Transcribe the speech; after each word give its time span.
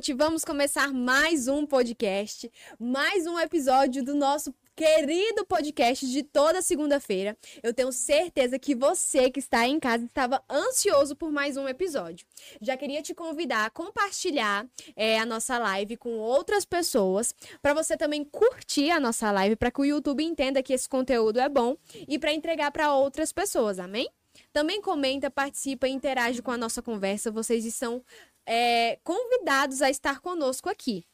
Noite. 0.00 0.14
Vamos 0.14 0.46
começar 0.46 0.94
mais 0.94 1.46
um 1.46 1.66
podcast, 1.66 2.50
mais 2.78 3.26
um 3.26 3.38
episódio 3.38 4.02
do 4.02 4.14
nosso 4.14 4.54
querido 4.74 5.44
podcast 5.44 6.10
de 6.10 6.22
toda 6.22 6.62
segunda-feira. 6.62 7.36
Eu 7.62 7.74
tenho 7.74 7.92
certeza 7.92 8.58
que 8.58 8.74
você 8.74 9.30
que 9.30 9.40
está 9.40 9.68
em 9.68 9.78
casa 9.78 10.06
estava 10.06 10.42
ansioso 10.50 11.14
por 11.14 11.30
mais 11.30 11.58
um 11.58 11.68
episódio. 11.68 12.26
Já 12.62 12.78
queria 12.78 13.02
te 13.02 13.14
convidar 13.14 13.66
a 13.66 13.70
compartilhar 13.70 14.66
é, 14.96 15.18
a 15.18 15.26
nossa 15.26 15.58
live 15.58 15.98
com 15.98 16.16
outras 16.16 16.64
pessoas, 16.64 17.34
para 17.60 17.74
você 17.74 17.94
também 17.94 18.24
curtir 18.24 18.90
a 18.90 18.98
nossa 18.98 19.30
live, 19.30 19.54
para 19.54 19.70
que 19.70 19.82
o 19.82 19.84
YouTube 19.84 20.24
entenda 20.24 20.62
que 20.62 20.72
esse 20.72 20.88
conteúdo 20.88 21.38
é 21.38 21.48
bom 21.48 21.76
e 22.08 22.18
para 22.18 22.32
entregar 22.32 22.70
para 22.70 22.94
outras 22.94 23.32
pessoas, 23.32 23.78
amém? 23.78 24.08
Também 24.52 24.80
comenta, 24.80 25.30
participa 25.30 25.88
e 25.88 25.92
interage 25.92 26.42
com 26.42 26.50
a 26.50 26.56
nossa 26.56 26.82
conversa. 26.82 27.30
Vocês 27.30 27.64
estão 27.64 28.02
é, 28.46 28.98
convidados 29.02 29.82
a 29.82 29.90
estar 29.90 30.20
conosco 30.20 30.68
aqui. 30.68 31.04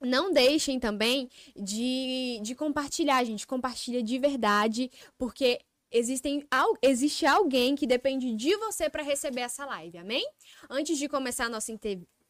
Não 0.00 0.32
deixem 0.32 0.80
também 0.80 1.28
de, 1.54 2.40
de 2.42 2.54
compartilhar, 2.54 3.22
gente. 3.24 3.46
Compartilha 3.46 4.02
de 4.02 4.18
verdade, 4.18 4.90
porque 5.18 5.60
existem, 5.90 6.46
existe 6.80 7.26
alguém 7.26 7.76
que 7.76 7.86
depende 7.86 8.34
de 8.34 8.56
você 8.56 8.88
para 8.88 9.02
receber 9.02 9.42
essa 9.42 9.66
live, 9.66 9.98
amém? 9.98 10.26
Antes 10.70 10.96
de 10.96 11.08
começar 11.08 11.46
a 11.46 11.48
nossa, 11.50 11.72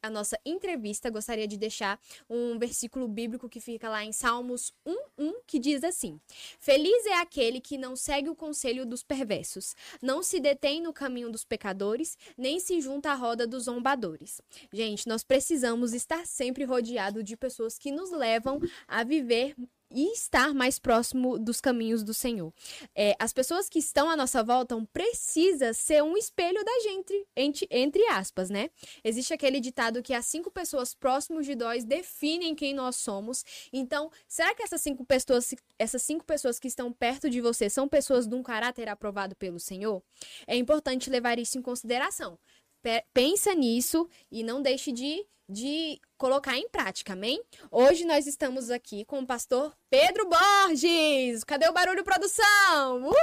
a 0.02 0.10
nossa 0.10 0.38
entrevista, 0.44 1.10
gostaria 1.10 1.46
de 1.46 1.56
deixar 1.56 2.00
um 2.28 2.58
versículo 2.58 3.06
bíblico 3.06 3.48
que 3.48 3.60
fica 3.60 3.88
lá 3.88 4.04
em 4.04 4.12
Salmos 4.12 4.72
1:1, 4.86 5.34
que 5.46 5.58
diz 5.58 5.84
assim: 5.84 6.20
Feliz 6.58 7.06
é 7.06 7.14
aquele 7.14 7.60
que 7.60 7.76
não 7.76 7.94
segue 7.96 8.28
o 8.28 8.34
conselho 8.34 8.86
dos 8.86 9.02
perversos, 9.02 9.74
não 10.00 10.22
se 10.22 10.40
detém 10.40 10.80
no 10.80 10.92
caminho 10.92 11.30
dos 11.30 11.44
pecadores, 11.44 12.16
nem 12.36 12.58
se 12.58 12.80
junta 12.80 13.10
à 13.10 13.14
roda 13.14 13.46
dos 13.46 13.64
zombadores. 13.64 14.40
Gente, 14.72 15.08
nós 15.08 15.22
precisamos 15.22 15.92
estar 15.92 16.26
sempre 16.26 16.64
rodeado 16.64 17.22
de 17.22 17.36
pessoas 17.36 17.78
que 17.78 17.90
nos 17.90 18.10
levam 18.10 18.60
a 18.88 19.04
viver 19.04 19.54
e 19.91 20.12
estar 20.12 20.55
mais 20.55 20.78
próximo 20.78 21.38
dos 21.38 21.60
caminhos 21.60 22.03
do 22.03 22.14
Senhor. 22.14 22.53
É, 22.94 23.16
as 23.19 23.32
pessoas 23.32 23.69
que 23.69 23.78
estão 23.78 24.09
à 24.09 24.16
nossa 24.16 24.42
volta 24.42 24.76
precisam 24.92 25.72
ser 25.75 26.03
um 26.03 26.16
espelho 26.16 26.64
da 26.64 26.81
gente, 26.81 27.26
entre, 27.37 27.66
entre 27.70 28.06
aspas, 28.06 28.50
né? 28.50 28.70
Existe 29.03 29.34
aquele 29.34 29.60
ditado 29.60 30.03
que 30.03 30.14
as 30.14 30.26
cinco 30.26 30.50
pessoas 30.50 30.94
próximas 30.94 31.47
de 31.47 31.54
nós 31.54 31.84
definem 31.84 32.54
quem 32.54 32.75
nós 32.75 32.97
somos. 32.97 33.44
Então, 33.72 34.10
será 34.28 34.54
que 34.54 34.62
essas 34.62 34.81
cinco 34.81 35.04
pessoas, 35.04 35.54
essas 35.78 36.03
cinco 36.03 36.25
pessoas 36.25 36.59
que 36.59 36.69
estão 36.69 36.93
perto 36.93 37.28
de 37.28 37.41
você 37.41 37.69
são 37.69 37.88
pessoas 37.88 38.26
de 38.26 38.34
um 38.34 38.43
caráter 38.43 38.88
aprovado 38.88 39.34
pelo 39.34 39.59
Senhor? 39.59 40.03
É 40.47 40.56
importante 40.56 41.10
levar 41.10 41.38
isso 41.38 41.59
em 41.59 41.62
consideração. 41.62 42.38
Pe- 42.82 43.04
Pensa 43.12 43.54
nisso 43.54 44.08
e 44.30 44.42
não 44.42 44.62
deixe 44.62 44.91
de, 44.92 45.26
de 45.48 46.00
colocar 46.16 46.56
em 46.56 46.68
prática, 46.68 47.12
amém? 47.12 47.42
Hoje 47.70 48.04
nós 48.04 48.26
estamos 48.26 48.70
aqui 48.70 49.04
com 49.04 49.20
o 49.20 49.26
pastor 49.26 49.76
Pedro 49.91 50.28
Borges. 50.28 51.44
Cadê 51.44 51.69
o 51.69 51.72
barulho, 51.72 52.02
produção? 52.04 53.02
Uhul! 53.04 53.14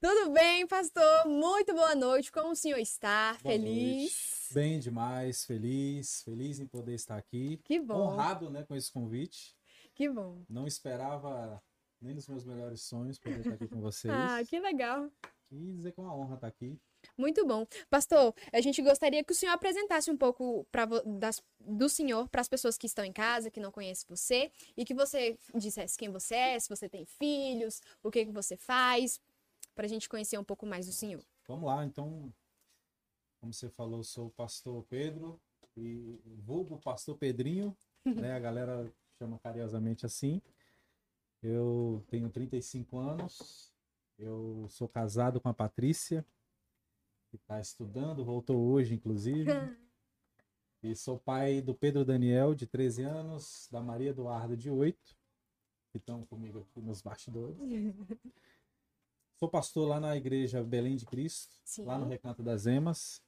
Tudo 0.00 0.30
bem, 0.32 0.66
pastor? 0.66 1.26
Muito 1.26 1.72
boa 1.72 1.94
noite. 1.94 2.30
Como 2.30 2.50
o 2.50 2.56
senhor 2.56 2.78
está? 2.78 3.36
Boa 3.42 3.52
Feliz? 3.54 4.02
noite. 4.02 4.34
Bem 4.52 4.78
demais, 4.78 5.44
feliz, 5.44 6.22
feliz 6.22 6.60
em 6.60 6.66
poder 6.66 6.94
estar 6.94 7.16
aqui. 7.16 7.58
Que 7.64 7.80
bom, 7.80 8.12
Honrado, 8.12 8.50
né, 8.50 8.62
com 8.62 8.76
esse 8.76 8.92
convite. 8.92 9.56
que 9.94 10.08
bom. 10.08 10.42
Não 10.48 10.66
esperava 10.66 11.60
nem 12.00 12.14
nos 12.14 12.28
meus 12.28 12.44
melhores 12.44 12.82
sonhos 12.82 13.18
poder 13.18 13.38
estar 13.40 13.54
aqui 13.54 13.66
com 13.66 13.80
vocês. 13.80 14.12
Ah, 14.14 14.40
que 14.48 14.60
legal. 14.60 15.08
E 15.50 15.72
dizer 15.74 15.92
que 15.92 16.00
é 16.00 16.02
uma 16.02 16.14
honra 16.16 16.34
estar 16.34 16.46
aqui. 16.48 16.78
Muito 17.18 17.46
bom. 17.46 17.66
Pastor, 17.90 18.34
a 18.52 18.60
gente 18.60 18.80
gostaria 18.82 19.22
que 19.22 19.32
o 19.32 19.34
senhor 19.34 19.52
apresentasse 19.52 20.10
um 20.10 20.16
pouco 20.16 20.64
pra, 20.72 20.86
das- 20.86 21.42
do 21.60 21.88
senhor 21.88 22.28
para 22.28 22.40
as 22.40 22.48
pessoas 22.48 22.78
que 22.78 22.86
estão 22.86 23.04
em 23.04 23.12
casa, 23.12 23.50
que 23.50 23.60
não 23.60 23.70
conhecem 23.70 24.06
você, 24.08 24.50
e 24.76 24.84
que 24.84 24.94
você 24.94 25.38
dissesse 25.54 25.96
quem 25.98 26.10
você 26.10 26.34
é, 26.34 26.58
se 26.58 26.68
você 26.68 26.88
tem 26.88 27.04
filhos, 27.04 27.80
o 28.02 28.10
que, 28.10 28.24
que 28.24 28.32
você 28.32 28.56
faz, 28.56 29.20
para 29.74 29.84
a 29.84 29.88
gente 29.88 30.08
conhecer 30.08 30.38
um 30.38 30.44
pouco 30.44 30.64
mais 30.66 30.86
do 30.86 30.92
senhor. 30.92 31.22
Vamos 31.46 31.66
lá, 31.66 31.84
então, 31.84 32.32
como 33.40 33.52
você 33.52 33.68
falou, 33.68 34.02
sou 34.02 34.28
o 34.28 34.30
pastor 34.30 34.82
Pedro 34.84 35.38
e 35.76 36.18
vulgo 36.38 36.78
pastor 36.80 37.16
Pedrinho, 37.18 37.76
né? 38.06 38.32
A 38.32 38.38
galera 38.40 38.90
chama 39.18 39.38
carinhosamente 39.38 40.06
assim. 40.06 40.40
Eu 41.42 42.02
tenho 42.08 42.30
35 42.30 42.96
anos, 42.96 43.73
eu 44.18 44.66
sou 44.68 44.88
casado 44.88 45.40
com 45.40 45.48
a 45.48 45.54
Patrícia, 45.54 46.24
que 47.30 47.36
está 47.36 47.60
estudando, 47.60 48.24
voltou 48.24 48.56
hoje, 48.56 48.94
inclusive. 48.94 49.50
E 50.86 50.94
sou 50.94 51.18
pai 51.18 51.62
do 51.62 51.74
Pedro 51.74 52.04
Daniel, 52.04 52.54
de 52.54 52.66
13 52.66 53.04
anos, 53.04 53.66
da 53.72 53.80
Maria 53.80 54.10
Eduarda, 54.10 54.54
de 54.54 54.68
8, 54.68 55.16
que 55.90 55.96
estão 55.96 56.26
comigo 56.26 56.58
aqui 56.58 56.82
nos 56.82 57.00
bastidores. 57.00 57.56
Sou 59.40 59.48
pastor 59.48 59.88
lá 59.88 59.98
na 59.98 60.14
igreja 60.14 60.62
Belém 60.62 60.94
de 60.94 61.06
Cristo, 61.06 61.54
Sim. 61.64 61.86
lá 61.86 61.98
no 61.98 62.06
Recanto 62.06 62.42
das 62.42 62.66
Emas. 62.66 63.22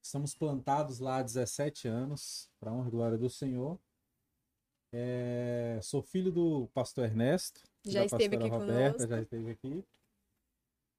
Estamos 0.00 0.36
plantados 0.36 1.00
lá 1.00 1.16
há 1.16 1.22
17 1.24 1.88
anos, 1.88 2.48
para 2.60 2.72
honra 2.72 2.86
e 2.86 2.90
glória 2.92 3.18
do 3.18 3.28
Senhor. 3.28 3.76
É, 4.92 5.80
sou 5.82 6.00
filho 6.00 6.30
do 6.30 6.68
pastor 6.68 7.06
Ernesto, 7.06 7.60
Já 7.84 8.04
esteve 8.04 8.36
aqui 8.36 8.48
Roberta, 8.48 8.98
conosco. 8.98 9.08
já 9.08 9.20
esteve 9.20 9.50
aqui. 9.50 9.84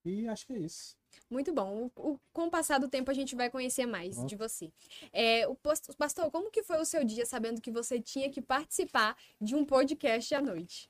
E 0.05 0.27
acho 0.27 0.45
que 0.45 0.53
é 0.53 0.59
isso. 0.59 0.95
Muito 1.29 1.51
bom. 1.53 1.89
O- 1.95 2.11
o- 2.13 2.19
com 2.31 2.43
o 2.47 2.51
passar 2.51 2.79
do 2.79 2.87
tempo 2.87 3.09
a 3.09 3.13
gente 3.13 3.35
vai 3.35 3.49
conhecer 3.49 3.85
mais 3.85 4.23
de 4.25 4.35
você. 4.35 4.71
É, 5.11 5.47
o 5.47 5.55
pastor, 5.97 6.29
como 6.31 6.51
que 6.51 6.61
foi 6.61 6.77
o 6.79 6.85
seu 6.85 7.03
dia 7.03 7.25
sabendo 7.25 7.59
que 7.59 7.71
você 7.71 7.99
tinha 7.99 8.29
que 8.29 8.41
participar 8.41 9.17
de 9.41 9.55
um 9.55 9.65
podcast 9.65 10.33
à 10.35 10.41
noite? 10.41 10.89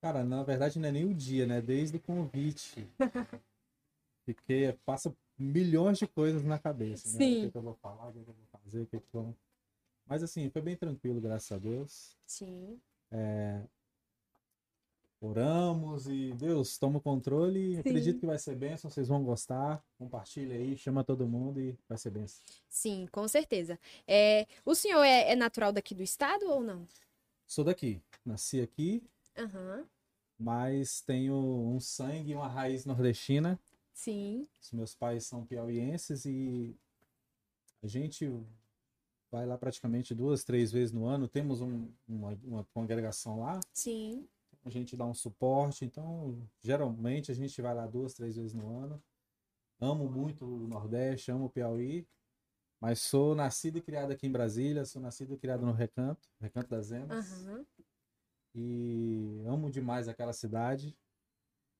Cara, 0.00 0.24
na 0.24 0.42
verdade 0.42 0.78
não 0.78 0.88
é 0.88 0.92
nem 0.92 1.04
o 1.04 1.12
dia, 1.14 1.46
né? 1.46 1.60
Desde 1.60 1.96
o 1.96 2.00
convite. 2.00 2.86
Fiquei, 4.24 4.72
passa 4.84 5.14
milhões 5.36 5.98
de 5.98 6.06
coisas 6.06 6.44
na 6.44 6.58
cabeça, 6.58 7.08
né? 7.08 7.18
Sim. 7.18 7.38
O 7.38 7.44
que, 7.46 7.50
que 7.52 7.58
eu 7.58 7.62
vou 7.62 7.74
falar, 7.74 8.08
o 8.08 8.12
que, 8.12 8.22
que 8.22 8.30
eu 8.30 8.34
vou 8.34 8.46
fazer, 8.46 8.80
o 8.82 8.86
que, 8.86 9.00
que 9.00 9.06
eu 9.16 9.22
vou... 9.24 9.36
Mas 10.06 10.22
assim, 10.22 10.48
foi 10.50 10.62
bem 10.62 10.76
tranquilo, 10.76 11.20
graças 11.20 11.50
a 11.52 11.58
Deus. 11.58 12.16
Sim. 12.26 12.80
Oramos 15.20 16.06
e 16.08 16.32
Deus 16.32 16.78
toma 16.78 16.98
o 16.98 17.00
controle. 17.00 17.74
Sim. 17.74 17.80
Acredito 17.80 18.20
que 18.20 18.26
vai 18.26 18.38
ser 18.38 18.56
bênção, 18.56 18.90
vocês 18.90 19.06
vão 19.06 19.22
gostar. 19.22 19.84
Compartilha 19.98 20.54
aí, 20.56 20.76
chama 20.78 21.04
todo 21.04 21.28
mundo 21.28 21.60
e 21.60 21.76
vai 21.86 21.98
ser 21.98 22.10
bênção. 22.10 22.42
Sim, 22.68 23.06
com 23.12 23.28
certeza. 23.28 23.78
É, 24.08 24.46
o 24.64 24.74
senhor 24.74 25.02
é, 25.02 25.30
é 25.32 25.36
natural 25.36 25.72
daqui 25.72 25.94
do 25.94 26.02
estado 26.02 26.46
ou 26.46 26.62
não? 26.62 26.86
Sou 27.46 27.62
daqui, 27.64 28.00
nasci 28.24 28.60
aqui, 28.62 29.02
Aham. 29.36 29.84
mas 30.38 31.02
tenho 31.02 31.34
um 31.34 31.78
sangue 31.80 32.30
e 32.30 32.34
uma 32.34 32.48
raiz 32.48 32.86
nordestina. 32.86 33.58
Sim. 33.92 34.48
Os 34.62 34.72
meus 34.72 34.94
pais 34.94 35.26
são 35.26 35.44
piauienses 35.44 36.24
e 36.24 36.74
a 37.82 37.86
gente 37.86 38.32
vai 39.30 39.44
lá 39.44 39.58
praticamente 39.58 40.14
duas, 40.14 40.44
três 40.44 40.72
vezes 40.72 40.92
no 40.92 41.04
ano. 41.04 41.28
Temos 41.28 41.60
um- 41.60 41.88
uma, 42.08 42.38
uma 42.42 42.64
congregação 42.72 43.40
lá, 43.40 43.60
Sim. 43.74 44.26
A 44.64 44.70
gente 44.70 44.96
dá 44.96 45.04
um 45.06 45.14
suporte, 45.14 45.84
então 45.84 46.38
geralmente 46.62 47.30
a 47.30 47.34
gente 47.34 47.60
vai 47.60 47.74
lá 47.74 47.86
duas, 47.86 48.14
três 48.14 48.36
vezes 48.36 48.52
no 48.52 48.76
ano. 48.76 49.02
amo 49.80 50.10
muito 50.10 50.44
o 50.44 50.68
Nordeste, 50.68 51.30
amo 51.30 51.46
o 51.46 51.50
Piauí, 51.50 52.06
mas 52.80 53.00
sou 53.00 53.34
nascido 53.34 53.78
e 53.78 53.82
criado 53.82 54.12
aqui 54.12 54.26
em 54.26 54.32
Brasília, 54.32 54.84
sou 54.84 55.00
nascido 55.00 55.34
e 55.34 55.38
criado 55.38 55.64
no 55.64 55.72
Recanto, 55.72 56.28
Recanto 56.40 56.68
das 56.68 56.90
Emas. 56.90 57.32
Aham. 57.44 57.66
E 58.54 59.42
amo 59.46 59.70
demais 59.70 60.08
aquela 60.08 60.32
cidade. 60.32 60.96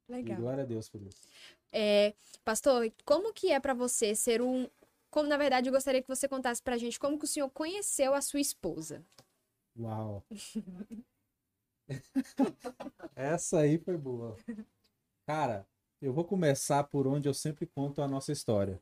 E 0.09 0.13
Legal. 0.13 0.39
glória 0.39 0.63
a 0.63 0.67
Deus 0.67 0.89
por 0.89 1.03
isso. 1.03 1.29
É, 1.73 2.15
pastor, 2.45 2.93
como 3.05 3.33
que 3.33 3.53
é 3.53 3.61
pra 3.61 3.75
você 3.75 4.15
ser 4.15 4.43
um. 4.43 4.69
Como, 5.11 5.29
na 5.29 5.37
verdade, 5.37 5.69
eu 5.69 5.73
gostaria 5.73 6.03
que 6.03 6.09
você 6.09 6.29
contasse 6.29 6.63
pra 6.63 6.79
gente 6.79 6.99
como 6.99 7.19
que 7.19 7.25
o 7.25 7.29
senhor 7.29 7.51
conheceu 7.51 8.15
a 8.15 8.21
sua 8.21 8.41
esposa. 8.41 9.05
Uau! 9.77 10.25
Essa 13.15 13.61
aí 13.61 13.79
foi 13.79 13.97
boa. 13.97 14.37
Cara, 15.27 15.67
eu 16.01 16.13
vou 16.13 16.25
começar 16.25 16.85
por 16.85 17.07
onde 17.07 17.29
eu 17.29 17.35
sempre 17.35 17.67
conto 17.67 18.03
a 18.03 18.09
nossa 18.09 18.33
história. 18.33 18.81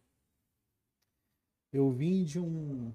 Eu 1.73 1.91
vim 1.91 2.25
de 2.25 2.39
um. 2.39 2.95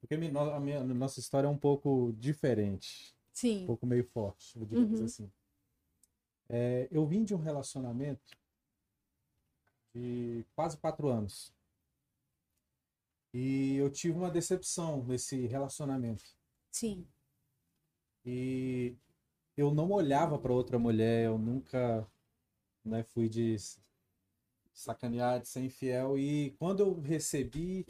Porque 0.00 0.14
a 0.14 0.18
minha, 0.18 0.32
a 0.40 0.60
minha- 0.60 0.80
a 0.80 0.84
nossa 0.84 1.20
história 1.20 1.46
é 1.46 1.50
um 1.50 1.58
pouco 1.58 2.12
diferente, 2.18 3.12
um 3.14 3.34
Sim. 3.34 3.66
pouco 3.66 3.86
meio 3.86 4.04
forte, 4.04 4.58
digamos 4.58 4.98
Uhum. 4.98 5.04
assim. 5.04 5.30
É, 6.48 6.88
eu 6.90 7.06
vim 7.06 7.22
de 7.22 7.34
um 7.34 7.38
relacionamento 7.38 8.36
de 9.94 10.44
quase 10.54 10.76
quatro 10.78 11.08
anos. 11.08 11.52
E 13.32 13.76
eu 13.76 13.90
tive 13.90 14.16
uma 14.18 14.30
decepção 14.30 15.04
nesse 15.04 15.46
relacionamento. 15.46 16.24
Sim. 16.70 17.06
E 18.24 18.96
eu 19.56 19.72
não 19.72 19.90
olhava 19.90 20.38
para 20.38 20.52
outra 20.52 20.78
mulher, 20.78 21.26
eu 21.26 21.38
nunca 21.38 22.06
né, 22.84 23.02
fui 23.02 23.28
de 23.28 23.56
sacanear, 24.72 25.40
de 25.40 25.48
ser 25.48 25.60
infiel. 25.60 26.18
E 26.18 26.52
quando 26.58 26.80
eu 26.80 27.00
recebi 27.00 27.86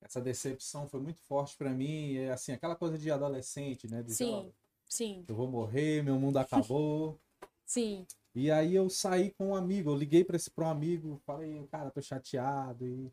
essa 0.00 0.20
decepção, 0.20 0.88
foi 0.88 1.00
muito 1.00 1.20
forte 1.20 1.56
para 1.56 1.70
mim. 1.70 2.16
É 2.16 2.30
assim, 2.30 2.52
aquela 2.52 2.74
coisa 2.74 2.98
de 2.98 3.10
adolescente, 3.10 3.88
né? 3.88 4.02
De, 4.02 4.14
Sim. 4.14 4.32
ó, 4.32 4.50
Sim. 4.86 5.24
eu 5.28 5.34
vou 5.34 5.48
morrer, 5.48 6.02
meu 6.02 6.18
mundo 6.18 6.38
acabou. 6.38 7.20
Sim. 7.64 8.06
E 8.34 8.50
aí 8.50 8.74
eu 8.74 8.88
saí 8.88 9.30
com 9.32 9.48
um 9.48 9.54
amigo, 9.56 9.90
eu 9.90 9.96
liguei 9.96 10.24
para 10.24 10.36
esse 10.36 10.50
para 10.50 10.66
um 10.66 10.70
amigo, 10.70 11.20
falei, 11.26 11.66
cara, 11.66 11.90
tô 11.90 12.00
chateado 12.00 12.86
e 12.86 13.12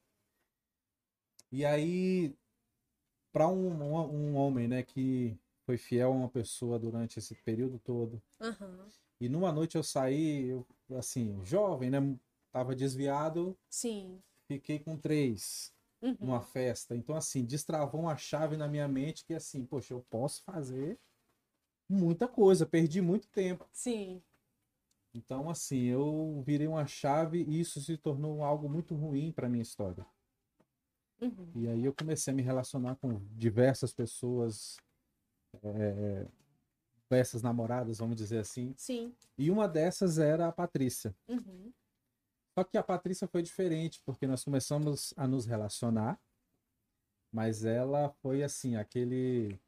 e 1.52 1.66
aí 1.66 2.36
para 3.32 3.48
um, 3.48 3.70
um, 3.82 3.96
um 3.96 4.36
homem, 4.36 4.68
né, 4.68 4.84
que 4.84 5.38
foi 5.68 5.78
fiel 5.78 6.14
a 6.14 6.16
uma 6.16 6.30
pessoa 6.30 6.80
durante 6.80 7.20
esse 7.20 7.36
período 7.36 7.78
todo. 7.78 8.24
Aham. 8.40 8.88
E 9.20 9.28
numa 9.28 9.52
noite 9.52 9.76
eu 9.76 9.84
saí, 9.84 10.48
eu, 10.48 10.66
assim, 10.98 11.44
jovem, 11.44 11.90
né, 11.90 12.00
tava 12.54 12.74
desviado, 12.74 13.58
Sim. 13.70 14.24
fiquei 14.48 14.80
com 14.80 14.98
três 14.98 15.76
Uhum. 16.02 16.16
numa 16.22 16.40
festa. 16.40 16.96
Então 16.96 17.16
assim, 17.18 17.44
destravou 17.44 18.02
uma 18.02 18.16
chave 18.16 18.56
na 18.56 18.68
minha 18.68 18.88
mente 18.88 19.26
que 19.26 19.34
assim, 19.34 19.66
poxa, 19.66 19.94
eu 19.94 20.06
posso 20.10 20.42
fazer 20.44 20.98
muita 21.90 22.30
coisa, 22.30 22.66
perdi 22.66 23.02
muito 23.02 23.28
tempo. 23.28 23.68
Sim. 23.74 24.24
Então, 25.14 25.50
assim, 25.50 25.86
eu 25.86 26.44
virei 26.46 26.68
uma 26.68 26.86
chave 26.86 27.44
e 27.44 27.60
isso 27.60 27.82
se 27.82 27.98
tornou 27.98 28.44
algo 28.44 28.70
muito 28.70 28.96
ruim 28.96 29.32
para 29.32 29.50
minha 29.50 29.64
história. 29.64 30.06
Uhum. 31.20 31.52
E 31.56 31.68
aí 31.68 31.84
eu 31.84 31.94
comecei 31.94 32.32
a 32.32 32.36
me 32.36 32.44
relacionar 32.44 32.96
com 32.98 33.20
diversas 33.36 33.92
pessoas, 33.92 34.78
é, 35.64 36.28
diversas 37.10 37.42
namoradas, 37.42 38.00
vamos 38.00 38.18
dizer 38.18 38.40
assim. 38.40 38.74
Sim. 38.78 39.16
E 39.38 39.50
uma 39.50 39.68
dessas 39.68 40.18
era 40.18 40.48
a 40.48 40.52
Patrícia. 40.52 41.16
Uhum. 41.28 41.72
Só 42.58 42.64
que 42.64 42.78
a 42.78 42.84
Patrícia 42.84 43.28
foi 43.28 43.42
diferente, 43.42 44.02
porque 44.06 44.26
nós 44.28 44.44
começamos 44.44 45.14
a 45.16 45.28
nos 45.28 45.46
relacionar, 45.46 46.20
mas 47.32 47.64
ela 47.64 48.10
foi 48.22 48.44
assim, 48.44 48.76
aquele. 48.76 49.60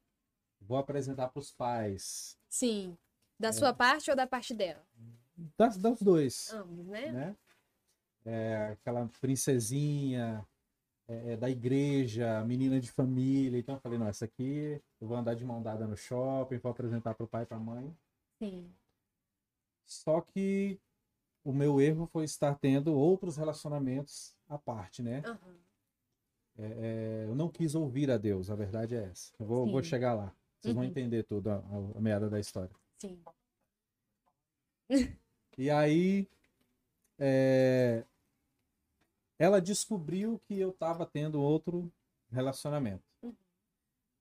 Vou 0.59 0.77
apresentar 0.77 1.29
para 1.29 1.39
os 1.39 1.51
pais. 1.51 2.37
Sim. 2.49 2.97
É. 3.39 3.43
Da 3.43 3.53
sua 3.53 3.73
parte 3.73 4.09
ou 4.09 4.17
da 4.17 4.27
parte 4.27 4.53
dela? 4.53 4.85
Das, 5.57 5.77
dos 5.77 6.01
dois. 6.01 6.51
Ambos, 6.51 6.87
né? 6.87 7.11
né? 7.11 7.37
É, 8.25 8.71
aquela 8.73 9.07
princesinha 9.21 10.45
é, 11.09 11.33
é, 11.33 11.37
da 11.37 11.49
igreja, 11.49 12.43
menina 12.45 12.79
de 12.79 12.91
família. 12.91 13.57
Então 13.57 13.75
eu 13.75 13.81
falei, 13.81 13.97
não, 13.97 14.07
essa 14.07 14.25
aqui 14.25 14.79
eu 15.01 15.07
vou 15.07 15.17
andar 15.17 15.33
de 15.33 15.43
mão 15.43 15.61
dada 15.61 15.87
no 15.87 15.97
shopping, 15.97 16.57
vou 16.59 16.71
apresentar 16.71 17.15
para 17.15 17.23
o 17.23 17.27
pai 17.27 17.43
e 17.43 17.45
para 17.47 17.57
a 17.57 17.59
mãe. 17.59 17.97
Sim. 18.37 18.71
Só 19.85 20.21
que 20.21 20.79
o 21.43 21.51
meu 21.51 21.81
erro 21.81 22.05
foi 22.05 22.25
estar 22.25 22.53
tendo 22.55 22.93
outros 22.93 23.37
relacionamentos 23.37 24.35
à 24.47 24.57
parte, 24.57 25.01
né? 25.01 25.23
Aham. 25.25 25.57
É, 26.57 27.25
eu 27.27 27.35
não 27.35 27.49
quis 27.49 27.73
ouvir 27.73 28.11
a 28.11 28.17
Deus, 28.17 28.49
a 28.51 28.55
verdade 28.55 28.93
é 28.93 29.05
essa. 29.05 29.33
Eu 29.39 29.45
vou, 29.45 29.65
vou 29.65 29.81
chegar 29.81 30.13
lá. 30.13 30.35
Vocês 30.59 30.75
vão 30.75 30.83
Uhum. 30.83 30.89
entender 30.89 31.23
tudo, 31.23 31.49
a, 31.49 31.63
a 31.95 32.01
meada 32.01 32.29
da 32.29 32.37
história. 32.39 32.75
Sim. 32.97 33.23
E 35.57 35.69
aí, 35.69 36.27
é, 37.17 38.03
ela 39.39 39.61
descobriu 39.61 40.37
que 40.39 40.59
eu 40.59 40.71
estava 40.71 41.05
tendo 41.05 41.41
outro 41.41 41.91
relacionamento. 42.29 43.03
Uhum. 43.23 43.33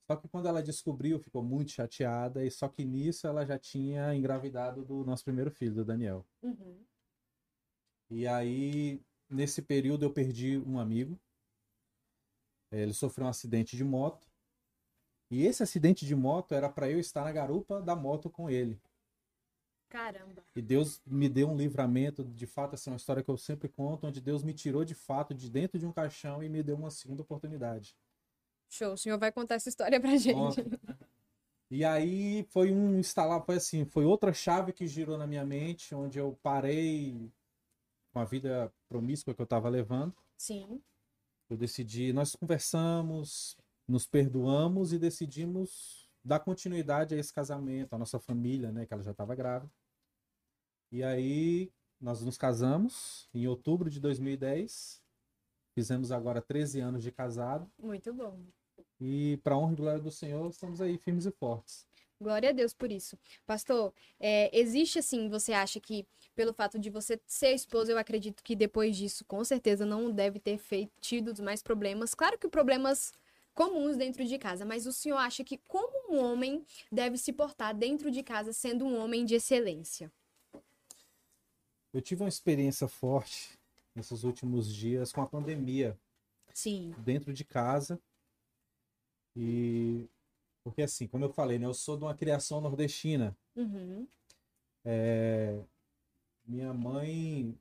Só 0.06 0.16
que 0.16 0.28
quando 0.28 0.46
ela 0.46 0.62
descobriu, 0.62 1.18
ficou 1.18 1.42
muito 1.42 1.72
chateada, 1.72 2.44
e 2.44 2.50
só 2.50 2.68
que 2.68 2.84
nisso 2.84 3.26
ela 3.26 3.44
já 3.44 3.58
tinha 3.58 4.14
engravidado 4.14 4.84
do 4.84 5.04
nosso 5.04 5.24
primeiro 5.24 5.50
filho, 5.50 5.74
do 5.74 5.84
Daniel. 5.84 6.24
Uhum. 6.40 6.78
E 8.08 8.26
aí, 8.26 9.02
nesse 9.28 9.60
período, 9.60 10.04
eu 10.04 10.12
perdi 10.12 10.56
um 10.56 10.78
amigo. 10.78 11.18
Ele 12.70 12.94
sofreu 12.94 13.26
um 13.26 13.30
acidente 13.30 13.76
de 13.76 13.84
moto. 13.84 14.26
E 15.30 15.44
esse 15.44 15.62
acidente 15.62 16.06
de 16.06 16.14
moto 16.14 16.54
era 16.54 16.70
para 16.70 16.88
eu 16.88 16.98
estar 16.98 17.24
na 17.24 17.32
garupa 17.32 17.82
da 17.82 17.94
moto 17.94 18.30
com 18.30 18.48
ele. 18.48 18.80
Caramba. 19.88 20.44
E 20.54 20.60
Deus 20.60 21.00
me 21.06 21.28
deu 21.28 21.48
um 21.48 21.56
livramento, 21.56 22.22
de 22.22 22.46
fato, 22.46 22.74
assim, 22.74 22.90
uma 22.90 22.96
história 22.96 23.22
que 23.22 23.30
eu 23.30 23.38
sempre 23.38 23.68
conto, 23.68 24.06
onde 24.06 24.20
Deus 24.20 24.42
me 24.42 24.52
tirou 24.52 24.84
de 24.84 24.94
fato 24.94 25.34
de 25.34 25.48
dentro 25.50 25.78
de 25.78 25.86
um 25.86 25.92
caixão 25.92 26.42
e 26.42 26.48
me 26.48 26.62
deu 26.62 26.76
uma 26.76 26.90
segunda 26.90 27.22
oportunidade. 27.22 27.96
Show. 28.68 28.92
O 28.92 28.98
senhor 28.98 29.18
vai 29.18 29.32
contar 29.32 29.54
essa 29.54 29.68
história 29.68 29.98
pra 30.00 30.16
gente. 30.16 30.62
E 31.70 31.84
aí 31.84 32.46
foi 32.50 32.72
um 32.72 32.98
instalar, 32.98 33.44
foi 33.44 33.56
assim, 33.56 33.84
foi 33.84 34.04
outra 34.04 34.32
chave 34.32 34.72
que 34.72 34.86
girou 34.86 35.18
na 35.18 35.26
minha 35.26 35.44
mente, 35.44 35.94
onde 35.94 36.18
eu 36.18 36.38
parei 36.42 37.30
com 38.10 38.20
a 38.20 38.24
vida 38.24 38.72
promíscua 38.88 39.34
que 39.34 39.40
eu 39.40 39.44
estava 39.44 39.68
levando. 39.68 40.14
Sim. 40.36 40.82
Eu 41.48 41.56
decidi, 41.56 42.12
nós 42.12 42.34
conversamos, 42.34 43.56
nos 43.86 44.06
perdoamos 44.06 44.92
e 44.92 44.98
decidimos 44.98 46.08
dar 46.24 46.40
continuidade 46.40 47.14
a 47.14 47.18
esse 47.18 47.32
casamento, 47.32 47.94
a 47.94 47.98
nossa 47.98 48.18
família, 48.18 48.72
né, 48.72 48.86
que 48.86 48.92
ela 48.92 49.02
já 49.02 49.12
estava 49.12 49.34
grávida. 49.34 49.70
E 50.90 51.02
aí 51.02 51.70
nós 52.00 52.22
nos 52.22 52.38
casamos 52.38 53.28
em 53.34 53.46
outubro 53.46 53.90
de 53.90 54.00
2010. 54.00 55.02
Fizemos 55.74 56.10
agora 56.10 56.40
13 56.40 56.80
anos 56.80 57.02
de 57.02 57.12
casado 57.12 57.70
Muito 57.78 58.12
bom. 58.12 58.38
e 59.00 59.38
para 59.44 59.56
honra 59.56 59.72
e 59.72 59.76
glória 59.76 60.00
do 60.00 60.10
Senhor, 60.10 60.48
estamos 60.50 60.80
aí 60.80 60.98
firmes 60.98 61.26
e 61.26 61.30
fortes. 61.30 61.86
Glória 62.20 62.48
a 62.48 62.52
Deus 62.52 62.74
por 62.74 62.90
isso. 62.90 63.16
Pastor, 63.46 63.94
é, 64.18 64.50
existe 64.58 64.98
assim, 64.98 65.28
você 65.28 65.52
acha 65.52 65.78
que 65.78 66.04
pelo 66.34 66.52
fato 66.52 66.78
de 66.78 66.90
você 66.90 67.20
ser 67.26 67.52
esposa, 67.52 67.92
eu 67.92 67.98
acredito 67.98 68.42
que 68.42 68.56
depois 68.56 68.96
disso, 68.96 69.24
com 69.24 69.44
certeza, 69.44 69.86
não 69.86 70.10
deve 70.10 70.40
ter 70.40 70.58
feito, 70.58 70.92
tido 71.00 71.40
mais 71.42 71.62
problemas. 71.62 72.14
Claro 72.14 72.38
que 72.38 72.48
problemas 72.48 73.12
comuns 73.54 73.96
dentro 73.96 74.24
de 74.24 74.38
casa, 74.38 74.64
mas 74.64 74.86
o 74.86 74.92
senhor 74.92 75.16
acha 75.16 75.42
que 75.42 75.58
como 75.66 76.12
um 76.12 76.18
homem 76.24 76.64
deve 76.90 77.18
se 77.18 77.32
portar 77.32 77.74
dentro 77.74 78.10
de 78.10 78.22
casa 78.22 78.52
sendo 78.52 78.84
um 78.84 78.96
homem 78.98 79.24
de 79.24 79.34
excelência? 79.34 80.12
Eu 81.92 82.00
tive 82.00 82.22
uma 82.22 82.28
experiência 82.28 82.86
forte 82.86 83.58
nesses 83.94 84.24
últimos 84.24 84.72
dias 84.72 85.12
com 85.12 85.22
a 85.22 85.26
pandemia. 85.26 85.98
Sim. 86.58 86.92
dentro 86.98 87.32
de 87.32 87.44
casa. 87.44 88.00
E 89.36 90.08
porque 90.64 90.82
assim, 90.82 91.06
como 91.06 91.24
eu 91.24 91.32
falei, 91.32 91.56
né, 91.56 91.66
eu 91.66 91.72
sou 91.72 91.96
de 91.96 92.02
uma 92.02 92.16
criação 92.16 92.60
nordestina. 92.60 93.36
Uhum. 93.54 94.06
É, 94.84 95.62
minha 96.44 96.74
mãe 96.74 97.56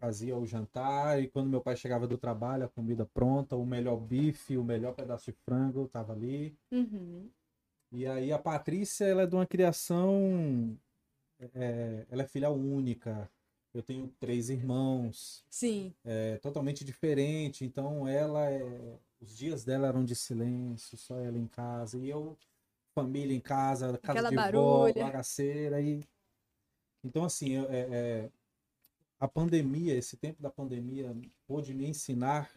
fazia 0.00 0.36
o 0.36 0.44
jantar 0.44 1.22
e 1.22 1.28
quando 1.28 1.48
meu 1.48 1.60
pai 1.60 1.76
chegava 1.76 2.08
do 2.08 2.18
trabalho, 2.18 2.64
a 2.64 2.68
comida 2.68 3.06
pronta, 3.06 3.54
o 3.54 3.64
melhor 3.64 3.96
bife, 3.96 4.58
o 4.58 4.64
melhor 4.64 4.94
pedaço 4.94 5.26
de 5.26 5.38
frango 5.44 5.84
estava 5.84 6.12
ali. 6.12 6.56
Uhum. 6.72 7.30
E 7.92 8.04
aí 8.04 8.32
a 8.32 8.38
Patrícia, 8.38 9.04
ela 9.04 9.22
é 9.22 9.26
de 9.26 9.34
uma 9.36 9.46
criação, 9.46 10.76
é, 11.54 12.04
ela 12.10 12.22
é 12.22 12.26
filha 12.26 12.50
única. 12.50 13.30
Eu 13.74 13.82
tenho 13.82 14.08
três 14.18 14.48
irmãos. 14.50 15.44
Sim. 15.50 15.94
é 16.04 16.38
totalmente 16.38 16.84
diferente. 16.84 17.64
Então 17.64 18.08
ela 18.08 18.50
é... 18.50 18.98
os 19.20 19.36
dias 19.36 19.64
dela 19.64 19.88
eram 19.88 20.04
de 20.04 20.14
silêncio, 20.14 20.96
só 20.96 21.16
ela 21.18 21.38
em 21.38 21.46
casa 21.46 21.98
e 21.98 22.08
eu 22.08 22.36
família 22.94 23.34
em 23.36 23.40
casa, 23.40 23.86
casa 23.98 24.18
Aquela 24.18 24.30
de 24.30 24.36
vó, 24.36 24.42
barulha. 24.42 25.04
bagaceira 25.04 25.80
e 25.80 26.02
então 27.04 27.24
assim 27.24 27.50
eu- 27.50 27.70
é, 27.70 27.80
é, 27.90 28.30
a 29.20 29.28
pandemia, 29.28 29.94
esse 29.94 30.16
tempo 30.16 30.42
da 30.42 30.50
pandemia, 30.50 31.14
pôde 31.46 31.72
me 31.74 31.86
ensinar, 31.86 32.50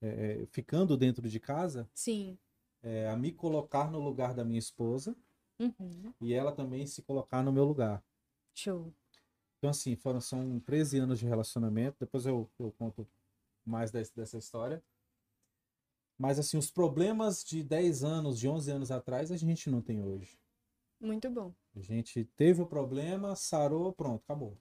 é, 0.00 0.46
ficando 0.50 0.96
dentro 0.96 1.28
de 1.28 1.40
casa, 1.40 1.88
Sim. 1.92 2.38
é, 2.82 3.08
a 3.08 3.16
me 3.16 3.32
colocar 3.32 3.90
no 3.90 3.98
lugar 4.00 4.32
da 4.34 4.44
minha 4.44 4.58
esposa 4.60 5.16
Uhum. 5.58 6.12
e 6.20 6.32
ela 6.32 6.52
também 6.52 6.86
se 6.86 7.02
colocar 7.02 7.42
no 7.42 7.52
meu 7.52 7.64
lugar. 7.64 8.02
Show. 8.54 8.92
Então, 9.62 9.70
assim, 9.70 9.94
foram, 9.94 10.20
são 10.20 10.58
13 10.58 10.98
anos 10.98 11.20
de 11.20 11.24
relacionamento. 11.24 11.96
Depois 12.00 12.26
eu, 12.26 12.50
eu 12.58 12.72
conto 12.72 13.06
mais 13.64 13.92
desse, 13.92 14.12
dessa 14.12 14.36
história. 14.36 14.82
Mas, 16.18 16.36
assim, 16.36 16.56
os 16.58 16.68
problemas 16.68 17.44
de 17.44 17.62
10 17.62 18.02
anos, 18.02 18.40
de 18.40 18.48
11 18.48 18.72
anos 18.72 18.90
atrás, 18.90 19.30
a 19.30 19.36
gente 19.36 19.70
não 19.70 19.80
tem 19.80 20.02
hoje. 20.02 20.36
Muito 21.00 21.30
bom. 21.30 21.54
A 21.76 21.80
gente 21.80 22.24
teve 22.36 22.60
o 22.60 22.66
problema, 22.66 23.36
sarou, 23.36 23.92
pronto, 23.92 24.24
acabou. 24.24 24.58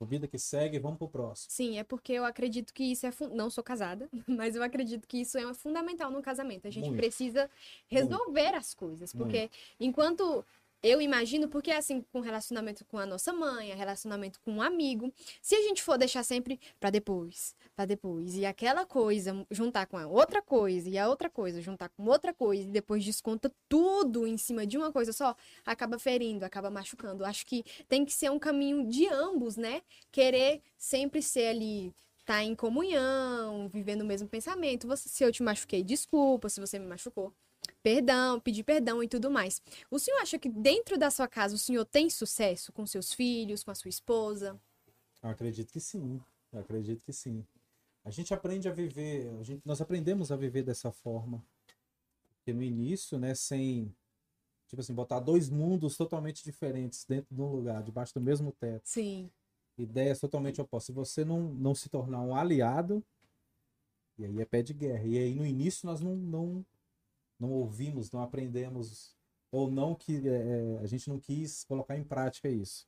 A 0.00 0.04
vida 0.06 0.26
que 0.26 0.38
segue, 0.38 0.78
vamos 0.78 0.96
pro 0.96 1.10
próximo. 1.10 1.50
Sim, 1.50 1.78
é 1.78 1.84
porque 1.84 2.14
eu 2.14 2.24
acredito 2.24 2.72
que 2.72 2.84
isso 2.84 3.06
é. 3.06 3.12
fun- 3.12 3.34
Não 3.34 3.50
sou 3.50 3.62
casada, 3.62 4.08
mas 4.26 4.56
eu 4.56 4.62
acredito 4.62 5.06
que 5.06 5.18
isso 5.18 5.36
é 5.36 5.52
fundamental 5.52 6.10
no 6.10 6.22
casamento. 6.22 6.66
A 6.66 6.70
gente 6.70 6.88
Muito. 6.88 7.00
precisa 7.00 7.50
resolver 7.86 8.54
as 8.54 8.72
coisas. 8.72 9.12
Muito. 9.12 9.24
Porque 9.26 9.50
enquanto. 9.78 10.42
Eu 10.82 11.00
imagino, 11.00 11.48
porque 11.48 11.70
assim, 11.70 12.02
com 12.12 12.20
relacionamento 12.20 12.84
com 12.84 12.98
a 12.98 13.06
nossa 13.06 13.32
mãe, 13.32 13.74
relacionamento 13.74 14.40
com 14.40 14.52
um 14.52 14.62
amigo, 14.62 15.12
se 15.42 15.54
a 15.54 15.62
gente 15.62 15.82
for 15.82 15.98
deixar 15.98 16.22
sempre 16.22 16.60
pra 16.78 16.90
depois, 16.90 17.54
pra 17.74 17.84
depois, 17.84 18.36
e 18.36 18.46
aquela 18.46 18.84
coisa 18.86 19.46
juntar 19.50 19.86
com 19.86 19.96
a 19.98 20.06
outra 20.06 20.40
coisa, 20.42 20.88
e 20.88 20.98
a 20.98 21.08
outra 21.08 21.28
coisa 21.28 21.60
juntar 21.60 21.88
com 21.88 22.04
outra 22.04 22.32
coisa, 22.32 22.62
e 22.62 22.72
depois 22.72 23.04
desconta 23.04 23.50
tudo 23.68 24.26
em 24.26 24.36
cima 24.36 24.66
de 24.66 24.76
uma 24.76 24.92
coisa 24.92 25.12
só, 25.12 25.34
acaba 25.64 25.98
ferindo, 25.98 26.44
acaba 26.44 26.70
machucando. 26.70 27.24
Acho 27.24 27.46
que 27.46 27.64
tem 27.88 28.04
que 28.04 28.12
ser 28.12 28.30
um 28.30 28.38
caminho 28.38 28.86
de 28.88 29.08
ambos, 29.08 29.56
né? 29.56 29.82
querer 30.16 30.62
sempre 30.78 31.22
ser 31.22 31.48
ali, 31.48 31.94
tá 32.24 32.42
em 32.42 32.54
comunhão, 32.54 33.68
vivendo 33.68 34.02
o 34.02 34.04
mesmo 34.06 34.28
pensamento. 34.28 34.86
Você, 34.86 35.08
se 35.08 35.22
eu 35.24 35.32
te 35.32 35.42
machuquei, 35.42 35.82
desculpa, 35.82 36.48
se 36.48 36.60
você 36.60 36.78
me 36.78 36.86
machucou, 36.86 37.34
perdão, 37.82 38.40
pedir 38.40 38.62
perdão 38.62 39.02
e 39.02 39.08
tudo 39.08 39.30
mais. 39.30 39.60
O 39.90 39.98
senhor 39.98 40.20
acha 40.20 40.38
que 40.38 40.48
dentro 40.48 40.98
da 40.98 41.10
sua 41.10 41.28
casa 41.28 41.54
o 41.54 41.58
senhor 41.58 41.84
tem 41.84 42.08
sucesso 42.10 42.72
com 42.72 42.86
seus 42.86 43.12
filhos, 43.12 43.62
com 43.64 43.70
a 43.70 43.74
sua 43.74 43.88
esposa? 43.88 44.60
Eu 45.22 45.30
acredito 45.30 45.72
que 45.72 45.80
sim. 45.80 46.20
Eu 46.52 46.60
acredito 46.60 47.02
que 47.02 47.12
sim. 47.12 47.44
A 48.04 48.10
gente 48.10 48.32
aprende 48.32 48.68
a 48.68 48.72
viver, 48.72 49.28
a 49.40 49.42
gente, 49.42 49.62
nós 49.64 49.80
aprendemos 49.80 50.30
a 50.30 50.36
viver 50.36 50.62
dessa 50.62 50.92
forma. 50.92 51.44
Porque 52.36 52.52
no 52.52 52.62
início, 52.62 53.18
né, 53.18 53.34
sem, 53.34 53.92
tipo 54.68 54.80
assim, 54.80 54.94
botar 54.94 55.18
dois 55.18 55.50
mundos 55.50 55.96
totalmente 55.96 56.44
diferentes 56.44 57.04
dentro 57.04 57.34
de 57.34 57.40
um 57.40 57.50
lugar, 57.50 57.82
debaixo 57.82 58.14
do 58.14 58.20
mesmo 58.20 58.52
teto, 58.52 58.82
Sim, 58.84 59.28
ideias 59.76 60.20
totalmente 60.20 60.60
opostas. 60.60 60.86
Se 60.86 60.92
você 60.92 61.24
não, 61.24 61.52
não 61.54 61.74
se 61.74 61.88
tornar 61.88 62.20
um 62.20 62.34
aliado, 62.34 63.04
e 64.18 64.24
aí 64.24 64.40
é 64.40 64.44
pé 64.44 64.62
de 64.62 64.72
guerra. 64.72 65.04
E 65.04 65.18
aí 65.18 65.34
no 65.34 65.44
início 65.44 65.86
nós 65.86 66.00
não, 66.00 66.16
não, 66.16 66.64
não 67.38 67.50
ouvimos, 67.50 68.10
não 68.10 68.20
aprendemos, 68.20 69.14
ou 69.50 69.70
não 69.70 69.94
que 69.94 70.28
é, 70.28 70.78
a 70.82 70.86
gente 70.86 71.08
não 71.08 71.18
quis 71.18 71.64
colocar 71.64 71.96
em 71.96 72.04
prática 72.04 72.48
isso. 72.48 72.86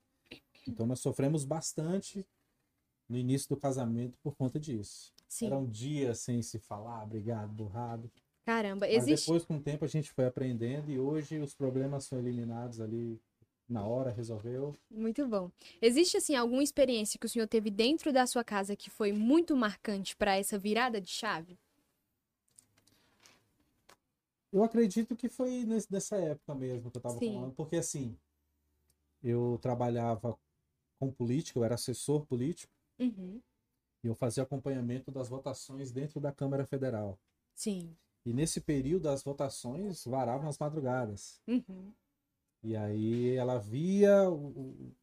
Então 0.66 0.86
nós 0.86 1.00
sofremos 1.00 1.44
bastante 1.44 2.26
no 3.08 3.16
início 3.16 3.48
do 3.48 3.56
casamento 3.56 4.18
por 4.22 4.36
conta 4.36 4.60
disso. 4.60 5.14
sim. 5.26 5.46
Era 5.46 5.58
um 5.58 5.66
dia 5.66 6.14
sem 6.14 6.42
se 6.42 6.58
falar, 6.58 7.06
brigado, 7.06 7.52
burrado. 7.52 8.10
Caramba, 8.44 8.86
Mas 8.86 9.02
existe. 9.02 9.26
depois, 9.26 9.44
com 9.44 9.56
o 9.56 9.62
tempo, 9.62 9.84
a 9.84 9.88
gente 9.88 10.10
foi 10.10 10.26
aprendendo 10.26 10.90
e 10.90 10.98
hoje 10.98 11.38
os 11.38 11.54
problemas 11.54 12.04
são 12.04 12.18
eliminados 12.18 12.80
ali 12.80 13.20
na 13.68 13.86
hora, 13.86 14.10
resolveu. 14.10 14.74
Muito 14.90 15.26
bom. 15.26 15.50
Existe, 15.82 16.16
assim, 16.16 16.34
alguma 16.34 16.62
experiência 16.62 17.18
que 17.18 17.26
o 17.26 17.28
senhor 17.28 17.46
teve 17.46 17.70
dentro 17.70 18.10
da 18.12 18.26
sua 18.26 18.42
casa 18.42 18.74
que 18.74 18.88
foi 18.88 19.12
muito 19.12 19.54
marcante 19.54 20.16
para 20.16 20.36
essa 20.36 20.58
virada 20.58 21.00
de 21.00 21.10
chave? 21.10 21.58
Eu 24.52 24.62
acredito 24.64 25.14
que 25.14 25.28
foi 25.28 25.64
nesse- 25.64 25.92
nessa 25.92 26.16
época 26.16 26.54
mesmo 26.54 26.90
que 26.90 26.96
eu 26.96 27.00
estava 27.00 27.18
Sim. 27.18 27.34
falando, 27.34 27.54
porque 27.54 27.76
assim, 27.76 28.16
eu 29.22 29.58
trabalhava 29.60 30.38
com 30.98 31.10
política, 31.12 31.58
eu 31.58 31.64
era 31.64 31.74
assessor 31.74 32.24
político 32.26 32.72
Uhum. 32.98 33.40
e 34.02 34.06
eu 34.06 34.14
fazia 34.14 34.42
acompanhamento 34.42 35.10
das 35.10 35.28
votações 35.28 35.92
dentro 35.92 36.18
da 36.20 36.32
Câmara 36.32 36.64
Federal. 36.64 37.18
Sim. 37.54 37.94
E 38.24 38.32
nesse 38.32 38.60
período 38.60 39.08
as 39.08 39.22
votações 39.22 40.04
varavam 40.04 40.48
as 40.48 40.58
madrugadas. 40.58 41.40
Uhum. 41.46 41.92
E 42.62 42.76
aí 42.76 43.34
ela 43.36 43.58
via 43.58 44.28
o, 44.28 44.48
o 44.48 44.94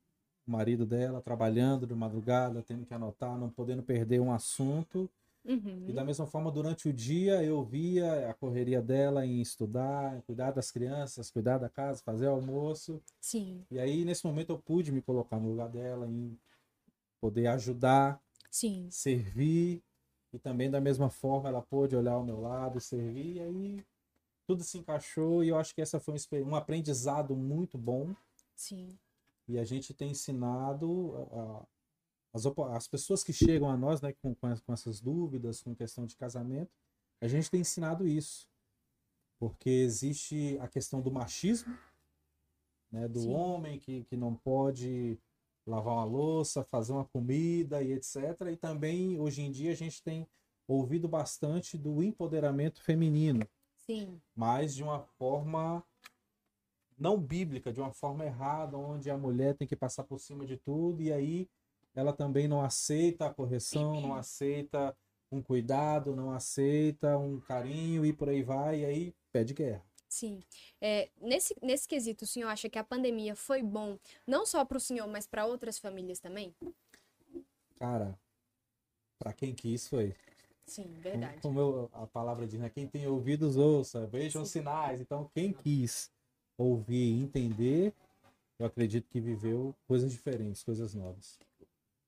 marido 0.46 0.86
dela 0.86 1.22
trabalhando 1.22 1.88
de 1.88 1.96
madrugada, 1.96 2.62
tendo 2.62 2.86
que 2.86 2.94
anotar, 2.94 3.38
não 3.38 3.50
podendo 3.50 3.82
perder 3.84 4.20
um 4.20 4.32
assunto. 4.34 5.10
Uhum. 5.46 5.86
E 5.88 5.94
da 5.94 6.04
mesma 6.04 6.26
forma, 6.26 6.52
durante 6.52 6.90
o 6.90 6.94
dia, 6.94 7.44
eu 7.44 7.64
via 7.64 8.30
a 8.30 8.34
correria 8.34 8.82
dela 8.82 9.26
em 9.26 9.40
estudar, 9.42 10.22
cuidar 10.24 10.52
das 10.52 10.72
crianças, 10.72 11.30
cuidar 11.30 11.60
da 11.60 11.70
casa, 11.70 12.02
fazer 12.04 12.26
almoço. 12.26 13.02
Sim, 13.22 13.64
E 13.70 13.78
aí, 13.78 14.04
nesse 14.04 14.26
momento, 14.26 14.52
eu 14.52 14.58
pude 14.58 14.92
me 14.92 15.02
colocar 15.02 15.40
no 15.40 15.50
lugar 15.50 15.70
dela, 15.70 16.08
em 16.08 16.38
poder 17.22 17.48
ajudar, 17.48 18.20
sim. 18.50 18.88
servir. 18.90 19.84
E 20.34 20.40
também, 20.40 20.70
da 20.70 20.82
mesma 20.82 21.10
forma, 21.10 21.48
ela 21.48 21.62
pôde 21.62 21.96
olhar 21.96 22.14
ao 22.14 22.24
meu 22.24 22.42
lado, 22.42 22.80
servir. 22.82 23.38
E 23.38 23.40
aí, 23.40 23.86
tudo 24.48 24.64
se 24.64 24.80
encaixou. 24.80 25.44
E 25.44 25.50
eu 25.50 25.58
acho 25.58 25.76
que 25.76 25.82
essa 25.82 26.00
foi 26.00 26.16
um 26.44 26.56
aprendizado 26.56 27.36
muito 27.36 27.78
bom. 27.78 28.16
Sim. 28.56 28.98
E 29.48 29.60
a 29.60 29.64
gente 29.64 29.94
tem 29.94 30.12
ensinado 30.12 31.14
as, 32.36 32.46
as 32.46 32.88
pessoas 32.88 33.24
que 33.24 33.32
chegam 33.32 33.70
a 33.70 33.78
nós 33.78 34.02
né, 34.02 34.14
com, 34.14 34.36
com 34.36 34.74
essas 34.74 35.00
dúvidas, 35.00 35.62
com 35.62 35.74
questão 35.74 36.06
de 36.06 36.16
casamento, 36.16 36.72
a 37.22 37.28
gente 37.28 37.50
tem 37.50 37.62
ensinado 37.62 38.06
isso. 38.06 38.48
Porque 39.40 39.70
existe 39.70 40.58
a 40.60 40.68
questão 40.68 41.02
do 41.02 41.12
machismo, 41.12 41.78
né, 42.92 43.08
do 43.08 43.22
Sim. 43.22 43.34
homem 43.34 43.80
que, 43.80 44.04
que 44.04 44.18
não 44.18 44.36
pode 44.36 45.18
lavar 45.66 45.94
uma 45.94 46.04
louça, 46.04 46.64
fazer 46.66 46.92
uma 46.92 47.06
comida 47.06 47.82
e 47.82 47.94
etc. 47.94 48.18
E 48.52 48.58
também, 48.58 49.20
hoje 49.20 49.42
em 49.42 49.52
dia, 49.52 49.72
a 49.72 49.76
gente 49.76 50.04
tem 50.04 50.28
ouvido 50.68 51.08
bastante 51.08 51.78
do 51.78 52.04
empoderamento 52.04 52.82
feminino 52.82 53.48
Sim. 53.86 54.20
mas 54.36 54.74
de 54.74 54.84
uma 54.84 55.00
forma 55.00 55.84
não 56.98 57.20
bíblica, 57.20 57.72
de 57.72 57.80
uma 57.80 57.92
forma 57.92 58.26
errada, 58.26 58.78
onde 58.78 59.12
a 59.12 59.18
mulher 59.18 59.56
tem 59.56 59.68
que 59.68 59.76
passar 59.76 60.06
por 60.06 60.20
cima 60.20 60.46
de 60.46 60.58
tudo 60.58 61.02
e 61.02 61.12
aí 61.12 61.48
ela 61.96 62.14
também 62.14 62.48
não 62.48 62.62
aceita 62.62 63.26
a 63.26 63.34
correção, 63.34 64.02
não 64.02 64.14
aceita 64.16 64.96
um 65.32 65.42
cuidado, 65.42 66.16
não 66.16 66.32
aceita 66.32 67.18
um 67.18 67.40
carinho 67.40 68.06
e 68.06 68.14
por 68.14 68.30
aí 68.30 68.44
vai, 68.44 68.82
e 68.82 68.86
aí 68.86 69.16
pede 69.32 69.54
guerra. 69.54 69.84
Sim. 70.08 70.42
É, 70.80 71.10
nesse, 71.20 71.56
nesse 71.62 71.88
quesito, 71.88 72.24
o 72.24 72.28
senhor 72.28 72.48
acha 72.50 72.70
que 72.70 72.78
a 72.78 72.84
pandemia 72.84 73.36
foi 73.36 73.62
bom 73.62 73.98
não 74.26 74.46
só 74.46 74.64
para 74.64 74.78
o 74.78 74.80
senhor, 74.80 75.08
mas 75.08 75.26
para 75.26 75.46
outras 75.46 75.78
famílias 75.78 76.20
também? 76.20 76.54
Cara, 77.78 78.18
para 79.20 79.34
quem 79.34 79.54
quis 79.54 79.88
foi. 79.88 80.16
Sim, 80.66 80.88
verdade. 81.02 81.42
Como 81.42 81.60
eu- 81.60 81.90
a 81.94 82.08
palavra 82.08 82.48
diz, 82.48 82.60
né? 82.60 82.70
Quem 82.70 82.88
tem 82.88 83.08
ouvidos 83.08 83.58
ouça, 83.58 84.08
vejam 84.08 84.42
os 84.42 84.50
Sim. 84.50 84.60
sinais. 84.60 85.02
Então, 85.02 85.30
quem 85.34 85.54
quis 85.54 86.12
ouvir 86.58 87.12
e 87.14 87.22
entender, 87.22 87.94
eu 88.58 88.66
acredito 88.66 89.08
que 89.10 89.20
viveu 89.20 89.76
coisas 89.88 90.12
diferentes, 90.12 90.64
coisas 90.64 90.94
novas. 90.94 91.38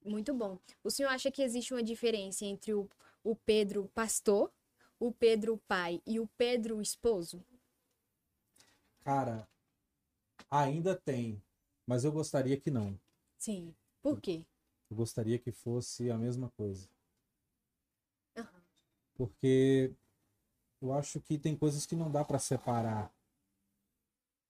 Muito 0.08 0.34
bom. 0.34 0.58
O 0.84 0.90
senhor 0.90 1.10
acha 1.10 1.30
que 1.32 1.42
existe 1.44 1.74
uma 1.74 1.84
diferença 1.84 2.46
entre 2.46 2.74
o, 2.74 2.90
o 3.24 3.36
Pedro 3.36 3.90
pastor, 3.94 4.52
o 5.00 5.12
Pedro 5.12 5.58
pai 5.68 6.02
e 6.06 6.20
o 6.20 6.28
Pedro 6.38 6.82
esposo? 6.82 7.44
Cara, 9.04 9.48
ainda 10.52 10.94
tem, 10.94 11.42
mas 11.86 12.04
eu 12.04 12.12
gostaria 12.12 12.60
que 12.60 12.70
não. 12.70 13.00
Sim. 13.38 13.74
Por 14.02 14.20
quê? 14.22 14.46
Eu 14.90 14.98
gostaria 14.98 15.40
que 15.40 15.52
fosse 15.52 16.12
a 16.12 16.18
mesma 16.18 16.50
coisa. 16.58 16.90
Aham. 18.38 18.64
Porque 19.18 19.94
eu 20.82 20.94
acho 20.94 21.22
que 21.22 21.38
tem 21.40 21.56
coisas 21.58 21.86
que 21.86 21.96
não 21.96 22.12
dá 22.12 22.26
para 22.26 22.40
separar. 22.40 23.14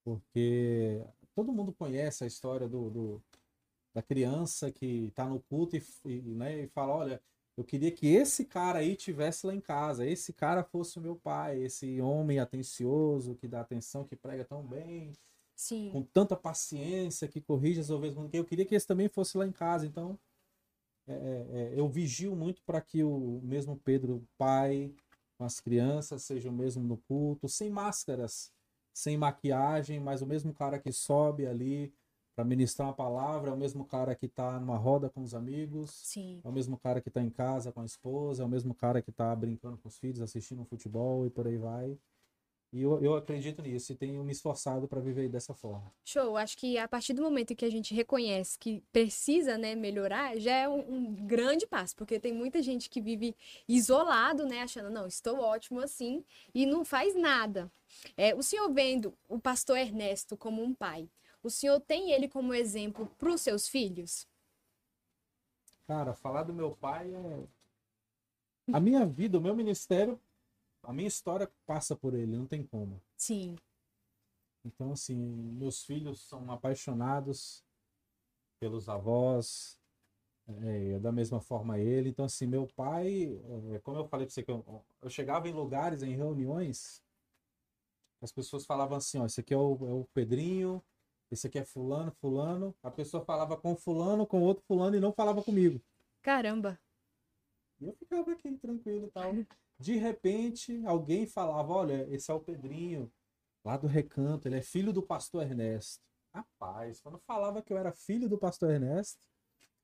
Porque 0.03 1.03
todo 1.35 1.51
mundo 1.53 1.73
conhece 1.73 2.23
a 2.23 2.27
história 2.27 2.67
do, 2.67 2.89
do- 2.89 3.23
da 3.97 4.03
criança 4.03 4.71
que 4.71 5.07
está 5.07 5.25
no 5.25 5.39
culto 5.39 5.75
e, 5.75 5.83
e, 6.05 6.21
né, 6.35 6.61
e 6.61 6.67
fala: 6.67 6.93
Olha, 6.93 7.21
eu 7.57 7.63
queria 7.63 7.91
que 7.91 8.05
esse 8.05 8.45
cara 8.45 8.77
aí 8.77 8.95
tivesse 8.95 9.47
lá 9.47 9.55
em 9.55 9.59
casa, 9.59 10.05
esse 10.05 10.31
cara 10.31 10.63
fosse 10.63 10.99
o 10.99 11.01
meu 11.01 11.15
pai, 11.15 11.63
esse 11.63 11.99
homem 11.99 12.37
atencioso, 12.37 13.33
que 13.33 13.47
dá 13.47 13.59
atenção, 13.59 14.05
que 14.05 14.15
prega 14.15 14.45
tão 14.45 14.61
bem, 14.61 15.13
Sim. 15.55 15.89
com 15.91 16.03
tanta 16.03 16.35
paciência, 16.35 17.27
que 17.27 17.41
corrige 17.41 17.79
as 17.79 17.89
ovelhas. 17.89 18.15
Eu 18.31 18.45
queria 18.45 18.65
que 18.65 18.75
esse 18.75 18.85
também 18.85 19.09
fosse 19.09 19.35
lá 19.35 19.47
em 19.47 19.51
casa. 19.51 19.87
Então, 19.87 20.19
é, 21.07 21.13
é, 21.13 21.73
é, 21.73 21.79
eu 21.79 21.89
vigio 21.89 22.35
muito 22.35 22.61
para 22.61 22.79
que 22.79 23.03
o 23.03 23.41
mesmo 23.43 23.81
Pedro, 23.83 24.23
pai, 24.37 24.93
com 25.39 25.43
as 25.43 25.59
crianças, 25.59 26.21
seja 26.21 26.51
o 26.51 26.53
mesmo 26.53 26.83
no 26.83 26.97
culto, 26.97 27.49
sem 27.49 27.71
máscaras, 27.71 28.51
sem 28.93 29.17
maquiagem, 29.17 29.99
mas 29.99 30.21
o 30.21 30.27
mesmo 30.27 30.53
cara 30.53 30.77
que 30.77 30.91
sobe 30.91 31.47
ali 31.47 31.91
para 32.37 32.45
ministrar 32.45 32.87
uma 32.87 32.93
palavra, 32.93 33.49
é 33.49 33.53
o 33.53 33.57
mesmo 33.57 33.83
cara 33.83 34.13
que 34.13 34.27
está 34.27 34.59
numa 34.59 34.77
roda 34.77 35.09
com 35.09 35.23
os 35.23 35.33
amigos, 35.33 35.89
Sim. 35.89 36.39
é 36.43 36.47
o 36.47 36.51
mesmo 36.51 36.77
cara 36.77 37.01
que 37.01 37.09
está 37.09 37.19
em 37.19 37.31
casa 37.31 37.71
com 37.71 37.81
a 37.81 37.85
esposa, 37.85 38.43
é 38.43 38.45
o 38.45 38.49
mesmo 38.49 38.75
cara 38.75 39.01
que 39.01 39.09
está 39.09 39.35
brincando 39.35 39.75
com 39.79 39.87
os 39.87 39.97
filhos, 39.97 40.21
assistindo 40.21 40.61
um 40.61 40.65
futebol 40.65 41.25
e 41.25 41.31
por 41.31 41.47
aí 41.47 41.57
vai. 41.57 41.97
E 42.71 42.83
eu, 42.83 43.01
eu 43.01 43.15
acredito 43.15 43.63
nisso 43.63 43.91
e 43.91 43.95
tenho 43.95 44.23
me 44.23 44.31
esforçado 44.31 44.87
para 44.87 44.99
viver 44.99 45.27
dessa 45.29 45.55
forma. 45.55 45.91
Show. 46.05 46.37
Acho 46.37 46.55
que 46.57 46.77
a 46.77 46.87
partir 46.87 47.13
do 47.13 47.23
momento 47.23 47.55
que 47.55 47.65
a 47.65 47.71
gente 47.71 47.95
reconhece 47.95 48.59
que 48.59 48.83
precisa, 48.91 49.57
né, 49.57 49.73
melhorar, 49.73 50.37
já 50.37 50.53
é 50.53 50.69
um, 50.69 50.93
um 50.93 51.15
grande 51.15 51.65
passo, 51.65 51.95
porque 51.95 52.19
tem 52.19 52.33
muita 52.33 52.61
gente 52.61 52.87
que 52.87 53.01
vive 53.01 53.35
isolado, 53.67 54.45
né, 54.45 54.61
achando, 54.61 54.91
não, 54.91 55.07
estou 55.07 55.39
ótimo 55.39 55.79
assim, 55.79 56.23
e 56.53 56.67
não 56.67 56.85
faz 56.85 57.15
nada. 57.15 57.71
É, 58.15 58.35
o 58.35 58.43
senhor 58.43 58.71
vendo 58.71 59.17
o 59.27 59.39
pastor 59.39 59.79
Ernesto 59.79 60.37
como 60.37 60.61
um 60.61 60.71
pai, 60.71 61.09
o 61.47 61.51
senhor 61.51 61.79
tem 61.79 62.11
ele 62.11 62.27
como 62.27 62.53
exemplo 62.53 63.07
para 63.17 63.29
os 63.29 63.41
seus 63.41 63.67
filhos? 63.67 64.27
Cara, 65.87 66.13
falar 66.13 66.43
do 66.43 66.53
meu 66.53 66.75
pai 66.75 67.13
é. 67.13 67.47
A 68.73 68.79
minha 68.79 69.05
vida, 69.05 69.37
o 69.37 69.41
meu 69.41 69.55
ministério, 69.55 70.19
a 70.83 70.91
minha 70.91 71.07
história 71.07 71.49
passa 71.65 71.95
por 71.95 72.13
ele, 72.13 72.35
não 72.35 72.45
tem 72.45 72.63
como. 72.63 73.01
Sim. 73.15 73.55
Então, 74.65 74.91
assim, 74.91 75.15
meus 75.15 75.83
filhos 75.83 76.19
são 76.21 76.51
apaixonados 76.51 77.63
pelos 78.59 78.89
avós, 78.89 79.79
é, 80.47 80.99
da 80.99 81.11
mesma 81.11 81.39
forma 81.39 81.79
ele. 81.79 82.09
Então, 82.09 82.25
assim, 82.25 82.45
meu 82.45 82.67
pai, 82.67 83.39
é, 83.73 83.79
como 83.79 83.97
eu 83.97 84.07
falei 84.07 84.25
pra 84.25 84.33
você, 84.33 84.43
que 84.43 84.51
eu, 84.51 84.83
eu 85.01 85.09
chegava 85.09 85.47
em 85.47 85.53
lugares, 85.53 86.03
em 86.03 86.13
reuniões, 86.13 87.01
as 88.21 88.31
pessoas 88.31 88.65
falavam 88.65 88.97
assim, 88.97 89.19
ó, 89.19 89.25
esse 89.25 89.39
aqui 89.39 89.53
é 89.53 89.57
o, 89.57 89.73
é 89.87 89.93
o 89.93 90.05
Pedrinho, 90.13 90.83
esse 91.31 91.47
aqui 91.47 91.59
é 91.59 91.65
fulano, 91.65 92.11
fulano. 92.19 92.75
A 92.81 92.89
pessoa 92.91 93.23
falava 93.23 93.57
com 93.57 93.75
fulano, 93.75 94.25
com 94.25 94.41
outro 94.41 94.63
fulano 94.65 94.95
e 94.95 94.99
não 94.99 95.11
falava 95.11 95.43
comigo. 95.43 95.81
Caramba. 96.21 96.79
E 97.79 97.85
eu 97.85 97.93
ficava 97.93 98.31
aqui 98.31 98.51
tranquilo 98.57 99.07
e 99.07 99.11
tal. 99.11 99.33
De 99.79 99.95
repente, 99.97 100.81
alguém 100.85 101.27
falava: 101.27 101.73
Olha, 101.73 102.07
esse 102.09 102.31
é 102.31 102.33
o 102.33 102.39
Pedrinho, 102.39 103.11
lá 103.63 103.77
do 103.77 103.87
recanto, 103.87 104.47
ele 104.47 104.57
é 104.57 104.61
filho 104.61 104.91
do 104.91 105.03
pastor 105.03 105.43
Ernesto. 105.43 106.01
Rapaz, 106.33 107.01
quando 107.01 107.19
falava 107.19 107.61
que 107.61 107.71
eu 107.73 107.77
era 107.77 107.91
filho 107.91 108.27
do 108.29 108.37
pastor 108.37 108.71
Ernesto, 108.71 109.19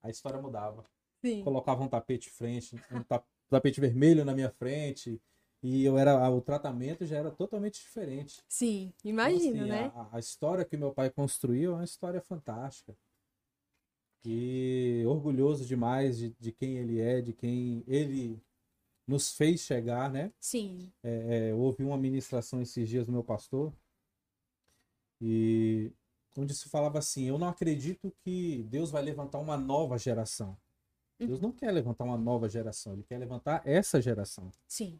a 0.01 0.09
história 0.09 0.41
mudava. 0.41 0.83
Sim. 1.21 1.43
Colocava 1.43 1.83
um 1.83 1.87
tapete 1.87 2.29
frente, 2.29 2.75
um 2.91 3.03
ta- 3.03 3.23
tapete 3.49 3.79
vermelho 3.79 4.25
na 4.25 4.33
minha 4.33 4.49
frente, 4.51 5.21
e 5.63 5.85
eu 5.85 5.97
era 5.97 6.29
o 6.29 6.41
tratamento 6.41 7.05
já 7.05 7.17
era 7.17 7.31
totalmente 7.31 7.79
diferente. 7.79 8.43
Sim. 8.49 8.93
Então, 8.99 9.09
Imagino, 9.09 9.61
assim, 9.61 9.69
né? 9.69 9.91
A, 9.95 10.17
a 10.17 10.19
história 10.19 10.65
que 10.65 10.75
meu 10.75 10.93
pai 10.93 11.09
construiu 11.09 11.71
é 11.71 11.75
uma 11.75 11.83
história 11.85 12.21
fantástica. 12.21 12.93
E 14.25 15.03
orgulhoso 15.07 15.65
demais 15.65 16.17
de, 16.17 16.35
de 16.37 16.51
quem 16.51 16.77
ele 16.77 16.99
é, 16.99 17.21
de 17.21 17.31
quem 17.33 17.83
ele 17.87 18.41
nos 19.07 19.33
fez 19.33 19.61
chegar, 19.61 20.11
né? 20.11 20.33
Sim. 20.39 20.91
É, 21.01 21.49
é, 21.49 21.53
houve 21.53 21.83
uma 21.83 21.97
ministração 21.97 22.61
esses 22.61 22.87
dias 22.87 23.05
do 23.05 23.11
meu 23.11 23.23
pastor, 23.23 23.73
e 25.21 25.93
onde 26.37 26.53
se 26.53 26.67
falava 26.69 26.99
assim: 26.99 27.25
Eu 27.25 27.37
não 27.37 27.47
acredito 27.47 28.13
que 28.21 28.63
Deus 28.63 28.91
vai 28.91 29.01
levantar 29.01 29.39
uma 29.39 29.57
nova 29.57 29.97
geração. 29.97 30.57
Deus 31.17 31.39
não 31.39 31.53
quer 31.53 31.71
levantar 31.71 32.03
uma 32.03 32.17
nova 32.17 32.49
geração, 32.49 32.93
ele 32.93 33.03
quer 33.03 33.17
levantar 33.17 33.61
essa 33.65 34.01
geração. 34.01 34.51
Sim. 34.67 34.99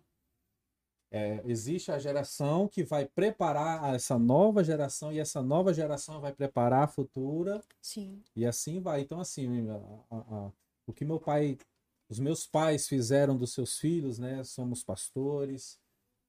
É, 1.15 1.43
existe 1.45 1.91
a 1.91 1.99
geração 1.99 2.67
que 2.67 2.83
vai 2.83 3.05
preparar 3.05 3.93
essa 3.93 4.17
nova 4.17 4.63
geração 4.63 5.13
e 5.13 5.19
essa 5.19 5.43
nova 5.43 5.71
geração 5.71 6.19
vai 6.19 6.33
preparar 6.33 6.85
a 6.85 6.87
futura 6.87 7.63
Sim. 7.79 8.23
e 8.35 8.43
assim 8.43 8.81
vai. 8.81 9.01
Então, 9.01 9.19
assim, 9.19 9.69
a- 9.69 9.75
a- 10.09 10.17
a- 10.47 10.51
o 10.87 10.91
que 10.91 11.05
meu 11.05 11.19
pai, 11.19 11.55
os 12.09 12.19
meus 12.19 12.47
pais 12.47 12.87
fizeram 12.87 13.37
dos 13.37 13.53
seus 13.53 13.77
filhos, 13.77 14.17
né? 14.17 14.43
Somos 14.43 14.83
pastores, 14.83 15.79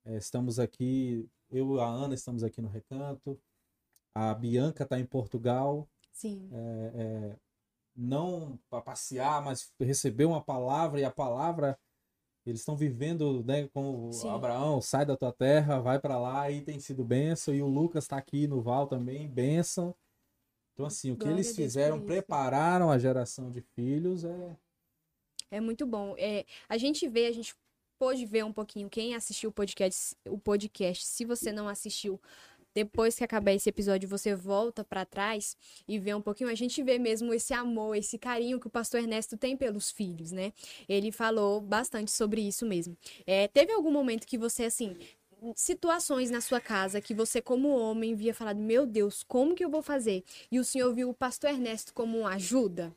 é, 0.04 0.18
estamos 0.18 0.58
aqui, 0.58 1.26
eu 1.50 1.76
e 1.76 1.80
a 1.80 1.86
Ana 1.86 2.14
estamos 2.14 2.44
aqui 2.44 2.60
no 2.60 2.68
Recanto, 2.68 3.40
a 4.14 4.34
Bianca 4.34 4.84
está 4.84 5.00
em 5.00 5.06
Portugal, 5.06 5.88
Sim. 6.12 6.50
é, 6.52 6.92
é, 6.94 7.36
não 7.96 8.58
para 8.68 8.82
passear, 8.82 9.42
mas 9.42 9.72
receber 9.80 10.26
uma 10.26 10.42
palavra 10.42 11.00
e 11.00 11.04
a 11.04 11.10
palavra 11.10 11.78
eles 12.46 12.60
estão 12.60 12.76
vivendo, 12.76 13.42
né, 13.44 13.68
como 13.68 14.12
Sim. 14.12 14.28
Abraão, 14.28 14.80
sai 14.80 15.06
da 15.06 15.16
tua 15.16 15.32
terra, 15.32 15.80
vai 15.80 15.98
para 15.98 16.18
lá 16.18 16.50
e 16.50 16.60
tem 16.60 16.78
sido 16.78 17.04
bênção, 17.04 17.54
e 17.54 17.62
o 17.62 17.66
Lucas 17.66 18.04
está 18.04 18.16
aqui 18.16 18.46
no 18.46 18.60
Val 18.60 18.86
também, 18.86 19.28
bênção. 19.28 19.94
Então, 20.72 20.86
assim, 20.86 21.12
o 21.12 21.16
que 21.16 21.24
Glória 21.24 21.36
eles 21.36 21.54
fizeram, 21.54 22.00
prepararam 22.00 22.90
a 22.90 22.98
geração 22.98 23.50
de 23.50 23.60
filhos, 23.60 24.24
é. 24.24 24.56
É 25.50 25.60
muito 25.60 25.86
bom. 25.86 26.14
É, 26.18 26.44
a 26.68 26.76
gente 26.76 27.08
vê, 27.08 27.26
a 27.26 27.32
gente 27.32 27.54
pôde 27.98 28.26
ver 28.26 28.44
um 28.44 28.52
pouquinho 28.52 28.90
quem 28.90 29.14
assistiu 29.14 29.50
o 29.50 29.52
podcast, 29.52 30.16
o 30.26 30.36
podcast. 30.36 31.06
Se 31.06 31.24
você 31.24 31.52
não 31.52 31.68
assistiu, 31.68 32.20
depois 32.74 33.16
que 33.16 33.24
acabar 33.24 33.52
esse 33.52 33.68
episódio, 33.68 34.08
você 34.08 34.34
volta 34.34 34.82
pra 34.84 35.04
trás 35.04 35.56
e 35.86 35.98
vê 35.98 36.14
um 36.14 36.20
pouquinho. 36.20 36.50
A 36.50 36.54
gente 36.54 36.82
vê 36.82 36.98
mesmo 36.98 37.32
esse 37.32 37.54
amor, 37.54 37.96
esse 37.96 38.18
carinho 38.18 38.60
que 38.60 38.66
o 38.66 38.70
pastor 38.70 39.00
Ernesto 39.00 39.36
tem 39.36 39.56
pelos 39.56 39.90
filhos, 39.90 40.32
né? 40.32 40.52
Ele 40.88 41.12
falou 41.12 41.60
bastante 41.60 42.10
sobre 42.10 42.40
isso 42.40 42.66
mesmo. 42.66 42.96
É, 43.26 43.48
teve 43.48 43.72
algum 43.72 43.90
momento 43.90 44.26
que 44.26 44.36
você, 44.36 44.64
assim, 44.64 44.96
situações 45.54 46.30
na 46.30 46.40
sua 46.40 46.60
casa 46.60 47.00
que 47.00 47.14
você, 47.14 47.40
como 47.40 47.68
homem, 47.68 48.14
via 48.14 48.34
falado: 48.34 48.58
Meu 48.58 48.84
Deus, 48.86 49.22
como 49.22 49.54
que 49.54 49.64
eu 49.64 49.70
vou 49.70 49.82
fazer? 49.82 50.24
E 50.50 50.58
o 50.58 50.64
senhor 50.64 50.92
viu 50.92 51.10
o 51.10 51.14
pastor 51.14 51.50
Ernesto 51.50 51.94
como 51.94 52.26
ajuda? 52.26 52.94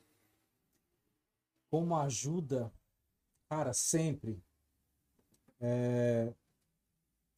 como 1.70 1.96
ajuda, 1.96 2.72
cara, 3.50 3.74
sempre. 3.74 4.42
É, 5.60 6.34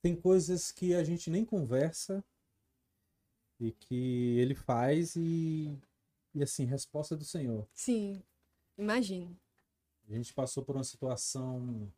tem 0.02 0.16
coisas 0.16 0.72
que 0.72 0.94
a 0.96 1.04
gente 1.04 1.30
nem 1.30 1.46
conversa 1.46 2.24
e 3.60 3.72
que 3.72 4.38
ele 4.40 4.56
faz 4.56 5.16
e, 5.16 5.78
e 6.34 6.42
assim, 6.42 6.66
resposta 6.66 7.16
do 7.16 7.26
Senhor. 7.26 7.68
Sim, 7.74 8.24
imagino. 8.78 9.38
A 10.10 10.14
gente 10.14 10.34
passou 10.34 10.64
por 10.64 10.76
uma 10.76 10.84
situação 10.84 11.92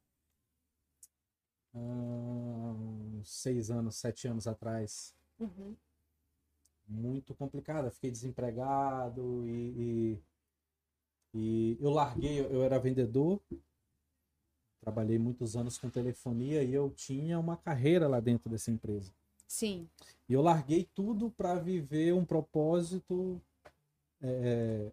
há 1.73 1.77
uns 1.77 3.29
seis 3.29 3.69
anos, 3.71 3.95
sete 3.95 4.27
anos 4.27 4.47
atrás, 4.47 5.15
Uhum. 5.39 5.75
muito 6.87 7.33
complicada. 7.35 7.89
Fiquei 7.91 8.11
desempregado 8.11 9.47
e, 9.47 10.19
e, 11.33 11.77
e 11.77 11.77
eu 11.79 11.89
larguei, 11.91 12.39
eu 12.41 12.63
era 12.63 12.77
vendedor, 12.79 13.39
trabalhei 14.81 15.19
muitos 15.19 15.55
anos 15.55 15.77
com 15.77 15.89
telefonia 15.89 16.63
e 16.63 16.73
eu 16.73 16.89
tinha 16.89 17.39
uma 17.39 17.55
carreira 17.55 18.07
lá 18.07 18.19
dentro 18.19 18.49
dessa 18.49 18.71
empresa. 18.71 19.13
Sim, 19.47 19.87
E 20.27 20.33
eu 20.33 20.41
larguei 20.41 20.89
tudo 20.95 21.29
para 21.29 21.55
viver 21.55 22.13
um 22.13 22.25
propósito, 22.25 23.41
é, 24.21 24.91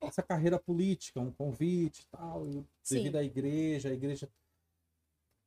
essa 0.00 0.22
carreira 0.22 0.58
política, 0.58 1.20
um 1.20 1.32
convite 1.32 2.02
e 2.02 2.06
tal, 2.06 2.48
e 2.48 2.64
devido 2.88 3.16
à 3.16 3.22
igreja, 3.24 3.88
a 3.88 3.92
igreja 3.92 4.28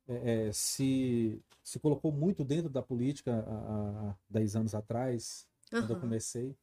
é, 0.08 0.52
se, 0.52 1.42
se 1.64 1.80
colocou 1.80 2.12
muito 2.12 2.44
dentro 2.44 2.70
da 2.70 2.82
política 2.82 3.44
há, 3.48 4.10
há 4.10 4.16
10 4.30 4.56
anos 4.56 4.76
atrás, 4.76 5.48
quando 5.70 5.92
eu 5.94 6.00
comecei. 6.00 6.56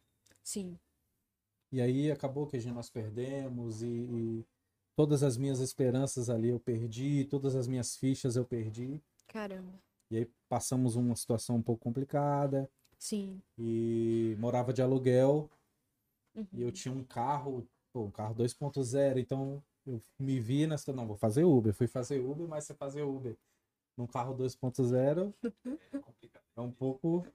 sim, 0.42 0.78
E 1.72 1.80
aí 1.80 2.10
acabou 2.10 2.46
que 2.46 2.56
a 2.56 2.60
gente 2.60 2.74
nós 2.74 2.90
perdemos 2.90 3.82
e, 3.82 3.86
e 3.86 4.44
todas 4.96 5.22
as 5.22 5.36
minhas 5.36 5.60
esperanças 5.60 6.28
ali 6.30 6.48
eu 6.48 6.58
perdi, 6.58 7.24
todas 7.26 7.54
as 7.54 7.68
minhas 7.68 7.96
fichas 7.96 8.34
eu 8.34 8.44
perdi. 8.44 9.00
caramba. 9.28 9.72
E 10.10 10.16
aí 10.18 10.30
passamos 10.48 10.96
uma 10.96 11.14
situação 11.16 11.56
um 11.56 11.62
pouco 11.62 11.82
complicada 11.82 12.70
Sim. 12.98 13.40
e 13.58 14.36
morava 14.38 14.72
de 14.72 14.80
aluguel 14.82 15.50
Uhum. 16.34 16.46
e 16.52 16.60
eu 16.62 16.70
tinha 16.70 16.92
um 16.94 17.02
carro, 17.02 17.66
pô, 17.92 18.02
um 18.02 18.10
carro 18.10 18.34
2.0, 18.34 19.18
então 19.18 19.62
eu 19.86 20.02
me 20.18 20.38
vi 20.38 20.66
nessa, 20.66 20.92
não, 20.92 21.06
vou 21.06 21.16
fazer 21.16 21.44
Uber. 21.44 21.72
Fui 21.72 21.86
fazer 21.86 22.18
Uber, 22.20 22.46
mas 22.46 22.64
você 22.64 22.74
fazer 22.74 23.02
Uber 23.02 23.34
num 23.96 24.06
carro 24.06 24.34
2.0 24.36 25.32
é 26.56 26.60
um 26.60 26.70
pouco 26.70 27.26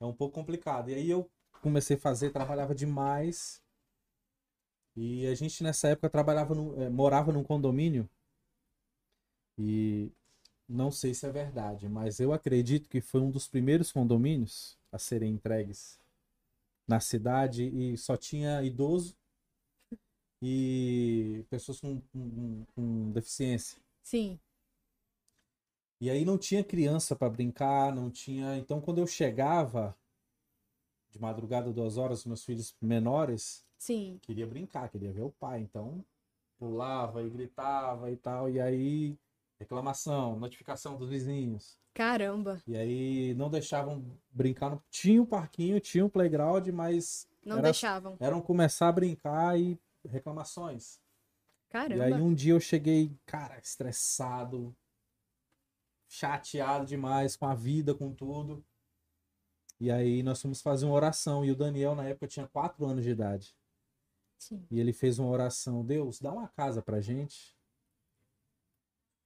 é 0.00 0.04
um 0.06 0.12
pouco 0.12 0.34
complicado. 0.34 0.90
E 0.90 0.94
aí 0.94 1.10
eu 1.10 1.28
comecei 1.60 1.96
a 1.96 2.00
fazer, 2.00 2.30
trabalhava 2.30 2.74
demais. 2.74 3.60
E 4.98 5.26
a 5.28 5.34
gente 5.34 5.62
nessa 5.62 5.88
época 5.88 6.10
trabalhava 6.10 6.54
no, 6.54 6.82
eh, 6.82 6.90
morava 6.90 7.32
num 7.32 7.44
condomínio. 7.44 8.08
E 9.58 10.10
não 10.68 10.90
sei 10.90 11.14
se 11.14 11.26
é 11.26 11.32
verdade, 11.32 11.88
mas 11.88 12.20
eu 12.20 12.32
acredito 12.32 12.88
que 12.88 13.00
foi 13.00 13.20
um 13.22 13.30
dos 13.30 13.48
primeiros 13.48 13.92
condomínios 13.92 14.78
a 14.92 14.98
serem 14.98 15.34
entregues 15.34 15.98
na 16.88 17.00
cidade 17.00 17.64
e 17.64 17.96
só 17.98 18.16
tinha 18.16 18.62
idoso 18.62 19.16
e 20.42 21.44
pessoas 21.50 21.80
com, 21.80 22.00
com- 22.12 22.64
com 22.74 23.10
deficiência. 23.12 23.78
Sim, 24.02 24.40
E 26.00 26.10
aí 26.10 26.24
não 26.24 26.36
tinha 26.36 26.64
criança 26.64 27.14
para 27.14 27.30
brincar, 27.30 27.94
não 27.94 28.10
tinha. 28.10 28.56
Então 28.56 28.80
quando 28.80 28.98
eu 28.98 29.06
chegava, 29.06 29.96
de 31.10 31.18
madrugada, 31.20 31.70
duas 31.70 31.98
horas, 31.98 32.24
meus 32.24 32.42
filhos 32.44 32.74
menores, 32.80 33.62
Sim. 33.78 34.18
queria 34.22 34.46
brincar, 34.46 34.88
queria 34.90 35.12
ver 35.12 35.22
o 35.22 35.30
pai. 35.30 35.60
Então, 35.60 36.04
pulava 36.58 37.22
e 37.22 37.30
gritava 37.30 38.10
e 38.10 38.16
tal. 38.16 38.50
E 38.50 38.60
aí, 38.60 39.16
reclamação, 39.58 40.38
notificação 40.38 40.96
dos 40.96 41.08
vizinhos. 41.08 41.78
Caramba. 41.94 42.62
E 42.66 42.76
aí, 42.76 43.34
não 43.34 43.48
deixavam 43.48 44.04
brincar. 44.30 44.78
Tinha 44.90 45.22
um 45.22 45.26
parquinho, 45.26 45.80
tinha 45.80 46.04
um 46.04 46.08
playground, 46.08 46.66
mas 46.68 47.26
Não 47.44 47.58
Era- 47.58 47.62
deixavam. 47.64 48.16
eram 48.20 48.40
começar 48.42 48.88
a 48.88 48.92
brincar 48.92 49.58
e 49.58 49.78
reclamações. 50.04 51.00
Caramba. 51.68 51.96
E 51.96 52.14
aí, 52.14 52.20
um 52.20 52.34
dia 52.34 52.52
eu 52.52 52.60
cheguei, 52.60 53.16
cara, 53.26 53.58
estressado, 53.58 54.74
chateado 56.08 56.86
demais 56.86 57.36
com 57.36 57.46
a 57.46 57.54
vida, 57.54 57.94
com 57.94 58.12
tudo. 58.12 58.64
E 59.80 59.90
aí, 59.90 60.22
nós 60.22 60.40
fomos 60.42 60.60
fazer 60.60 60.86
uma 60.86 60.94
oração. 60.94 61.44
E 61.44 61.50
o 61.50 61.56
Daniel, 61.56 61.94
na 61.94 62.04
época, 62.04 62.26
tinha 62.26 62.46
quatro 62.48 62.84
anos 62.86 63.04
de 63.04 63.10
idade. 63.10 63.54
Sim. 64.38 64.64
E 64.70 64.78
ele 64.78 64.92
fez 64.92 65.18
uma 65.18 65.28
oração: 65.28 65.84
Deus, 65.84 66.20
dá 66.20 66.32
uma 66.32 66.48
casa 66.48 66.80
pra 66.80 67.00
gente. 67.00 67.56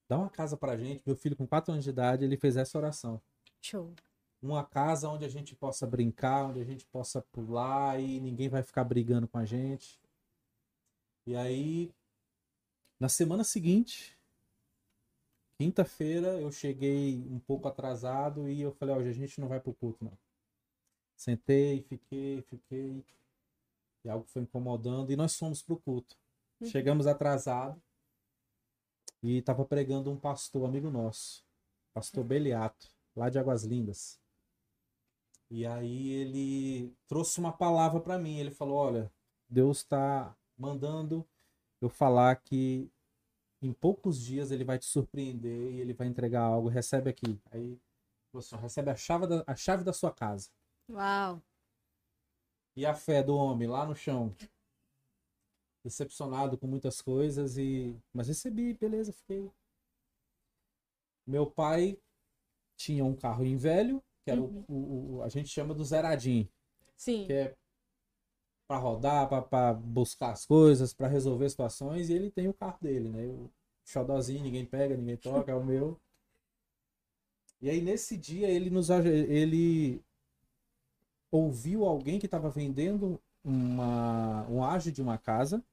Dá 0.08 0.18
uma 0.18 0.30
casa 0.30 0.56
pra 0.56 0.76
gente. 0.76 1.02
Meu 1.06 1.16
filho, 1.16 1.36
com 1.36 1.46
quatro 1.46 1.72
anos 1.72 1.84
de 1.84 1.90
idade, 1.90 2.24
ele 2.24 2.36
fez 2.36 2.56
essa 2.56 2.76
oração. 2.76 3.20
Show. 3.60 3.94
Uma 4.42 4.64
casa 4.64 5.08
onde 5.08 5.24
a 5.24 5.28
gente 5.28 5.54
possa 5.54 5.86
brincar, 5.86 6.46
onde 6.46 6.60
a 6.60 6.64
gente 6.64 6.84
possa 6.86 7.22
pular 7.22 8.00
e 8.00 8.20
ninguém 8.20 8.48
vai 8.48 8.62
ficar 8.62 8.82
brigando 8.82 9.28
com 9.28 9.38
a 9.38 9.44
gente. 9.44 10.00
E 11.24 11.36
aí, 11.36 11.94
na 12.98 13.08
semana 13.08 13.44
seguinte, 13.44 14.18
quinta-feira, 15.56 16.40
eu 16.40 16.50
cheguei 16.50 17.24
um 17.30 17.38
pouco 17.38 17.68
atrasado 17.68 18.48
e 18.48 18.60
eu 18.60 18.72
falei: 18.72 18.96
hoje 18.96 19.10
a 19.10 19.12
gente 19.12 19.40
não 19.40 19.48
vai 19.48 19.60
pro 19.60 19.72
culto, 19.72 20.04
não. 20.04 20.18
Sentei, 21.16 21.82
fiquei, 21.82 22.42
fiquei. 22.42 23.04
E 24.04 24.08
algo 24.08 24.26
foi 24.26 24.42
incomodando 24.42 25.10
e 25.12 25.16
nós 25.16 25.36
fomos 25.36 25.62
pro 25.62 25.78
culto. 25.78 26.16
Uhum. 26.60 26.66
Chegamos 26.68 27.06
atrasado 27.06 27.80
e 29.22 29.38
estava 29.38 29.64
pregando 29.64 30.10
um 30.10 30.16
pastor 30.18 30.66
amigo 30.66 30.90
nosso, 30.90 31.44
pastor 31.94 32.24
Beliato, 32.24 32.88
lá 33.14 33.30
de 33.30 33.38
Águas 33.38 33.62
Lindas. 33.62 34.20
E 35.50 35.66
aí 35.66 36.08
ele 36.12 36.96
trouxe 37.06 37.38
uma 37.38 37.52
palavra 37.52 38.00
para 38.00 38.18
mim. 38.18 38.38
Ele 38.38 38.50
falou: 38.50 38.76
Olha, 38.76 39.12
Deus 39.48 39.78
está 39.78 40.34
mandando 40.56 41.28
eu 41.80 41.90
falar 41.90 42.36
que 42.36 42.90
em 43.60 43.72
poucos 43.72 44.20
dias 44.20 44.50
ele 44.50 44.64
vai 44.64 44.78
te 44.78 44.86
surpreender 44.86 45.72
e 45.72 45.80
ele 45.80 45.92
vai 45.92 46.06
entregar 46.06 46.42
algo. 46.42 46.68
Recebe 46.68 47.10
aqui. 47.10 47.38
Aí 47.50 47.78
você 48.32 48.56
recebe 48.56 48.90
a 48.90 48.96
chave 48.96 49.26
da, 49.26 49.44
a 49.46 49.54
chave 49.54 49.84
da 49.84 49.92
sua 49.92 50.10
casa. 50.10 50.48
Uau. 50.88 51.42
E 52.76 52.84
a 52.84 52.94
fé 52.94 53.22
do 53.22 53.34
homem 53.34 53.68
lá 53.68 53.86
no 53.86 53.94
chão. 53.94 54.34
Decepcionado 55.84 56.56
com 56.56 56.66
muitas 56.66 57.00
coisas 57.00 57.56
e 57.58 57.96
mas 58.12 58.28
recebi, 58.28 58.72
beleza, 58.74 59.12
fiquei. 59.12 59.50
Meu 61.26 61.46
pai 61.46 61.98
tinha 62.76 63.04
um 63.04 63.14
carro 63.14 63.44
em 63.44 63.56
velho, 63.56 64.02
que 64.24 64.30
era 64.30 64.40
o- 64.40 64.64
o, 64.68 65.16
o- 65.16 65.22
a 65.22 65.28
gente 65.28 65.48
chama 65.48 65.74
do 65.74 65.84
zeradinho, 65.84 66.48
Sim. 66.96 67.26
que 67.26 67.32
é 67.32 67.56
para 68.66 68.78
rodar, 68.80 69.28
para 69.28 69.74
buscar 69.74 70.32
as 70.32 70.46
coisas, 70.46 70.94
para 70.94 71.06
resolver 71.08 71.48
situações, 71.50 72.08
e 72.08 72.14
ele 72.14 72.30
tem 72.30 72.48
o 72.48 72.54
carro 72.54 72.78
dele, 72.80 73.08
né? 73.08 73.26
O 73.26 73.50
xodózinho, 73.84 74.42
ninguém 74.42 74.64
pega, 74.64 74.96
ninguém 74.96 75.16
toca, 75.16 75.52
é 75.52 75.54
o 75.54 75.64
meu. 75.64 76.00
E 77.60 77.70
aí 77.70 77.80
nesse 77.80 78.16
dia 78.16 78.48
ele 78.48 78.68
nos 78.70 78.90
ele 78.90 80.02
ouviu 81.32 81.86
alguém 81.86 82.20
que 82.20 82.26
estava 82.26 82.50
vendendo 82.50 83.20
uma, 83.42 84.46
um 84.48 84.62
ágio 84.62 84.92
de 84.92 85.00
uma 85.00 85.16
casa 85.16 85.64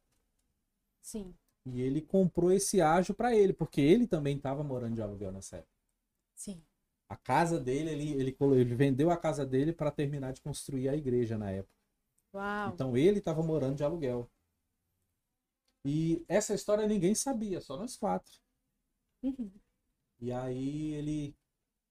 Sim. 1.01 1.35
e 1.65 1.81
ele 1.81 2.01
comprou 2.01 2.51
esse 2.51 2.81
ágio 2.81 3.13
para 3.13 3.35
ele, 3.35 3.51
porque 3.51 3.81
ele 3.81 4.07
também 4.07 4.37
estava 4.37 4.63
morando 4.63 4.95
de 4.95 5.01
aluguel 5.01 5.33
nessa 5.33 5.57
época. 5.57 5.77
Sim. 6.33 6.63
A 7.09 7.17
casa 7.17 7.59
dele, 7.59 7.89
ele, 7.89 8.11
ele, 8.13 8.37
ele 8.39 8.75
vendeu 8.75 9.11
a 9.11 9.17
casa 9.17 9.45
dele 9.45 9.73
para 9.73 9.91
terminar 9.91 10.31
de 10.31 10.41
construir 10.41 10.87
a 10.87 10.95
igreja 10.95 11.37
na 11.37 11.51
época. 11.51 11.75
Uau. 12.33 12.73
Então 12.73 12.95
ele 12.95 13.19
estava 13.19 13.43
morando 13.43 13.75
de 13.75 13.83
aluguel. 13.83 14.29
E 15.83 16.23
essa 16.27 16.53
história 16.53 16.87
ninguém 16.87 17.15
sabia, 17.15 17.59
só 17.59 17.75
nós 17.77 17.97
quatro. 17.97 18.31
Uhum. 19.23 19.51
E 20.21 20.31
aí 20.31 20.93
ele 20.93 21.35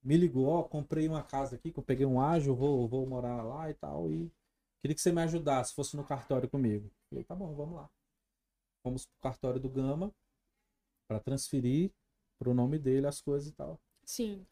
me 0.08 0.16
ligou, 0.16 0.46
ó, 0.46 0.62
comprei 0.62 1.06
uma 1.06 1.22
casa 1.22 1.54
aqui, 1.54 1.70
que 1.70 1.78
eu 1.78 1.82
peguei 1.82 2.06
um 2.06 2.18
ágio, 2.18 2.54
vou, 2.54 2.88
vou 2.88 3.06
morar 3.06 3.42
lá 3.42 3.68
e 3.68 3.74
tal, 3.74 4.10
e 4.10 4.32
queria 4.80 4.94
que 4.94 5.02
você 5.02 5.12
me 5.12 5.20
ajudasse, 5.20 5.74
fosse 5.74 5.98
no 5.98 6.02
cartório 6.02 6.48
comigo. 6.48 6.90
Falei, 7.10 7.24
tá 7.24 7.34
bom, 7.34 7.54
vamos 7.54 7.74
lá. 7.76 7.90
Fomos 8.82 9.04
pro 9.04 9.20
cartório 9.20 9.60
do 9.60 9.68
Gama 9.68 10.10
para 11.06 11.20
transferir 11.20 11.92
pro 12.38 12.54
nome 12.54 12.78
dele 12.78 13.06
as 13.06 13.20
coisas 13.20 13.50
e 13.50 13.52
tal. 13.52 13.78
Sim. 14.02 14.46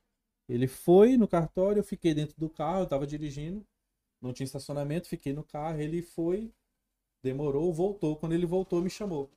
Ele 0.46 0.68
foi 0.68 1.16
no 1.16 1.26
cartório, 1.26 1.80
eu 1.80 1.84
fiquei 1.84 2.12
dentro 2.12 2.38
do 2.38 2.50
carro, 2.50 2.80
eu 2.80 2.86
tava 2.86 3.06
dirigindo, 3.06 3.66
não 4.20 4.34
tinha 4.34 4.44
estacionamento, 4.44 5.08
fiquei 5.08 5.32
no 5.32 5.42
carro, 5.42 5.80
ele 5.80 6.02
foi, 6.02 6.52
demorou, 7.22 7.72
voltou. 7.72 8.14
Quando 8.18 8.34
ele 8.34 8.44
voltou, 8.44 8.82
me 8.82 8.90
chamou. 8.90 9.30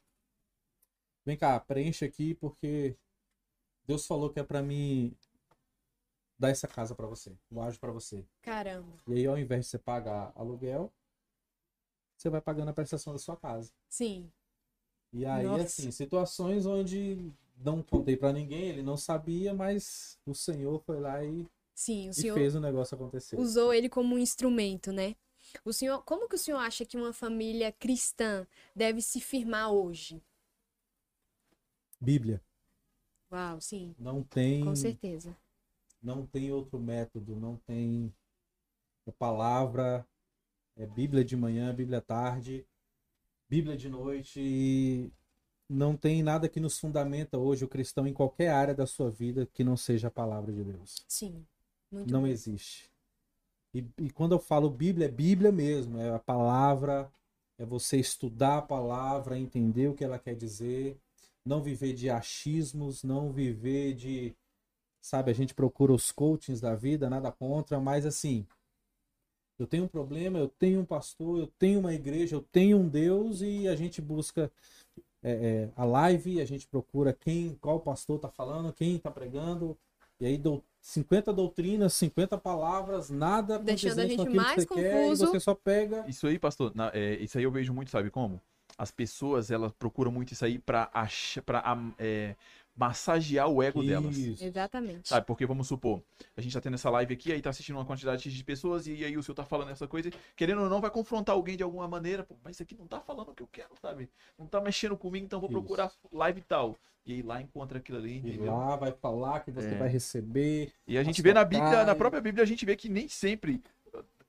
Vem 1.25 1.37
cá, 1.37 1.57
preenche 1.61 2.03
aqui 2.03 2.35
porque 2.35 2.97
Deus 3.87 4.05
falou 4.05 4.29
que 4.29 4.39
é 4.41 4.43
pra 4.43 4.61
mim 4.61 5.15
dar 6.39 6.49
essa 6.49 6.67
casa 6.67 6.95
pra 6.95 7.05
você, 7.05 7.35
o 7.51 7.61
ágio 7.61 7.79
pra 7.79 7.91
você. 7.91 8.25
Caramba. 8.41 8.87
E 9.07 9.13
aí, 9.13 9.27
ao 9.27 9.37
invés 9.37 9.65
de 9.65 9.71
você 9.71 9.77
pagar 9.77 10.31
aluguel, 10.35 10.91
você 12.17 12.29
vai 12.29 12.41
pagando 12.41 12.69
a 12.69 12.73
prestação 12.73 13.13
da 13.13 13.19
sua 13.19 13.35
casa. 13.35 13.71
Sim. 13.89 14.31
E 15.11 15.25
aí, 15.25 15.43
Nossa. 15.45 15.63
assim, 15.65 15.91
situações 15.91 16.65
onde 16.65 17.31
não 17.57 17.81
contei 17.83 18.15
pra 18.15 18.31
ninguém, 18.31 18.69
ele 18.69 18.81
não 18.83 18.95
sabia, 18.95 19.53
mas 19.53 20.17
o 20.25 20.33
Senhor 20.33 20.79
foi 20.85 20.99
lá 20.99 21.23
e, 21.23 21.45
Sim. 21.73 22.07
O 22.09 22.11
e 22.11 22.13
senhor 22.13 22.35
fez 22.35 22.55
o 22.55 22.59
negócio 22.59 22.95
acontecer. 22.95 23.37
usou 23.37 23.73
ele 23.73 23.89
como 23.89 24.15
um 24.15 24.19
instrumento, 24.19 24.91
né? 24.91 25.15
O 25.65 25.73
senhor, 25.73 26.03
como 26.03 26.27
que 26.27 26.35
o 26.35 26.37
senhor 26.37 26.57
acha 26.59 26.85
que 26.85 26.97
uma 26.97 27.11
família 27.13 27.71
cristã 27.71 28.45
deve 28.75 29.01
se 29.01 29.19
firmar 29.19 29.71
hoje? 29.71 30.21
Bíblia. 31.99 32.41
Uau, 33.31 33.59
sim, 33.61 33.95
Não 33.99 34.23
tem, 34.23 34.63
com 34.63 34.75
certeza. 34.75 35.35
Não 36.01 36.25
tem 36.25 36.51
outro 36.51 36.79
método, 36.79 37.35
não 37.35 37.57
tem 37.57 38.13
a 39.07 39.11
palavra, 39.11 40.05
é 40.77 40.85
Bíblia 40.85 41.23
de 41.23 41.35
manhã, 41.35 41.73
Bíblia 41.73 42.01
tarde, 42.01 42.65
Bíblia 43.49 43.75
de 43.75 43.89
noite 43.89 44.39
e 44.39 45.11
não 45.69 45.95
tem 45.95 46.23
nada 46.23 46.49
que 46.49 46.59
nos 46.59 46.79
fundamenta 46.79 47.37
hoje 47.37 47.65
o 47.65 47.67
cristão 47.69 48.07
em 48.07 48.13
qualquer 48.13 48.49
área 48.49 48.73
da 48.73 48.87
sua 48.87 49.11
vida 49.11 49.47
que 49.53 49.63
não 49.63 49.77
seja 49.77 50.07
a 50.07 50.11
palavra 50.11 50.51
de 50.51 50.63
Deus. 50.63 51.05
Sim. 51.07 51.45
Muito 51.91 52.11
Não 52.11 52.21
bom. 52.21 52.27
existe. 52.27 52.89
E, 53.73 53.85
e 53.99 54.09
quando 54.09 54.33
eu 54.33 54.39
falo 54.39 54.69
Bíblia, 54.69 55.05
é 55.07 55.11
Bíblia 55.11 55.51
mesmo, 55.51 55.99
é 55.99 56.09
a 56.09 56.19
palavra, 56.19 57.11
é 57.57 57.65
você 57.65 57.97
estudar 57.97 58.57
a 58.57 58.61
palavra, 58.61 59.37
entender 59.37 59.87
o 59.87 59.93
que 59.93 60.03
ela 60.03 60.17
quer 60.17 60.35
dizer, 60.35 60.97
não 61.45 61.61
viver 61.61 61.93
de 61.93 62.09
achismos, 62.09 63.03
não 63.03 63.31
viver 63.31 63.93
de, 63.93 64.35
sabe, 65.09 65.31
a 65.31 65.33
gente 65.35 65.53
procura 65.53 65.91
os 65.93 66.11
coachings 66.11 66.61
da 66.61 66.75
vida, 66.75 67.09
nada 67.09 67.31
contra, 67.31 67.79
mas 67.79 68.05
assim, 68.05 68.45
eu 69.57 69.67
tenho 69.67 69.83
um 69.83 69.87
problema, 69.87 70.39
eu 70.39 70.47
tenho 70.47 70.79
um 70.79 70.85
pastor, 70.85 71.39
eu 71.39 71.47
tenho 71.59 71.79
uma 71.79 71.93
igreja, 71.93 72.35
eu 72.35 72.41
tenho 72.41 72.77
um 72.77 72.87
Deus 72.87 73.41
e 73.41 73.67
a 73.67 73.75
gente 73.75 74.01
busca 74.01 74.49
é, 75.21 75.31
é, 75.31 75.69
a 75.75 75.83
live, 75.83 76.39
a 76.39 76.45
gente 76.45 76.67
procura 76.67 77.11
quem, 77.13 77.55
qual 77.55 77.79
pastor 77.79 78.15
está 78.17 78.29
falando, 78.29 78.71
quem 78.71 78.95
está 78.95 79.11
pregando, 79.11 79.77
e 80.19 80.25
aí 80.25 80.37
dou 80.37 80.63
50 80.81 81.33
doutrinas, 81.33 81.93
50 81.93 82.37
palavras, 82.37 83.09
nada 83.09 83.59
Deixando 83.59 83.99
a 83.99 84.07
gente 84.07 84.21
aquilo 84.21 84.31
que 84.31 84.37
mais 84.37 84.63
você 84.63 84.65
quer, 84.65 85.05
e 85.05 85.09
confuso. 85.09 85.25
você 85.27 85.39
só 85.39 85.53
pega. 85.55 86.05
Isso 86.07 86.25
aí, 86.25 86.39
pastor, 86.39 86.73
na- 86.73 86.91
é, 86.93 87.15
isso 87.15 87.37
aí 87.37 87.43
eu 87.43 87.51
vejo 87.51 87.73
muito, 87.73 87.91
sabe 87.91 88.09
como? 88.09 88.39
As 88.77 88.91
pessoas, 88.91 89.51
elas 89.51 89.73
procuram 89.73 90.09
muito 90.11 90.31
isso 90.31 90.45
aí 90.45 90.57
pra 90.57 90.89
am- 91.65 91.93
é, 91.99 92.35
massagear 92.79 93.49
o 93.49 93.61
ego 93.61 93.83
delas. 93.83 94.17
Isso. 94.17 94.41
Exatamente. 94.43 95.09
Sabe, 95.09 95.25
porque 95.27 95.45
vamos 95.45 95.67
supor, 95.67 96.01
a 96.37 96.39
gente 96.41 96.53
tá 96.53 96.61
tendo 96.61 96.75
essa 96.75 96.89
live 96.89 97.13
aqui, 97.13 97.31
aí 97.33 97.41
tá 97.41 97.49
assistindo 97.49 97.75
uma 97.75 97.83
quantidade 97.83 98.31
de 98.31 98.43
pessoas, 98.43 98.87
e 98.87 99.03
aí 99.03 99.17
o 99.17 99.21
senhor 99.21 99.35
tá 99.35 99.43
falando 99.43 99.69
essa 99.71 99.85
coisa, 99.85 100.09
querendo 100.35 100.61
ou 100.61 100.69
não, 100.69 100.79
vai 100.79 100.89
confrontar 100.89 101.35
alguém 101.35 101.57
de 101.57 101.63
alguma 101.63 101.87
maneira, 101.89 102.23
pô, 102.23 102.35
mas 102.41 102.55
isso 102.55 102.63
aqui 102.63 102.75
não 102.77 102.87
tá 102.87 103.01
falando 103.01 103.29
o 103.29 103.33
que 103.35 103.43
eu 103.43 103.49
quero, 103.51 103.71
sabe? 103.81 104.09
Não 104.37 104.47
tá 104.47 104.61
mexendo 104.61 104.95
comigo, 104.95 105.25
então 105.25 105.41
vou 105.41 105.49
Isso. 105.49 105.59
procurar 105.59 105.91
live 106.13 106.39
e 106.39 106.43
tal. 106.43 106.77
E 107.05 107.13
aí 107.13 107.21
lá 107.21 107.41
encontra 107.41 107.79
aquilo 107.79 107.97
ali, 107.97 108.13
E 108.13 108.17
entendeu? 108.19 108.55
lá 108.55 108.77
vai 108.77 108.91
falar 108.93 109.41
que 109.41 109.51
você 109.51 109.67
É. 109.71 109.77
vai 109.77 109.89
receber. 109.89 110.71
E 110.87 110.97
a 110.97 111.03
gente 111.03 111.21
vê 111.21 111.33
na 111.33 111.43
Bíblia, 111.43 111.83
na 111.83 111.95
própria 111.95 112.21
Bíblia, 112.21 112.43
a 112.43 112.47
gente 112.47 112.65
vê 112.65 112.75
que 112.77 112.87
nem 112.87 113.09
sempre, 113.09 113.61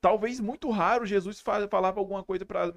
talvez 0.01 0.41
muito 0.41 0.69
raro, 0.71 1.07
Jesus 1.07 1.41
fa- 1.41 1.69
falava 1.69 2.01
alguma 2.01 2.25
coisa 2.25 2.45
pra 2.45 2.73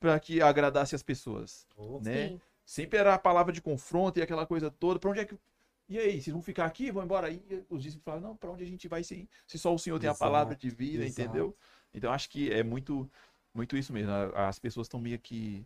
para 0.00 0.20
que 0.20 0.42
agradasse 0.42 0.94
as 0.94 1.02
pessoas, 1.02 1.66
né? 2.02 2.28
Sim. 2.28 2.40
Sempre 2.64 2.98
era 2.98 3.14
a 3.14 3.18
palavra 3.18 3.52
de 3.52 3.60
confronto 3.60 4.18
e 4.18 4.22
aquela 4.22 4.46
coisa 4.46 4.70
toda. 4.70 4.98
Pra 4.98 5.10
onde 5.10 5.20
é 5.20 5.24
que 5.24 5.36
e 5.88 5.98
aí, 5.98 6.20
vocês 6.20 6.32
vão 6.32 6.40
ficar 6.42 6.64
aqui? 6.64 6.90
Vão 6.90 7.04
embora? 7.04 7.26
Aí 7.26 7.42
os 7.68 7.82
discípulos 7.82 8.04
falam, 8.04 8.20
não, 8.30 8.36
pra 8.36 8.50
onde 8.50 8.64
a 8.64 8.66
gente 8.66 8.88
vai 8.88 9.04
sim? 9.04 9.28
Se 9.46 9.58
só 9.58 9.74
o 9.74 9.78
Senhor 9.78 9.98
tem 9.98 10.08
a 10.08 10.14
palavra 10.14 10.56
de 10.56 10.70
vida, 10.70 11.04
exato. 11.04 11.22
entendeu? 11.22 11.56
Então 11.92 12.10
acho 12.10 12.30
que 12.30 12.50
é 12.50 12.62
muito, 12.62 13.08
muito 13.52 13.76
isso 13.76 13.92
mesmo. 13.92 14.10
As 14.34 14.58
pessoas 14.58 14.86
estão 14.86 14.98
meio 15.00 15.18
que. 15.18 15.64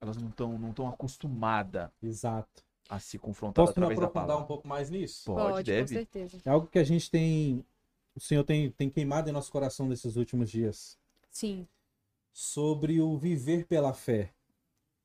Elas 0.00 0.16
não 0.16 0.28
estão 0.28 0.58
não 0.58 0.72
tão 0.72 0.86
acostumadas 0.88 1.90
Exato. 2.02 2.62
a 2.88 3.00
se 3.00 3.18
confrontar 3.18 3.64
Posso 3.64 3.80
me 3.80 3.86
aprofundar 3.86 4.36
um 4.38 4.44
pouco 4.44 4.68
mais 4.68 4.90
nisso? 4.90 5.24
Pode, 5.24 5.50
Pode, 5.54 5.70
com 5.70 5.76
deve. 5.76 5.94
certeza. 5.94 6.38
É 6.44 6.50
algo 6.50 6.66
que 6.66 6.78
a 6.78 6.84
gente 6.84 7.10
tem. 7.10 7.64
O 8.14 8.20
Senhor 8.20 8.44
tem, 8.44 8.70
tem 8.70 8.88
queimado 8.88 9.28
em 9.28 9.32
nosso 9.32 9.50
coração 9.50 9.88
nesses 9.88 10.14
últimos 10.16 10.50
dias. 10.50 10.96
Sim, 11.30 11.66
Sobre 12.32 13.00
o 13.00 13.16
viver 13.16 13.64
pela 13.66 13.92
fé. 13.94 14.32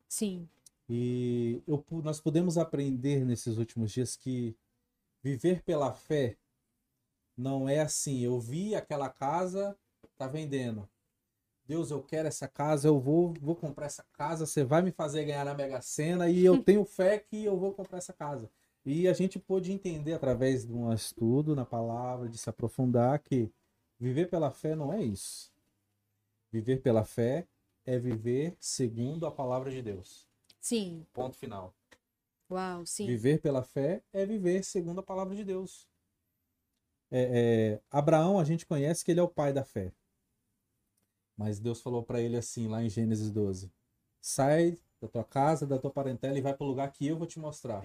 sim, 0.08 0.48
E 0.90 1.62
eu 1.68 1.86
nós 2.04 2.20
podemos 2.20 2.58
aprender 2.58 3.24
nesses 3.24 3.58
últimos 3.58 3.92
dias 3.92 4.16
que 4.16 4.56
viver 5.22 5.62
pela 5.62 5.94
fé 5.94 6.36
não 7.38 7.70
é 7.70 7.80
assim. 7.80 8.20
Eu 8.20 8.40
vi 8.40 8.76
aquela 8.76 9.10
casa, 9.10 9.78
tá 10.18 10.28
vendendo. 10.28 10.90
Deus, 11.66 11.92
eu 11.92 12.02
quero 12.02 12.28
essa 12.28 12.48
casa, 12.48 12.88
eu 12.88 13.00
vou, 13.00 13.34
vou 13.40 13.56
comprar 13.56 13.86
essa 13.86 14.04
casa, 14.14 14.48
você 14.48 14.64
vai 14.64 14.82
me 14.82 14.92
fazer 14.92 15.24
ganhar 15.24 15.46
na 15.46 15.54
Mega 15.54 15.80
Sena 15.82 16.28
e 16.28 16.44
eu 16.44 16.62
tenho 16.64 16.84
fé 16.84 17.20
que 17.20 17.46
eu 17.46 17.58
vou 17.58 17.74
comprar 17.74 18.00
essa 18.00 18.12
casa. 18.12 18.50
E 18.84 19.08
a 19.08 19.14
gente 19.14 19.38
pôde 19.38 19.72
entender 19.72 20.14
através 20.14 20.66
de 20.66 20.74
um 20.74 20.92
estudo 20.92 21.56
na 21.56 21.66
palavra, 21.66 22.28
de 22.28 22.40
se 22.40 22.50
aprofundar, 22.50 23.20
que 23.20 23.52
viver 24.00 24.30
pela 24.30 24.50
fé 24.50 24.76
não 24.76 24.92
é 24.92 25.04
isso. 25.04 25.52
Viver 26.52 26.82
pela 26.82 27.06
fé 27.06 27.48
é 27.86 28.00
viver 28.00 28.58
segundo 28.60 29.28
a 29.28 29.32
palavra 29.32 29.70
de 29.70 29.84
Deus. 29.84 30.29
Sim. 30.60 31.06
Ponto 31.14 31.38
final. 31.38 31.74
Uau, 32.50 32.86
sim. 32.86 33.06
Viver 33.06 33.40
pela 33.40 33.64
fé 33.64 34.04
é 34.12 34.26
viver 34.26 34.64
segundo 34.64 35.00
a 35.00 35.04
palavra 35.04 35.36
de 35.36 35.44
Deus. 35.44 35.88
É, 37.12 37.22
é, 37.22 37.82
Abraão, 37.90 38.40
a 38.40 38.44
gente 38.44 38.66
conhece 38.66 39.04
que 39.04 39.12
ele 39.12 39.20
é 39.20 39.24
o 39.24 39.28
pai 39.28 39.52
da 39.52 39.64
fé. 39.64 39.92
Mas 41.38 41.60
Deus 41.60 41.82
falou 41.82 42.04
para 42.04 42.22
ele 42.22 42.36
assim, 42.36 42.68
lá 42.68 42.84
em 42.84 42.90
Gênesis 42.90 43.32
12: 43.32 43.72
Sai 44.20 44.78
da 45.00 45.08
tua 45.08 45.24
casa, 45.24 45.66
da 45.66 45.80
tua 45.80 45.92
parentela 45.92 46.38
e 46.38 46.42
vai 46.42 46.54
para 46.54 46.66
o 46.66 46.68
lugar 46.68 46.92
que 46.92 47.08
eu 47.08 47.18
vou 47.18 47.26
te 47.26 47.40
mostrar. 47.40 47.84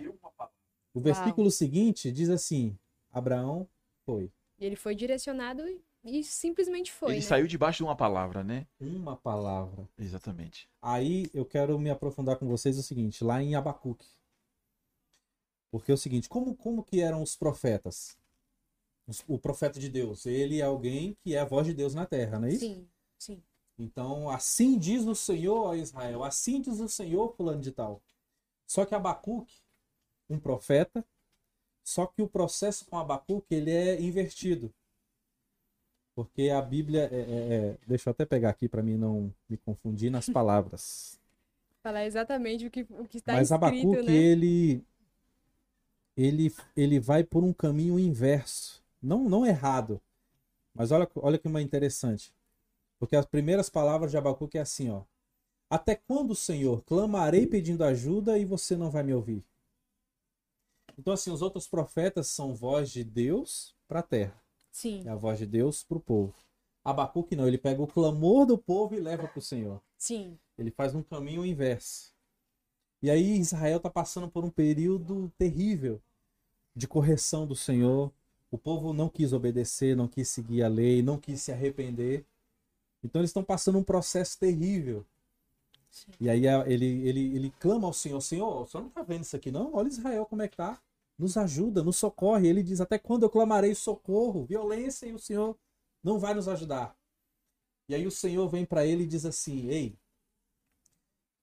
O 0.93 1.01
versículo 1.01 1.51
seguinte 1.51 2.11
diz 2.11 2.29
assim: 2.29 2.79
Abraão 3.13 3.69
foi. 4.05 4.33
Ele 4.59 4.77
foi 4.77 4.95
direcionado 4.95 5.63
e, 6.05 6.23
simplesmente 6.23 6.93
foi, 6.93 7.13
Ele 7.13 7.17
né? 7.17 7.23
saiu 7.23 7.47
debaixo 7.47 7.79
de 7.79 7.83
uma 7.85 7.97
palavra, 7.97 8.45
né? 8.45 8.67
Uma 8.81 9.17
palavra. 9.17 9.89
Exatamente. 9.99 10.69
Aí 10.83 11.31
eu 11.33 11.45
quero 11.45 11.79
me 11.79 11.91
aprofundar 11.91 12.37
com 12.37 12.47
vocês 12.47 12.79
o 12.79 12.83
seguinte, 12.83 13.25
lá 13.25 13.43
em 13.43 13.55
Abacuque. 13.55 14.07
Porque 15.71 15.91
é 15.91 15.95
o 15.95 15.99
seguinte, 15.99 16.29
como, 16.29 16.55
como 16.57 16.85
que 16.85 17.01
eram 17.01 17.23
os 17.23 17.37
profetas? 17.37 18.17
Os- 19.07 19.25
O 19.29 19.39
profeta 19.39 19.79
de 19.81 19.89
Deus, 19.89 20.27
ele 20.27 20.61
é 20.61 20.65
alguém 20.65 21.17
que 21.23 21.35
é 21.35 21.41
a 21.41 21.45
voz 21.45 21.67
de 21.67 21.75
Deus 21.75 21.95
na 21.95 22.07
terra, 22.07 22.39
não 22.39 22.49
é 22.49 22.53
isso? 22.53 22.61
Sim, 22.67 22.89
sim. 23.19 23.43
Então, 23.79 24.31
assim 24.31 24.79
diz 24.79 25.05
o 25.05 25.15
Senhor 25.15 25.73
a 25.73 25.77
Israel, 25.77 26.23
assim 26.23 26.61
diz 26.61 26.81
o 26.81 26.89
Senhor 26.89 27.35
fulano 27.37 27.61
de 27.61 27.73
tal. 27.73 28.01
Só 28.67 28.85
que 28.87 28.95
Abacuque, 28.95 29.55
um 30.31 30.39
profeta, 30.39 31.05
só 31.85 32.07
que 32.07 32.23
o 32.23 32.29
processo 32.29 32.87
com 32.87 32.99
Abacuque, 32.99 33.55
ele 33.55 33.71
é 33.71 34.01
invertido. 34.01 34.73
Porque 36.15 36.51
a 36.51 36.63
Bíblia, 36.63 37.09
é, 37.13 37.17
é- 37.21 37.55
é- 37.73 37.79
deixa 37.87 38.09
eu 38.09 38.13
até 38.13 38.25
pegar 38.25 38.51
aqui 38.51 38.69
para 38.69 38.83
mim 38.83 38.97
não 38.97 39.33
me 39.49 39.57
confundir 39.59 40.11
nas 40.11 40.29
palavras. 40.31 41.19
Falar 41.85 42.05
exatamente 42.05 42.67
o 42.67 42.71
que, 42.71 42.83
o 42.91 43.07
que 43.07 43.19
está 43.19 43.35
Mas 43.37 43.51
escrito, 43.53 43.97
Abacuque, 43.97 44.03
né? 44.03 44.27
ele, 44.33 44.85
ele, 46.17 46.53
ele 46.77 46.99
vai 47.01 47.23
por 47.25 47.45
um 47.45 47.53
caminho 47.53 47.99
inverso. 47.99 48.83
Não, 49.03 49.29
não 49.29 49.47
errado. 49.47 50.01
Mas 50.75 50.93
olha, 50.93 51.09
olha 51.17 51.39
que 51.39 51.49
uma 51.49 51.63
interessante. 51.63 52.35
Porque 52.99 53.17
as 53.17 53.27
primeiras 53.27 53.71
palavras 53.71 54.11
de 54.13 54.19
Abacuque 54.19 54.59
é 54.59 54.63
assim, 54.63 54.91
ó. 54.91 55.03
Até 55.71 55.97
quando, 55.97 56.35
Senhor, 56.35 56.83
clamarei 56.85 57.47
pedindo 57.47 57.85
ajuda 57.85 58.39
e 58.39 58.45
você 58.45 58.77
não 58.77 58.91
vai 58.91 59.03
me 59.03 59.15
ouvir? 59.15 59.45
Então, 60.99 61.13
assim, 61.13 61.31
os 61.31 61.43
outros 61.43 61.69
profetas 61.69 62.27
são 62.29 62.55
voz 62.55 62.91
de 62.91 63.05
Deus 63.05 63.77
para 63.87 64.01
a 64.01 64.03
terra. 64.03 64.44
Sim, 64.75 65.03
É 65.07 65.11
a 65.11 65.15
voz 65.15 65.39
de 65.39 65.47
Deus 65.47 65.85
para 65.85 65.97
o 65.97 66.01
povo. 66.01 66.35
Abacuque 66.85 67.37
não, 67.37 67.47
ele 67.49 67.59
pega 67.59 67.81
o 67.83 67.87
clamor 67.87 68.45
do 68.45 68.59
povo 68.59 68.95
e 68.95 69.01
leva 69.01 69.29
para 69.29 69.39
o 69.39 69.43
Senhor. 69.43 69.81
sim, 69.97 70.39
Ele 70.59 70.71
faz 70.71 70.95
um 70.95 71.03
caminho 71.03 71.47
inverso. 71.47 72.13
E 73.03 73.11
aí 73.11 73.39
Israel 73.39 73.77
está 73.79 73.91
passando 73.91 74.29
por 74.29 74.45
um 74.45 74.51
período 74.51 75.31
terrível 75.39 76.01
de 76.77 76.89
correção 76.89 77.47
do 77.47 77.57
Senhor. 77.57 78.13
O 78.51 78.59
povo 78.59 78.93
não 78.93 79.09
quis 79.09 79.33
obedecer, 79.33 79.97
não 79.97 80.09
quis 80.09 80.29
seguir 80.29 80.63
a 80.65 80.69
lei, 80.69 81.03
não 81.03 81.19
quis 81.19 81.43
se 81.43 81.53
arrepender. 81.53 82.25
Então 83.05 83.21
eles 83.21 83.31
estão 83.31 83.45
passando 83.45 83.79
um 83.79 83.85
processo 83.85 84.39
terrível. 84.39 85.05
sim. 85.91 86.13
E 86.21 86.29
aí 86.29 86.47
ele, 86.67 86.87
ele, 87.09 87.37
ele 87.37 87.51
clama 87.61 87.87
ao 87.87 87.93
Senhor, 87.93 88.21
Senhor, 88.21 88.63
o 88.63 88.67
Senhor 88.67 88.83
não 88.83 88.89
está 88.89 89.03
vendo 89.03 89.23
isso 89.23 89.37
aqui 89.37 89.51
não? 89.51 89.75
Olha 89.75 89.89
Israel 89.89 90.27
como 90.27 90.43
é 90.43 90.49
que 90.49 90.57
tá. 90.57 90.81
Nos 91.19 91.37
ajuda, 91.37 91.83
nos 91.83 91.97
socorre. 91.97 92.49
Ele 92.49 92.63
diz, 92.63 92.81
até 92.81 92.99
quando 92.99 93.23
eu 93.25 93.31
clamarei 93.31 93.75
socorro, 93.75 94.45
violência, 94.45 95.07
e 95.07 95.13
o 95.13 95.19
Senhor 95.19 95.57
não 96.03 96.19
vai 96.19 96.35
nos 96.35 96.49
ajudar. 96.49 96.97
E 97.89 97.95
aí 97.95 98.07
o 98.07 98.11
Senhor 98.11 98.49
vem 98.49 98.65
para 98.65 98.85
ele 98.85 99.05
e 99.05 99.07
diz 99.07 99.25
assim, 99.25 99.69
ei, 99.69 99.99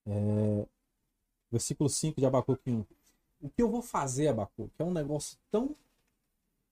é, 0.06 0.68
versículo 1.52 1.90
5 1.90 2.20
de 2.20 2.26
Abacuque 2.26 2.72
1, 2.72 2.86
o 3.42 3.50
que 3.50 3.62
eu 3.62 3.70
vou 3.70 3.82
fazer, 3.82 4.28
Abacuque? 4.28 4.74
É 4.80 4.84
um 4.84 4.94
negócio 4.94 5.38
tão... 5.50 5.76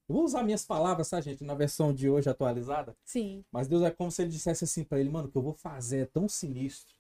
Eu 0.08 0.16
vou 0.16 0.24
usar 0.24 0.44
minhas 0.44 0.66
palavras, 0.66 1.10
tá, 1.10 1.22
gente? 1.22 1.44
Na 1.44 1.54
versão 1.54 1.94
de 1.94 2.10
hoje 2.10 2.30
atualizada. 2.30 2.98
Sim, 3.06 3.46
Mas 3.52 3.68
Deus 3.68 3.84
é 3.84 3.92
como 3.92 4.12
se 4.12 4.24
ele 4.24 4.32
dissesse 4.32 4.64
assim 4.64 4.84
para 4.84 5.00
ele, 5.00 5.10
mano, 5.10 5.28
o 5.28 5.32
que 5.32 5.38
eu 5.38 5.42
vou 5.42 5.54
fazer 5.54 6.00
é 6.00 6.06
tão 6.06 6.28
sinistro. 6.28 6.96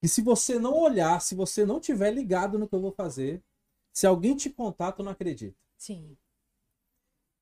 Que 0.00 0.06
se 0.08 0.22
você 0.22 0.58
não 0.58 0.78
olhar, 0.78 1.20
se 1.20 1.34
você 1.34 1.66
não 1.66 1.80
tiver 1.80 2.12
ligado 2.12 2.58
no 2.58 2.68
que 2.68 2.74
eu 2.74 2.80
vou 2.80 2.92
fazer, 2.92 3.42
se 3.92 4.06
alguém 4.06 4.36
te 4.36 4.50
contar, 4.50 4.92
tu 4.92 5.02
não 5.02 5.12
acredita. 5.12 5.56
sim. 5.76 6.16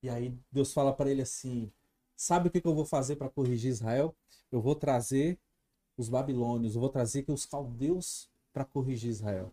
E 0.03 0.09
aí 0.09 0.37
Deus 0.51 0.73
fala 0.73 0.93
para 0.93 1.09
ele 1.11 1.23
assim: 1.23 1.73
Sabe 2.17 2.49
o 2.49 2.51
que, 2.51 2.61
que 2.61 2.67
eu 2.67 2.75
vou 2.75 2.85
fazer 2.85 3.15
para 3.17 3.29
corrigir 3.31 3.71
Israel? 3.71 4.15
Eu 4.51 4.61
vou 4.61 4.75
trazer 4.75 5.39
os 5.97 6.09
babilônios, 6.09 6.75
eu 6.75 6.81
vou 6.81 6.91
trazer 6.91 7.25
os 7.29 7.47
caldeus 7.47 8.31
para 8.53 8.65
corrigir 8.65 9.11
Israel. 9.11 9.53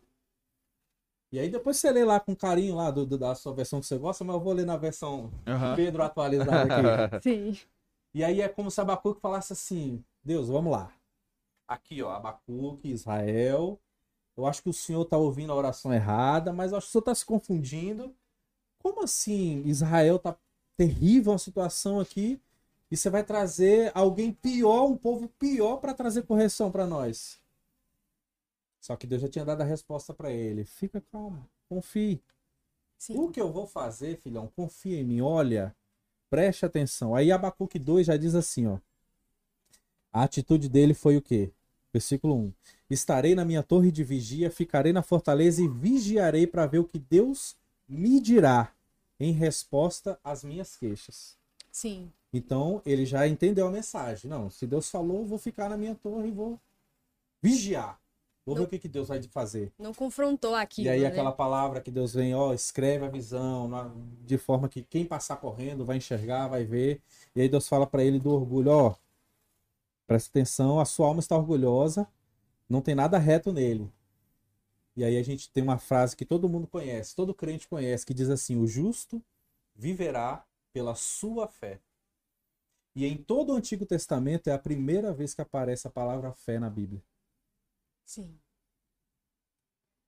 E 1.31 1.37
aí 1.39 1.49
depois 1.49 1.77
você 1.77 1.91
lê 1.91 2.03
lá 2.03 2.19
com 2.19 2.35
carinho 2.35 2.75
lá 2.75 2.89
do, 2.91 3.05
do- 3.05 3.17
da 3.17 3.35
sua 3.35 3.53
versão 3.53 3.79
que 3.79 3.85
você 3.85 3.97
gosta, 3.97 4.23
mas 4.23 4.35
eu 4.35 4.39
vou 4.41 4.53
ler 4.53 4.65
na 4.65 4.77
versão 4.77 5.31
Aham. 5.47 5.75
Pedro 5.75 6.01
atualizada 6.03 6.67
aqui. 6.67 6.95
Sim, 7.19 7.57
E 8.15 8.23
aí 8.23 8.41
é 8.41 8.49
como 8.49 8.71
se 8.71 8.81
Abacuque 8.81 9.21
falasse 9.21 9.53
assim: 9.53 10.03
Deus, 10.23 10.47
vamos 10.49 10.71
lá. 10.71 10.91
Aqui, 11.67 12.01
ó, 12.01 12.09
Abacuque, 12.11 12.89
Israel. 12.89 13.79
Eu 14.35 14.45
acho 14.45 14.61
que 14.61 14.69
o 14.69 14.73
senhor 14.73 15.03
está 15.03 15.17
ouvindo 15.17 15.51
a 15.51 15.55
oração 15.55 15.93
errada, 15.93 16.51
mas 16.51 16.71
eu 16.71 16.77
acho 16.77 16.87
que 16.87 16.89
o 16.89 16.91
senhor 16.93 17.01
está 17.01 17.15
se 17.15 17.25
confundindo. 17.25 18.13
Como 18.79 19.03
assim 19.03 19.63
Israel 19.65 20.19
tá 20.19 20.37
terrível 20.77 21.33
a 21.33 21.37
situação 21.37 21.99
aqui 21.99 22.39
e 22.91 22.97
você 22.97 23.09
vai 23.09 23.23
trazer 23.23 23.91
alguém 23.95 24.31
pior, 24.31 24.85
um 24.85 24.97
povo 24.97 25.27
pior 25.39 25.77
para 25.77 25.93
trazer 25.93 26.23
correção 26.23 26.71
para 26.71 26.85
nós? 26.85 27.41
Só 28.79 28.95
que 28.95 29.07
Deus 29.07 29.21
já 29.21 29.29
tinha 29.29 29.45
dado 29.45 29.61
a 29.61 29.65
resposta 29.65 30.13
para 30.13 30.31
ele. 30.31 30.63
Fica 30.65 31.01
calmo, 31.01 31.49
confie. 31.67 32.21
sim. 32.97 33.17
O 33.17 33.31
que 33.31 33.41
eu 33.41 33.51
vou 33.51 33.65
fazer, 33.65 34.17
filhão? 34.17 34.47
Confia 34.55 34.99
em 34.99 35.03
mim, 35.03 35.21
olha, 35.21 35.75
preste 36.29 36.65
atenção. 36.65 37.15
Aí 37.15 37.31
Abacuque 37.31 37.79
2 37.79 38.05
já 38.07 38.17
diz 38.17 38.35
assim, 38.35 38.67
ó. 38.67 38.77
A 40.13 40.23
atitude 40.23 40.69
dele 40.69 40.93
foi 40.93 41.17
o 41.17 41.21
quê? 41.21 41.51
Versículo 41.91 42.35
1. 42.35 42.53
Estarei 42.89 43.33
na 43.33 43.43
minha 43.43 43.63
torre 43.63 43.91
de 43.91 44.03
vigia, 44.03 44.51
ficarei 44.51 44.93
na 44.93 45.01
fortaleza 45.01 45.61
e 45.61 45.67
vigiarei 45.67 46.45
para 46.45 46.67
ver 46.67 46.79
o 46.79 46.83
que 46.85 46.99
Deus 46.99 47.55
me 47.87 48.19
dirá 48.19 48.71
em 49.19 49.31
resposta 49.31 50.19
às 50.23 50.43
minhas 50.43 50.75
queixas. 50.75 51.37
Sim, 51.71 52.11
Então, 52.31 52.81
ele 52.85 53.05
já 53.05 53.27
entendeu 53.27 53.65
a 53.67 53.71
mensagem. 53.71 54.29
Não, 54.29 54.49
se 54.49 54.67
Deus 54.67 54.89
falou, 54.89 55.25
vou 55.25 55.37
ficar 55.37 55.69
na 55.69 55.77
minha 55.77 55.95
torre 55.95 56.27
e 56.27 56.31
vou 56.31 56.59
vigiar. 57.41 57.99
Vou 58.45 58.53
ver 58.55 58.61
Não- 58.61 58.67
o 58.67 58.69
que, 58.69 58.77
que 58.77 58.87
Deus 58.89 59.07
vai 59.07 59.21
fazer. 59.23 59.71
não 59.79 59.93
confrontou 59.93 60.53
aquilo, 60.53 60.85
E 60.87 60.89
aí 60.89 61.01
né? 61.01 61.07
aquela 61.07 61.31
palavra 61.31 61.81
que 61.81 61.89
Deus 61.89 62.13
vem, 62.13 62.35
ó, 62.35 62.53
escreve 62.53 63.05
a 63.05 63.09
visão, 63.09 63.69
de 64.25 64.37
forma 64.37 64.69
que 64.69 64.83
quem 64.83 65.03
passar 65.05 65.37
correndo 65.37 65.83
vai 65.85 65.97
enxergar, 65.97 66.47
vai 66.47 66.63
ver. 66.65 67.01
E 67.35 67.41
aí 67.41 67.49
Deus 67.49 67.67
fala 67.67 67.87
para 67.87 68.03
ele 68.03 68.19
do 68.19 68.29
orgulho, 68.31 68.69
ó, 68.71 68.95
presta 70.05 70.29
atenção, 70.29 70.79
a 70.79 70.85
sua 70.85 71.07
alma 71.07 71.19
está 71.21 71.35
orgulhosa, 71.35 72.07
não 72.69 72.81
tem 72.81 72.95
nada 72.95 73.17
reto 73.17 73.51
nele. 73.51 73.91
E 74.95 75.03
aí 75.03 75.17
a 75.17 75.23
gente 75.23 75.49
tem 75.51 75.63
uma 75.63 75.77
frase 75.77 76.15
que 76.15 76.25
todo 76.25 76.49
mundo 76.49 76.67
conhece, 76.67 77.15
todo 77.15 77.33
crente 77.33 77.67
conhece, 77.67 78.05
que 78.05 78.13
diz 78.13 78.29
assim: 78.29 78.57
o 78.57 78.67
justo 78.67 79.23
viverá 79.75 80.45
pela 80.73 80.95
sua 80.95 81.47
fé. 81.47 81.79
E 82.95 83.05
em 83.05 83.15
todo 83.15 83.53
o 83.53 83.55
Antigo 83.55 83.85
Testamento 83.85 84.47
é 84.49 84.51
a 84.51 84.57
primeira 84.57 85.13
vez 85.13 85.35
que 85.35 85.41
aparece 85.41 85.87
a 85.87 85.91
palavra 85.91 86.33
fé 86.33 86.57
na 86.57 86.67
Bíblia. 86.67 87.01
Sim, 88.05 88.39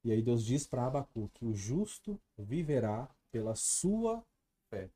E 0.04 0.12
aí 0.12 0.22
Deus 0.22 0.43
diz 0.43 0.65
para 0.65 0.86
Abacuque: 0.88 1.46
o 1.46 1.54
justo 1.54 2.20
viverá 2.38 3.10
pela 3.32 3.56
sua 3.56 4.24
fé. 4.70 4.89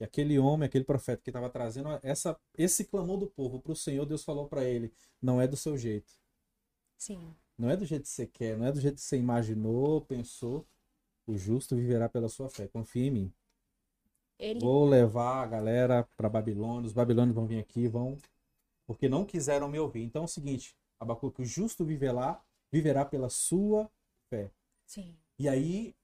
E 0.00 0.04
aquele 0.04 0.38
homem, 0.38 0.66
aquele 0.66 0.84
profeta 0.84 1.22
que 1.22 1.30
estava 1.30 1.50
trazendo 1.50 1.88
essa, 2.02 2.38
esse 2.58 2.84
clamor 2.86 3.18
do 3.18 3.28
povo 3.28 3.60
para 3.60 3.72
o 3.72 3.76
Senhor, 3.76 4.06
Deus 4.06 4.24
falou 4.24 4.48
para 4.48 4.64
ele: 4.64 4.92
não 5.22 5.40
é 5.40 5.48
do 5.48 5.56
seu 5.56 5.76
jeito. 5.78 6.12
Sim. 7.02 7.34
Não 7.58 7.68
é 7.68 7.76
do 7.76 7.84
jeito 7.84 8.04
que 8.04 8.08
você 8.10 8.28
quer, 8.28 8.56
não 8.56 8.64
é 8.64 8.70
do 8.70 8.80
jeito 8.80 8.94
que 8.94 9.00
você 9.00 9.18
imaginou, 9.18 10.02
pensou. 10.02 10.64
O 11.26 11.36
justo 11.36 11.74
viverá 11.74 12.08
pela 12.08 12.28
sua 12.28 12.48
fé. 12.48 12.68
Confia 12.68 13.08
em 13.08 13.10
mim. 13.10 13.32
Ele. 14.38 14.60
Vou 14.60 14.88
levar 14.88 15.42
a 15.42 15.46
galera 15.46 16.08
para 16.16 16.28
Babilônia. 16.28 16.86
Os 16.86 16.92
babilônios 16.92 17.34
vão 17.34 17.44
vir 17.44 17.58
aqui, 17.58 17.88
vão. 17.88 18.16
Porque 18.86 19.08
não 19.08 19.24
quiseram 19.24 19.68
me 19.68 19.80
ouvir. 19.80 20.04
Então 20.04 20.22
é 20.22 20.24
o 20.26 20.28
seguinte: 20.28 20.76
Abacuque, 21.00 21.42
o 21.42 21.44
justo 21.44 21.84
viverá, 21.84 22.40
viverá 22.70 23.04
pela 23.04 23.28
sua 23.28 23.90
fé. 24.30 24.52
Sim. 24.86 25.16
E 25.36 25.48
aí 25.48 25.96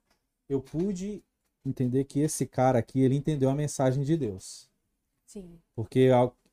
eu 0.49 0.61
pude 0.61 1.23
entender 1.65 2.07
que 2.07 2.19
esse 2.19 2.45
cara 2.45 2.81
aqui, 2.81 3.01
ele 3.03 3.15
entendeu 3.15 3.51
a 3.51 3.55
mensagem 3.55 4.03
de 4.03 4.17
Deus. 4.17 4.69
Sim. 5.25 5.61
Porque 5.77 6.09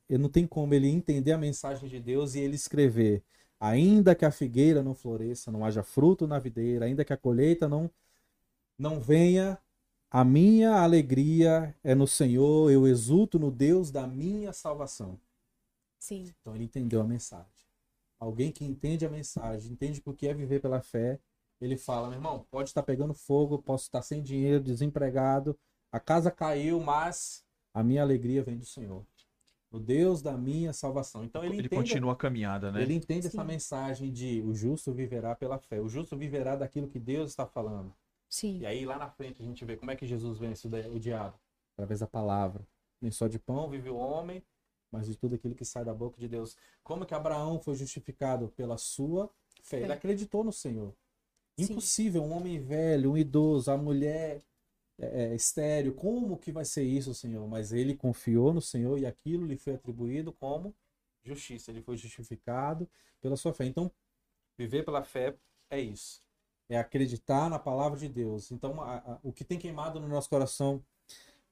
ele 0.08 0.22
não 0.22 0.30
tem 0.30 0.46
como 0.46 0.72
ele 0.76 0.88
entender 0.88 1.32
a 1.32 1.38
mensagem 1.38 1.90
de 1.90 2.00
Deus 2.00 2.36
e 2.36 2.42
ele 2.42 2.56
escrever: 2.56 3.24
ainda 3.60 4.16
que 4.16 4.26
a 4.26 4.32
figueira 4.32 4.84
não 4.84 4.96
floresça, 4.96 5.52
não 5.52 5.66
haja 5.66 5.84
fruto 5.84 6.28
na 6.28 6.40
videira, 6.40 6.86
ainda 6.86 7.06
que 7.06 7.14
a 7.14 7.18
colheita 7.18 7.68
não 7.68 7.90
não 8.78 9.00
venha, 9.00 9.58
a 10.12 10.24
minha 10.24 10.82
alegria 10.82 11.76
é 11.84 11.96
no 11.96 12.08
Senhor, 12.08 12.70
eu 12.72 12.86
exulto 12.88 13.40
no 13.40 13.50
Deus 13.50 13.90
da 13.90 14.06
minha 14.06 14.52
salvação. 14.52 15.20
Sim. 16.00 16.34
Então 16.40 16.56
ele 16.56 16.66
entendeu 16.66 17.02
a 17.02 17.06
mensagem. 17.06 17.66
Alguém 18.20 18.52
que 18.52 18.64
entende 18.64 19.06
a 19.06 19.10
mensagem, 19.10 19.72
entende 19.72 20.02
o 20.06 20.14
que 20.14 20.28
é 20.28 20.34
viver 20.34 20.62
pela 20.62 20.82
fé, 20.82 21.20
ele 21.60 21.78
fala: 21.78 22.08
meu 22.08 22.18
irmão, 22.18 22.46
pode 22.50 22.70
estar 22.70 22.84
pegando 22.84 23.14
fogo, 23.14 23.62
posso 23.62 23.86
estar 23.86 24.02
sem 24.02 24.22
dinheiro, 24.22 24.64
desempregado, 24.64 25.58
a 25.92 26.00
casa 26.00 26.32
caiu, 26.32 26.80
mas 26.80 27.44
a 27.74 27.84
minha 27.84 28.02
alegria 28.02 28.44
vem 28.44 28.58
do 28.58 28.66
Senhor, 28.66 29.06
o 29.76 29.80
Deus 29.80 30.22
da 30.22 30.38
minha 30.38 30.72
salvação. 30.74 31.24
Então 31.24 31.44
ele, 31.44 31.56
Ele 31.56 31.66
entende, 31.68 31.76
continua 31.76 32.14
a 32.14 32.16
caminhada, 32.16 32.72
né? 32.72 32.82
ele 32.82 32.94
entende 32.94 33.28
essa 33.28 33.42
Sim. 33.42 33.48
mensagem 33.48 34.12
de 34.12 34.42
o 34.42 34.54
justo 34.54 34.92
viverá 34.94 35.36
pela 35.36 35.58
fé, 35.60 35.80
o 35.82 35.88
justo 35.90 36.18
viverá 36.18 36.56
daquilo 36.56 36.88
que 36.88 37.00
Deus 37.00 37.30
está 37.32 37.46
falando. 37.46 37.94
Sim. 38.30 38.60
E 38.60 38.66
aí 38.66 38.86
lá 38.86 38.98
na 38.98 39.10
frente 39.10 39.42
a 39.42 39.46
gente 39.46 39.64
vê 39.64 39.78
como 39.78 39.92
é 39.92 39.96
que 39.96 40.06
Jesus 40.06 40.38
vence 40.38 40.68
o 40.68 40.70
de- 40.70 40.88
o 40.90 41.00
diabo 41.00 41.38
através 41.74 42.00
da 42.00 42.08
palavra. 42.08 42.66
Nem 43.02 43.12
só 43.12 43.28
de 43.28 43.38
pão 43.38 43.70
vive 43.70 43.90
o 43.90 43.96
homem, 43.96 44.42
mas 44.92 45.06
de 45.08 45.16
tudo 45.16 45.36
aquilo 45.36 45.54
que 45.56 45.66
sai 45.66 45.84
da 45.86 45.94
boca 45.94 46.18
de 46.20 46.28
Deus. 46.28 46.56
Como 46.84 47.06
que 47.06 47.14
Abraão 47.14 47.60
foi 47.60 47.76
justificado 47.76 48.48
pela 48.56 48.78
sua 48.78 49.30
fé? 49.62 49.82
Ele 49.82 49.92
acreditou 49.94 50.44
no 50.44 50.52
Senhor. 50.52 50.94
Sim. 51.60 51.72
Impossível, 51.74 52.24
um 52.24 52.32
homem 52.32 52.60
velho, 52.60 53.12
um 53.12 53.18
idoso, 53.18 53.70
a 53.72 53.78
mulher 53.78 54.42
é, 54.98 55.26
é, 55.32 55.36
estéreo, 55.36 55.94
como 55.94 56.38
que 56.38 56.52
vai 56.52 56.66
ser 56.66 56.84
isso, 56.84 57.14
Senhor? 57.14 57.48
Mas 57.48 57.72
ele 57.74 57.96
confiou 57.96 58.54
no 58.54 58.62
Senhor 58.62 58.98
e 59.00 59.06
aquilo 59.06 59.46
lhe 59.46 59.58
foi 59.58 59.76
atribuído 59.76 60.32
como 60.34 60.76
justiça. 61.24 61.72
Ele 61.72 61.82
foi 61.82 61.98
justificado 61.98 62.90
pela 63.22 63.36
sua 63.38 63.54
fé. 63.54 63.66
Então, 63.66 63.92
viver 64.58 64.84
pela 64.86 65.04
fé 65.04 65.36
é 65.70 65.80
isso. 65.80 66.24
É 66.70 66.78
acreditar 66.78 67.50
na 67.50 67.60
palavra 67.60 68.00
de 68.00 68.10
Deus. 68.10 68.52
Então, 68.52 68.82
a- 68.82 68.98
a- 68.98 69.20
o 69.24 69.34
que 69.34 69.44
tem 69.44 69.60
queimado 69.60 70.00
no 70.00 70.08
nosso 70.08 70.30
coração 70.30 70.84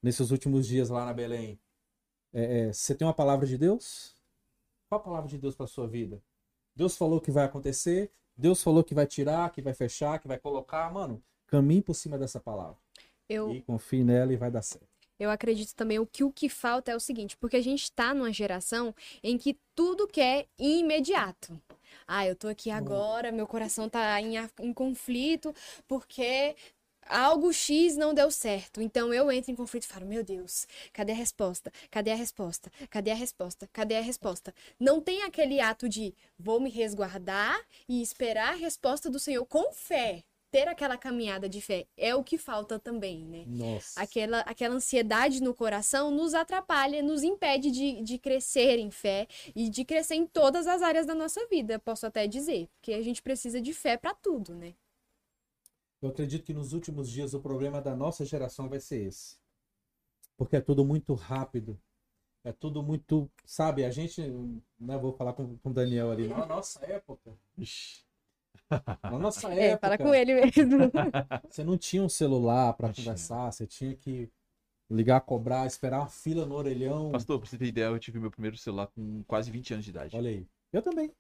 nesses 0.02 0.32
últimos 0.32 0.68
dias 0.68 0.90
lá 0.90 1.06
na 1.06 1.14
Belém 1.14 1.60
é, 2.34 2.68
é, 2.70 2.74
você 2.74 2.96
tem 2.96 3.08
uma 3.08 3.14
palavra 3.14 3.46
de 3.48 3.58
Deus? 3.58 4.16
Qual 4.90 5.02
a 5.02 5.04
palavra 5.04 5.30
de 5.30 5.38
Deus 5.38 5.56
para 5.56 5.68
sua 5.68 5.88
vida? 5.88 6.22
Deus 6.76 6.98
falou 6.98 7.22
que 7.22 7.32
vai 7.32 7.46
acontecer, 7.46 8.12
Deus 8.38 8.64
falou 8.64 8.84
que 8.84 8.94
vai 8.96 9.08
tirar, 9.08 9.52
que 9.52 9.62
vai 9.62 9.74
fechar, 9.74 10.20
que 10.20 10.28
vai 10.28 10.40
colocar. 10.40 10.92
Mano, 10.94 11.24
caminhe 11.48 11.82
por 11.84 11.96
cima 11.96 12.18
dessa 12.20 12.40
palavra. 12.40 12.78
Eu, 13.34 13.52
E 13.52 13.62
confie 13.62 14.04
nela 14.04 14.34
e 14.34 14.38
vai 14.38 14.52
dar 14.52 14.62
certo. 14.62 14.88
eu 15.20 15.30
acredito 15.30 15.74
também 15.76 16.00
o 16.00 16.06
que 16.06 16.24
o 16.24 16.32
que 16.32 16.50
falta 16.50 16.92
é 16.92 16.96
o 16.96 17.00
seguinte, 17.00 17.38
porque 17.38 17.56
a 17.58 17.62
gente 17.62 17.92
tá 17.92 18.14
numa 18.14 18.34
geração 18.34 18.94
em 19.24 19.38
que 19.38 19.58
tudo 19.76 20.08
quer 20.08 20.48
imediato. 20.60 21.60
Ah, 22.08 22.26
eu 22.28 22.36
tô 22.36 22.48
aqui 22.48 22.70
agora, 22.70 23.32
meu 23.32 23.48
coração 23.48 23.88
tá 23.90 24.20
em, 24.22 24.36
em 24.60 24.74
conflito 24.74 25.54
porque 25.88 26.56
algo 27.08 27.54
X 27.54 27.96
não 27.96 28.14
deu 28.14 28.30
certo. 28.32 28.82
Então 28.82 29.14
eu 29.14 29.32
entro 29.32 29.52
em 29.52 29.56
conflito 29.56 29.84
e 29.84 29.88
falo: 29.88 30.06
Meu 30.06 30.24
Deus, 30.24 30.68
cadê 30.92 31.12
a 31.14 31.16
resposta? 31.16 31.72
Cadê 31.92 32.12
a 32.12 32.16
resposta? 32.16 32.72
Cadê 32.90 33.12
a 33.12 33.16
resposta? 33.16 33.70
Cadê 33.72 33.96
a 33.98 34.02
resposta? 34.02 34.54
Não 34.80 35.00
tem 35.02 35.24
aquele 35.24 35.60
ato 35.62 35.88
de 35.88 36.14
vou 36.38 36.60
me 36.60 36.70
resguardar 36.70 37.60
e 37.88 38.02
esperar 38.02 38.54
a 38.54 38.58
resposta 38.58 39.10
do 39.10 39.20
Senhor 39.20 39.46
com 39.46 39.72
fé. 39.74 40.24
Ter 40.54 40.68
aquela 40.68 40.96
caminhada 41.00 41.50
de 41.50 41.60
fé 41.60 41.88
é 41.98 42.14
o 42.14 42.24
que 42.24 42.38
falta 42.38 42.78
também, 42.78 43.26
né? 43.26 43.44
Nossa. 43.48 44.00
Aquela, 44.00 44.42
aquela 44.42 44.76
ansiedade 44.76 45.42
no 45.42 45.52
coração 45.52 46.12
nos 46.12 46.36
atrapalha, 46.36 47.02
nos 47.02 47.24
impede 47.24 47.72
de, 47.72 48.04
de 48.04 48.20
crescer 48.20 48.78
em 48.78 48.92
fé 48.92 49.28
e 49.56 49.68
de 49.68 49.84
crescer 49.84 50.14
em 50.14 50.28
todas 50.28 50.68
as 50.68 50.84
áreas 50.84 51.08
da 51.08 51.16
nossa 51.16 51.44
vida, 51.48 51.80
posso 51.80 52.06
até 52.06 52.28
dizer. 52.28 52.70
Porque 52.76 52.94
a 52.94 53.02
gente 53.02 53.20
precisa 53.20 53.60
de 53.60 53.74
fé 53.74 53.98
para 53.98 54.14
tudo, 54.14 54.54
né? 54.54 54.76
Eu 56.00 56.10
acredito 56.10 56.46
que 56.46 56.54
nos 56.54 56.72
últimos 56.72 57.10
dias 57.10 57.34
o 57.34 57.40
problema 57.40 57.82
da 57.82 57.96
nossa 57.96 58.24
geração 58.24 58.70
vai 58.70 58.80
ser 58.80 59.08
esse. 59.08 59.40
Porque 60.38 60.58
é 60.58 60.62
tudo 60.62 60.86
muito 60.86 61.16
rápido. 61.16 61.82
É 62.44 62.52
tudo 62.52 62.84
muito. 62.84 63.28
Sabe, 63.44 63.86
a 63.86 63.90
gente. 63.90 64.22
Né, 64.80 65.00
vou 65.00 65.14
falar 65.14 65.34
com, 65.34 65.58
com 65.58 65.70
o 65.72 65.74
Daniel 65.74 66.12
ali. 66.12 66.28
Na 66.28 66.46
nossa 66.46 66.86
época. 66.86 67.36
Ixi. 67.58 68.06
Na 68.70 69.20
nossa 69.20 69.50
É, 69.54 69.72
época. 69.72 69.88
fala 69.88 69.98
com 69.98 70.14
ele 70.14 70.34
mesmo. 70.34 70.92
Você 71.50 71.64
não 71.64 71.78
tinha 71.78 72.02
um 72.04 72.10
celular 72.10 72.74
para 72.74 72.94
conversar, 72.94 73.52
você 73.52 73.68
tinha 73.68 73.96
que 73.96 74.30
ligar, 74.90 75.22
cobrar, 75.22 75.66
esperar 75.66 76.00
uma 76.00 76.08
fila 76.08 76.46
no 76.46 76.56
orelhão. 76.56 77.12
Pastor, 77.12 77.40
pra 77.40 77.50
você 77.50 77.58
ter 77.58 77.66
ideia, 77.66 77.86
eu 77.86 78.00
tive 78.00 78.20
meu 78.20 78.32
primeiro 78.32 78.58
celular 78.58 78.88
com 78.88 79.24
quase 79.28 79.52
20 79.52 79.74
anos 79.74 79.86
de 79.86 79.92
idade. 79.92 80.16
Olha 80.16 80.30
aí. 80.30 80.46
Eu 80.72 80.82
também. 80.82 81.12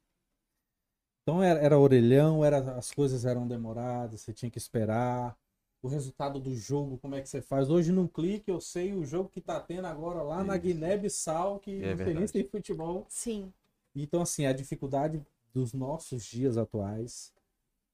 Então 1.23 1.41
era, 1.41 1.59
era 1.59 1.79
orelhão, 1.79 2.43
era, 2.43 2.59
as 2.77 2.91
coisas 2.91 3.25
eram 3.25 3.47
demoradas, 3.47 4.21
você 4.21 4.33
tinha 4.33 4.51
que 4.51 4.57
esperar. 4.57 5.35
O 5.81 5.87
resultado 5.87 6.39
do 6.39 6.55
jogo, 6.55 6.97
como 6.97 7.15
é 7.15 7.21
que 7.21 7.27
você 7.27 7.41
faz? 7.41 7.69
Hoje, 7.69 7.91
num 7.91 8.07
clique, 8.07 8.49
eu 8.49 8.61
sei 8.61 8.93
o 8.93 9.03
jogo 9.05 9.27
que 9.29 9.41
tá 9.41 9.59
tendo 9.59 9.85
agora 9.85 10.21
lá 10.21 10.41
na 10.43 10.55
Isso. 10.55 10.63
Guiné-Bissau, 10.67 11.59
que 11.59 11.83
É 11.83 11.93
não 11.95 12.05
tem 12.05 12.13
nem 12.15 12.47
futebol. 12.49 13.05
Sim, 13.09 13.51
Então, 13.95 14.21
assim, 14.21 14.45
a 14.45 14.53
dificuldade 14.53 15.21
dos 15.53 15.73
nossos 15.73 16.25
dias 16.25 16.57
atuais 16.57 17.33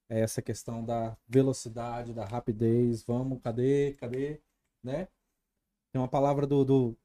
é 0.09 0.21
essa 0.21 0.41
questão 0.41 0.83
da 0.83 1.15
velocidade, 1.27 2.13
da 2.13 2.25
rapidez. 2.25 3.03
Vamos, 3.03 3.41
cadê, 3.41 3.93
cadê, 3.93 4.41
né? 4.83 5.07
Tem 5.91 6.01
uma 6.01 6.07
palavra 6.07 6.47
do, 6.47 6.65
do, 6.65 6.97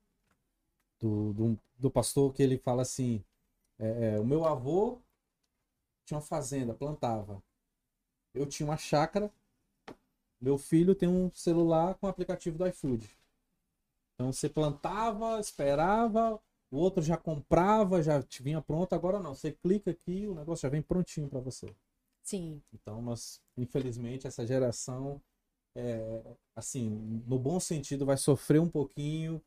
do, 1.01 1.33
do, 1.35 1.61
do 1.79 1.91
pastor 1.91 2.33
que 2.33 2.43
ele 2.43 2.59
fala 2.59 2.83
assim: 2.83 3.23
é, 3.79 4.15
é, 4.15 4.21
o 4.21 4.25
meu 4.25 4.45
avô 4.45 5.01
tinha 6.05 6.19
uma 6.19 6.25
fazenda, 6.25 6.75
plantava. 6.75 7.43
Eu 8.33 8.47
tinha 8.47 8.67
uma 8.67 8.77
chácara. 8.77 9.31
Meu 10.41 10.59
filho 10.59 10.95
tem 10.95 11.09
um 11.09 11.31
celular 11.33 11.95
com 11.95 12.07
aplicativo 12.07 12.59
do 12.59 12.67
iFood. 12.67 13.09
Então 14.15 14.33
você 14.33 14.49
plantava, 14.49 15.41
esperava, 15.41 16.41
o 16.75 16.79
outro 16.79 17.03
já 17.03 17.17
comprava, 17.17 18.03
já 18.03 18.23
te 18.23 18.43
vinha 18.43 18.61
pronto. 18.61 18.93
Agora 18.95 19.21
não, 19.21 19.35
você 19.35 19.53
clica 19.53 19.91
aqui, 19.93 20.27
o 20.27 20.35
negócio 20.35 20.63
já 20.63 20.69
vem 20.69 20.83
prontinho 20.83 21.29
para 21.29 21.41
você. 21.41 21.67
sim. 22.23 22.63
Então, 22.73 23.01
nós, 23.03 23.41
infelizmente, 23.57 24.27
essa 24.27 24.47
geração, 24.47 25.21
é, 25.77 26.23
assim, 26.57 26.91
no 27.27 27.39
bom 27.39 27.61
sentido, 27.61 28.07
vai 28.07 28.17
sofrer 28.17 28.61
um 28.61 28.69
pouquinho 28.69 29.43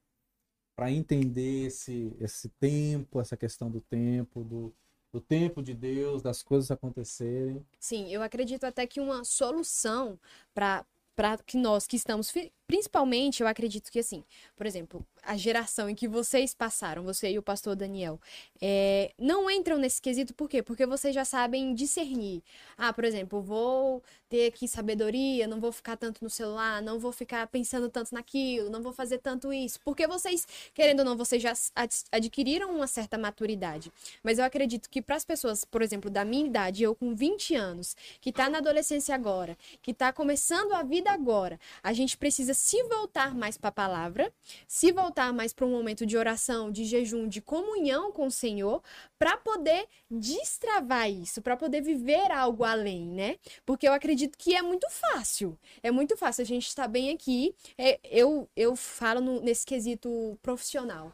para 0.75 0.91
entender 0.91 1.67
esse, 1.67 2.15
esse 2.19 2.49
tempo, 2.59 3.19
essa 3.19 3.35
questão 3.35 3.69
do 3.69 3.81
tempo, 3.81 4.43
do, 4.43 4.73
do 5.11 5.19
tempo 5.21 5.61
de 5.61 5.73
Deus, 5.73 6.21
das 6.21 6.43
coisas 6.43 6.71
acontecerem. 6.71 7.65
Sim, 7.79 8.09
eu 8.11 8.21
acredito 8.21 8.63
até 8.65 8.87
que 8.87 8.99
uma 8.99 9.23
solução 9.23 10.19
para 10.53 10.85
para 11.15 11.35
que 11.39 11.57
nós 11.57 11.87
que 11.87 11.95
estamos, 11.95 12.31
principalmente, 12.67 13.41
eu 13.41 13.47
acredito 13.47 13.91
que 13.91 13.99
assim, 13.99 14.23
por 14.55 14.65
exemplo, 14.65 15.05
a 15.23 15.35
geração 15.35 15.89
em 15.89 15.95
que 15.95 16.07
vocês 16.07 16.53
passaram, 16.53 17.03
você 17.03 17.31
e 17.31 17.37
o 17.37 17.43
pastor 17.43 17.75
Daniel, 17.75 18.19
é, 18.61 19.11
não 19.19 19.49
entram 19.51 19.77
nesse 19.77 20.01
quesito, 20.01 20.33
por 20.33 20.49
quê? 20.49 20.61
Porque 20.63 20.85
vocês 20.85 21.13
já 21.13 21.25
sabem 21.25 21.73
discernir. 21.73 22.41
Ah, 22.77 22.93
por 22.93 23.03
exemplo, 23.03 23.41
vou 23.41 24.01
ter 24.29 24.47
aqui 24.47 24.67
sabedoria, 24.67 25.47
não 25.47 25.59
vou 25.59 25.71
ficar 25.71 25.97
tanto 25.97 26.23
no 26.23 26.29
celular, 26.29 26.81
não 26.81 26.99
vou 26.99 27.11
ficar 27.11 27.47
pensando 27.47 27.89
tanto 27.89 28.13
naquilo, 28.13 28.69
não 28.69 28.81
vou 28.81 28.93
fazer 28.93 29.19
tanto 29.19 29.51
isso. 29.51 29.79
Porque 29.83 30.07
vocês, 30.07 30.45
querendo 30.73 30.99
ou 30.99 31.05
não, 31.05 31.17
vocês 31.17 31.41
já 31.41 31.53
ad- 31.75 32.03
adquiriram 32.11 32.73
uma 32.75 32.87
certa 32.87 33.17
maturidade. 33.17 33.91
Mas 34.23 34.39
eu 34.39 34.45
acredito 34.45 34.89
que 34.89 35.01
para 35.01 35.15
as 35.15 35.25
pessoas, 35.25 35.63
por 35.63 35.81
exemplo, 35.81 36.09
da 36.09 36.25
minha 36.25 36.45
idade, 36.45 36.83
eu 36.83 36.95
com 36.95 37.15
20 37.15 37.55
anos, 37.55 37.95
que 38.19 38.31
tá 38.31 38.49
na 38.49 38.57
adolescência 38.59 39.13
agora, 39.15 39.57
que 39.81 39.93
tá 39.93 40.11
começando 40.11 40.73
a 40.73 40.83
vida 40.83 41.11
agora, 41.11 41.59
a 41.81 41.93
gente 41.93 42.17
precisa 42.17 42.53
se 42.57 42.81
voltar 42.83 43.35
mais 43.35 43.57
para 43.57 43.69
a 43.69 43.71
palavra, 43.71 44.33
se 44.67 44.91
voltar 44.91 45.31
mais 45.31 45.53
para 45.53 45.65
um 45.65 45.71
momento 45.71 46.05
de 46.05 46.17
oração, 46.17 46.71
de 46.71 46.83
jejum, 46.83 47.27
de 47.27 47.39
comunhão 47.39 48.11
com 48.11 48.27
o 48.27 48.31
Senhor, 48.31 48.81
para 49.19 49.37
poder 49.37 49.87
destravar 50.09 51.09
isso, 51.09 51.41
para 51.41 51.55
poder 51.55 51.81
viver 51.81 52.31
algo 52.31 52.63
além, 52.63 53.05
né? 53.05 53.37
Porque 53.65 53.87
eu 53.87 53.93
acredito 53.93 54.37
que 54.37 54.55
é 54.55 54.61
muito 54.61 54.87
fácil. 54.89 55.57
É 55.83 55.91
muito 55.91 56.17
fácil 56.17 56.41
a 56.41 56.45
gente 56.45 56.67
estar 56.67 56.87
bem 56.87 57.11
aqui. 57.11 57.53
É, 57.77 57.99
eu, 58.03 58.49
eu 58.55 58.75
falo 58.75 59.21
no, 59.21 59.39
nesse 59.41 59.65
quesito 59.65 60.37
profissional. 60.41 61.13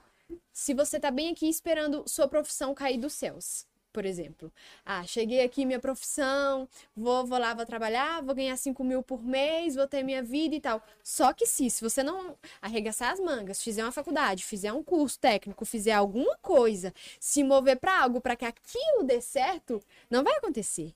Se 0.52 0.74
você 0.74 0.96
está 0.96 1.12
bem 1.12 1.30
aqui 1.30 1.48
esperando 1.50 2.08
sua 2.08 2.28
profissão 2.28 2.74
cair 2.74 2.98
dos 2.98 3.14
céus, 3.14 3.66
por 3.94 4.06
exemplo. 4.06 4.52
Ah, 4.86 5.06
cheguei 5.06 5.42
aqui 5.44 5.66
minha 5.66 5.80
profissão, 5.80 6.68
vou, 6.96 7.26
vou 7.26 7.38
lá, 7.38 7.54
vou 7.54 7.66
trabalhar, 7.66 8.22
vou 8.24 8.36
ganhar 8.36 8.58
5 8.58 8.84
mil 8.84 9.04
por 9.04 9.24
mês, 9.24 9.76
vou 9.76 9.88
ter 9.88 10.04
minha 10.04 10.24
vida 10.24 10.56
e 10.56 10.60
tal. 10.60 10.84
Só 11.04 11.32
que 11.32 11.46
se, 11.46 11.70
se 11.70 11.82
você 11.82 12.04
não 12.04 12.36
arregaçar 12.62 13.14
as 13.14 13.20
mangas, 13.20 13.62
fizer 13.62 13.84
uma 13.84 13.92
faculdade, 13.92 14.44
fizer 14.44 14.74
um 14.74 14.84
curso 14.84 15.20
técnico, 15.20 15.64
fizer 15.66 15.94
alguma 15.94 16.36
coisa, 16.42 16.94
se 17.20 17.44
mover 17.44 17.80
para 17.80 18.02
algo 18.02 18.20
para 18.20 18.36
que 18.36 18.46
aquilo 18.46 19.04
dê 19.06 19.22
certo, 19.22 19.82
não 20.10 20.24
vai 20.24 20.34
acontecer 20.34 20.94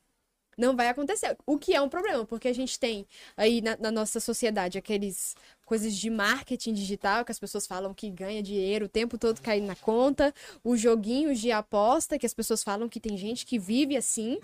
não 0.57 0.75
vai 0.75 0.89
acontecer. 0.89 1.37
O 1.45 1.57
que 1.57 1.73
é 1.73 1.81
um 1.81 1.87
problema, 1.87 2.25
porque 2.25 2.47
a 2.47 2.53
gente 2.53 2.79
tem 2.79 3.05
aí 3.37 3.61
na, 3.61 3.77
na, 3.77 3.91
nossa 3.91 4.19
sociedade 4.19 4.77
aqueles 4.77 5.35
coisas 5.65 5.95
de 5.95 6.09
marketing 6.09 6.73
digital 6.73 7.23
que 7.23 7.31
as 7.31 7.39
pessoas 7.39 7.67
falam 7.67 7.93
que 7.93 8.09
ganha 8.09 8.41
dinheiro 8.41 8.85
o 8.85 8.89
tempo 8.89 9.17
todo 9.17 9.41
caindo 9.41 9.67
na 9.67 9.75
conta, 9.75 10.33
os 10.63 10.79
joguinhos 10.81 11.39
de 11.39 11.51
aposta 11.51 12.17
que 12.17 12.25
as 12.25 12.33
pessoas 12.33 12.63
falam 12.63 12.89
que 12.89 12.99
tem 12.99 13.15
gente 13.17 13.45
que 13.45 13.59
vive 13.59 13.95
assim, 13.95 14.39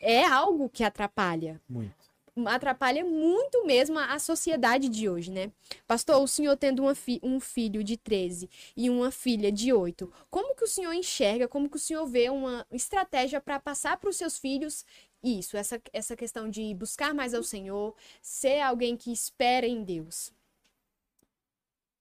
é 0.00 0.24
algo 0.24 0.68
que 0.68 0.82
atrapalha. 0.82 1.60
Muito. 1.68 2.10
Atrapalha 2.46 3.04
muito 3.04 3.66
mesmo 3.66 3.98
a 3.98 4.18
sociedade 4.18 4.88
de 4.88 5.08
hoje, 5.08 5.30
né? 5.30 5.50
Pastor, 5.86 6.22
o 6.22 6.28
senhor 6.28 6.56
tendo 6.56 6.94
fi 6.94 7.20
um 7.22 7.40
filho 7.40 7.82
de 7.84 7.96
13 7.96 8.48
e 8.76 8.88
uma 8.88 9.10
filha 9.10 9.50
de 9.50 9.72
8, 9.72 10.10
como 10.30 10.54
que 10.54 10.64
o 10.64 10.68
senhor 10.68 10.92
enxerga, 10.92 11.48
como 11.48 11.68
que 11.68 11.76
o 11.76 11.80
senhor 11.80 12.06
vê 12.06 12.30
uma 12.30 12.64
estratégia 12.70 13.40
para 13.40 13.58
passar 13.58 13.96
para 13.98 14.08
os 14.08 14.16
seus 14.16 14.38
filhos 14.38 14.84
isso, 15.22 15.56
essa, 15.56 15.80
essa 15.92 16.16
questão 16.16 16.48
de 16.48 16.74
buscar 16.74 17.14
mais 17.14 17.34
ao 17.34 17.42
Senhor, 17.42 17.94
ser 18.22 18.60
alguém 18.60 18.96
que 18.96 19.12
espera 19.12 19.66
em 19.66 19.84
Deus. 19.84 20.32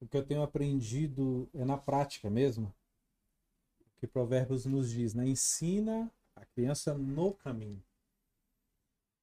O 0.02 0.08
que 0.08 0.16
eu 0.16 0.26
tenho 0.26 0.42
aprendido 0.42 1.50
é 1.54 1.66
na 1.66 1.78
prática 1.78 2.30
mesmo. 2.30 2.74
Que 3.98 4.08
Provérbios 4.08 4.66
nos 4.66 4.90
diz, 4.90 5.14
né? 5.14 5.28
Ensina 5.28 6.10
a 6.36 6.46
criança 6.46 6.94
no 6.94 7.34
caminho. 7.34 7.84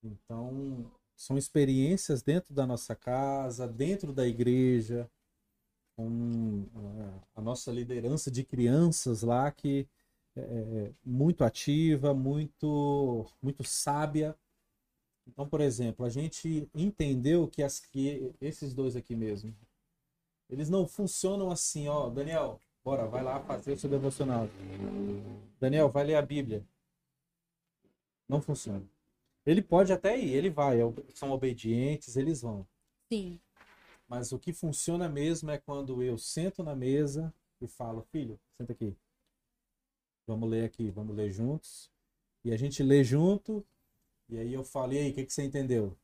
Então, 0.02 0.90
são 1.16 1.38
experiências 1.38 2.22
dentro 2.22 2.52
da 2.52 2.66
nossa 2.66 2.94
casa, 2.94 3.66
dentro 3.66 4.12
da 4.12 4.26
igreja, 4.26 5.10
com 5.96 6.66
a 7.34 7.40
nossa 7.40 7.72
liderança 7.72 8.30
de 8.30 8.44
crianças 8.44 9.22
lá 9.22 9.50
que 9.50 9.88
é, 10.36 10.40
é, 10.40 10.92
muito 11.04 11.44
ativa, 11.44 12.12
muito, 12.12 13.26
muito 13.42 13.64
sábia. 13.64 14.36
Então, 15.26 15.48
por 15.48 15.60
exemplo, 15.60 16.04
a 16.04 16.08
gente 16.08 16.68
entendeu 16.74 17.48
que, 17.48 17.62
as, 17.62 17.80
que 17.80 18.32
esses 18.40 18.74
dois 18.74 18.94
aqui 18.94 19.16
mesmo, 19.16 19.54
eles 20.48 20.68
não 20.68 20.86
funcionam 20.86 21.50
assim, 21.50 21.88
ó, 21.88 22.08
Daniel, 22.08 22.60
bora, 22.84 23.06
vai 23.06 23.22
lá 23.22 23.40
fazer 23.40 23.72
o 23.72 23.78
seu 23.78 23.90
devocional. 23.90 24.48
Daniel, 25.58 25.88
vai 25.88 26.04
ler 26.04 26.16
a 26.16 26.22
Bíblia. 26.22 26.64
Não 28.28 28.40
funciona. 28.40 28.84
Ele 29.44 29.62
pode 29.62 29.92
até 29.92 30.18
ir, 30.18 30.34
ele 30.34 30.50
vai, 30.50 30.80
é 30.80 30.84
são 31.14 31.30
obedientes, 31.30 32.16
eles 32.16 32.42
vão. 32.42 32.66
Sim. 33.10 33.40
Mas 34.08 34.32
o 34.32 34.38
que 34.38 34.52
funciona 34.52 35.08
mesmo 35.08 35.50
é 35.50 35.58
quando 35.58 36.02
eu 36.02 36.18
sento 36.18 36.62
na 36.62 36.76
mesa 36.76 37.32
e 37.60 37.66
falo, 37.66 38.02
filho, 38.12 38.38
senta 38.56 38.72
aqui. 38.72 38.96
Vamos 40.26 40.48
ler 40.48 40.64
aqui, 40.64 40.90
vamos 40.90 41.14
ler 41.14 41.30
juntos. 41.30 41.90
E 42.44 42.52
a 42.52 42.56
gente 42.56 42.82
lê 42.82 43.04
junto. 43.04 43.64
E 44.28 44.38
aí 44.38 44.52
eu 44.52 44.64
falei, 44.64 44.98
aí, 44.98 45.10
o 45.10 45.14
que, 45.14 45.24
que 45.24 45.32
você 45.32 45.44
entendeu? 45.44 45.96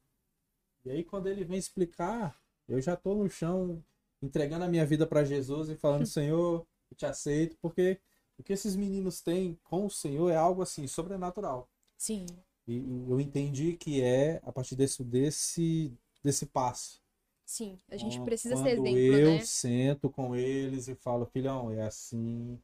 E 0.84 0.90
aí 0.90 1.04
quando 1.04 1.28
ele 1.28 1.44
vem 1.44 1.58
explicar, 1.58 2.40
eu 2.68 2.80
já 2.80 2.94
estou 2.94 3.16
no 3.16 3.28
chão 3.28 3.82
entregando 4.20 4.64
a 4.64 4.68
minha 4.68 4.86
vida 4.86 5.06
para 5.06 5.24
Jesus 5.24 5.68
e 5.68 5.76
falando, 5.76 6.06
Senhor, 6.06 6.66
eu 6.90 6.96
te 6.96 7.06
aceito, 7.06 7.56
porque 7.60 8.00
o 8.38 8.42
que 8.42 8.52
esses 8.52 8.76
meninos 8.76 9.20
têm 9.20 9.58
com 9.64 9.86
o 9.86 9.90
Senhor 9.90 10.30
é 10.30 10.36
algo 10.36 10.62
assim, 10.62 10.86
sobrenatural. 10.86 11.68
Sim. 11.98 12.26
E, 12.66 12.76
eu 13.08 13.20
entendi 13.20 13.76
que 13.76 14.00
é 14.02 14.40
a 14.44 14.52
partir 14.52 14.76
desse, 14.76 15.02
desse, 15.02 15.92
desse 16.22 16.46
passo. 16.46 17.02
Sim, 17.44 17.78
a 17.90 17.96
gente 17.96 18.20
precisa 18.22 18.56
ser 18.56 18.78
exemplo, 18.78 18.98
eu 18.98 19.32
né? 19.32 19.44
sento 19.44 20.08
com 20.08 20.34
eles 20.34 20.88
e 20.88 20.94
falo, 20.94 21.26
filhão, 21.26 21.70
é 21.70 21.82
assim, 21.82 22.58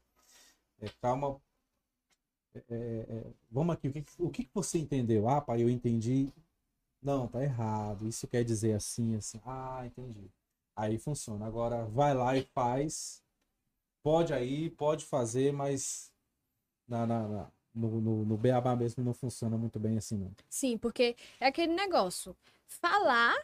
é, 0.80 0.88
calma, 1.00 1.40
é, 2.54 2.58
é, 2.70 3.06
é, 3.08 3.26
vamos 3.50 3.74
aqui, 3.74 3.88
o 3.88 3.92
que, 3.92 4.04
o 4.18 4.30
que 4.30 4.50
você 4.54 4.78
entendeu? 4.78 5.28
Ah, 5.28 5.40
pai, 5.40 5.62
eu 5.62 5.70
entendi. 5.70 6.32
Não, 7.02 7.28
tá 7.28 7.42
errado. 7.42 8.08
Isso 8.08 8.26
quer 8.26 8.44
dizer 8.44 8.74
assim, 8.74 9.16
assim. 9.16 9.40
Ah, 9.44 9.82
entendi. 9.86 10.30
Aí 10.74 10.98
funciona. 10.98 11.46
Agora 11.46 11.84
vai 11.86 12.14
lá 12.14 12.36
e 12.36 12.42
faz. 12.42 13.22
Pode 14.02 14.32
aí, 14.32 14.70
pode 14.70 15.04
fazer, 15.04 15.52
mas 15.52 16.12
na, 16.86 17.06
na, 17.06 17.28
na 17.28 17.52
no, 17.74 18.00
no, 18.00 18.24
no 18.24 18.36
beabá 18.36 18.74
mesmo 18.74 19.04
não 19.04 19.14
funciona 19.14 19.56
muito 19.56 19.78
bem 19.78 19.98
assim, 19.98 20.16
não. 20.16 20.32
Sim, 20.48 20.76
porque 20.78 21.16
é 21.38 21.46
aquele 21.46 21.74
negócio. 21.74 22.36
Falar 22.66 23.36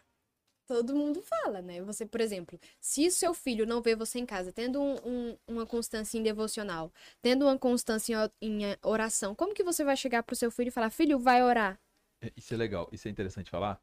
todo 0.66 0.94
mundo 0.94 1.22
fala, 1.22 1.60
né? 1.62 1.82
Você, 1.82 2.06
por 2.06 2.20
exemplo, 2.20 2.58
se 2.80 3.10
seu 3.10 3.34
filho 3.34 3.66
não 3.66 3.82
vê 3.82 3.94
você 3.94 4.18
em 4.18 4.26
casa 4.26 4.52
tendo 4.52 4.80
um, 4.80 4.96
um, 5.04 5.38
uma 5.46 5.66
constância 5.66 6.18
em 6.18 6.22
devocional, 6.22 6.92
tendo 7.22 7.44
uma 7.46 7.58
constância 7.58 8.30
em, 8.40 8.64
em 8.64 8.76
oração, 8.82 9.34
como 9.34 9.54
que 9.54 9.62
você 9.64 9.84
vai 9.84 9.96
chegar 9.96 10.22
pro 10.22 10.36
seu 10.36 10.50
filho 10.50 10.68
e 10.68 10.70
falar, 10.70 10.90
filho, 10.90 11.18
vai 11.18 11.42
orar? 11.42 11.78
É, 12.20 12.32
isso 12.36 12.54
é 12.54 12.56
legal, 12.56 12.88
isso 12.92 13.08
é 13.08 13.10
interessante 13.10 13.50
falar, 13.50 13.80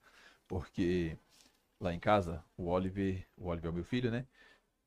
porque 0.47 1.17
lá 1.79 1.93
em 1.93 1.99
casa, 1.99 2.43
o 2.57 2.67
Oliver, 2.69 3.25
o 3.37 3.47
Oliver 3.47 3.69
é 3.69 3.71
o 3.71 3.75
meu 3.75 3.83
filho, 3.83 4.11
né? 4.11 4.25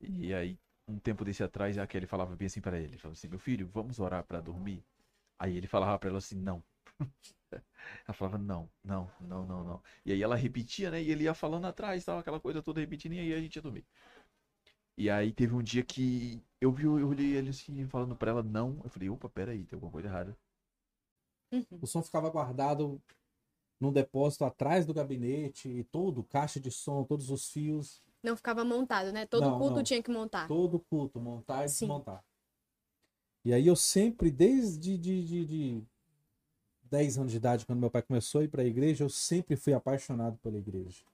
E 0.01 0.35
aí, 0.35 0.59
um 0.87 0.99
tempo 0.99 1.25
desse 1.25 1.43
atrás, 1.43 1.79
a 1.79 1.87
Kelly 1.87 2.07
falava 2.07 2.37
bem 2.37 2.47
assim 2.47 2.61
para 2.61 2.79
ele, 2.79 2.99
falava 2.99 3.19
assim, 3.19 3.29
meu 3.29 3.39
filho, 3.39 3.67
vamos 3.73 3.99
orar 4.01 4.25
para 4.25 4.41
dormir? 4.41 4.85
Aí 5.39 5.57
ele 5.57 5.67
falava 5.67 5.99
para 5.99 6.11
ela 6.11 6.19
assim, 6.19 6.37
não. 6.37 6.63
Ela 8.07 8.15
falava, 8.15 8.39
não, 8.39 8.69
não, 8.83 9.11
não, 9.21 9.47
não, 9.47 9.65
não. 9.65 9.83
E 10.05 10.13
aí 10.13 10.23
ela 10.23 10.35
repetia, 10.35 10.91
né? 10.91 11.03
E 11.03 11.11
ele 11.11 11.25
ia 11.25 11.35
falando 11.35 11.67
atrás, 11.67 12.05
tal, 12.05 12.19
aquela 12.19 12.41
coisa 12.41 12.63
toda 12.63 12.81
repetindo, 12.81 13.13
e 13.13 13.21
aí 13.21 13.33
a 13.35 13.41
gente 13.41 13.57
ia 13.57 13.63
dormir. 13.63 13.87
E 14.97 15.11
aí 15.11 15.33
teve 15.33 15.55
um 15.55 15.63
dia 15.63 15.85
que 15.85 16.43
eu 16.61 16.73
vi, 16.73 16.85
eu 16.85 17.09
olhei 17.09 17.37
ele 17.37 17.51
assim, 17.51 17.87
falando 17.89 18.17
pra 18.17 18.31
ela 18.31 18.43
não. 18.43 18.81
Eu 18.83 18.91
falei, 18.91 19.09
opa, 19.09 19.29
peraí, 19.29 19.65
tem 19.65 19.77
alguma 19.77 19.93
coisa 19.93 20.09
errada. 20.09 20.37
Uhum. 21.53 21.79
O 21.81 21.87
som 21.87 22.03
ficava 22.03 22.31
guardado 22.31 23.01
num 23.81 23.93
depósito 23.93 24.45
atrás 24.45 24.87
do 24.87 24.95
gabinete, 24.95 25.69
e 25.69 25.85
todo, 25.85 26.25
caixa 26.25 26.61
de 26.61 26.71
som, 26.71 27.05
todos 27.05 27.31
os 27.31 27.51
fios. 27.51 28.03
Não 28.23 28.37
ficava 28.37 28.65
montado, 28.65 29.13
né? 29.13 29.27
Todo 29.27 29.43
não, 29.43 29.59
culto 29.59 29.77
não. 29.77 29.83
tinha 29.83 30.03
que 30.03 30.11
montar. 30.11 30.49
Todo 30.49 30.81
culto, 30.81 31.21
montar 31.21 31.65
e 31.65 31.69
Sim. 31.69 31.87
desmontar. 31.87 32.25
E 33.45 33.53
aí 33.53 33.67
eu 33.67 33.77
sempre, 33.77 34.31
desde 34.31 34.97
de, 34.97 35.23
de, 35.23 35.45
de 35.45 35.83
10 36.95 37.19
anos 37.19 37.33
de 37.33 37.39
idade, 37.39 37.67
quando 37.67 37.81
meu 37.81 37.91
pai 37.91 38.03
começou 38.03 38.41
a 38.41 38.45
ir 38.45 38.49
para 38.49 38.63
a 38.63 38.65
igreja, 38.65 39.03
eu 39.03 39.11
sempre 39.11 39.57
fui 39.57 39.73
apaixonado 39.73 40.39
pela 40.39 40.57
igreja. 40.57 41.05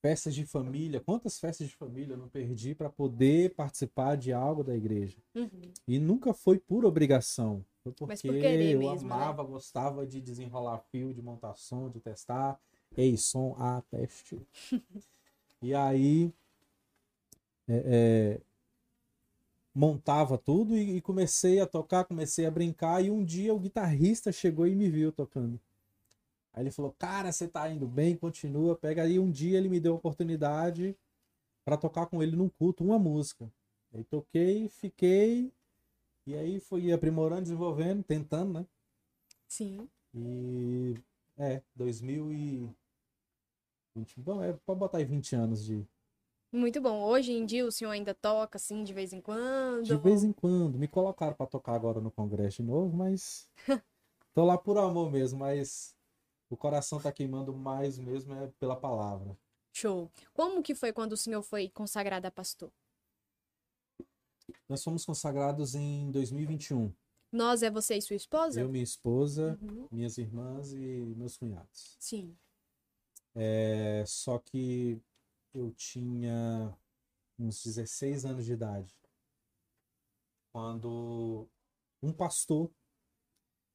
Festas 0.00 0.34
de 0.34 0.46
família, 0.46 1.00
quantas 1.00 1.38
festas 1.38 1.68
de 1.68 1.76
família 1.76 2.14
eu 2.14 2.18
não 2.18 2.30
perdi 2.30 2.74
para 2.74 2.88
poder 2.88 3.54
participar 3.54 4.16
de 4.16 4.32
algo 4.32 4.64
da 4.64 4.74
igreja? 4.74 5.18
Uhum. 5.34 5.70
E 5.86 5.98
nunca 5.98 6.32
foi 6.32 6.58
por 6.58 6.86
obrigação. 6.86 7.62
Foi 7.82 7.92
porque 7.92 8.26
por 8.26 8.34
eu 8.34 8.78
mesmo, 8.78 9.06
né? 9.06 9.14
amava, 9.14 9.42
né? 9.42 9.50
gostava 9.50 10.06
de 10.06 10.18
desenrolar 10.18 10.78
fio, 10.90 11.12
de 11.12 11.20
montar 11.20 11.54
som, 11.54 11.90
de 11.90 12.00
testar. 12.00 12.58
Ei, 12.96 13.18
som, 13.18 13.54
a 13.58 13.82
teste. 13.82 14.40
e 15.60 15.74
aí, 15.74 16.32
é, 17.68 17.82
é, 17.84 18.40
montava 19.74 20.38
tudo 20.38 20.76
e, 20.76 20.96
e, 20.96 21.00
comecei 21.00 21.60
a 21.60 21.66
tocar, 21.66 22.04
comecei 22.04 22.46
a 22.46 22.50
brincar 22.50 23.04
e 23.04 23.10
um 23.10 23.24
dia 23.24 23.54
o 23.54 23.58
guitarrista 23.58 24.32
chegou 24.32 24.66
e 24.66 24.74
me 24.74 24.90
viu 24.90 25.12
tocando. 25.12 25.60
Aí 26.52 26.62
ele 26.64 26.70
falou: 26.70 26.94
"Cara, 26.98 27.32
você 27.32 27.48
tá 27.48 27.68
indo 27.70 27.86
bem, 27.88 28.16
continua, 28.16 28.76
pega 28.76 29.02
aí". 29.02 29.18
Um 29.18 29.30
dia 29.30 29.58
ele 29.58 29.68
me 29.68 29.80
deu 29.80 29.94
a 29.94 29.96
oportunidade 29.96 30.96
para 31.64 31.76
tocar 31.76 32.06
com 32.06 32.22
ele 32.22 32.36
num 32.36 32.48
culto 32.48 32.84
uma 32.84 32.98
música. 32.98 33.50
Aí 33.92 34.04
toquei, 34.04 34.68
fiquei 34.68 35.52
e 36.26 36.34
aí 36.36 36.60
fui 36.60 36.92
aprimorando, 36.92 37.42
desenvolvendo, 37.42 38.02
tentando, 38.04 38.60
né? 38.60 38.66
Sim. 39.48 39.88
E 40.14 40.94
é, 41.36 41.62
2020, 41.74 42.74
bom, 44.18 44.42
é 44.42 44.52
para 44.52 44.74
botar 44.74 44.98
aí 44.98 45.04
20 45.04 45.34
anos 45.34 45.64
de 45.64 45.86
muito 46.52 46.80
bom. 46.80 47.02
Hoje 47.02 47.32
em 47.32 47.44
dia 47.46 47.66
o 47.66 47.72
senhor 47.72 47.90
ainda 47.90 48.14
toca 48.14 48.56
assim 48.56 48.84
de 48.84 48.92
vez 48.92 49.12
em 49.12 49.20
quando? 49.20 49.84
De 49.84 49.96
vez 49.96 50.22
em 50.22 50.32
quando. 50.32 50.78
Me 50.78 50.86
colocaram 50.86 51.34
para 51.34 51.46
tocar 51.46 51.74
agora 51.74 52.00
no 52.00 52.10
congresso 52.10 52.58
de 52.58 52.68
novo, 52.68 52.94
mas 52.96 53.48
tô 54.34 54.44
lá 54.44 54.58
por 54.58 54.76
amor 54.78 55.10
mesmo, 55.10 55.38
mas 55.40 55.96
o 56.50 56.56
coração 56.56 57.00
tá 57.00 57.10
queimando 57.10 57.52
mais 57.54 57.98
mesmo 57.98 58.34
é 58.34 58.48
pela 58.60 58.76
palavra. 58.76 59.36
Show. 59.74 60.10
Como 60.34 60.62
que 60.62 60.74
foi 60.74 60.92
quando 60.92 61.12
o 61.12 61.16
senhor 61.16 61.42
foi 61.42 61.68
consagrado 61.70 62.26
a 62.26 62.30
pastor? 62.30 62.70
Nós 64.68 64.84
fomos 64.84 65.04
consagrados 65.04 65.74
em 65.74 66.10
2021. 66.10 66.92
Nós 67.30 67.62
é 67.62 67.70
você 67.70 67.96
e 67.96 68.02
sua 68.02 68.16
esposa? 68.16 68.60
Eu, 68.60 68.68
minha 68.68 68.84
esposa, 68.84 69.58
Uhum. 69.62 69.88
minhas 69.90 70.18
irmãs 70.18 70.74
e 70.74 71.14
meus 71.16 71.38
cunhados. 71.38 71.96
Sim. 71.98 72.36
É, 73.34 74.04
só 74.06 74.38
que 74.38 75.00
eu 75.54 75.70
tinha 75.72 76.76
uns 77.38 77.62
16 77.64 78.24
anos 78.24 78.44
de 78.44 78.52
idade 78.52 78.94
quando 80.52 81.48
um 82.02 82.12
pastor 82.12 82.70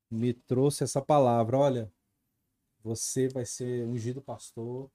me 0.10 0.34
trouxe 0.34 0.84
essa 0.84 1.02
palavra: 1.02 1.58
olha, 1.58 1.92
você 2.84 3.28
vai 3.28 3.46
ser 3.46 3.86
ungido 3.86 4.22
pastor, 4.22 4.90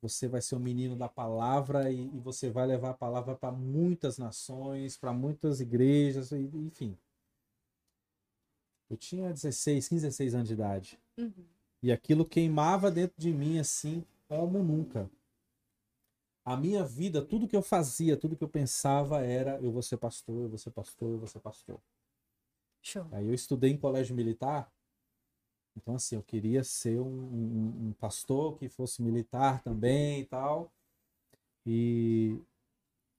você 0.00 0.28
vai 0.28 0.40
ser 0.40 0.54
um 0.54 0.60
menino 0.60 0.96
da 0.96 1.08
palavra 1.08 1.90
e, 1.90 2.06
e 2.06 2.20
você 2.20 2.48
vai 2.50 2.66
levar 2.66 2.90
a 2.90 2.94
palavra 2.94 3.34
para 3.34 3.52
muitas 3.52 4.16
nações, 4.16 4.96
para 4.96 5.12
muitas 5.12 5.60
igrejas, 5.60 6.30
e- 6.32 6.50
enfim. 6.54 6.96
Eu 8.88 8.96
tinha 8.96 9.30
16, 9.32 9.88
15, 9.88 10.06
16 10.06 10.34
anos 10.34 10.48
de 10.48 10.54
idade. 10.54 10.98
Uhum. 11.18 11.44
E 11.82 11.92
aquilo 11.92 12.24
queimava 12.24 12.90
dentro 12.90 13.20
de 13.20 13.32
mim 13.32 13.58
assim 13.58 14.04
como 14.28 14.62
nunca. 14.62 15.10
A 16.48 16.56
minha 16.56 16.82
vida, 16.82 17.20
tudo 17.20 17.46
que 17.46 17.54
eu 17.54 17.60
fazia, 17.60 18.16
tudo 18.16 18.34
que 18.34 18.42
eu 18.42 18.48
pensava 18.48 19.20
era 19.20 19.60
eu 19.60 19.70
vou 19.70 19.82
ser 19.82 19.98
pastor, 19.98 20.44
eu 20.44 20.48
vou 20.48 20.56
ser 20.56 20.70
pastor, 20.70 21.10
eu 21.12 21.18
vou 21.18 21.28
ser 21.28 21.40
pastor. 21.40 21.78
Show. 22.80 23.06
Aí 23.12 23.26
eu 23.28 23.34
estudei 23.34 23.70
em 23.70 23.76
colégio 23.76 24.16
militar, 24.16 24.72
então 25.76 25.94
assim, 25.94 26.16
eu 26.16 26.22
queria 26.22 26.64
ser 26.64 26.98
um, 27.00 27.06
um- 27.06 27.88
um 27.88 27.92
pastor 27.92 28.56
que 28.58 28.66
fosse 28.68 29.02
militar 29.02 29.62
também 29.62 30.20
e 30.20 30.24
tal. 30.24 30.72
E 31.66 32.38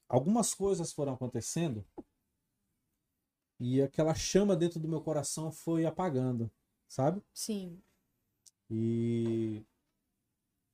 algumas 0.10 0.54
coisas 0.54 0.94
foram 0.94 1.14
acontecendo 1.14 1.86
e 3.60 3.82
aquela 3.82 4.14
chama 4.16 4.56
dentro 4.56 4.80
do 4.80 4.88
meu 4.88 5.02
coração 5.02 5.52
foi 5.52 5.86
apagando, 5.86 6.50
sabe? 6.88 7.22
Sim. 7.34 7.82
E 8.70 9.64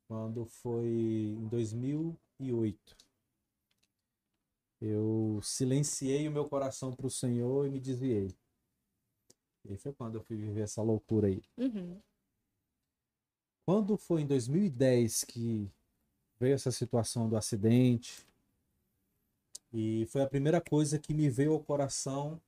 quando 0.08 0.46
foi 0.48 0.88
em 0.88 1.48
2008, 2.40 2.96
eu 4.82 5.40
silenciei 5.42 6.28
o 6.28 6.32
meu 6.32 6.48
coração 6.48 6.94
para 6.94 7.08
o 7.08 7.10
Senhor 7.10 7.66
e 7.66 7.70
me 7.70 7.80
desviei. 7.80 8.36
E 9.64 9.78
foi 9.78 9.94
quando 9.94 10.16
eu 10.16 10.22
fui 10.22 10.36
viver 10.36 10.62
essa 10.62 10.82
loucura 10.82 11.28
aí. 11.28 11.42
Uhum. 11.58 12.00
Quando 13.66 13.98
foi 13.98 14.22
em 14.22 14.28
2010 14.28 15.24
que 15.24 15.72
veio 16.40 16.54
essa 16.54 16.72
situação 16.72 17.28
do 17.28 17.36
acidente, 17.36 18.28
e 19.74 20.06
foi 20.08 20.22
a 20.22 20.30
primeira 20.30 20.62
coisa 20.62 21.00
que 21.00 21.14
me 21.14 21.30
veio 21.30 21.54
ao 21.54 21.64
coração 21.64 22.40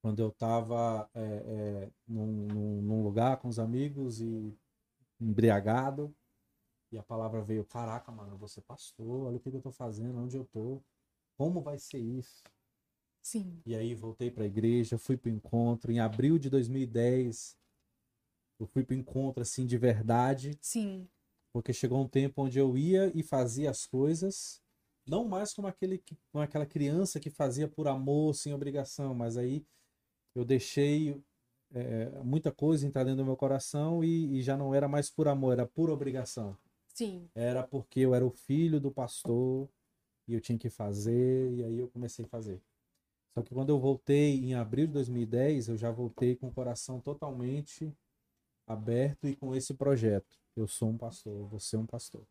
quando 0.00 0.20
eu 0.20 0.28
estava 0.28 1.08
num, 2.08 2.26
num- 2.26 2.82
num 2.82 3.02
lugar 3.04 3.38
com 3.38 3.48
os 3.48 3.58
amigos 3.58 4.20
e 4.20 4.52
embriagado, 5.20 6.14
e 6.92 6.98
a 6.98 7.02
palavra 7.02 7.42
veio: 7.42 7.64
Caraca, 7.64 8.12
mano, 8.12 8.48
ser 8.48 8.60
pastor, 8.62 9.26
olha 9.26 9.36
o 9.36 9.40
que 9.40 9.48
eu 9.48 9.60
tô 9.62 9.72
fazendo, 9.72 10.18
onde 10.18 10.36
eu 10.36 10.44
tô, 10.44 10.80
como 11.36 11.62
vai 11.62 11.78
ser 11.78 11.98
isso? 11.98 12.42
Sim. 13.22 13.62
E 13.64 13.74
aí 13.74 13.94
voltei 13.94 14.30
para 14.30 14.44
a 14.44 14.46
igreja, 14.46 14.98
fui 14.98 15.16
para 15.16 15.30
o 15.30 15.32
encontro. 15.32 15.92
Em 15.92 16.00
abril 16.00 16.38
de 16.38 16.50
2010, 16.50 17.56
eu 18.58 18.66
fui 18.66 18.84
para 18.84 18.94
o 18.94 18.98
encontro 18.98 19.42
assim 19.42 19.66
de 19.66 19.78
verdade, 19.78 20.58
Sim. 20.60 21.08
porque 21.52 21.72
chegou 21.72 22.00
um 22.02 22.08
tempo 22.08 22.42
onde 22.42 22.58
eu 22.58 22.76
ia 22.76 23.10
e 23.14 23.22
fazia 23.22 23.70
as 23.70 23.86
coisas, 23.86 24.60
não 25.06 25.26
mais 25.28 25.52
como 25.54 25.68
aquele 25.68 25.98
que- 25.98 26.16
como 26.32 26.42
aquela 26.44 26.66
criança 26.66 27.20
que 27.20 27.30
fazia 27.30 27.68
por 27.68 27.88
amor, 27.88 28.34
sem 28.34 28.54
obrigação, 28.54 29.14
mas 29.14 29.36
aí 29.36 29.64
eu 30.34 30.44
deixei 30.44 31.22
é, 31.72 32.10
muita 32.22 32.52
coisa 32.52 32.86
entrar 32.86 33.04
dentro 33.04 33.18
do 33.18 33.24
meu 33.26 33.36
coração 33.36 34.04
e, 34.04 34.38
e 34.38 34.42
já 34.42 34.56
não 34.56 34.74
era 34.74 34.88
mais 34.88 35.10
por 35.10 35.28
amor, 35.28 35.52
era 35.54 35.66
por 35.66 35.90
obrigação. 35.90 36.56
Sim. 36.92 37.28
Era 37.34 37.62
porque 37.62 38.00
eu 38.00 38.14
era 38.14 38.24
o 38.24 38.30
filho 38.30 38.80
do 38.80 38.90
pastor 38.90 39.68
e 40.28 40.34
eu 40.34 40.40
tinha 40.40 40.58
que 40.58 40.70
fazer, 40.70 41.52
e 41.52 41.64
aí 41.64 41.78
eu 41.78 41.88
comecei 41.88 42.24
a 42.24 42.28
fazer. 42.28 42.60
Só 43.34 43.42
que 43.42 43.54
quando 43.54 43.70
eu 43.70 43.78
voltei 43.78 44.36
em 44.36 44.54
abril 44.54 44.86
de 44.86 44.92
2010, 44.92 45.68
eu 45.68 45.76
já 45.76 45.90
voltei 45.90 46.36
com 46.36 46.48
o 46.48 46.52
coração 46.52 47.00
totalmente 47.00 47.92
aberto 48.66 49.26
e 49.26 49.34
com 49.34 49.54
esse 49.54 49.74
projeto. 49.74 50.38
Eu 50.54 50.68
sou 50.68 50.90
um 50.90 50.98
pastor, 50.98 51.46
vou 51.46 51.58
ser 51.58 51.78
um 51.78 51.86
pastor. 51.86 52.22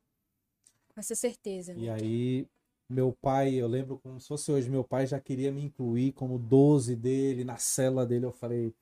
Com 0.93 0.99
essa 0.99 1.16
certeza. 1.16 1.74
E 1.74 1.88
né? 1.88 1.89
aí, 1.89 2.47
meu 2.88 3.14
pai, 3.14 3.55
eu 3.55 3.68
lembro 3.68 3.97
como 3.97 4.20
se 4.20 4.28
fosse 4.28 4.51
hoje, 4.51 4.70
meu 4.70 4.84
pai 4.84 5.07
já 5.07 5.20
queria 5.20 5.51
me 5.51 5.64
incluir 5.64 6.12
como 6.14 6.38
12 6.38 6.95
dele, 6.95 7.43
na 7.43 7.57
cela 7.57 8.05
dele. 8.05 8.26
Eu 8.26 8.32
falei: 8.32 8.74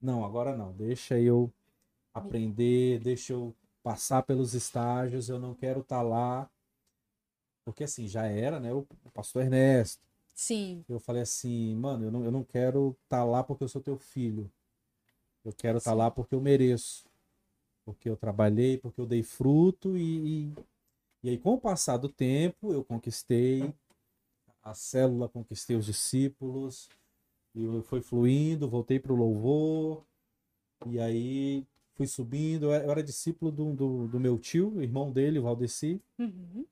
não, 0.00 0.24
agora 0.24 0.56
não, 0.56 0.72
deixa 0.72 1.20
eu 1.20 1.52
aprender, 2.12 2.98
deixa 2.98 3.32
eu 3.32 3.54
passar 3.82 4.22
pelos 4.24 4.54
estágios, 4.54 5.28
eu 5.28 5.38
não 5.38 5.54
quero 5.54 5.80
estar 5.80 6.02
lá. 6.02 6.50
Porque 7.64 7.84
assim, 7.84 8.06
já 8.08 8.26
era, 8.26 8.58
né? 8.58 8.72
O 8.72 8.86
pastor 9.12 9.42
Ernesto. 9.42 10.02
Sim. 10.34 10.84
Eu 10.88 11.00
falei 11.00 11.22
assim, 11.22 11.74
mano, 11.76 12.06
eu 12.06 12.10
não, 12.12 12.24
eu 12.24 12.32
não 12.32 12.44
quero 12.44 12.96
estar 13.04 13.24
lá 13.24 13.44
porque 13.44 13.64
eu 13.64 13.68
sou 13.68 13.82
teu 13.82 13.98
filho. 13.98 14.50
Eu 15.44 15.52
quero 15.52 15.78
estar 15.78 15.92
Sim. 15.92 15.98
lá 15.98 16.10
porque 16.10 16.34
eu 16.34 16.40
mereço. 16.40 17.04
Porque 17.84 18.08
eu 18.10 18.16
trabalhei, 18.16 18.78
porque 18.78 19.00
eu 19.00 19.06
dei 19.06 19.22
fruto 19.22 19.96
e, 19.96 20.50
e, 20.50 20.54
e 21.24 21.30
aí 21.30 21.38
com 21.38 21.54
o 21.54 21.60
passar 21.60 21.98
do 21.98 22.08
tempo 22.08 22.72
eu 22.72 22.84
conquistei 22.84 23.74
a 24.62 24.74
célula, 24.74 25.28
conquistei 25.28 25.76
os 25.76 25.86
discípulos 25.86 26.88
e 27.54 27.64
eu- 27.64 27.82
foi 27.82 28.02
fluindo, 28.02 28.68
voltei 28.70 29.00
para 29.00 29.12
o 29.12 29.16
louvor 29.16 30.04
e 30.86 31.00
aí 31.00 31.66
fui 32.00 32.06
subindo. 32.06 32.72
Eu 32.72 32.72
era- 32.92 33.02
discípulo 33.02 33.52
do, 33.52 33.74
do, 33.74 34.08
do 34.08 34.18
meu 34.18 34.38
tio, 34.38 34.80
irmão 34.80 35.12
dele, 35.12 35.38
o 35.38 35.42
Valdeci. 35.42 36.02
Uhum. 36.18 36.64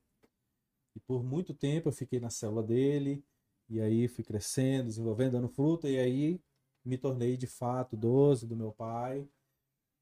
E 0.97 1.01
por 1.01 1.23
muito 1.23 1.53
tempo 1.53 1.89
eu 1.89 1.93
fiquei 1.93 2.19
na 2.19 2.31
célula 2.31 2.63
dele, 2.63 3.23
e 3.69 3.79
aí 3.79 4.09
fui 4.09 4.25
crescendo, 4.25 4.87
desenvolvendo, 4.87 5.33
dando 5.33 5.49
fruto, 5.49 5.87
e 5.87 5.99
aí 5.99 6.41
me 6.83 6.97
tornei 6.97 7.37
de 7.37 7.47
fato 7.47 7.95
12 7.95 8.47
do 8.47 8.57
meu 8.57 8.73
pai. 8.73 9.19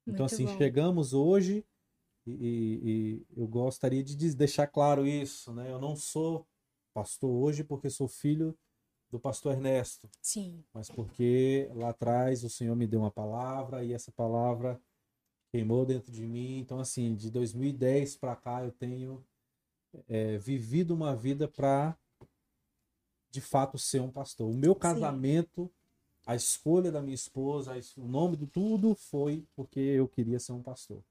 Então, 0.07 0.21
Muito 0.21 0.25
assim, 0.25 0.45
bom. 0.47 0.57
chegamos 0.57 1.13
hoje, 1.13 1.65
e, 2.25 2.31
e- 2.33 2.81
e 2.85 3.41
eu 3.41 3.49
gostaria 3.49 4.05
de 4.05 4.33
deixar 4.35 4.69
claro 4.69 5.05
isso, 5.07 5.53
né? 5.53 5.73
Eu 5.73 5.81
não 5.81 5.97
sou 5.97 6.47
pastor 6.95 7.31
hoje 7.31 7.65
porque 7.65 7.91
sou 7.91 8.07
filho 8.07 8.57
do 9.11 9.19
pastor 9.19 9.53
Ernesto, 9.55 10.09
Sim. 10.23 10.65
mas 10.73 10.89
porque 10.89 11.69
lá 11.75 11.89
atrás 11.91 12.45
o 12.45 12.49
Senhor 12.51 12.77
me 12.77 12.87
deu 12.87 13.01
uma 13.01 13.11
palavra 13.11 13.85
e 13.85 13.93
essa 13.93 14.13
palavra 14.13 14.81
queimou 15.51 15.85
dentro 15.85 16.13
de 16.13 16.27
mim. 16.27 16.59
Então, 16.59 16.79
assim, 16.79 17.15
de 17.15 17.31
2010 17.31 18.17
para 18.17 18.37
cá 18.37 18.63
eu 18.63 18.73
tenho 18.73 19.25
é, 20.09 20.37
vivido 20.39 20.95
uma 20.95 21.15
vida 21.15 21.49
para 21.49 21.97
de 23.31 23.41
fato 23.41 23.79
ser 23.79 24.01
um 24.01 24.11
pastor. 24.11 24.49
O 24.49 24.55
meu 24.55 24.75
casamento, 24.75 25.71
a 26.27 26.35
escolha 26.35 26.91
da 26.91 27.03
minha 27.03 27.15
esposa, 27.15 27.79
o 27.97 28.09
nome 28.09 28.37
de 28.37 28.47
tudo 28.47 28.95
foi 28.95 29.45
porque 29.55 29.81
eu 29.81 30.09
queria 30.09 30.39
ser 30.39 30.53
um 30.53 30.63
pastor. 30.63 31.03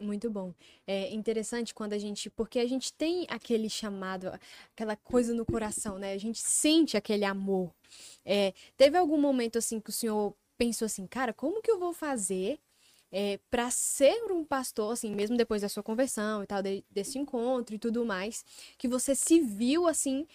Muito 0.00 0.30
bom. 0.30 0.54
É 0.86 1.12
interessante 1.12 1.74
quando 1.74 1.92
a 1.92 1.98
gente, 1.98 2.30
porque 2.30 2.60
a 2.60 2.66
gente 2.66 2.92
tem 2.92 3.26
aquele 3.28 3.68
chamado, 3.68 4.28
aquela 4.72 4.94
coisa 4.94 5.34
no 5.34 5.44
coração, 5.44 5.98
né? 5.98 6.12
A 6.12 6.18
gente 6.18 6.38
sente 6.38 6.96
aquele 6.96 7.24
amor. 7.24 7.74
É, 8.24 8.54
teve 8.76 8.96
algum 8.96 9.20
momento 9.20 9.58
assim 9.58 9.80
que 9.80 9.90
o 9.90 9.92
senhor 9.92 10.34
pensou 10.56 10.86
assim, 10.86 11.04
cara, 11.06 11.32
como 11.32 11.60
que 11.60 11.70
eu 11.70 11.80
vou 11.80 11.92
fazer 11.92 12.60
é, 13.12 13.38
para 13.50 13.70
ser 13.70 14.14
um 14.32 14.44
pastor, 14.44 14.92
assim, 14.92 15.14
mesmo 15.14 15.36
depois 15.36 15.62
da 15.62 15.68
sua 15.68 15.82
conversão 15.82 16.42
e 16.42 16.46
tal, 16.46 16.62
de- 16.62 16.84
desse 16.90 17.18
encontro 17.18 17.74
e 17.74 17.78
tudo 17.78 18.04
mais, 18.04 18.44
que 18.76 18.88
você 18.88 19.14
se 19.14 19.40
viu 19.40 19.86
assim, 19.86 20.26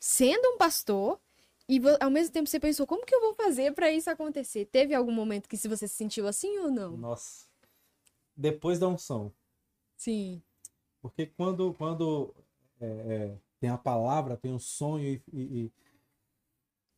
sendo 0.00 0.46
um 0.54 0.58
pastor 0.58 1.20
e 1.68 1.80
ao 2.00 2.10
mesmo 2.10 2.32
tempo 2.32 2.48
você 2.48 2.60
pensou, 2.60 2.86
como 2.86 3.06
que 3.06 3.14
eu 3.14 3.20
vou 3.20 3.34
fazer 3.34 3.72
para 3.72 3.90
isso 3.90 4.10
acontecer? 4.10 4.66
Teve 4.66 4.94
algum 4.94 5.12
momento 5.12 5.48
que 5.48 5.56
se 5.56 5.68
você 5.68 5.88
se 5.88 5.94
sentiu 5.94 6.26
assim 6.26 6.58
ou 6.58 6.70
não? 6.70 6.96
Nossa. 6.96 7.46
Depois 8.36 8.78
da 8.78 8.88
unção. 8.88 9.32
Sim. 9.96 10.42
Porque 11.00 11.26
quando, 11.26 11.74
quando 11.74 12.34
é, 12.80 12.86
é, 12.86 13.38
tem 13.60 13.70
a 13.70 13.78
palavra, 13.78 14.36
tem 14.36 14.52
o 14.54 14.58
sonho 14.58 15.04
e, 15.06 15.22
e- 15.32 15.64
e 15.64 15.72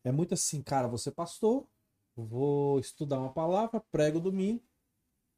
é 0.03 0.13
muito 0.13 0.35
assim, 0.35 0.63
cara, 0.63 0.87
você 0.89 1.11
pastor, 1.11 1.67
vou 2.17 2.79
estudar 2.79 3.19
uma 3.19 3.33
palavra, 3.33 3.81
prego 3.91 4.21
domingo, 4.21 4.63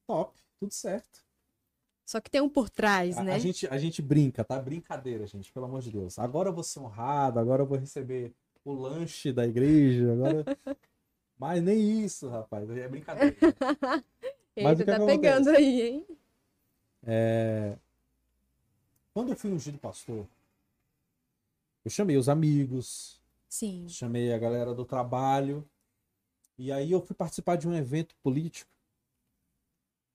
top, 0.07 0.39
tudo 0.59 0.73
certo. 0.73 1.25
Só 2.05 2.21
que 2.21 2.31
tem 2.31 2.41
um 2.41 2.49
por 2.49 2.71
trás, 2.71 3.19
A, 3.19 3.25
né? 3.25 3.35
a 3.35 3.39
gente, 3.39 3.67
a 3.67 3.77
gente 3.79 4.01
brinca, 4.01 4.45
tá? 4.45 4.61
Brincadeira, 4.61 5.27
gente, 5.27 5.53
pelo 5.53 5.67
amor 5.67 5.83
de 5.83 5.91
Deus. 5.91 6.19
Agora 6.19 6.51
eu 6.51 6.55
vou 6.55 6.63
ser 6.63 6.79
honrado, 6.79 7.41
agora 7.41 7.63
eu 7.63 7.67
vou 7.67 7.77
receber 7.77 8.33
o 8.65 8.73
lanche 8.73 9.33
da 9.33 9.47
igreja, 9.47 10.13
agora... 10.13 10.45
Mas 11.39 11.63
nem 11.63 12.03
isso, 12.05 12.29
rapaz, 12.29 12.69
é 12.71 12.89
brincadeira. 12.89 13.37
Mas 14.57 14.57
Eita, 14.57 14.73
o 14.73 14.77
que 14.77 14.85
tá 14.85 14.99
que 14.99 15.07
pegando 15.07 15.51
aí, 15.51 15.83
hein? 15.83 16.07
quando 19.13 19.31
eu 19.31 19.37
fui 19.37 19.53
ungido 19.53 19.79
pastor, 19.79 20.27
eu 21.85 21.91
chamei 21.91 22.17
os 22.17 22.29
amigos, 22.29 23.21
Sim. 23.49 23.87
chamei 23.89 24.33
a 24.33 24.39
galera 24.39 24.75
do 24.75 24.85
trabalho, 24.85 25.69
e 26.59 26.73
aí 26.73 26.91
eu 26.91 27.01
fui 27.01 27.15
participar 27.15 27.57
de 27.57 27.69
um 27.69 27.75
evento 27.75 28.15
político. 28.23 28.71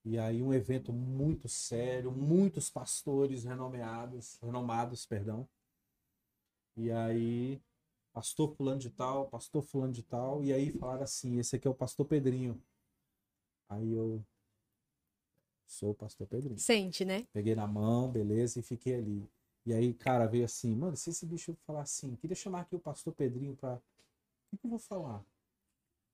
E 0.04 0.18
aí 0.18 0.42
um 0.42 0.52
evento 0.52 0.92
muito 0.92 1.48
sério, 1.48 2.10
muitos 2.10 2.68
pastores 2.68 3.44
renomeados, 3.44 4.38
renomados, 4.42 5.06
perdão. 5.06 5.48
E 6.76 6.90
aí 6.90 7.60
pastor 8.12 8.54
fulano 8.54 8.78
de 8.78 8.90
tal, 8.90 9.28
pastor 9.28 9.62
fulano 9.62 9.92
de 9.92 10.02
tal, 10.02 10.44
e 10.44 10.52
aí 10.52 10.70
falaram 10.70 11.02
assim, 11.02 11.38
esse 11.38 11.56
aqui 11.56 11.66
é 11.66 11.70
o 11.70 11.74
pastor 11.74 12.06
Pedrinho. 12.06 12.62
Aí 13.68 13.92
eu 13.92 14.22
sou 15.66 15.90
o 15.90 15.94
pastor 15.94 16.26
Pedrinho. 16.26 16.58
Sente, 16.58 17.04
né? 17.04 17.26
Peguei 17.32 17.54
na 17.54 17.66
mão, 17.66 18.10
beleza, 18.10 18.60
e 18.60 18.62
fiquei 18.62 18.96
ali. 18.96 19.30
E 19.64 19.72
aí, 19.72 19.94
cara, 19.94 20.26
veio 20.26 20.44
assim, 20.44 20.74
mano, 20.74 20.96
se 20.96 21.10
esse 21.10 21.24
bicho 21.24 21.56
falar 21.64 21.82
assim, 21.82 22.16
queria 22.16 22.36
chamar 22.36 22.62
aqui 22.62 22.74
o 22.76 22.80
pastor 22.80 23.14
Pedrinho 23.14 23.56
pra. 23.56 23.76
O 23.76 23.80
que, 24.50 24.58
que 24.58 24.66
eu 24.66 24.70
vou 24.70 24.78
falar? 24.78 25.24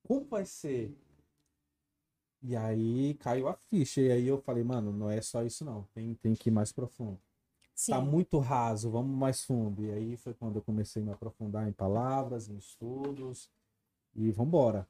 Como 0.03 0.25
vai 0.25 0.45
ser? 0.45 0.95
E 2.41 2.55
aí 2.55 3.13
caiu 3.15 3.47
a 3.47 3.53
ficha. 3.53 4.01
E 4.01 4.11
aí 4.11 4.27
eu 4.27 4.41
falei, 4.41 4.63
mano, 4.63 4.91
não 4.91 5.09
é 5.09 5.21
só 5.21 5.43
isso 5.43 5.65
não. 5.65 5.83
Tem, 5.93 6.13
tem 6.15 6.35
que 6.35 6.49
ir 6.49 6.51
mais 6.51 6.71
profundo. 6.71 7.19
Sim. 7.75 7.91
Tá 7.91 8.01
muito 8.01 8.39
raso, 8.39 8.89
vamos 8.89 9.17
mais 9.17 9.43
fundo. 9.43 9.83
E 9.83 9.91
aí 9.91 10.17
foi 10.17 10.33
quando 10.33 10.57
eu 10.57 10.61
comecei 10.61 11.01
a 11.01 11.05
me 11.05 11.11
aprofundar 11.11 11.67
em 11.67 11.73
palavras, 11.73 12.49
em 12.49 12.57
estudos. 12.57 13.49
E 14.15 14.31
vambora. 14.31 14.87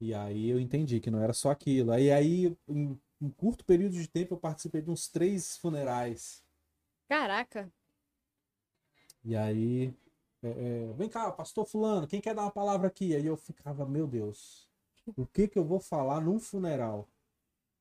E 0.00 0.12
aí 0.12 0.48
eu 0.48 0.60
entendi 0.60 1.00
que 1.00 1.10
não 1.10 1.20
era 1.20 1.32
só 1.32 1.50
aquilo. 1.50 1.90
Aí, 1.90 2.10
aí 2.12 2.56
em 2.68 2.98
um 3.20 3.30
curto 3.30 3.64
período 3.64 3.94
de 3.94 4.08
tempo, 4.08 4.34
eu 4.34 4.38
participei 4.38 4.82
de 4.82 4.90
uns 4.90 5.08
três 5.08 5.56
funerais. 5.56 6.44
Caraca. 7.08 7.72
E 9.24 9.34
aí, 9.34 9.94
é, 10.42 10.48
é, 10.48 10.92
vem 10.92 11.08
cá, 11.08 11.30
pastor 11.32 11.66
fulano, 11.66 12.06
quem 12.06 12.20
quer 12.20 12.34
dar 12.34 12.42
uma 12.42 12.50
palavra 12.50 12.88
aqui? 12.88 13.14
Aí 13.14 13.26
eu 13.26 13.36
ficava, 13.36 13.86
meu 13.86 14.06
Deus, 14.06 14.68
o 15.16 15.26
que 15.26 15.48
que 15.48 15.58
eu 15.58 15.64
vou 15.64 15.80
falar 15.80 16.20
num 16.20 16.38
funeral? 16.38 17.08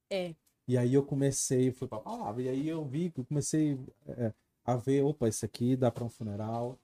É. 0.09 0.35
E 0.67 0.77
aí 0.77 0.93
eu 0.93 1.05
comecei, 1.05 1.71
fui 1.71 1.87
pra 1.87 1.99
palavra, 1.99 2.41
e 2.41 2.49
aí 2.49 2.67
eu 2.67 2.83
vi, 2.83 3.13
eu 3.15 3.23
comecei 3.25 3.79
é, 4.07 4.33
a 4.63 4.75
ver, 4.75 5.03
opa, 5.03 5.27
isso 5.27 5.45
aqui 5.45 5.75
dá 5.75 5.91
para 5.91 6.03
um 6.03 6.09
funeral, 6.09 6.79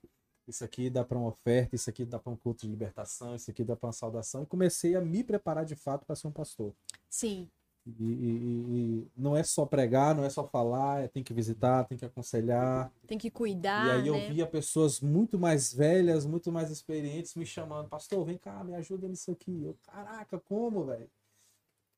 isso 0.46 0.64
aqui 0.64 0.88
dá 0.88 1.04
para 1.04 1.18
uma 1.18 1.28
oferta, 1.28 1.74
isso 1.74 1.90
aqui 1.90 2.04
dá 2.04 2.18
para 2.18 2.32
um 2.32 2.36
culto 2.36 2.62
de 2.62 2.68
libertação, 2.68 3.34
isso 3.34 3.50
aqui 3.50 3.64
dá 3.64 3.74
para 3.76 3.88
uma 3.88 3.92
saudação, 3.92 4.42
e 4.44 4.46
comecei 4.46 4.94
a 4.94 5.00
me 5.00 5.24
preparar 5.24 5.64
de 5.64 5.74
fato 5.74 6.06
para 6.06 6.14
ser 6.14 6.28
um 6.28 6.32
pastor. 6.32 6.72
Sim. 7.08 7.50
E, 7.84 7.90
e- 8.04 9.02
e 9.02 9.10
não 9.16 9.36
é 9.36 9.42
só 9.42 9.66
pregar, 9.66 10.14
não 10.14 10.24
é 10.24 10.30
só 10.30 10.46
falar, 10.46 11.02
é, 11.02 11.08
tem 11.08 11.22
que 11.22 11.34
visitar, 11.34 11.84
tem 11.84 11.98
que 11.98 12.04
aconselhar, 12.04 12.92
Tem 13.08 13.18
que 13.18 13.30
cuidar, 13.30 13.86
e 13.86 13.90
aí 13.90 14.06
eu 14.06 14.14
né? 14.14 14.20
via 14.20 14.46
pessoas 14.46 15.00
muito 15.00 15.38
mais 15.38 15.72
velhas, 15.72 16.24
muito 16.24 16.52
mais 16.52 16.70
experientes 16.70 17.34
me 17.34 17.44
chamando, 17.44 17.88
pastor, 17.88 18.24
vem 18.24 18.38
cá, 18.38 18.62
me 18.62 18.74
ajuda 18.74 19.08
nisso 19.08 19.32
aqui. 19.32 19.64
Eu, 19.64 19.76
caraca, 19.82 20.38
como, 20.38 20.84
velho? 20.84 21.10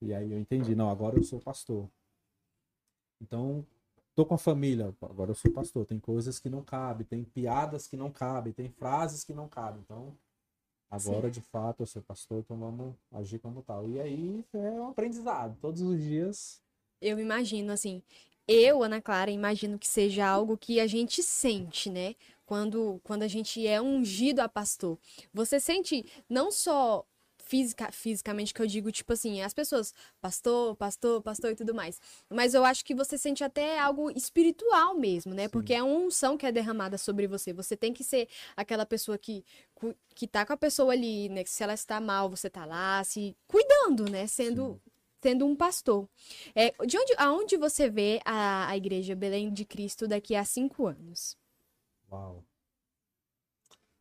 E 0.01 0.15
aí 0.15 0.33
eu 0.33 0.39
entendi, 0.39 0.75
não, 0.75 0.91
agora 0.91 1.17
eu 1.17 1.23
sou 1.25 1.41
pastor. 1.41 1.89
Então, 3.21 3.67
tô 4.15 4.25
com 4.27 4.35
a 4.35 4.39
família, 4.39 4.95
agora 5.03 5.31
eu 5.31 5.35
sou 5.35 5.51
pastor. 5.53 5.87
Tem 5.87 5.99
coisas 5.99 6.39
que 6.39 6.49
não 6.49 6.63
cabem, 6.63 7.07
tem 7.07 7.25
piadas 7.25 7.87
que 7.87 7.97
não 7.97 8.11
cabem, 8.11 8.53
tem 8.53 8.69
frases 8.71 9.25
que 9.25 9.33
não 9.35 9.49
cabem. 9.49 9.81
Então, 9.83 10.17
agora 10.91 11.31
de 11.31 11.41
fato 11.41 11.83
eu 11.83 11.87
sou 11.87 12.03
pastor, 12.03 12.41
então 12.41 12.59
vamos 12.59 12.95
agir 13.13 13.39
como 13.39 13.63
tal. 13.63 13.89
E 13.89 14.01
aí 14.01 14.45
é 14.53 14.71
um 14.73 14.89
aprendizado, 14.89 15.57
todos 15.61 15.83
os 15.83 16.01
dias. 16.01 16.63
Eu 17.01 17.19
imagino, 17.19 17.73
assim, 17.73 18.03
eu, 18.47 18.83
Ana 18.83 19.01
Clara, 19.01 19.31
imagino 19.31 19.79
que 19.79 19.87
seja 19.87 20.27
algo 20.27 20.57
que 20.57 20.79
a 20.79 20.87
gente 20.87 21.23
sente, 21.23 21.91
né? 21.91 22.15
Quando, 22.47 23.01
quando 23.03 23.23
a 23.23 23.29
gente 23.29 23.67
é 23.67 23.81
ungido 23.81 24.41
a 24.41 24.49
pastor. 24.49 24.99
Você 25.33 25.59
sente 25.59 26.05
não 26.29 26.51
só 26.51 27.07
física, 27.55 27.93
fisicamente, 27.93 28.53
que 28.53 28.61
eu 28.61 28.67
digo, 28.67 28.91
tipo 28.91 29.13
assim, 29.13 29.41
as 29.41 29.55
pessoas, 29.55 29.95
pastor, 30.21 30.75
pastor, 30.75 31.23
pastor 31.23 31.53
e 31.53 31.55
tudo 31.55 31.73
mais. 31.73 32.01
Mas 32.29 32.53
eu 32.53 32.65
acho 32.65 32.85
que 32.85 32.97
você 32.97 33.17
sente 33.17 33.45
até 33.45 33.79
algo 33.79 34.11
espiritual 34.11 34.99
mesmo, 34.99 35.33
né? 35.33 35.45
Sim. 35.45 35.51
Porque 35.51 35.73
é 35.73 35.81
uma 35.81 35.95
unção 35.95 36.37
que 36.37 36.45
é 36.45 36.51
derramada 36.51 36.99
sobre 36.99 37.29
você. 37.29 37.53
Você 37.53 37.77
tem 37.77 37.93
que 37.93 38.03
ser 38.03 38.29
aquela 38.57 38.85
pessoa 38.85 39.17
que, 39.17 39.45
que 40.17 40.27
tá 40.27 40.45
com 40.45 40.53
a 40.53 40.57
pessoa 40.57 40.93
ali, 40.93 41.29
né? 41.29 41.45
Que 41.45 41.51
se 41.51 41.63
ela 41.63 41.75
está 41.75 42.01
mal, 42.01 42.29
você 42.29 42.51
tá 42.51 42.65
lá, 42.65 43.05
se 43.05 43.37
cuidando, 43.47 44.11
né? 44.11 44.27
Sendo, 44.27 44.83
sendo 45.23 45.47
um 45.47 45.55
pastor. 45.55 46.09
É, 46.57 46.73
de 46.85 46.99
onde, 46.99 47.15
aonde 47.17 47.57
você 47.57 47.89
vê 47.89 48.21
a, 48.25 48.69
a 48.69 48.77
igreja 48.77 49.15
Belém 49.15 49.53
de 49.53 49.65
Cristo 49.65 50.09
daqui 50.09 50.35
a 50.35 50.45
cinco 50.45 50.89
anos? 50.89 51.39
Uau. 52.11 52.45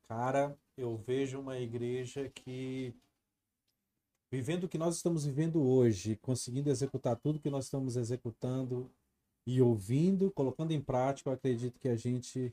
Cara, 0.07 0.57
eu 0.75 0.97
vejo 0.97 1.39
uma 1.39 1.59
igreja 1.59 2.29
que, 2.29 2.95
vivendo 4.33 4.63
o 4.63 4.67
que 4.67 4.79
nós 4.79 4.95
estamos 4.95 5.25
vivendo 5.25 5.61
hoje, 5.61 6.15
conseguindo 6.15 6.67
executar 6.67 7.15
tudo 7.15 7.39
que 7.39 7.51
nós 7.51 7.65
estamos 7.65 7.95
executando 7.95 8.89
e 9.45 9.61
ouvindo, 9.61 10.31
colocando 10.31 10.71
em 10.71 10.81
prática, 10.81 11.29
eu 11.29 11.33
acredito 11.35 11.79
que 11.79 11.87
a 11.87 11.95
gente 11.95 12.51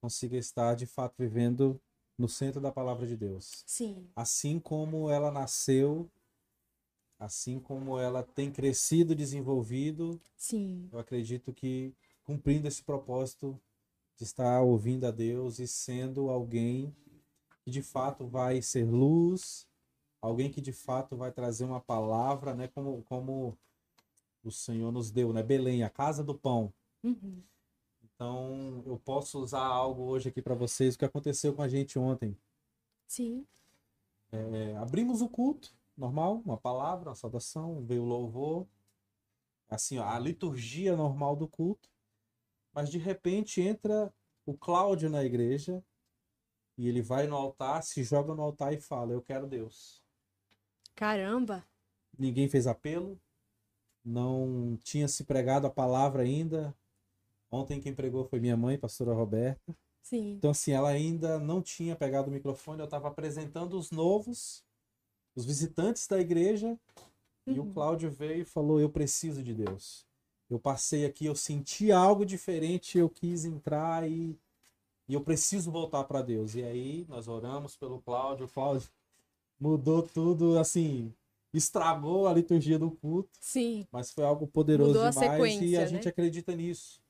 consiga 0.00 0.36
estar 0.36 0.76
de 0.76 0.86
fato 0.86 1.16
vivendo 1.18 1.80
no 2.16 2.28
centro 2.28 2.60
da 2.60 2.70
palavra 2.70 3.04
de 3.04 3.16
Deus. 3.16 3.64
Sim. 3.66 4.08
Assim 4.14 4.60
como 4.60 5.10
ela 5.10 5.32
nasceu, 5.32 6.08
assim 7.18 7.58
como 7.58 7.98
ela 7.98 8.22
tem 8.22 8.52
crescido, 8.52 9.12
desenvolvido, 9.12 10.20
Sim. 10.36 10.88
eu 10.92 11.00
acredito 11.00 11.52
que 11.52 11.92
cumprindo 12.22 12.68
esse 12.68 12.84
propósito 12.84 13.60
de 14.16 14.22
estar 14.22 14.62
ouvindo 14.62 15.04
a 15.04 15.10
Deus 15.10 15.58
e 15.58 15.66
sendo 15.66 16.30
alguém 16.30 16.94
que 17.64 17.72
de 17.72 17.82
fato 17.82 18.24
vai 18.24 18.62
ser 18.62 18.84
luz, 18.84 19.66
alguém 20.20 20.50
que 20.50 20.60
de 20.60 20.72
fato 20.72 21.16
vai 21.16 21.30
trazer 21.30 21.64
uma 21.64 21.80
palavra, 21.80 22.54
né, 22.54 22.68
como, 22.68 23.02
como 23.02 23.56
o 24.42 24.50
Senhor 24.50 24.92
nos 24.92 25.10
deu, 25.10 25.32
né, 25.32 25.42
Belém, 25.42 25.82
a 25.82 25.90
casa 25.90 26.22
do 26.22 26.34
pão. 26.34 26.72
Uhum. 27.02 27.42
Então, 28.02 28.82
eu 28.86 28.98
posso 28.98 29.38
usar 29.40 29.64
algo 29.64 30.02
hoje 30.04 30.28
aqui 30.28 30.40
para 30.40 30.54
vocês, 30.54 30.94
o 30.94 30.98
que 30.98 31.04
aconteceu 31.04 31.54
com 31.54 31.62
a 31.62 31.68
gente 31.68 31.98
ontem. 31.98 32.36
Sim. 33.06 33.46
É, 34.32 34.76
abrimos 34.76 35.20
o 35.20 35.28
culto, 35.28 35.74
normal, 35.96 36.42
uma 36.44 36.56
palavra, 36.56 37.10
uma 37.10 37.14
saudação, 37.14 37.84
veio 37.84 38.02
o 38.02 38.06
louvor, 38.06 38.66
assim, 39.68 39.98
ó, 39.98 40.04
a 40.04 40.18
liturgia 40.18 40.96
normal 40.96 41.36
do 41.36 41.46
culto, 41.46 41.90
mas 42.72 42.90
de 42.90 42.98
repente 42.98 43.60
entra 43.60 44.12
o 44.44 44.54
Cláudio 44.54 45.10
na 45.10 45.24
igreja 45.24 45.82
e 46.78 46.88
ele 46.88 47.02
vai 47.02 47.26
no 47.26 47.36
altar, 47.36 47.82
se 47.82 48.04
joga 48.04 48.34
no 48.34 48.42
altar 48.42 48.72
e 48.72 48.80
fala: 48.80 49.12
Eu 49.12 49.22
quero 49.22 49.46
Deus. 49.46 50.02
Caramba. 50.96 51.64
Ninguém 52.18 52.48
fez 52.48 52.66
apelo, 52.66 53.20
não 54.04 54.78
tinha 54.82 55.08
se 55.08 55.24
pregado 55.24 55.66
a 55.66 55.70
palavra 55.70 56.22
ainda. 56.22 56.74
Ontem 57.50 57.80
quem 57.80 57.94
pregou 57.94 58.24
foi 58.24 58.40
minha 58.40 58.56
mãe, 58.56 58.78
pastora 58.78 59.14
Roberta. 59.14 59.76
Sim. 60.02 60.34
Então, 60.36 60.50
assim, 60.50 60.72
ela 60.72 60.90
ainda 60.90 61.38
não 61.38 61.62
tinha 61.62 61.96
pegado 61.96 62.28
o 62.30 62.32
microfone, 62.32 62.80
eu 62.80 62.86
estava 62.86 63.08
apresentando 63.08 63.78
os 63.78 63.90
novos, 63.90 64.64
os 65.36 65.44
visitantes 65.44 66.06
da 66.06 66.20
igreja, 66.20 66.78
e 67.46 67.58
o 67.58 67.64
Uhum. 67.64 67.72
Cláudio 67.74 68.10
veio 68.10 68.42
e 68.42 68.44
falou: 68.44 68.80
Eu 68.80 68.90
preciso 68.90 69.42
de 69.42 69.54
Deus. 69.54 70.06
Eu 70.50 70.58
passei 70.60 71.06
aqui, 71.06 71.26
eu 71.26 71.36
senti 71.36 71.92
algo 71.92 72.24
diferente, 72.26 72.98
eu 72.98 73.08
quis 73.10 73.44
entrar 73.44 74.08
e, 74.08 74.38
e 75.08 75.14
eu 75.14 75.20
preciso 75.22 75.70
voltar 75.70 76.04
para 76.04 76.22
Deus. 76.22 76.54
E 76.54 76.62
aí 76.62 77.06
nós 77.08 77.28
oramos 77.28 77.76
pelo 77.76 78.00
Cláudio, 78.02 78.46
o 78.46 78.48
Cláudio 78.48 78.88
mudou 79.58 80.02
tudo, 80.02 80.58
assim, 80.58 81.12
estragou 81.52 82.26
a 82.26 82.32
liturgia 82.32 82.78
do 82.78 82.90
culto, 82.90 83.30
Sim. 83.40 83.86
mas 83.90 84.10
foi 84.10 84.24
algo 84.24 84.46
poderoso 84.46 84.88
Mudou 84.90 85.04
a 85.04 85.10
demais 85.10 85.30
e 85.30 85.34
sequência, 85.36 85.78
a 85.78 85.82
né? 85.82 85.88
gente 85.88 86.08
acredita 86.08 86.54
nisso. 86.54 87.00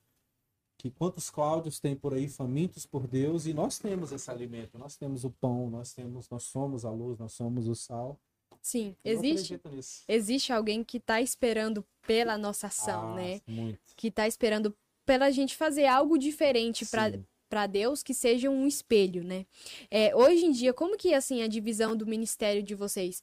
Que 0.78 0.90
quantos 0.90 1.30
Cláudios 1.30 1.80
tem 1.80 1.96
por 1.96 2.12
aí 2.14 2.28
famintos 2.28 2.84
por 2.86 3.06
Deus 3.06 3.46
e 3.46 3.54
nós 3.54 3.78
temos 3.78 4.12
esse 4.12 4.30
alimento, 4.30 4.78
nós 4.78 4.96
temos 4.96 5.24
o 5.24 5.30
pão, 5.30 5.70
nós 5.70 5.92
temos, 5.92 6.28
nós 6.28 6.44
somos 6.44 6.84
a 6.84 6.90
luz, 6.90 7.18
nós 7.18 7.32
somos 7.32 7.66
o 7.66 7.74
sal. 7.74 8.20
Sim. 8.60 8.94
Eu 9.04 9.14
Existe, 9.14 9.60
existe 10.08 10.52
alguém 10.52 10.84
que 10.84 11.00
tá 11.00 11.20
esperando 11.20 11.84
pela 12.06 12.36
nossa 12.36 12.66
ação, 12.66 13.12
Ah, 13.12 13.14
né? 13.14 13.40
Muito. 13.46 13.78
Que 13.96 14.10
tá 14.10 14.28
esperando 14.28 14.76
pela 15.04 15.30
gente 15.30 15.56
fazer 15.56 15.86
algo 15.86 16.18
diferente 16.18 16.84
para. 16.86 17.18
Para 17.48 17.66
Deus 17.66 18.02
que 18.02 18.12
seja 18.14 18.50
um 18.50 18.66
espelho, 18.66 19.24
né? 19.24 19.46
É, 19.90 20.14
hoje 20.14 20.44
em 20.44 20.52
dia, 20.52 20.72
como 20.72 20.96
que 20.96 21.14
assim 21.14 21.42
a 21.42 21.48
divisão 21.48 21.96
do 21.96 22.06
ministério 22.06 22.62
de 22.62 22.74
vocês? 22.74 23.22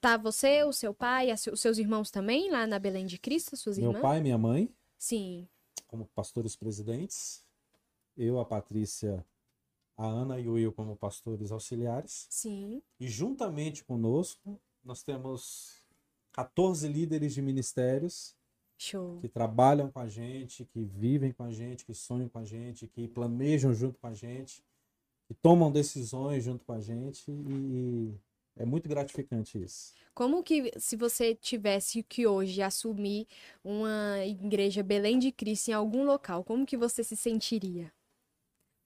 Tá 0.00 0.16
você, 0.16 0.62
o 0.64 0.72
seu 0.72 0.94
pai, 0.94 1.32
os 1.32 1.60
seus 1.60 1.78
irmãos 1.78 2.10
também 2.10 2.50
lá 2.50 2.66
na 2.66 2.78
Belém 2.78 3.06
de 3.06 3.18
Cristo, 3.18 3.56
suas 3.56 3.76
Meu 3.78 3.88
irmãs? 3.90 4.02
pai, 4.02 4.20
minha 4.20 4.38
mãe, 4.38 4.70
Sim. 4.98 5.46
como 5.86 6.06
pastores 6.14 6.54
presidentes, 6.56 7.44
eu, 8.16 8.38
a 8.38 8.44
Patrícia, 8.44 9.24
a 9.96 10.06
Ana 10.06 10.38
e 10.38 10.48
o 10.48 10.54
Will 10.54 10.72
como 10.72 10.96
pastores 10.96 11.50
auxiliares. 11.50 12.26
Sim. 12.30 12.82
E 13.00 13.08
juntamente 13.08 13.84
conosco, 13.84 14.60
nós 14.84 15.02
temos 15.02 15.82
14 16.32 16.86
líderes 16.88 17.34
de 17.34 17.42
ministérios 17.42 18.34
Show. 18.78 19.18
que 19.20 19.28
trabalham 19.28 19.90
com 19.90 19.98
a 19.98 20.08
gente, 20.08 20.64
que 20.64 20.84
vivem 20.84 21.32
com 21.32 21.44
a 21.44 21.50
gente, 21.50 21.84
que 21.84 21.94
sonham 21.94 22.28
com 22.28 22.38
a 22.38 22.44
gente, 22.44 22.86
que 22.86 23.08
planejam 23.08 23.72
junto 23.74 23.98
com 23.98 24.06
a 24.06 24.14
gente, 24.14 24.62
que 25.26 25.34
tomam 25.34 25.72
decisões 25.72 26.44
junto 26.44 26.64
com 26.64 26.72
a 26.72 26.80
gente 26.80 27.30
e 27.30 28.14
é 28.56 28.64
muito 28.64 28.88
gratificante 28.88 29.62
isso. 29.62 29.94
Como 30.14 30.42
que, 30.42 30.72
se 30.78 30.96
você 30.96 31.34
tivesse 31.34 32.02
que 32.02 32.26
hoje 32.26 32.62
assumir 32.62 33.26
uma 33.62 34.24
igreja 34.24 34.82
Belém 34.82 35.18
de 35.18 35.30
Cristo 35.30 35.68
em 35.68 35.74
algum 35.74 36.04
local, 36.04 36.42
como 36.42 36.64
que 36.64 36.76
você 36.76 37.04
se 37.04 37.16
sentiria? 37.16 37.92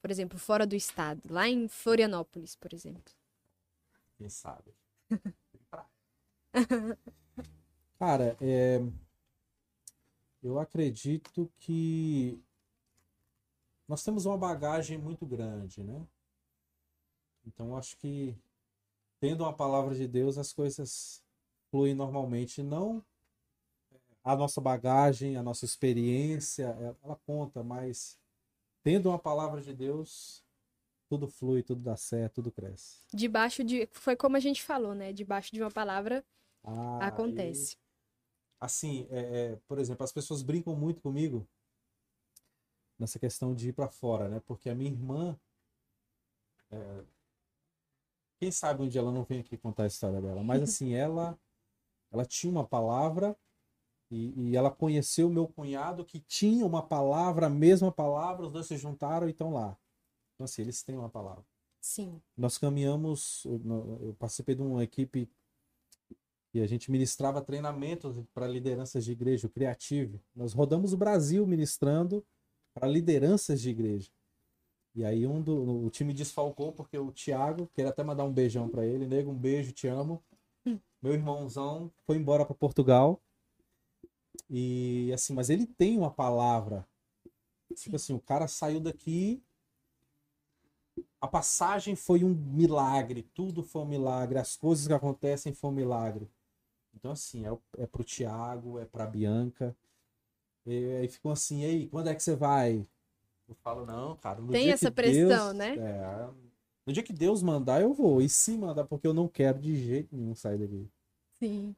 Por 0.01 0.11
exemplo, 0.11 0.37
fora 0.37 0.65
do 0.65 0.75
estado, 0.75 1.21
lá 1.29 1.47
em 1.47 1.67
Florianópolis, 1.67 2.55
por 2.55 2.73
exemplo. 2.73 3.13
Quem 4.17 4.27
sabe? 4.29 4.73
Cara, 7.97 8.35
é, 8.41 8.81
eu 10.41 10.59
acredito 10.59 11.51
que 11.59 12.39
nós 13.87 14.03
temos 14.03 14.25
uma 14.25 14.37
bagagem 14.37 14.97
muito 14.97 15.25
grande, 15.25 15.83
né? 15.83 16.07
Então 17.45 17.75
acho 17.77 17.97
que 17.97 18.35
tendo 19.19 19.43
uma 19.43 19.53
palavra 19.53 19.95
de 19.95 20.07
Deus 20.07 20.37
as 20.37 20.53
coisas 20.53 21.23
fluem 21.69 21.93
normalmente, 21.93 22.61
não 22.63 23.03
a 24.23 24.35
nossa 24.35 24.61
bagagem, 24.61 25.35
a 25.35 25.43
nossa 25.43 25.65
experiência, 25.65 26.65
ela, 26.79 26.97
ela 27.03 27.15
conta, 27.25 27.63
mas 27.63 28.19
tendo 28.83 29.09
uma 29.09 29.19
palavra 29.19 29.61
de 29.61 29.73
Deus, 29.73 30.43
tudo 31.09 31.27
flui, 31.27 31.63
tudo 31.63 31.81
dá 31.81 31.95
certo, 31.97 32.35
tudo 32.35 32.51
cresce. 32.51 32.99
Debaixo 33.13 33.63
de. 33.63 33.87
Foi 33.91 34.15
como 34.15 34.37
a 34.37 34.39
gente 34.39 34.63
falou, 34.63 34.93
né? 34.93 35.11
Debaixo 35.11 35.51
de 35.53 35.61
uma 35.61 35.71
palavra 35.71 36.23
Ah, 36.63 37.07
acontece. 37.07 37.75
e, 37.75 37.90
assim, 38.61 39.07
é, 39.09 39.19
é, 39.19 39.55
por 39.67 39.79
exemplo, 39.79 40.03
as 40.03 40.11
pessoas 40.11 40.43
brincam 40.43 40.75
muito 40.75 41.01
comigo 41.01 41.47
nessa 42.97 43.17
questão 43.17 43.55
de 43.55 43.69
ir 43.69 43.73
para 43.73 43.89
fora, 43.89 44.29
né? 44.29 44.39
Porque 44.45 44.69
a 44.69 44.75
minha 44.75 44.91
irmã, 44.91 45.35
é, 46.69 47.03
quem 48.37 48.51
sabe 48.51 48.83
um 48.83 48.87
dia 48.87 49.01
ela 49.01 49.11
não 49.11 49.23
vem 49.23 49.39
aqui 49.39 49.57
contar 49.57 49.83
a 49.83 49.87
história 49.87 50.21
dela, 50.21 50.43
mas 50.43 50.61
assim, 50.61 50.93
ela, 50.93 51.37
ela 52.11 52.23
tinha 52.23 52.51
uma 52.51 52.65
palavra 52.65 53.35
e, 54.11 54.51
e 54.51 54.55
ela 54.55 54.69
conheceu 54.69 55.27
o 55.27 55.33
meu 55.33 55.47
cunhado 55.47 56.05
que 56.05 56.19
tinha 56.19 56.65
uma 56.65 56.85
palavra, 56.85 57.47
a 57.47 57.49
mesma 57.49 57.91
palavra, 57.91 58.45
os 58.45 58.53
dois 58.53 58.67
se 58.67 58.77
juntaram 58.77 59.27
e 59.27 59.31
estão 59.31 59.51
lá. 59.51 59.75
Então 60.35 60.45
assim, 60.45 60.61
eles 60.61 60.83
têm 60.83 60.95
uma 60.95 61.09
palavra 61.09 61.45
Sim. 61.81 62.21
nós 62.37 62.59
caminhamos, 62.59 63.43
eu 63.45 64.15
participei 64.19 64.53
de 64.53 64.61
uma 64.61 64.83
equipe 64.83 65.27
e 66.53 66.61
a 66.61 66.67
gente 66.67 66.91
ministrava 66.91 67.41
treinamentos 67.41 68.15
para 68.33 68.47
lideranças 68.47 69.05
de 69.05 69.11
igreja, 69.11 69.47
o 69.47 69.49
Creative. 69.49 70.19
Nós 70.35 70.53
rodamos 70.53 70.91
o 70.91 70.97
Brasil 70.97 71.45
ministrando 71.47 72.25
para 72.73 72.87
lideranças 72.87 73.61
de 73.61 73.69
igreja. 73.69 74.11
E 74.93 75.05
aí 75.05 75.25
um 75.25 75.41
do, 75.41 75.85
o 75.85 75.89
time 75.89 76.13
desfalcou 76.13 76.73
porque 76.73 76.97
o 76.97 77.11
Thiago, 77.11 77.67
queria 77.73 77.89
até 77.89 78.03
mandar 78.03 78.25
um 78.25 78.33
beijão 78.33 78.67
para 78.67 78.85
ele, 78.85 79.07
nego, 79.07 79.31
um 79.31 79.37
beijo, 79.37 79.71
te 79.71 79.87
amo. 79.87 80.21
Meu 81.01 81.13
irmãozão 81.13 81.89
foi 82.05 82.17
embora 82.17 82.45
para 82.45 82.53
Portugal. 82.53 83.21
E 84.49 85.09
assim, 85.13 85.33
mas 85.33 85.49
ele 85.49 85.65
tem 85.65 85.97
uma 85.97 86.11
palavra. 86.11 86.85
Tipo 87.73 87.95
assim, 87.95 88.13
o 88.13 88.19
cara 88.19 88.47
saiu 88.47 88.81
daqui 88.81 89.41
a 91.21 91.27
passagem 91.27 91.95
foi 91.95 92.23
um 92.23 92.33
milagre, 92.33 93.21
tudo 93.35 93.63
foi 93.63 93.83
um 93.83 93.85
milagre, 93.85 94.39
as 94.39 94.57
coisas 94.57 94.87
que 94.87 94.93
acontecem 94.93 95.53
foi 95.53 95.69
um 95.69 95.73
milagre. 95.73 96.27
Então, 96.93 97.11
assim, 97.11 97.45
é, 97.45 97.83
é 97.83 97.87
pro 97.87 98.03
Tiago, 98.03 98.79
é 98.79 98.85
pra 98.85 99.05
Bianca. 99.07 99.75
E 100.65 100.85
aí 100.97 101.07
ficam 101.07 101.31
assim, 101.31 101.65
aí, 101.65 101.87
quando 101.89 102.09
é 102.09 102.15
que 102.15 102.21
você 102.23 102.35
vai? 102.35 102.87
Eu 103.47 103.55
falo, 103.55 103.85
não, 103.85 104.15
cara, 104.17 104.41
Tem 104.51 104.71
essa 104.71 104.91
pressão, 104.91 105.47
Deus- 105.47 105.55
né? 105.55 105.75
é, 105.77 106.29
no 106.85 106.93
dia 106.93 107.03
que 107.03 107.13
Deus 107.13 107.41
mandar, 107.43 107.81
eu 107.81 107.93
vou. 107.93 108.21
E 108.21 108.29
se 108.29 108.57
mandar, 108.57 108.85
porque 108.85 109.07
eu 109.07 109.13
não 109.13 109.27
quero 109.27 109.59
de 109.59 109.75
jeito 109.75 110.15
nenhum 110.15 110.35
sair 110.35 110.57
daqui. 110.59 110.89
Sim. 111.39 111.75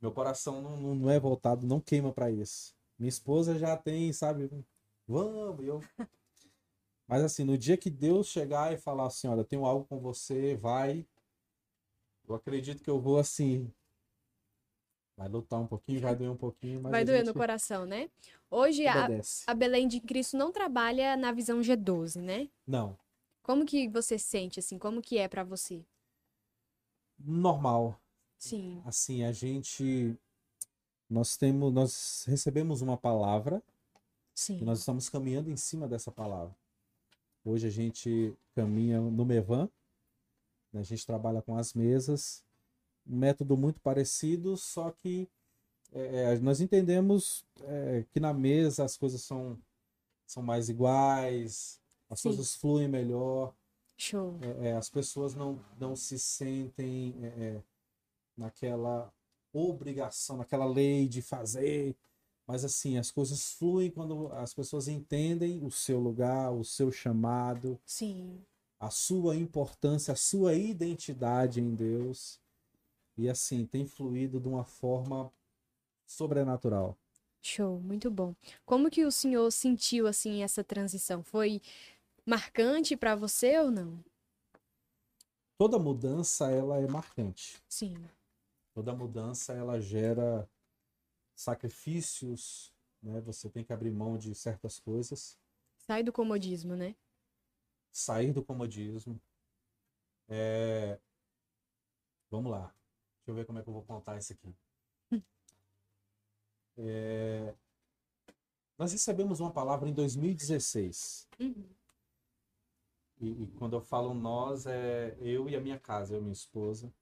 Meu 0.00 0.12
coração 0.12 0.60
não, 0.62 0.76
não, 0.76 0.94
não 0.94 1.10
é 1.10 1.18
voltado, 1.18 1.66
não 1.66 1.80
queima 1.80 2.12
pra 2.12 2.30
isso. 2.30 2.74
Minha 2.98 3.08
esposa 3.08 3.58
já 3.58 3.76
tem, 3.76 4.12
sabe? 4.12 4.48
Vamos, 5.06 5.64
eu. 5.66 5.80
Mas 7.08 7.22
assim, 7.22 7.44
no 7.44 7.56
dia 7.56 7.76
que 7.76 7.90
Deus 7.90 8.28
chegar 8.28 8.72
e 8.72 8.78
falar 8.78 9.06
assim, 9.06 9.26
olha, 9.28 9.40
eu 9.40 9.44
tenho 9.44 9.64
algo 9.64 9.84
com 9.86 9.98
você, 9.98 10.56
vai. 10.56 11.06
Eu 12.28 12.34
acredito 12.34 12.82
que 12.82 12.90
eu 12.90 13.00
vou 13.00 13.18
assim. 13.18 13.72
Vai 15.16 15.28
lutar 15.28 15.60
um 15.60 15.66
pouquinho, 15.66 16.00
vai 16.00 16.16
doer 16.16 16.30
um 16.30 16.36
pouquinho, 16.36 16.80
mas 16.80 16.90
Vai 16.90 17.04
doer 17.04 17.18
gente 17.18 17.28
no 17.28 17.34
coração, 17.34 17.86
né? 17.86 18.10
Hoje 18.50 18.86
a, 18.86 19.08
a 19.46 19.54
Belém 19.54 19.86
de 19.86 20.00
Cristo 20.00 20.36
não 20.36 20.50
trabalha 20.50 21.16
na 21.16 21.30
visão 21.32 21.60
G12, 21.60 22.20
né? 22.20 22.48
Não, 22.66 22.98
Como 23.42 23.64
que 23.64 23.88
você 23.88 24.18
sente, 24.18 24.58
assim? 24.58 24.78
Como 24.78 25.00
que 25.00 25.18
é 25.18 25.28
pra 25.28 25.44
você? 25.44 25.84
normal. 27.16 27.98
Sim. 28.36 28.82
Assim, 28.84 29.24
a 29.24 29.30
gente 29.32 30.18
nós 31.08 31.36
temos, 31.36 31.72
nós 31.72 32.24
recebemos 32.26 32.82
uma 32.82 32.96
palavra 32.96 33.62
Sim. 34.34 34.58
E 34.58 34.64
nós 34.64 34.80
estamos 34.80 35.08
caminhando 35.08 35.48
em 35.48 35.56
cima 35.56 35.86
dessa 35.86 36.10
palavra. 36.10 36.54
Hoje 37.44 37.68
a 37.68 37.70
gente 37.70 38.36
caminha 38.54 39.00
no 39.00 39.24
Mevan, 39.24 39.70
né? 40.72 40.80
a 40.80 40.82
gente 40.82 41.06
trabalha 41.06 41.40
com 41.40 41.56
as 41.56 41.72
mesas, 41.72 42.43
um 43.06 43.16
método 43.16 43.56
muito 43.56 43.80
parecido, 43.80 44.56
só 44.56 44.90
que 44.90 45.28
é, 45.92 46.36
nós 46.38 46.60
entendemos 46.60 47.44
é, 47.62 48.04
que 48.10 48.18
na 48.18 48.34
mesa 48.34 48.84
as 48.84 48.96
coisas 48.96 49.22
são, 49.22 49.58
são 50.26 50.42
mais 50.42 50.68
iguais, 50.68 51.80
as 52.10 52.20
Sim. 52.20 52.28
coisas 52.30 52.54
fluem 52.54 52.88
melhor, 52.88 53.54
Show. 53.96 54.38
é, 54.40 54.68
é, 54.68 54.72
as 54.72 54.90
pessoas 54.90 55.34
não, 55.34 55.60
não 55.78 55.94
se 55.94 56.18
sentem 56.18 57.14
é, 57.22 57.26
é, 57.26 57.62
naquela 58.36 59.12
obrigação, 59.52 60.36
naquela 60.36 60.66
lei 60.66 61.08
de 61.08 61.22
fazer. 61.22 61.96
Mas 62.46 62.64
assim, 62.64 62.98
as 62.98 63.10
coisas 63.10 63.52
fluem 63.52 63.90
quando 63.90 64.30
as 64.32 64.52
pessoas 64.52 64.88
entendem 64.88 65.64
o 65.64 65.70
seu 65.70 65.98
lugar, 65.98 66.52
o 66.52 66.64
seu 66.64 66.92
chamado, 66.92 67.80
Sim. 67.86 68.42
a 68.78 68.90
sua 68.90 69.36
importância, 69.36 70.12
a 70.12 70.16
sua 70.16 70.54
identidade 70.54 71.60
em 71.60 71.74
Deus. 71.74 72.38
E 73.16 73.28
assim, 73.28 73.66
tem 73.66 73.86
fluído 73.86 74.40
de 74.40 74.48
uma 74.48 74.64
forma 74.64 75.32
sobrenatural. 76.06 76.96
Show. 77.42 77.78
Muito 77.80 78.10
bom. 78.10 78.34
Como 78.64 78.90
que 78.90 79.04
o 79.04 79.12
senhor 79.12 79.50
sentiu, 79.50 80.06
assim, 80.06 80.42
essa 80.42 80.64
transição? 80.64 81.22
Foi 81.22 81.60
marcante 82.24 82.96
pra 82.96 83.14
você 83.14 83.58
ou 83.58 83.70
não? 83.70 84.02
Toda 85.58 85.78
mudança 85.78 86.50
ela 86.50 86.78
é 86.78 86.86
marcante. 86.86 87.62
Sim. 87.68 87.94
Toda 88.74 88.94
mudança 88.94 89.52
ela 89.52 89.80
gera 89.80 90.48
sacrifícios, 91.36 92.72
né? 93.02 93.20
Você 93.20 93.48
tem 93.48 93.62
que 93.62 93.72
abrir 93.72 93.90
mão 93.92 94.18
de 94.18 94.34
certas 94.34 94.78
coisas, 94.80 95.38
Sai 95.86 96.02
do 96.02 96.12
comodismo, 96.12 96.74
né? 96.74 96.96
sair 97.92 98.32
do 98.32 98.42
comodismo. 98.42 99.20
É... 100.28 100.98
Vamos 102.30 102.50
lá. 102.50 102.74
Deixa 103.24 103.30
eu 103.30 103.34
ver 103.34 103.46
como 103.46 103.58
é 103.58 103.62
que 103.62 103.68
eu 103.68 103.72
vou 103.72 103.82
contar 103.82 104.18
isso 104.18 104.34
aqui. 104.34 104.54
É, 106.76 107.54
Nós 108.78 108.92
recebemos 108.92 109.40
uma 109.40 109.50
palavra 109.50 109.88
em 109.88 109.94
2016. 109.94 111.28
Uhum. 111.40 111.68
E, 113.20 113.44
e 113.44 113.46
quando 113.58 113.74
eu 113.76 113.80
falo 113.80 114.12
nós, 114.12 114.66
é 114.66 115.16
eu 115.20 115.48
e 115.48 115.56
a 115.56 115.60
minha 115.60 115.78
casa, 115.78 116.14
eu 116.14 116.18
e 116.18 116.22
minha 116.22 116.32
esposa. 116.32 116.92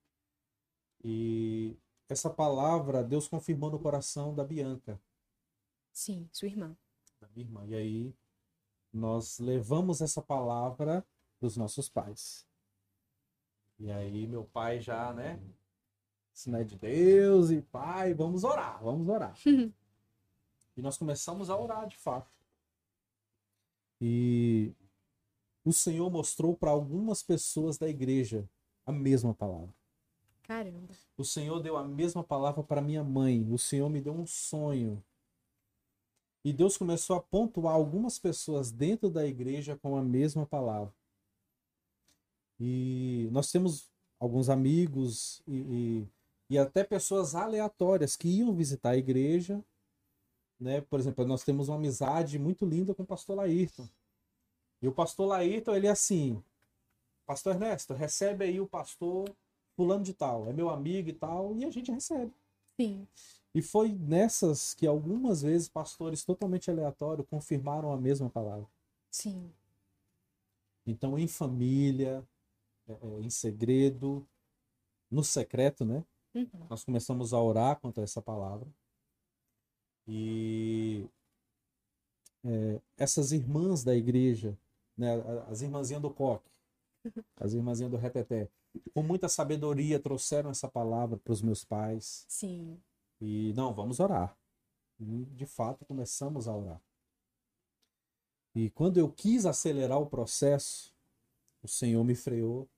E 1.04 1.76
essa 2.08 2.30
palavra 2.30 3.02
Deus 3.02 3.28
confirmou 3.28 3.70
no 3.70 3.78
coração 3.78 4.34
da 4.34 4.44
Bianca, 4.44 5.00
Sim, 5.92 6.28
sua 6.32 6.48
irmã. 6.48 6.76
da 7.20 7.28
minha 7.28 7.46
irmã. 7.46 7.66
E 7.66 7.74
aí 7.74 8.14
nós 8.92 9.38
levamos 9.38 10.00
essa 10.00 10.22
palavra 10.22 11.04
para 11.38 11.46
os 11.46 11.56
nossos 11.56 11.88
pais. 11.88 12.46
E 13.78 13.90
aí 13.90 14.26
meu 14.26 14.44
pai 14.44 14.80
já, 14.80 15.12
né? 15.12 15.40
Isso 16.34 16.50
não 16.50 16.58
é 16.58 16.64
de 16.64 16.76
Deus 16.76 17.50
e 17.50 17.60
pai, 17.60 18.14
vamos 18.14 18.44
orar, 18.44 18.82
vamos 18.82 19.08
orar. 19.08 19.36
e 20.76 20.82
nós 20.82 20.96
começamos 20.96 21.50
a 21.50 21.56
orar 21.56 21.86
de 21.86 21.96
fato. 21.96 22.30
E 24.00 24.72
o 25.64 25.72
Senhor 25.72 26.10
mostrou 26.10 26.56
para 26.56 26.70
algumas 26.70 27.22
pessoas 27.22 27.78
da 27.78 27.88
igreja 27.88 28.48
a 28.84 28.90
mesma 28.90 29.34
palavra. 29.34 29.72
Caramba. 30.42 30.92
O 31.16 31.24
Senhor 31.24 31.60
deu 31.60 31.76
a 31.76 31.84
mesma 31.84 32.24
palavra 32.24 32.62
para 32.64 32.80
minha 32.80 33.04
mãe. 33.04 33.46
O 33.50 33.58
Senhor 33.58 33.88
me 33.88 34.00
deu 34.00 34.12
um 34.12 34.26
sonho. 34.26 35.02
E 36.44 36.52
Deus 36.52 36.76
começou 36.76 37.16
a 37.16 37.22
pontuar 37.22 37.74
algumas 37.74 38.18
pessoas 38.18 38.72
dentro 38.72 39.08
da 39.08 39.24
igreja 39.24 39.76
com 39.76 39.96
a 39.96 40.02
mesma 40.02 40.44
palavra. 40.44 40.92
E 42.58 43.28
nós 43.30 43.50
temos 43.50 43.88
alguns 44.18 44.48
amigos 44.48 45.42
e, 45.46 45.54
e, 45.54 46.08
e 46.52 46.58
até 46.58 46.84
pessoas 46.84 47.34
aleatórias 47.34 48.16
que 48.16 48.28
iam 48.28 48.54
visitar 48.54 48.90
a 48.90 48.96
igreja 48.96 49.62
né? 50.62 50.80
Por 50.80 51.00
exemplo, 51.00 51.26
nós 51.26 51.42
temos 51.42 51.68
uma 51.68 51.76
amizade 51.76 52.38
muito 52.38 52.64
linda 52.64 52.94
com 52.94 53.02
o 53.02 53.06
pastor 53.06 53.36
Laírton. 53.36 53.88
E 54.80 54.86
o 54.86 54.92
pastor 54.92 55.26
Laírton, 55.26 55.74
ele 55.74 55.88
é 55.88 55.90
assim, 55.90 56.42
pastor 57.26 57.54
Ernesto, 57.54 57.92
recebe 57.92 58.44
aí 58.44 58.60
o 58.60 58.66
pastor 58.66 59.28
fulano 59.76 60.04
de 60.04 60.14
tal, 60.14 60.48
é 60.48 60.52
meu 60.52 60.70
amigo 60.70 61.08
e 61.08 61.12
tal, 61.12 61.56
e 61.56 61.64
a 61.64 61.70
gente 61.70 61.90
recebe. 61.90 62.32
Sim. 62.80 63.06
E 63.54 63.60
foi 63.60 63.92
nessas 63.92 64.72
que 64.74 64.86
algumas 64.86 65.42
vezes 65.42 65.68
pastores 65.68 66.24
totalmente 66.24 66.70
aleatórios 66.70 67.26
confirmaram 67.28 67.92
a 67.92 67.96
mesma 67.96 68.30
palavra. 68.30 68.66
Sim. 69.10 69.52
Então, 70.86 71.18
em 71.18 71.28
família, 71.28 72.24
é, 72.88 72.92
é, 72.92 73.20
em 73.20 73.30
segredo, 73.30 74.26
no 75.10 75.22
secreto, 75.22 75.84
né? 75.84 76.04
Uhum. 76.34 76.66
Nós 76.68 76.84
começamos 76.84 77.32
a 77.32 77.40
orar 77.40 77.78
contra 77.80 78.02
essa 78.02 78.22
palavra. 78.22 78.66
E 80.06 81.06
é, 82.44 82.80
essas 82.96 83.32
irmãs 83.32 83.84
da 83.84 83.94
igreja, 83.94 84.58
né, 84.96 85.14
as 85.48 85.62
irmãzinhas 85.62 86.02
do 86.02 86.10
coque, 86.10 86.50
as 87.36 87.52
irmãzinhas 87.52 87.90
do 87.90 87.96
reteté, 87.96 88.48
com 88.94 89.02
muita 89.02 89.28
sabedoria 89.28 89.98
trouxeram 89.98 90.50
essa 90.50 90.68
palavra 90.68 91.18
para 91.18 91.32
os 91.32 91.42
meus 91.42 91.64
pais. 91.64 92.24
Sim. 92.28 92.80
E 93.20 93.52
não, 93.54 93.74
vamos 93.74 94.00
orar. 94.00 94.36
E 94.98 95.24
de 95.26 95.46
fato 95.46 95.84
começamos 95.84 96.48
a 96.48 96.56
orar. 96.56 96.80
E 98.54 98.70
quando 98.70 98.98
eu 98.98 99.10
quis 99.10 99.46
acelerar 99.46 99.98
o 100.00 100.06
processo, 100.06 100.94
o 101.62 101.68
Senhor 101.68 102.02
me 102.04 102.14
freou 102.14 102.68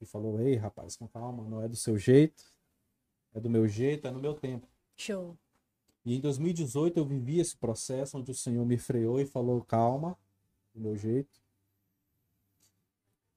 e 0.00 0.06
falou: 0.06 0.40
Ei, 0.40 0.56
rapaz, 0.56 0.96
com 0.96 1.06
calma, 1.08 1.44
não 1.48 1.62
é 1.62 1.68
do 1.68 1.76
seu 1.76 1.98
jeito, 1.98 2.44
é 3.38 3.40
do 3.40 3.48
meu 3.48 3.66
jeito, 3.66 4.06
é 4.06 4.10
no 4.10 4.20
meu 4.20 4.34
tempo. 4.34 4.66
Show. 4.96 5.36
E 6.04 6.14
em 6.14 6.20
2018 6.20 6.98
eu 6.98 7.04
vivi 7.04 7.40
esse 7.40 7.56
processo 7.56 8.18
onde 8.18 8.30
o 8.30 8.34
Senhor 8.34 8.64
me 8.66 8.76
freou 8.76 9.20
e 9.20 9.26
falou: 9.26 9.62
Calma, 9.62 10.16
do 10.74 10.80
meu 10.80 10.96
jeito. 10.96 11.40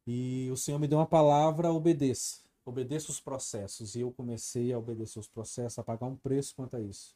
E 0.05 0.49
o 0.51 0.57
Senhor 0.57 0.79
me 0.79 0.87
deu 0.87 0.97
uma 0.97 1.05
palavra: 1.05 1.71
obedeça. 1.71 2.41
Obedeça 2.65 3.11
os 3.11 3.19
processos. 3.19 3.95
E 3.95 4.01
eu 4.01 4.11
comecei 4.11 4.73
a 4.73 4.79
obedecer 4.79 5.19
os 5.19 5.27
processos, 5.27 5.79
a 5.79 5.83
pagar 5.83 6.05
um 6.05 6.15
preço 6.15 6.55
quanto 6.55 6.75
a 6.75 6.81
isso. 6.81 7.15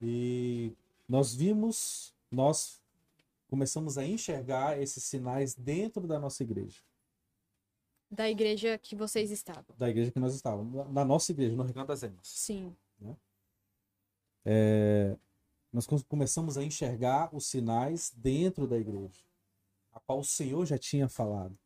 E 0.00 0.72
nós 1.08 1.34
vimos, 1.34 2.14
nós 2.30 2.80
começamos 3.48 3.98
a 3.98 4.04
enxergar 4.04 4.80
esses 4.80 5.02
sinais 5.04 5.54
dentro 5.54 6.06
da 6.06 6.18
nossa 6.18 6.42
igreja. 6.42 6.80
Da 8.10 8.28
igreja 8.28 8.76
que 8.78 8.96
vocês 8.96 9.30
estavam. 9.30 9.76
Da 9.78 9.88
igreja 9.88 10.10
que 10.10 10.18
nós 10.18 10.34
estávamos. 10.34 10.92
Da 10.92 11.04
nossa 11.04 11.30
igreja, 11.30 11.54
no 11.54 11.62
Recanto 11.62 11.88
das 11.88 12.02
Emas. 12.02 12.26
Sim. 12.26 12.74
É, 14.44 15.16
nós 15.72 15.86
com- 15.86 16.02
começamos 16.02 16.56
a 16.58 16.64
enxergar 16.64 17.34
os 17.34 17.46
sinais 17.46 18.12
dentro 18.16 18.66
da 18.66 18.76
igreja, 18.76 19.22
a 19.92 20.00
qual 20.00 20.20
o 20.20 20.24
Senhor 20.24 20.64
já 20.66 20.78
tinha 20.78 21.08
falado. 21.08 21.56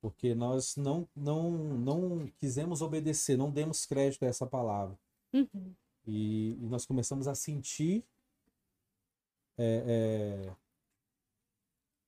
Porque 0.00 0.34
nós 0.34 0.76
não, 0.76 1.08
não, 1.14 1.50
não 1.50 2.26
quisemos 2.38 2.80
obedecer, 2.80 3.36
não 3.36 3.50
demos 3.50 3.84
crédito 3.84 4.24
a 4.24 4.28
essa 4.28 4.46
palavra. 4.46 4.96
Uhum. 5.32 5.74
E, 6.06 6.52
e 6.52 6.66
nós 6.68 6.86
começamos 6.86 7.26
a 7.26 7.34
sentir 7.34 8.04
é, 9.58 10.44
é, 10.46 10.56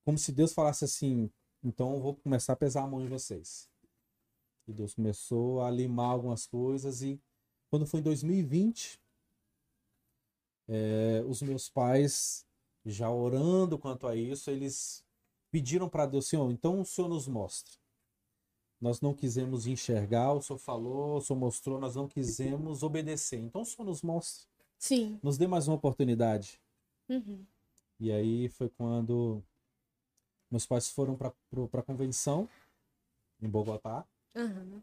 como 0.05 0.17
se 0.17 0.31
Deus 0.31 0.53
falasse 0.53 0.85
assim: 0.85 1.29
então 1.63 1.93
eu 1.93 2.01
vou 2.01 2.15
começar 2.15 2.53
a 2.53 2.55
pesar 2.55 2.83
a 2.83 2.87
mão 2.87 3.01
em 3.01 3.07
vocês. 3.07 3.69
E 4.67 4.73
Deus 4.73 4.93
começou 4.93 5.61
a 5.61 5.71
limar 5.71 6.11
algumas 6.11 6.45
coisas. 6.45 7.01
E 7.01 7.19
quando 7.69 7.85
foi 7.85 7.99
em 7.99 8.03
2020, 8.03 8.99
é, 10.67 11.23
os 11.27 11.41
meus 11.41 11.69
pais, 11.69 12.45
já 12.85 13.11
orando 13.11 13.79
quanto 13.79 14.07
a 14.07 14.15
isso, 14.15 14.51
eles 14.51 15.03
pediram 15.49 15.89
para 15.89 16.05
Deus: 16.05 16.27
Senhor, 16.27 16.51
então 16.51 16.79
o 16.79 16.85
Senhor 16.85 17.07
nos 17.07 17.27
mostre. 17.27 17.77
Nós 18.79 19.01
não 19.01 19.13
quisemos 19.13 19.67
enxergar, 19.67 20.31
o 20.31 20.41
Senhor 20.41 20.59
falou, 20.59 21.17
o 21.17 21.21
Senhor 21.21 21.37
mostrou, 21.37 21.79
nós 21.79 21.95
não 21.95 22.07
quisemos 22.07 22.81
obedecer. 22.81 23.39
Então 23.39 23.61
o 23.61 23.65
Senhor 23.65 23.85
nos 23.85 24.01
mostre 24.01 24.47
Sim. 24.77 25.19
nos 25.21 25.37
dê 25.37 25.45
mais 25.45 25.67
uma 25.67 25.75
oportunidade. 25.75 26.59
Uhum. 27.09 27.45
E 27.99 28.11
aí 28.11 28.47
foi 28.47 28.69
quando 28.69 29.43
meus 30.49 30.65
pais 30.65 30.89
foram 30.89 31.15
para 31.15 31.31
a 31.79 31.83
convenção 31.83 32.47
em 33.41 33.47
Bogotá 33.49 34.05
Aham. 34.35 34.81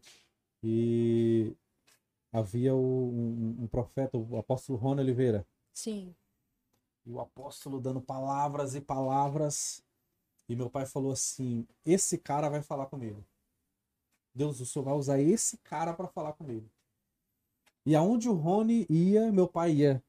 e 0.63 1.53
havia 2.31 2.73
o- 2.75 3.09
um, 3.11 3.63
um 3.63 3.67
profeta, 3.67 4.17
o 4.17 4.37
apóstolo 4.37 4.77
Rony 4.77 5.01
Oliveira. 5.01 5.45
Sim. 5.73 6.15
E 7.05 7.11
o 7.11 7.19
apóstolo 7.19 7.79
dando 7.79 8.01
palavras 8.01 8.75
e 8.75 8.81
palavras. 8.81 9.83
E 10.49 10.55
meu 10.55 10.69
pai 10.69 10.85
falou 10.85 11.11
assim: 11.11 11.65
Esse 11.85 12.17
cara 12.17 12.49
vai 12.49 12.61
falar 12.61 12.87
comigo. 12.87 13.23
Deus, 14.33 14.59
o 14.59 14.65
senhor 14.65 14.85
vai 14.85 14.93
usar 14.93 15.19
esse 15.19 15.57
cara 15.57 15.93
para 15.93 16.07
falar 16.07 16.33
comigo. 16.33 16.69
E 17.85 17.95
aonde 17.95 18.29
o 18.29 18.33
Rony 18.33 18.85
ia, 18.89 19.31
meu 19.31 19.47
pai 19.47 19.71
ia. 19.73 20.03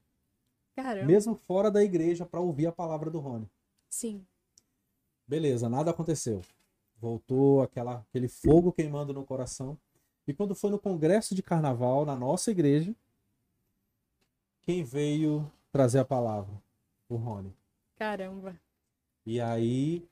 Caramba. 0.74 1.06
Mesmo 1.06 1.34
fora 1.34 1.70
da 1.70 1.82
igreja, 1.82 2.26
para 2.26 2.40
ouvir 2.40 2.66
a 2.66 2.72
palavra 2.72 3.10
do 3.10 3.18
Rony. 3.20 3.48
Sim. 3.88 4.26
Beleza, 5.28 5.68
nada 5.68 5.90
aconteceu. 5.90 6.40
Voltou 6.98 7.60
aquela, 7.60 7.98
aquele 8.08 8.28
fogo 8.28 8.72
queimando 8.72 9.12
no 9.12 9.24
coração. 9.24 9.78
E 10.26 10.32
quando 10.32 10.54
foi 10.54 10.70
no 10.70 10.78
congresso 10.78 11.34
de 11.34 11.42
carnaval, 11.42 12.06
na 12.06 12.16
nossa 12.16 12.50
igreja, 12.50 12.94
quem 14.62 14.82
veio 14.82 15.50
trazer 15.70 15.98
a 15.98 16.04
palavra? 16.04 16.52
O 17.08 17.16
Rony. 17.16 17.54
Caramba. 17.96 18.58
E 19.24 19.40
aí, 19.40 20.08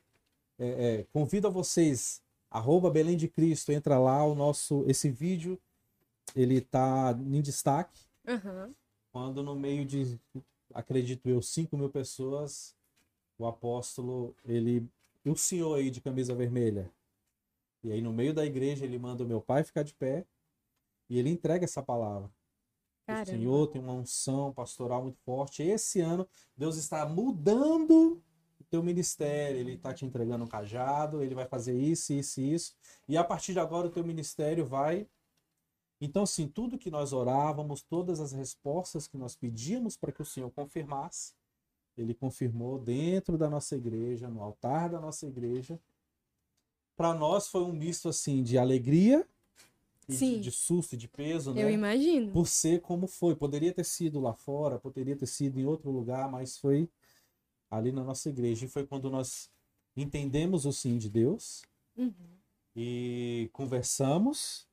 é, 0.58 0.68
é, 1.00 1.06
convido 1.12 1.46
a 1.46 1.50
vocês, 1.50 2.22
arroba 2.50 2.90
Belém 2.90 3.16
de 3.16 3.28
Cristo, 3.28 3.72
entra 3.72 3.98
lá, 3.98 4.24
o 4.24 4.34
nosso, 4.34 4.84
esse 4.86 5.10
vídeo, 5.10 5.58
ele 6.34 6.60
tá 6.60 7.16
em 7.18 7.40
destaque, 7.40 8.00
Aham. 8.26 8.74
quando 9.12 9.42
no 9.42 9.54
meio 9.54 9.84
de, 9.84 10.18
acredito 10.74 11.28
eu, 11.28 11.40
5 11.40 11.76
mil 11.76 11.88
pessoas, 11.88 12.74
o 13.38 13.46
apóstolo, 13.46 14.34
ele, 14.44 14.86
e 15.26 15.30
o 15.30 15.36
senhor 15.36 15.74
aí 15.74 15.90
de 15.90 16.00
camisa 16.00 16.34
vermelha, 16.34 16.90
e 17.82 17.92
aí 17.92 18.00
no 18.00 18.12
meio 18.12 18.32
da 18.32 18.46
igreja 18.46 18.84
ele 18.84 18.98
manda 18.98 19.24
o 19.24 19.26
meu 19.26 19.42
pai 19.42 19.64
ficar 19.64 19.82
de 19.82 19.92
pé, 19.92 20.24
e 21.10 21.18
ele 21.18 21.28
entrega 21.30 21.64
essa 21.64 21.82
palavra. 21.82 22.28
O 22.28 23.06
Caramba. 23.06 23.26
Senhor 23.26 23.66
tem 23.68 23.80
uma 23.80 23.92
unção 23.92 24.52
pastoral 24.52 25.02
muito 25.02 25.18
forte. 25.20 25.62
Esse 25.62 26.00
ano, 26.00 26.28
Deus 26.56 26.76
está 26.76 27.06
mudando 27.06 28.20
o 28.58 28.64
teu 28.68 28.82
ministério. 28.82 29.60
Ele 29.60 29.74
está 29.74 29.94
te 29.94 30.04
entregando 30.04 30.44
um 30.44 30.48
cajado, 30.48 31.22
ele 31.22 31.34
vai 31.34 31.46
fazer 31.46 31.78
isso, 31.78 32.12
isso 32.12 32.40
e 32.40 32.52
isso. 32.52 32.76
E 33.08 33.16
a 33.16 33.22
partir 33.22 33.52
de 33.52 33.60
agora, 33.60 33.86
o 33.86 33.90
teu 33.90 34.02
ministério 34.02 34.66
vai. 34.66 35.08
Então, 36.00 36.24
assim, 36.24 36.48
tudo 36.48 36.76
que 36.76 36.90
nós 36.90 37.12
orávamos, 37.12 37.80
todas 37.80 38.20
as 38.20 38.32
respostas 38.32 39.06
que 39.06 39.16
nós 39.16 39.36
pedíamos 39.36 39.96
para 39.96 40.10
que 40.10 40.22
o 40.22 40.26
Senhor 40.26 40.50
confirmasse, 40.50 41.32
ele 41.96 42.14
confirmou 42.14 42.78
dentro 42.78 43.38
da 43.38 43.48
nossa 43.48 43.76
igreja, 43.76 44.28
no 44.28 44.42
altar 44.42 44.90
da 44.90 45.00
nossa 45.00 45.26
igreja. 45.26 45.78
Para 46.96 47.14
nós 47.14 47.48
foi 47.48 47.62
um 47.62 47.72
misto 47.72 48.08
assim 48.08 48.42
de 48.42 48.56
alegria, 48.58 49.26
de, 50.08 50.40
de 50.40 50.50
susto 50.50 50.94
e 50.94 50.96
de 50.96 51.08
peso, 51.08 51.52
né? 51.52 51.62
Eu 51.62 51.70
imagino. 51.70 52.32
por 52.32 52.46
ser 52.46 52.80
como 52.80 53.06
foi. 53.06 53.34
Poderia 53.34 53.72
ter 53.72 53.84
sido 53.84 54.20
lá 54.20 54.32
fora, 54.34 54.78
poderia 54.78 55.16
ter 55.16 55.26
sido 55.26 55.58
em 55.58 55.66
outro 55.66 55.90
lugar, 55.90 56.30
mas 56.30 56.56
foi 56.58 56.88
ali 57.70 57.90
na 57.92 58.04
nossa 58.04 58.28
igreja. 58.28 58.64
E 58.64 58.68
foi 58.68 58.86
quando 58.86 59.10
nós 59.10 59.50
entendemos 59.96 60.64
o 60.64 60.72
sim 60.72 60.96
de 60.98 61.08
Deus 61.10 61.62
Uhum. 61.96 62.12
e 62.74 63.50
conversamos. 63.52 64.66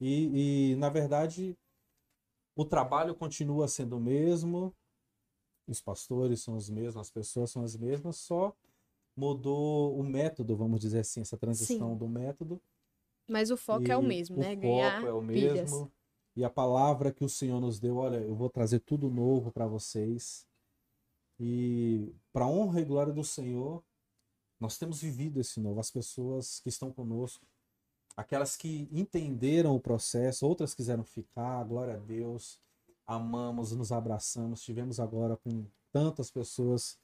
E, 0.00 0.70
e, 0.72 0.76
na 0.76 0.88
verdade, 0.88 1.56
o 2.56 2.64
trabalho 2.64 3.14
continua 3.14 3.68
sendo 3.68 3.96
o 3.96 4.00
mesmo, 4.00 4.74
os 5.70 5.80
pastores 5.80 6.40
são 6.42 6.56
os 6.56 6.68
mesmos, 6.68 6.96
as 6.96 7.10
pessoas 7.10 7.50
são 7.50 7.62
as 7.62 7.76
mesmas, 7.76 8.16
só 8.16 8.54
mudou 9.16 9.98
o 9.98 10.02
método, 10.02 10.56
vamos 10.56 10.80
dizer 10.80 11.00
assim, 11.00 11.20
essa 11.20 11.36
transição 11.36 11.92
Sim. 11.92 11.96
do 11.96 12.08
método. 12.08 12.60
Mas 13.28 13.50
o 13.50 13.56
foco 13.56 13.90
é 13.90 13.96
o 13.96 14.02
E 14.02 14.06
mesmo, 14.06 14.36
o 14.36 14.40
né? 14.40 14.50
foco 14.50 14.60
Ganhar 14.62 15.04
é 15.04 15.12
o 15.12 15.26
pilhas. 15.26 15.52
mesmo. 15.70 15.92
E 16.36 16.44
a 16.44 16.50
palavra 16.50 17.12
que 17.12 17.24
o 17.24 17.28
Senhor 17.28 17.60
nos 17.60 17.78
deu, 17.78 17.96
olha, 17.96 18.16
eu 18.16 18.34
vou 18.34 18.48
trazer 18.48 18.80
tudo 18.80 19.10
novo 19.10 19.52
para 19.52 19.66
vocês. 19.66 20.46
E 21.38 22.12
para 22.32 22.46
honra 22.46 22.80
e 22.80 22.84
glória 22.84 23.12
do 23.12 23.24
Senhor, 23.24 23.82
nós 24.58 24.76
temos 24.78 25.00
vivido 25.00 25.40
esse 25.40 25.60
novo. 25.60 25.80
As 25.80 25.90
pessoas 25.90 26.60
que 26.60 26.68
estão 26.68 26.92
conosco, 26.92 27.46
aquelas 28.16 28.56
que 28.56 28.88
entenderam 28.92 29.74
o 29.74 29.80
processo, 29.80 30.46
outras 30.46 30.74
quiseram 30.74 31.04
ficar, 31.04 31.64
glória 31.64 31.94
a 31.94 31.98
Deus. 31.98 32.58
Amamos, 33.06 33.72
nos 33.72 33.92
abraçamos. 33.92 34.62
Tivemos 34.62 35.00
agora 35.00 35.36
com 35.36 35.64
tantas 35.92 36.30
pessoas 36.30 36.98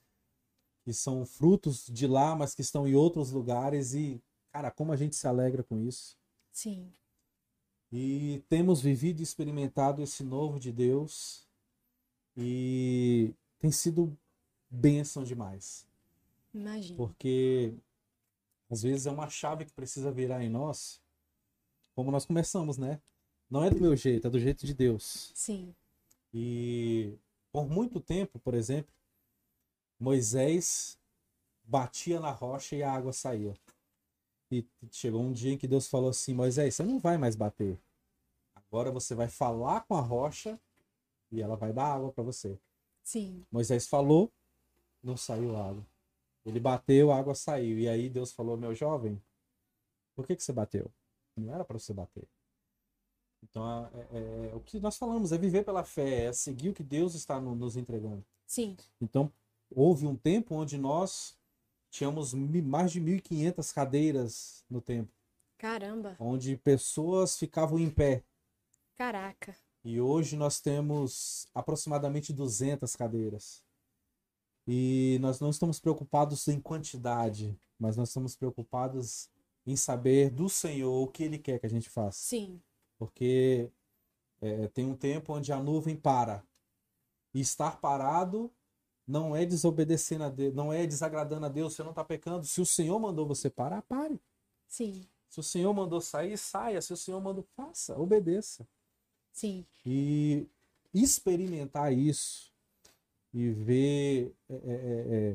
que 0.85 0.93
são 0.93 1.27
frutos 1.27 1.87
de 1.87 2.07
lá, 2.07 2.37
mas 2.37 2.55
que 2.55 2.63
estão 2.63 2.87
em 2.87 2.95
outros 2.95 3.33
lugares 3.33 3.93
e, 3.93 4.23
cara, 4.53 4.71
como 4.71 4.93
a 4.93 4.97
gente 4.97 5.17
se 5.17 5.27
alegra 5.27 5.63
com 5.63 5.81
isso. 5.81 6.17
Sim. 6.53 6.93
E 7.91 8.43
temos 8.49 8.81
vivido 8.81 9.21
e 9.21 9.23
experimentado 9.23 10.03
esse 10.03 10.23
novo 10.23 10.61
de 10.61 10.73
Deus. 10.73 11.47
E 12.37 13.35
tem 13.59 13.73
sido 13.73 14.17
bênção 14.71 15.25
demais. 15.25 15.87
Imagina. 16.55 16.97
Porque 16.97 17.75
às 18.71 18.83
vezes 18.83 19.07
é 19.07 19.11
uma 19.11 19.29
chave 19.29 19.65
que 19.65 19.73
precisa 19.73 20.11
virar 20.11 20.43
em 20.43 20.49
nós, 20.49 21.01
como 21.95 22.11
nós 22.11 22.27
começamos, 22.27 22.77
né? 22.77 23.01
Não 23.49 23.63
é 23.63 23.71
do 23.71 23.81
meu 23.81 23.97
jeito, 23.97 24.27
é 24.27 24.31
do 24.31 24.41
jeito 24.41 24.67
de 24.67 24.75
Deus. 24.75 25.31
Sim. 25.35 25.75
E 26.39 27.19
por 27.51 27.67
muito 27.67 27.99
tempo, 27.99 28.39
por 28.39 28.53
exemplo, 28.53 28.95
Moisés 29.99 30.99
batia 31.65 32.21
na 32.21 32.31
rocha 32.31 32.77
e 32.77 32.83
a 32.83 32.93
água 32.93 33.11
saía. 33.11 33.55
E 34.53 34.63
chegou 34.91 35.23
um 35.23 35.33
dia 35.33 35.55
em 35.55 35.57
que 35.57 35.67
Deus 35.67 35.89
falou 35.89 36.11
assim: 36.11 36.35
Moisés, 36.35 36.75
você 36.75 36.83
não 36.83 36.99
vai 36.99 37.17
mais 37.17 37.35
bater. 37.35 37.81
Agora 38.55 38.91
você 38.91 39.15
vai 39.15 39.29
falar 39.29 39.87
com 39.87 39.97
a 39.97 40.01
rocha 40.03 40.61
e 41.33 41.41
ela 41.41 41.57
vai 41.57 41.73
dar 41.73 41.95
água 41.95 42.13
para 42.13 42.23
você. 42.23 42.59
Sim. 43.03 43.47
Moisés 43.51 43.87
falou, 43.87 44.31
não 45.03 45.17
saiu 45.17 45.57
água. 45.57 45.87
Ele 46.45 46.61
bateu, 46.61 47.11
a 47.11 47.17
água 47.17 47.35
saiu. 47.35 47.79
E 47.79 47.89
aí 47.89 48.11
Deus 48.11 48.31
falou: 48.31 48.59
Meu 48.59 48.75
jovem, 48.75 49.19
por 50.15 50.27
que, 50.27 50.37
que 50.37 50.43
você 50.43 50.53
bateu? 50.53 50.93
Não 51.35 51.55
era 51.55 51.65
para 51.65 51.79
você 51.79 51.95
bater. 51.95 52.29
Então, 53.51 53.87
é, 53.93 53.99
é, 53.99 54.51
é, 54.51 54.55
o 54.55 54.61
que 54.61 54.81
nós 54.81 54.97
falamos 54.97 55.33
é 55.33 55.39
viver 55.39 55.65
pela 55.65 55.85
fé, 55.85 56.27
é 56.27 56.33
seguir 56.33 56.71
o 56.71 56.75
que 56.75 56.83
Deus 56.83 57.15
está 57.15 57.41
no, 57.41 57.55
nos 57.55 57.77
entregando. 57.77 58.25
Sim. 58.47 58.77
Então, 59.01 59.33
houve 59.71 60.07
um 60.07 60.17
tempo 60.17 60.55
onde 60.55 60.77
nós 60.77 61.37
tínhamos 61.91 62.35
mais 62.35 62.93
de 62.93 63.01
1.500 63.01 63.73
cadeiras 63.73 64.65
no 64.69 64.81
templo, 64.81 65.13
Caramba. 65.57 66.17
onde 66.19 66.57
pessoas 66.57 67.39
ficavam 67.39 67.79
em 67.79 67.91
pé. 67.91 68.23
Caraca. 68.97 69.57
E 69.85 70.01
hoje 70.01 70.37
nós 70.37 70.61
temos 70.61 71.47
aproximadamente 71.55 72.33
200 72.33 72.97
cadeiras. 72.97 73.63
E 74.67 75.19
nós 75.21 75.39
não 75.39 75.51
estamos 75.51 75.79
preocupados 75.79 76.49
em 76.49 76.61
quantidade, 76.61 77.57
mas 77.79 77.97
nós 77.97 78.09
estamos 78.09 78.35
preocupados 78.35 79.31
em 79.65 79.77
saber 79.77 80.31
do 80.31 80.49
Senhor 80.49 81.03
o 81.03 81.07
que 81.07 81.23
Ele 81.23 81.39
quer 81.39 81.61
que 81.61 81.67
a 81.67 81.71
gente 81.71 81.89
faça. 81.89 82.19
Sim. 82.19 82.61
Porque 82.99 83.71
é, 84.41 84.69
tem 84.69 84.87
um 84.87 84.97
tempo 84.97 85.35
onde 85.35 85.53
a 85.53 85.63
nuvem 85.63 85.97
para. 85.97 86.43
E 87.35 87.41
estar 87.41 87.81
parado 87.81 88.51
não 89.07 89.37
é 89.37 89.45
desobedecendo 89.47 90.25
a 90.25 90.29
Deus, 90.29 90.55
não 90.55 90.73
é 90.73 90.87
desagradando 90.87 91.47
a 91.47 91.49
Deus, 91.49 91.75
você 91.75 91.83
não 91.83 91.91
está 91.91 92.05
pecando. 92.05 92.45
Se 92.47 92.61
o 92.61 92.67
Senhor 92.67 92.99
mandou 92.99 93.27
você 93.27 93.49
parar, 93.49 93.83
pare. 93.83 94.21
Sim. 94.67 95.07
Se 95.29 95.41
o 95.41 95.43
Senhor 95.43 95.73
mandou 95.73 96.01
sair, 96.01 96.37
saia. 96.37 96.81
Se 96.81 96.93
o 96.93 96.97
Senhor 96.97 97.21
mandou, 97.21 97.45
faça, 97.55 97.99
obedeça. 97.99 98.67
Sim. 99.33 99.65
E 99.85 100.49
experimentar 100.95 101.93
isso 101.93 102.53
e 103.33 103.51
ver 103.51 104.35
é, 104.49 104.55
é, 104.55 105.35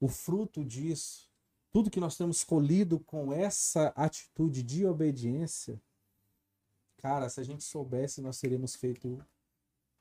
o 0.00 0.08
fruto 0.08 0.64
disso, 0.64 1.30
tudo 1.70 1.90
que 1.90 2.00
nós 2.00 2.16
temos 2.16 2.42
colhido 2.42 2.98
com 3.00 3.30
essa 3.32 3.88
atitude 3.88 4.62
de 4.62 4.86
obediência, 4.86 5.78
cara, 6.96 7.28
se 7.28 7.40
a 7.40 7.44
gente 7.44 7.64
soubesse, 7.64 8.20
nós 8.20 8.40
teríamos 8.40 8.74
feito 8.74 9.18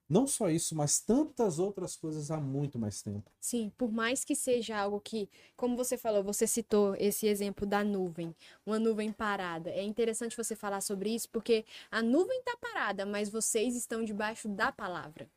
não 0.08 0.28
só 0.28 0.50
isso, 0.50 0.76
mas 0.76 1.00
tantas 1.00 1.58
outras 1.58 1.96
coisas 1.96 2.30
há 2.30 2.39
muito 2.39 2.78
mais 2.78 3.02
tempo. 3.02 3.32
Sim, 3.41 3.72
por 3.76 3.91
mais 3.91 4.24
que 4.24 4.36
seja 4.36 4.78
algo 4.78 5.00
que, 5.00 5.28
como 5.56 5.76
você 5.76 5.98
falou, 5.98 6.24
você 6.24 6.46
citou 6.46 6.96
esse 6.96 7.26
exemplo 7.26 7.66
da 7.66 7.84
nuvem, 7.84 8.36
uma 8.66 8.78
nuvem 8.78 9.12
parada. 9.12 9.72
É 9.72 9.84
interessante 9.84 10.38
você 10.38 10.56
falar 10.56 10.82
sobre 10.82 11.10
isso, 11.10 11.28
porque 11.30 11.66
a 11.89 12.04
nuvem 12.04 12.38
está 12.39 12.56
parada, 12.58 13.06
mas 13.06 13.30
vocês 13.30 13.76
estão 13.76 14.04
debaixo 14.04 14.48
da 14.48 14.72
palavra. 14.72 15.28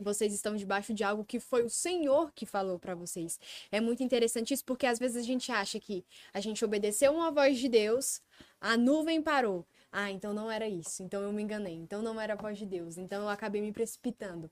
Vocês 0.00 0.32
estão 0.32 0.54
debaixo 0.54 0.94
de 0.94 1.02
algo 1.02 1.24
que 1.24 1.40
foi 1.40 1.64
o 1.64 1.70
Senhor 1.70 2.32
que 2.32 2.46
falou 2.46 2.78
para 2.78 2.94
vocês. 2.94 3.38
É 3.70 3.80
muito 3.80 4.02
interessante 4.02 4.54
isso, 4.54 4.64
porque 4.64 4.86
às 4.86 4.98
vezes 4.98 5.16
a 5.16 5.26
gente 5.26 5.50
acha 5.50 5.80
que 5.80 6.04
a 6.32 6.40
gente 6.40 6.64
obedeceu 6.64 7.12
uma 7.12 7.32
voz 7.32 7.58
de 7.58 7.68
Deus, 7.68 8.22
a 8.60 8.76
nuvem 8.76 9.20
parou. 9.20 9.66
Ah, 9.90 10.10
então 10.10 10.34
não 10.34 10.50
era 10.50 10.68
isso. 10.68 11.02
Então 11.02 11.22
eu 11.22 11.32
me 11.32 11.42
enganei. 11.42 11.74
Então 11.74 12.02
não 12.02 12.20
era 12.20 12.34
a 12.34 12.36
voz 12.36 12.58
de 12.58 12.66
Deus. 12.66 12.98
Então 12.98 13.22
eu 13.22 13.28
acabei 13.28 13.60
me 13.60 13.72
precipitando. 13.72 14.50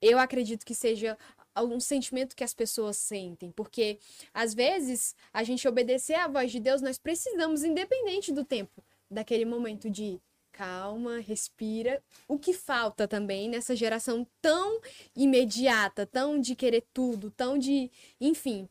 Eu 0.00 0.18
acredito 0.18 0.66
que 0.66 0.74
seja 0.74 1.16
algum 1.54 1.80
sentimento 1.80 2.36
que 2.36 2.44
as 2.44 2.52
pessoas 2.52 2.96
sentem, 2.96 3.50
porque 3.52 3.98
às 4.34 4.52
vezes 4.52 5.14
a 5.32 5.42
gente 5.44 5.66
obedecer 5.66 6.14
à 6.14 6.28
voz 6.28 6.50
de 6.50 6.60
Deus, 6.60 6.82
nós 6.82 6.98
precisamos, 6.98 7.62
independente 7.64 8.32
do 8.32 8.44
tempo, 8.44 8.84
daquele 9.10 9.44
momento 9.44 9.88
de 9.88 10.20
calma, 10.54 11.18
respira. 11.18 12.02
O 12.28 12.38
que 12.38 12.52
falta 12.52 13.06
também 13.08 13.48
nessa 13.48 13.74
geração 13.74 14.26
tão 14.40 14.80
imediata, 15.14 16.06
tão 16.06 16.40
de 16.40 16.54
querer 16.54 16.84
tudo, 16.92 17.30
tão 17.30 17.58
de, 17.58 17.90
enfim, 18.20 18.68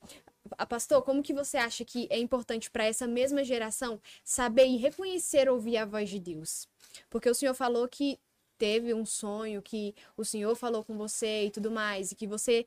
pastor, 0.68 1.02
como 1.04 1.24
que 1.24 1.34
você 1.34 1.58
acha 1.58 1.86
que 1.86 2.08
é 2.10 2.18
importante 2.18 2.70
para 2.70 2.86
essa 2.86 3.08
mesma 3.08 3.44
geração 3.44 4.00
saber 4.24 4.66
e 4.68 4.78
reconhecer 4.78 5.50
ouvir 5.50 5.78
a 5.78 5.86
voz 5.86 6.10
de 6.10 6.20
Deus? 6.20 6.68
Porque 7.10 7.30
o 7.30 7.36
senhor 7.36 7.54
falou 7.54 7.88
que 7.88 8.20
teve 8.58 8.94
um 8.94 9.06
sonho, 9.06 9.62
que 9.62 9.96
o 10.16 10.24
senhor 10.24 10.56
falou 10.56 10.84
com 10.84 10.98
você 10.98 11.46
e 11.46 11.52
tudo 11.52 11.72
mais, 11.72 12.12
e 12.12 12.16
que 12.16 12.28
você 12.28 12.66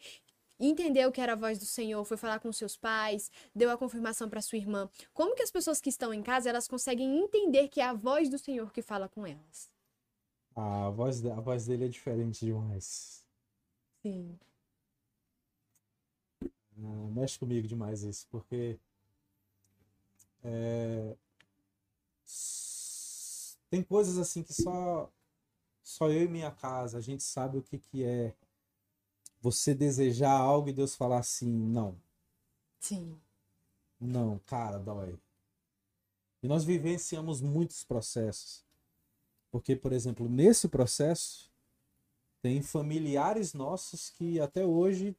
entendeu 0.58 1.12
que 1.12 1.20
era 1.20 1.34
a 1.34 1.36
voz 1.36 1.58
do 1.58 1.66
Senhor, 1.66 2.04
foi 2.04 2.16
falar 2.16 2.40
com 2.40 2.52
seus 2.52 2.76
pais, 2.76 3.30
deu 3.54 3.70
a 3.70 3.76
confirmação 3.76 4.28
para 4.28 4.40
sua 4.40 4.58
irmã. 4.58 4.88
Como 5.12 5.34
que 5.34 5.42
as 5.42 5.50
pessoas 5.50 5.80
que 5.80 5.90
estão 5.90 6.12
em 6.12 6.22
casa, 6.22 6.48
elas 6.48 6.66
conseguem 6.66 7.18
entender 7.18 7.68
que 7.68 7.80
é 7.80 7.84
a 7.84 7.92
voz 7.92 8.28
do 8.28 8.38
Senhor 8.38 8.72
que 8.72 8.82
fala 8.82 9.08
com 9.08 9.26
elas? 9.26 9.70
A 10.54 10.90
voz, 10.90 11.24
a 11.24 11.40
voz 11.40 11.66
dele 11.66 11.84
é 11.84 11.88
diferente 11.88 12.46
demais. 12.46 13.22
Sim. 14.02 14.38
Mexe 16.76 17.38
comigo 17.38 17.66
demais 17.66 18.02
isso, 18.02 18.26
porque 18.30 18.78
é, 20.44 21.16
tem 23.70 23.82
coisas 23.82 24.18
assim 24.18 24.42
que 24.42 24.52
só 24.52 25.10
só 25.82 26.10
eu 26.10 26.24
e 26.24 26.28
minha 26.28 26.50
casa 26.50 26.98
a 26.98 27.00
gente 27.00 27.22
sabe 27.22 27.58
o 27.58 27.62
que 27.62 27.78
que 27.78 28.04
é 28.04 28.34
você 29.40 29.74
desejar 29.74 30.32
algo 30.32 30.68
e 30.68 30.72
Deus 30.72 30.94
falar 30.94 31.18
assim, 31.18 31.48
não, 31.48 31.96
Sim. 32.80 33.18
não, 34.00 34.38
cara, 34.40 34.78
dói. 34.78 35.18
E 36.42 36.48
nós 36.48 36.64
vivenciamos 36.64 37.40
muitos 37.40 37.84
processos. 37.84 38.64
Porque, 39.50 39.74
por 39.74 39.92
exemplo, 39.92 40.28
nesse 40.28 40.68
processo 40.68 41.50
tem 42.42 42.62
familiares 42.62 43.54
nossos 43.54 44.10
que 44.10 44.40
até 44.40 44.64
hoje 44.64 45.16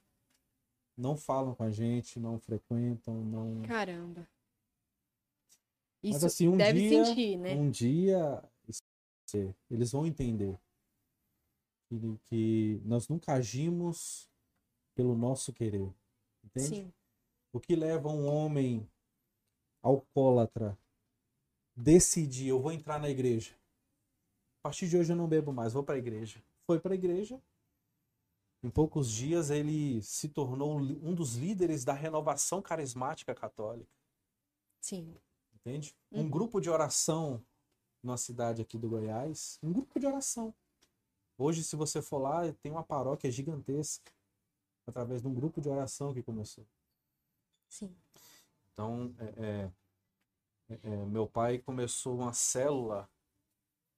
não 0.97 1.15
falam 1.15 1.53
com 1.53 1.63
a 1.63 1.71
gente, 1.71 2.19
não 2.19 2.39
frequentam, 2.39 3.23
não 3.23 3.61
Caramba. 3.63 4.27
Mas 6.03 6.17
Isso 6.17 6.25
assim, 6.25 6.47
um 6.47 6.57
deve 6.57 6.79
dia, 6.79 7.05
sentir, 7.05 7.37
né? 7.37 7.53
um 7.53 7.69
dia 7.69 8.43
eles 9.69 9.91
vão 9.91 10.05
entender 10.05 10.57
que, 11.87 12.17
que 12.25 12.81
nós 12.85 13.07
nunca 13.07 13.33
agimos 13.33 14.29
pelo 14.95 15.15
nosso 15.15 15.53
querer, 15.53 15.93
entende? 16.43 16.67
Sim. 16.67 16.93
O 17.53 17.59
que 17.59 17.75
leva 17.75 18.09
um 18.09 18.25
homem 18.25 18.87
alcoólatra 19.81 20.77
decidir, 21.75 22.47
eu 22.47 22.59
vou 22.59 22.71
entrar 22.71 22.99
na 22.99 23.09
igreja. 23.09 23.53
A 24.59 24.69
partir 24.69 24.87
de 24.87 24.97
hoje 24.97 25.11
eu 25.13 25.15
não 25.15 25.27
bebo 25.27 25.53
mais, 25.53 25.73
vou 25.73 25.83
para 25.83 25.95
a 25.95 25.99
igreja. 25.99 26.43
Foi 26.65 26.79
para 26.79 26.93
a 26.93 26.95
igreja. 26.95 27.41
Em 28.67 28.69
poucos 28.69 29.09
dias 29.09 29.49
ele 29.49 30.01
se 30.03 30.27
tornou 30.27 30.77
um 30.77 31.15
dos 31.15 31.35
líderes 31.35 31.85
da 31.85 31.93
renovação 31.93 32.61
carismática 32.61 33.33
católica. 33.33 33.89
Sim. 34.81 35.15
Entende? 35.53 35.95
Um 36.11 36.23
Uhum. 36.23 36.29
grupo 36.29 36.59
de 36.59 36.69
oração 36.69 37.41
na 38.03 38.17
cidade 38.17 38.61
aqui 38.61 38.77
do 38.77 38.89
Goiás, 38.89 39.57
um 39.63 39.71
grupo 39.71 39.97
de 39.97 40.05
oração. 40.05 40.53
Hoje, 41.37 41.63
se 41.63 41.77
você 41.77 42.01
for 42.01 42.17
lá, 42.17 42.41
tem 42.61 42.69
uma 42.69 42.83
paróquia 42.83 43.31
gigantesca, 43.31 44.11
através 44.85 45.21
de 45.21 45.29
um 45.29 45.33
grupo 45.33 45.61
de 45.61 45.69
oração 45.69 46.13
que 46.13 46.21
começou. 46.21 46.67
Sim. 47.69 47.95
Então, 48.73 49.15
é, 49.17 49.45
é, 49.45 49.71
é, 50.73 50.79
é, 50.83 51.05
meu 51.05 51.25
pai 51.25 51.59
começou 51.59 52.17
uma 52.17 52.33
célula 52.33 53.09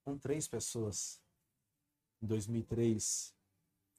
com 0.04 0.16
três 0.16 0.46
pessoas 0.46 1.20
em 2.22 2.26
2003. 2.28 3.34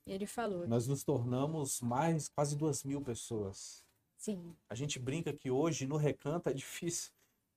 Ele 0.06 0.26
falou. 0.26 0.68
Nós 0.68 0.88
nos 0.88 1.04
tornamos 1.04 1.82
mais 1.82 2.28
quase 2.28 2.56
duas 2.56 2.84
mil 2.84 3.02
pessoas. 3.02 3.86
Sim. 4.18 4.56
A 4.70 4.76
gente 4.76 4.99
brinca 4.99 5.34
que 5.34 5.49
hoje 5.49 5.88
no 5.88 5.97
recanto 5.97 6.49
é 6.49 6.54
difícil 6.54 7.12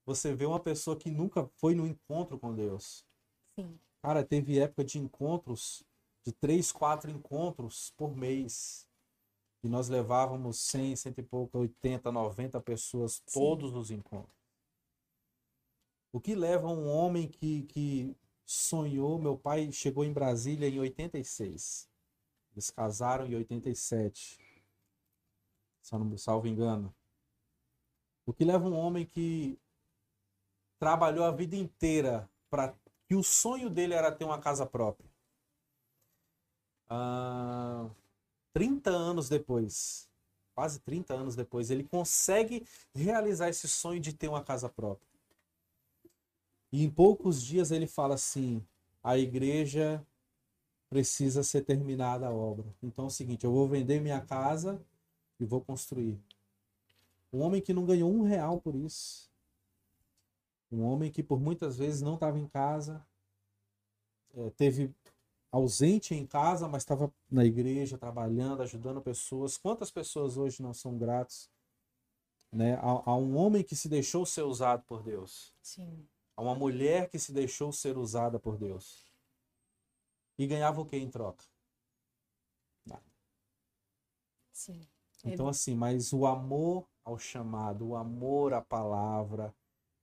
você 0.07 0.35
ver 0.35 0.47
uma 0.47 0.61
pessoa 0.61 0.97
que 0.97 1.11
nunca 1.11 1.47
foi 1.57 1.75
no 1.75 1.87
encontro 1.87 2.39
com 2.39 2.55
Deus. 2.55 3.05
Sim. 3.59 3.79
Cara, 4.03 4.25
teve 4.25 4.59
época 4.59 4.85
de 4.85 4.99
encontros, 4.99 5.83
de 6.25 6.33
três, 6.33 6.71
quatro 6.71 7.11
encontros 7.11 7.93
por 7.97 8.15
mês. 8.15 8.87
E 9.63 9.69
nós 9.69 9.89
levávamos 9.89 10.59
100, 10.61 10.97
cento 10.97 11.19
e 11.19 11.23
pouco, 11.23 11.59
80, 11.59 12.13
90 12.13 12.61
pessoas 12.61 13.23
Sim. 13.27 13.41
todos 13.41 13.75
os 13.75 13.91
encontros. 13.91 14.37
O 16.13 16.21
que 16.21 16.35
leva 16.35 16.69
um 16.69 16.87
homem 16.87 17.27
que, 17.27 17.63
que 17.65 18.17
sonhou, 18.45 19.19
meu 19.19 19.37
pai 19.37 19.73
chegou 19.73 20.05
em 20.05 20.13
Brasília 20.13 20.69
em 20.69 20.79
86. 20.79 21.89
Eles 22.55 22.71
casaram 22.71 23.27
em 23.27 23.35
87. 23.35 24.39
Se 25.83 25.95
eu 25.95 25.99
não 25.99 26.17
salvo 26.17 26.47
engano. 26.47 26.95
O 28.25 28.33
que 28.33 28.45
leva 28.45 28.67
um 28.67 28.75
homem 28.75 29.05
que 29.05 29.59
trabalhou 30.79 31.25
a 31.25 31.31
vida 31.31 31.57
inteira 31.57 32.31
para 32.49 32.75
que 33.07 33.15
o 33.15 33.23
sonho 33.23 33.69
dele 33.69 33.95
era 33.95 34.13
ter 34.13 34.25
uma 34.25 34.41
casa 34.41 34.65
própria. 34.65 35.11
Ah, 36.89 37.91
30 38.53 38.91
anos 38.91 39.29
depois, 39.29 40.09
quase 40.55 40.79
30 40.81 41.13
anos 41.13 41.35
depois, 41.35 41.71
ele 41.71 41.85
consegue 41.85 42.67
realizar 42.95 43.49
esse 43.49 43.67
sonho 43.67 44.01
de 44.01 44.13
ter 44.13 44.29
uma 44.29 44.43
casa 44.43 44.69
própria. 44.69 45.09
E 46.73 46.85
em 46.85 46.91
poucos 46.91 47.43
dias 47.43 47.71
ele 47.71 47.87
fala 47.87 48.15
assim: 48.15 48.65
a 49.03 49.19
igreja 49.19 50.05
precisa 50.95 51.43
ser 51.43 51.63
terminada 51.63 52.29
a 52.29 52.33
obra. 52.33 52.73
Então 52.81 53.07
é 53.07 53.09
o 53.09 53.11
seguinte: 53.11 53.45
eu 53.45 53.53
vou 53.53 53.67
vender 53.67 54.01
minha 54.01 54.21
casa 54.21 54.81
e 55.41 55.45
vou 55.45 55.61
construir. 55.61 56.17
Um 57.33 57.41
homem 57.41 57.61
que 57.61 57.75
não 57.75 57.85
ganhou 57.85 58.13
um 58.13 58.23
real 58.23 58.61
por 58.61 58.77
isso. 58.77 59.29
Um 60.71 60.85
homem 60.85 61.11
que 61.11 61.21
por 61.21 61.41
muitas 61.41 61.77
vezes 61.77 62.01
não 62.01 62.15
estava 62.15 62.39
em 62.39 62.47
casa, 62.47 63.05
é, 64.35 64.51
teve 64.51 64.95
ausente 65.51 66.15
em 66.15 66.25
casa, 66.25 66.69
mas 66.69 66.83
estava 66.83 67.13
na 67.29 67.45
igreja 67.45 67.99
trabalhando, 67.99 68.63
ajudando 68.63 69.03
pessoas. 69.03 69.59
Quantas 69.59 69.91
pessoas 69.91 70.37
hoje 70.37 70.63
não 70.63 70.73
são 70.73 70.97
gratos? 70.97 71.51
Né? 72.53 72.75
A, 72.75 73.11
a 73.11 73.17
um 73.17 73.37
homem 73.37 73.65
que 73.65 73.75
se 73.75 73.89
deixou 73.89 74.25
ser 74.25 74.43
usado 74.43 74.85
por 74.85 75.03
Deus. 75.03 75.53
Sim. 75.61 76.07
A 76.37 76.43
uma 76.43 76.55
mulher 76.55 77.11
que 77.11 77.19
se 77.19 77.33
deixou 77.33 77.73
ser 77.73 77.99
usada 77.99 78.39
por 78.39 78.57
Deus. 78.57 79.13
E 80.39 80.47
ganhava 80.47 80.80
o 80.80 80.87
que 80.87 80.97
em 80.97 81.11
troca? 81.11 81.45
Nada. 82.85 83.05
Sim. 84.53 84.87
Então, 85.24 85.49
assim, 85.49 85.74
mas 85.74 86.12
o 86.12 86.26
amor 86.26 86.89
ao 87.05 87.18
chamado, 87.18 87.89
o 87.89 87.97
amor 87.97 88.53
à 88.53 88.61
palavra, 88.61 89.55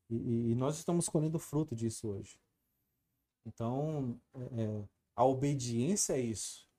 e, 0.09 0.51
e 0.51 0.55
nós 0.55 0.77
estamos 0.77 1.07
colhendo 1.07 1.39
fruto 1.39 1.75
disso 1.75 2.09
hoje. 2.09 2.39
Então, 3.45 4.19
é, 4.33 4.63
é, 4.63 4.89
a 5.15 5.25
obediência 5.25 6.13
é 6.13 6.19
isso. 6.19 6.69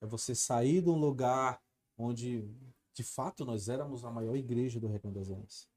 É 0.00 0.06
você 0.06 0.34
sair 0.34 0.82
de 0.82 0.90
um 0.90 0.98
lugar 0.98 1.62
onde, 1.96 2.48
de 2.92 3.02
fato, 3.02 3.44
nós 3.44 3.68
éramos 3.68 4.04
a 4.04 4.10
maior 4.10 4.36
igreja 4.36 4.78
do 4.78 4.88
Recanto 4.88 5.18
das 5.18 5.30
Almas. 5.30 5.68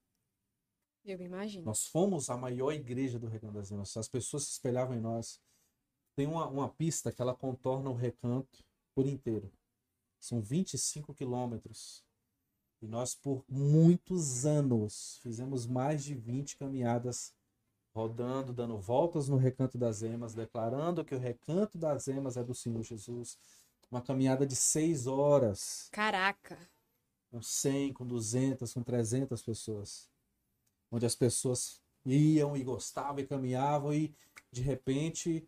Eu 1.05 1.22
imagino. 1.22 1.65
Nós 1.65 1.86
fomos 1.86 2.30
a 2.30 2.38
maior 2.38 2.72
igreja 2.72 3.17
do 3.17 3.28
Recanto 3.28 3.53
das 3.53 3.72
Almas. 3.72 3.95
As 3.95 4.07
pessoas 4.07 4.43
se 4.43 4.51
espelhavam 4.51 4.95
em 4.95 4.99
nós. 4.99 5.41
Tem 6.20 6.28
uma, 6.28 6.45
uma 6.47 6.67
pista 6.67 7.13
que 7.13 7.22
ela 7.22 7.34
contorna 7.34 7.89
o 7.89 7.95
recanto 7.95 8.61
por 8.93 9.07
inteiro. 9.07 9.49
São 10.20 10.41
25 10.41 11.13
quilômetros. 11.13 12.03
E 12.82 12.88
nós, 12.89 13.15
por 13.15 13.41
muitos 13.47 14.45
anos, 14.45 15.17
fizemos 15.24 15.65
mais 15.65 16.03
de 16.03 16.13
20 16.13 16.57
caminhadas 16.57 17.34
rodando, 17.95 18.51
dando 18.51 18.78
voltas 18.78 19.30
no 19.30 19.38
Recanto 19.38 19.78
das 19.78 20.01
Emas, 20.01 20.34
declarando 20.34 21.05
que 21.05 21.15
o 21.15 21.20
Recanto 21.20 21.78
das 21.78 22.09
Emas 22.09 22.36
é 22.36 22.43
do 22.43 22.53
Senhor 22.53 22.84
Jesus. 22.84 23.38
Uma 23.89 24.01
caminhada 24.01 24.45
de 24.45 24.57
seis 24.57 25.07
horas. 25.07 25.88
Caraca. 25.89 26.59
Com 27.32 27.41
100, 27.41 27.93
com 27.93 28.05
200, 28.05 28.74
com 28.74 28.84
300 28.84 29.41
pessoas. 29.41 30.09
Onde 30.91 31.05
as 31.05 31.15
pessoas 31.15 31.82
iam 32.05 32.57
e 32.57 32.63
gostavam 32.65 33.20
e 33.22 33.26
caminhavam 33.26 33.93
e, 33.93 34.13
de 34.51 34.61
repente, 34.61 35.47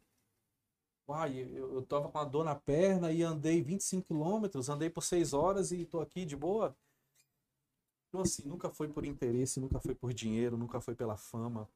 uai, 1.11 1.39
eu, 1.53 1.73
eu 1.75 1.81
tava 1.83 2.09
com 2.09 2.17
a 2.17 2.23
dor 2.23 2.43
na 2.43 2.55
perna 2.55 3.11
e 3.11 3.21
andei 3.21 3.61
25 3.61 4.07
quilômetros, 4.07 4.69
andei 4.69 4.89
por 4.89 5.03
seis 5.03 5.33
horas 5.33 5.71
e 5.71 5.85
tô 5.85 5.99
aqui 5.99 6.25
de 6.25 6.35
boa. 6.35 6.75
Então, 8.07 8.21
assim, 8.21 8.43
nunca 8.47 8.69
foi 8.69 8.87
por 8.87 9.05
interesse, 9.05 9.59
nunca 9.59 9.79
foi 9.79 9.95
por 9.95 10.13
dinheiro, 10.13 10.57
nunca 10.57 10.81
foi 10.81 10.95
pela 10.95 11.17
fama. 11.17 11.69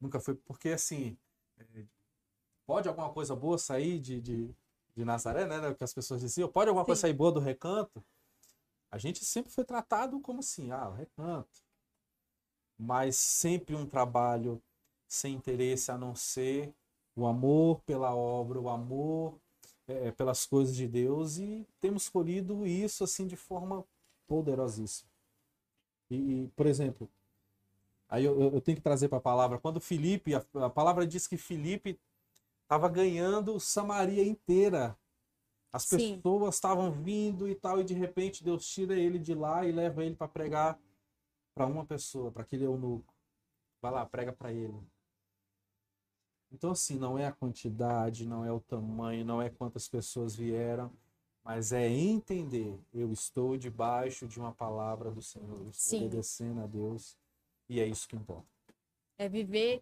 Nunca 0.00 0.20
foi. 0.20 0.34
Porque, 0.34 0.70
assim, 0.70 1.16
é, 1.58 1.84
pode 2.66 2.88
alguma 2.88 3.10
coisa 3.12 3.34
boa 3.34 3.58
sair 3.58 3.98
de, 3.98 4.20
de, 4.20 4.54
de 4.94 5.04
Nazaré, 5.04 5.46
né? 5.46 5.68
O 5.68 5.74
que 5.74 5.84
as 5.84 5.92
pessoas 5.92 6.20
diziam. 6.20 6.48
Pode 6.48 6.68
alguma 6.68 6.84
Sim. 6.84 6.86
coisa 6.86 7.00
sair 7.02 7.12
boa 7.12 7.32
do 7.32 7.40
recanto? 7.40 8.04
A 8.90 8.98
gente 8.98 9.24
sempre 9.24 9.52
foi 9.52 9.64
tratado 9.64 10.20
como 10.20 10.40
assim, 10.40 10.70
ah, 10.72 10.90
recanto. 10.94 11.64
Mas 12.78 13.16
sempre 13.16 13.74
um 13.74 13.86
trabalho 13.86 14.62
sem 15.06 15.34
interesse 15.34 15.90
a 15.90 15.98
não 15.98 16.14
ser 16.14 16.74
o 17.20 17.26
amor 17.26 17.82
pela 17.82 18.14
obra, 18.14 18.58
o 18.58 18.68
amor 18.70 19.38
é, 19.86 20.10
pelas 20.10 20.46
coisas 20.46 20.74
de 20.74 20.88
Deus 20.88 21.36
e 21.36 21.66
temos 21.78 22.08
colhido 22.08 22.66
isso 22.66 23.04
assim 23.04 23.26
de 23.26 23.36
forma 23.36 23.84
poderosíssima. 24.26 25.10
E, 26.10 26.48
por 26.56 26.66
exemplo, 26.66 27.10
aí 28.08 28.24
eu, 28.24 28.40
eu 28.40 28.60
tenho 28.60 28.76
que 28.76 28.82
trazer 28.82 29.08
para 29.08 29.18
a 29.18 29.22
palavra, 29.22 29.58
quando 29.58 29.80
Felipe, 29.80 30.34
a, 30.34 30.44
a 30.54 30.70
palavra 30.70 31.06
diz 31.06 31.26
que 31.26 31.36
Felipe 31.36 32.00
estava 32.62 32.88
ganhando 32.88 33.60
Samaria 33.60 34.24
inteira. 34.24 34.96
As 35.72 35.84
Sim. 35.84 36.16
pessoas 36.16 36.54
estavam 36.54 36.90
vindo 36.90 37.46
e 37.46 37.54
tal, 37.54 37.80
e 37.80 37.84
de 37.84 37.94
repente 37.94 38.42
Deus 38.42 38.66
tira 38.66 38.98
ele 38.98 39.18
de 39.18 39.34
lá 39.34 39.64
e 39.66 39.72
leva 39.72 40.04
ele 40.04 40.16
para 40.16 40.26
pregar 40.26 40.80
para 41.54 41.66
uma 41.66 41.84
pessoa, 41.84 42.32
para 42.32 42.42
aquele 42.42 42.64
eunuco. 42.64 43.14
Vai 43.82 43.92
lá, 43.92 44.06
prega 44.06 44.32
para 44.32 44.52
ele. 44.52 44.74
Então, 46.52 46.72
assim, 46.72 46.98
não 46.98 47.18
é 47.18 47.26
a 47.26 47.32
quantidade, 47.32 48.26
não 48.26 48.44
é 48.44 48.52
o 48.52 48.60
tamanho, 48.60 49.24
não 49.24 49.40
é 49.40 49.48
quantas 49.48 49.88
pessoas 49.88 50.34
vieram, 50.34 50.92
mas 51.44 51.72
é 51.72 51.88
entender, 51.88 52.78
eu 52.92 53.12
estou 53.12 53.56
debaixo 53.56 54.26
de 54.26 54.38
uma 54.38 54.52
palavra 54.52 55.10
do 55.10 55.22
Senhor, 55.22 55.60
eu 55.60 55.70
estou 55.70 55.98
Sim. 55.98 56.06
obedecendo 56.06 56.60
a 56.60 56.66
Deus 56.66 57.16
e 57.68 57.80
é 57.80 57.86
isso 57.86 58.08
que 58.08 58.16
importa. 58.16 58.46
É 59.16 59.28
viver 59.28 59.80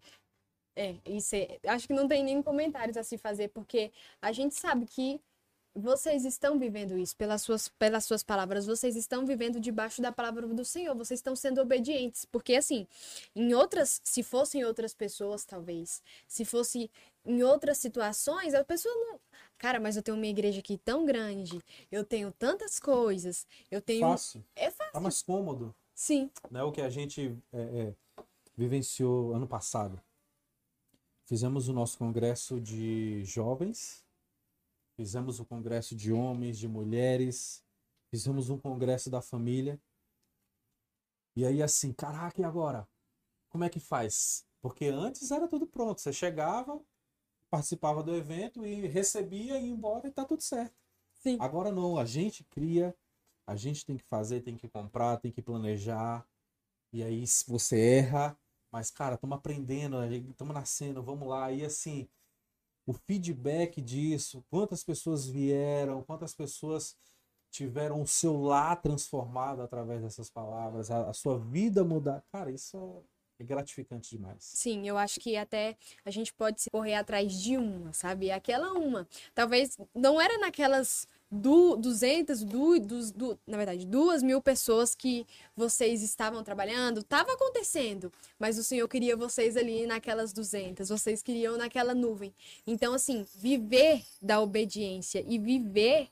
é, 0.78 0.94
isso 1.04 1.34
é, 1.34 1.58
acho 1.66 1.88
que 1.88 1.92
não 1.92 2.06
tem 2.06 2.22
nem 2.22 2.40
comentários 2.40 2.96
a 2.96 3.02
se 3.02 3.18
fazer, 3.18 3.48
porque 3.48 3.90
a 4.22 4.30
gente 4.30 4.54
sabe 4.54 4.86
que 4.86 5.20
vocês 5.74 6.24
estão 6.24 6.58
vivendo 6.58 6.98
isso 6.98 7.16
pelas 7.16 7.42
suas, 7.42 7.68
pelas 7.68 8.04
suas 8.04 8.22
palavras, 8.22 8.66
vocês 8.66 8.96
estão 8.96 9.24
vivendo 9.24 9.60
debaixo 9.60 10.02
da 10.02 10.10
palavra 10.10 10.46
do 10.46 10.64
Senhor, 10.64 10.94
vocês 10.96 11.18
estão 11.18 11.36
sendo 11.36 11.60
obedientes, 11.60 12.24
porque 12.24 12.54
assim, 12.54 12.86
em 13.34 13.54
outras, 13.54 14.00
se 14.02 14.22
fossem 14.22 14.64
outras 14.64 14.94
pessoas, 14.94 15.44
talvez, 15.44 16.02
se 16.26 16.44
fosse 16.44 16.90
em 17.24 17.42
outras 17.42 17.78
situações, 17.78 18.54
a 18.54 18.64
pessoa 18.64 18.94
não, 18.94 19.20
cara, 19.56 19.78
mas 19.78 19.96
eu 19.96 20.02
tenho 20.02 20.16
uma 20.16 20.26
igreja 20.26 20.60
aqui 20.60 20.78
tão 20.78 21.04
grande, 21.04 21.62
eu 21.90 22.04
tenho 22.04 22.32
tantas 22.32 22.80
coisas, 22.80 23.46
eu 23.70 23.80
tenho, 23.80 24.08
fácil. 24.08 24.44
é 24.56 24.70
fácil, 24.70 24.92
tá 24.92 25.00
mais 25.00 25.22
cômodo, 25.22 25.74
sim, 25.94 26.30
não 26.50 26.60
é 26.60 26.64
o 26.64 26.72
que 26.72 26.80
a 26.80 26.90
gente 26.90 27.36
é, 27.52 27.60
é, 27.60 28.22
vivenciou 28.56 29.34
ano 29.34 29.46
passado. 29.46 30.00
Fizemos 31.24 31.68
o 31.68 31.74
nosso 31.74 31.98
congresso 31.98 32.58
de 32.58 33.22
jovens 33.22 34.02
fizemos 34.98 35.38
o 35.38 35.46
congresso 35.46 35.94
de 35.94 36.12
homens, 36.12 36.58
de 36.58 36.66
mulheres, 36.66 37.64
fizemos 38.10 38.50
um 38.50 38.58
congresso 38.58 39.08
da 39.08 39.22
família. 39.22 39.80
E 41.36 41.46
aí 41.46 41.62
assim, 41.62 41.92
caraca, 41.92 42.40
e 42.40 42.44
agora? 42.44 42.88
Como 43.48 43.62
é 43.62 43.70
que 43.70 43.78
faz? 43.78 44.44
Porque 44.60 44.86
antes 44.86 45.30
era 45.30 45.46
tudo 45.46 45.68
pronto, 45.68 46.00
você 46.00 46.12
chegava, 46.12 46.82
participava 47.48 48.02
do 48.02 48.12
evento 48.12 48.66
e 48.66 48.88
recebia 48.88 49.56
e 49.60 49.66
ia 49.66 49.70
embora 49.70 50.08
e 50.08 50.10
tá 50.10 50.24
tudo 50.24 50.42
certo. 50.42 50.74
Sim. 51.14 51.36
Agora 51.40 51.70
não, 51.70 51.96
a 51.96 52.04
gente 52.04 52.42
cria, 52.42 52.92
a 53.46 53.54
gente 53.54 53.86
tem 53.86 53.96
que 53.96 54.04
fazer, 54.04 54.40
tem 54.40 54.56
que 54.56 54.68
comprar, 54.68 55.18
tem 55.18 55.30
que 55.30 55.40
planejar. 55.40 56.26
E 56.92 57.04
aí 57.04 57.24
você 57.46 57.80
erra, 57.98 58.36
mas 58.72 58.90
cara, 58.90 59.14
estamos 59.14 59.38
aprendendo, 59.38 59.96
estamos 60.28 60.54
nascendo, 60.54 61.04
vamos 61.04 61.28
lá. 61.28 61.52
E 61.52 61.64
assim, 61.64 62.08
o 62.88 62.94
feedback 62.94 63.82
disso, 63.82 64.42
quantas 64.48 64.82
pessoas 64.82 65.26
vieram, 65.28 66.02
quantas 66.02 66.34
pessoas 66.34 66.96
tiveram 67.50 68.00
o 68.00 68.06
seu 68.06 68.40
lá 68.40 68.74
transformado 68.74 69.60
através 69.60 70.00
dessas 70.00 70.30
palavras, 70.30 70.90
a, 70.90 71.10
a 71.10 71.12
sua 71.12 71.38
vida 71.38 71.84
mudar. 71.84 72.24
Cara, 72.32 72.50
isso 72.50 73.04
é 73.38 73.44
gratificante 73.44 74.16
demais. 74.16 74.38
Sim, 74.40 74.88
eu 74.88 74.96
acho 74.96 75.20
que 75.20 75.36
até 75.36 75.76
a 76.02 76.10
gente 76.10 76.32
pode 76.32 76.62
se 76.62 76.70
correr 76.70 76.94
atrás 76.94 77.30
de 77.30 77.58
uma, 77.58 77.92
sabe? 77.92 78.30
Aquela 78.30 78.72
uma. 78.72 79.06
Talvez 79.34 79.76
não 79.94 80.18
era 80.18 80.38
naquelas 80.38 81.06
do 81.30 81.76
200, 81.76 82.42
do, 82.42 82.80
dos, 82.80 83.10
do, 83.10 83.38
na 83.46 83.56
verdade, 83.56 83.86
duas 83.86 84.22
mil 84.22 84.40
pessoas 84.40 84.94
que 84.94 85.26
vocês 85.54 86.02
estavam 86.02 86.42
trabalhando, 86.42 87.00
estava 87.00 87.32
acontecendo, 87.32 88.10
mas 88.38 88.58
o 88.58 88.64
Senhor 88.64 88.88
queria 88.88 89.16
vocês 89.16 89.56
ali 89.56 89.86
naquelas 89.86 90.32
200, 90.32 90.88
vocês 90.88 91.22
queriam 91.22 91.56
naquela 91.58 91.94
nuvem. 91.94 92.34
Então, 92.66 92.94
assim, 92.94 93.26
viver 93.34 94.02
da 94.22 94.40
obediência 94.40 95.22
e 95.26 95.38
viver 95.38 96.08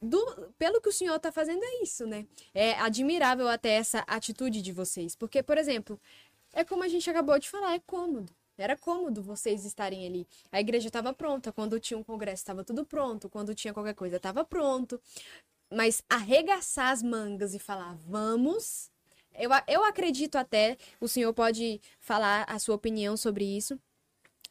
do, 0.00 0.50
pelo 0.58 0.80
que 0.80 0.88
o 0.88 0.92
Senhor 0.92 1.16
está 1.16 1.30
fazendo 1.30 1.62
é 1.62 1.82
isso, 1.82 2.06
né? 2.06 2.26
É 2.54 2.72
admirável 2.74 3.46
até 3.48 3.72
essa 3.72 3.98
atitude 4.06 4.62
de 4.62 4.72
vocês, 4.72 5.14
porque, 5.14 5.42
por 5.42 5.58
exemplo, 5.58 6.00
é 6.54 6.64
como 6.64 6.82
a 6.82 6.88
gente 6.88 7.08
acabou 7.10 7.38
de 7.38 7.48
falar, 7.48 7.74
é 7.74 7.78
cômodo. 7.80 8.32
Era 8.62 8.76
cômodo 8.76 9.22
vocês 9.22 9.64
estarem 9.64 10.06
ali. 10.06 10.26
A 10.52 10.60
igreja 10.60 10.88
estava 10.88 11.12
pronta. 11.12 11.52
Quando 11.52 11.80
tinha 11.80 11.98
um 11.98 12.02
congresso, 12.04 12.42
estava 12.42 12.64
tudo 12.64 12.84
pronto. 12.84 13.28
Quando 13.28 13.54
tinha 13.54 13.72
qualquer 13.74 13.94
coisa, 13.94 14.16
estava 14.16 14.44
pronto. 14.44 15.00
Mas 15.72 16.02
arregaçar 16.08 16.90
as 16.90 17.02
mangas 17.02 17.54
e 17.54 17.58
falar, 17.58 17.94
vamos. 18.06 18.90
Eu, 19.34 19.50
eu 19.68 19.84
acredito 19.84 20.36
até, 20.36 20.76
o 21.00 21.06
senhor 21.08 21.32
pode 21.32 21.80
falar 22.00 22.44
a 22.48 22.58
sua 22.58 22.74
opinião 22.74 23.16
sobre 23.16 23.44
isso. 23.44 23.78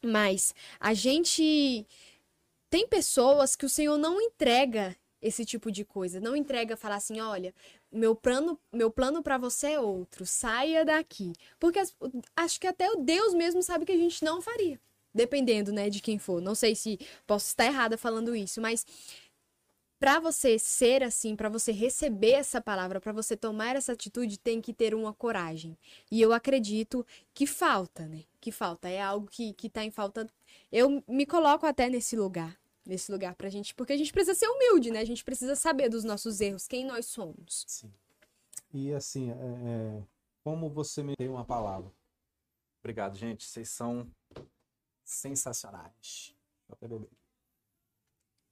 Mas 0.02 0.54
a 0.78 0.94
gente. 0.94 1.86
Tem 2.68 2.86
pessoas 2.86 3.56
que 3.56 3.66
o 3.66 3.68
Senhor 3.68 3.98
não 3.98 4.20
entrega 4.20 4.96
esse 5.20 5.44
tipo 5.44 5.70
de 5.70 5.84
coisa. 5.84 6.20
Não 6.20 6.36
entrega 6.36 6.76
falar 6.76 6.96
assim, 6.96 7.20
olha, 7.20 7.52
meu 7.92 8.14
plano, 8.14 8.58
meu 8.72 8.90
plano 8.90 9.22
para 9.22 9.38
você 9.38 9.72
é 9.72 9.80
outro, 9.80 10.24
saia 10.24 10.84
daqui. 10.84 11.32
Porque 11.58 11.80
acho 12.36 12.60
que 12.60 12.66
até 12.66 12.90
o 12.90 12.96
Deus 12.96 13.34
mesmo 13.34 13.62
sabe 13.62 13.84
que 13.84 13.92
a 13.92 13.96
gente 13.96 14.24
não 14.24 14.40
faria, 14.40 14.80
dependendo, 15.12 15.72
né, 15.72 15.90
de 15.90 16.00
quem 16.00 16.18
for. 16.18 16.40
Não 16.40 16.54
sei 16.54 16.74
se 16.74 16.98
posso 17.26 17.46
estar 17.46 17.66
errada 17.66 17.98
falando 17.98 18.34
isso, 18.34 18.60
mas 18.60 18.86
para 19.98 20.18
você 20.18 20.58
ser 20.58 21.02
assim, 21.02 21.36
para 21.36 21.50
você 21.50 21.72
receber 21.72 22.32
essa 22.32 22.60
palavra, 22.60 23.00
para 23.00 23.12
você 23.12 23.36
tomar 23.36 23.76
essa 23.76 23.92
atitude, 23.92 24.38
tem 24.38 24.60
que 24.60 24.72
ter 24.72 24.94
uma 24.94 25.12
coragem. 25.12 25.76
E 26.10 26.22
eu 26.22 26.32
acredito 26.32 27.06
que 27.34 27.46
falta, 27.46 28.06
né? 28.06 28.24
Que 28.40 28.50
falta. 28.50 28.88
É 28.88 29.02
algo 29.02 29.26
que, 29.30 29.52
que 29.52 29.68
tá 29.68 29.84
em 29.84 29.90
falta. 29.90 30.26
Eu 30.72 31.04
me 31.06 31.26
coloco 31.26 31.66
até 31.66 31.90
nesse 31.90 32.16
lugar 32.16 32.58
nesse 32.90 33.10
lugar 33.12 33.36
pra 33.36 33.48
gente, 33.48 33.72
porque 33.72 33.92
a 33.92 33.96
gente 33.96 34.12
precisa 34.12 34.34
ser 34.34 34.48
humilde, 34.48 34.90
né? 34.90 34.98
A 34.98 35.04
gente 35.04 35.24
precisa 35.24 35.54
saber 35.54 35.88
dos 35.88 36.02
nossos 36.02 36.40
erros, 36.40 36.66
quem 36.66 36.84
nós 36.84 37.06
somos. 37.06 37.64
Sim. 37.68 37.92
E 38.74 38.92
assim, 38.92 39.30
é, 39.30 39.34
é, 39.34 40.02
como 40.42 40.68
você 40.68 41.00
me 41.00 41.14
deu 41.16 41.32
uma 41.32 41.44
palavra. 41.44 41.92
Obrigado, 42.80 43.16
gente. 43.16 43.46
Vocês 43.46 43.68
são 43.68 44.10
sensacionais. 45.04 46.34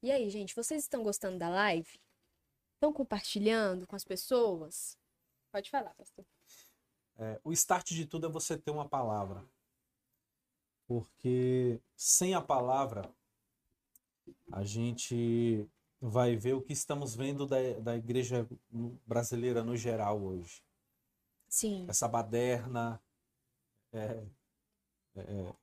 E 0.01 0.12
aí, 0.12 0.31
gente, 0.31 0.55
vocês 0.55 0.85
estão 0.85 1.02
gostando 1.02 1.36
da 1.36 1.48
live? 1.48 2.01
Estão 2.74 2.93
compartilhando 2.93 3.89
com 3.89 3.97
as 3.97 4.05
pessoas? 4.05 4.97
Pode 5.51 5.69
falar, 5.69 5.94
pastor. 5.94 6.24
É, 7.16 7.40
o 7.43 7.52
start 7.52 7.89
de 7.89 8.06
tudo 8.06 8.28
é 8.28 8.31
você 8.31 8.56
ter 8.56 8.70
uma 8.70 8.89
palavra. 8.89 9.44
Porque 10.86 11.81
sem 11.97 12.35
a 12.35 12.40
palavra, 12.40 13.12
a 14.53 14.65
gente 14.65 15.69
vai 16.01 16.37
ver 16.37 16.55
o 16.55 16.62
que 16.62 16.73
estamos 16.73 17.15
vendo 17.15 17.47
da, 17.47 17.57
da 17.81 17.97
igreja 17.97 18.49
brasileira 19.07 19.62
no 19.62 19.77
geral 19.77 20.20
hoje. 20.20 20.62
Sim. 21.49 21.87
Essa 21.89 22.07
baderna. 22.07 23.01
É, 23.93 24.23
é, 25.16 25.20
é 25.20 25.55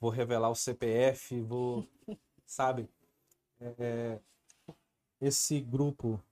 vou 0.00 0.10
revelar 0.10 0.50
o 0.50 0.54
CPF, 0.54 1.40
vou. 1.42 1.86
sabe? 2.46 2.88
É, 3.60 3.74
é, 3.78 4.20
esse 5.20 5.60
grupo 5.60 6.22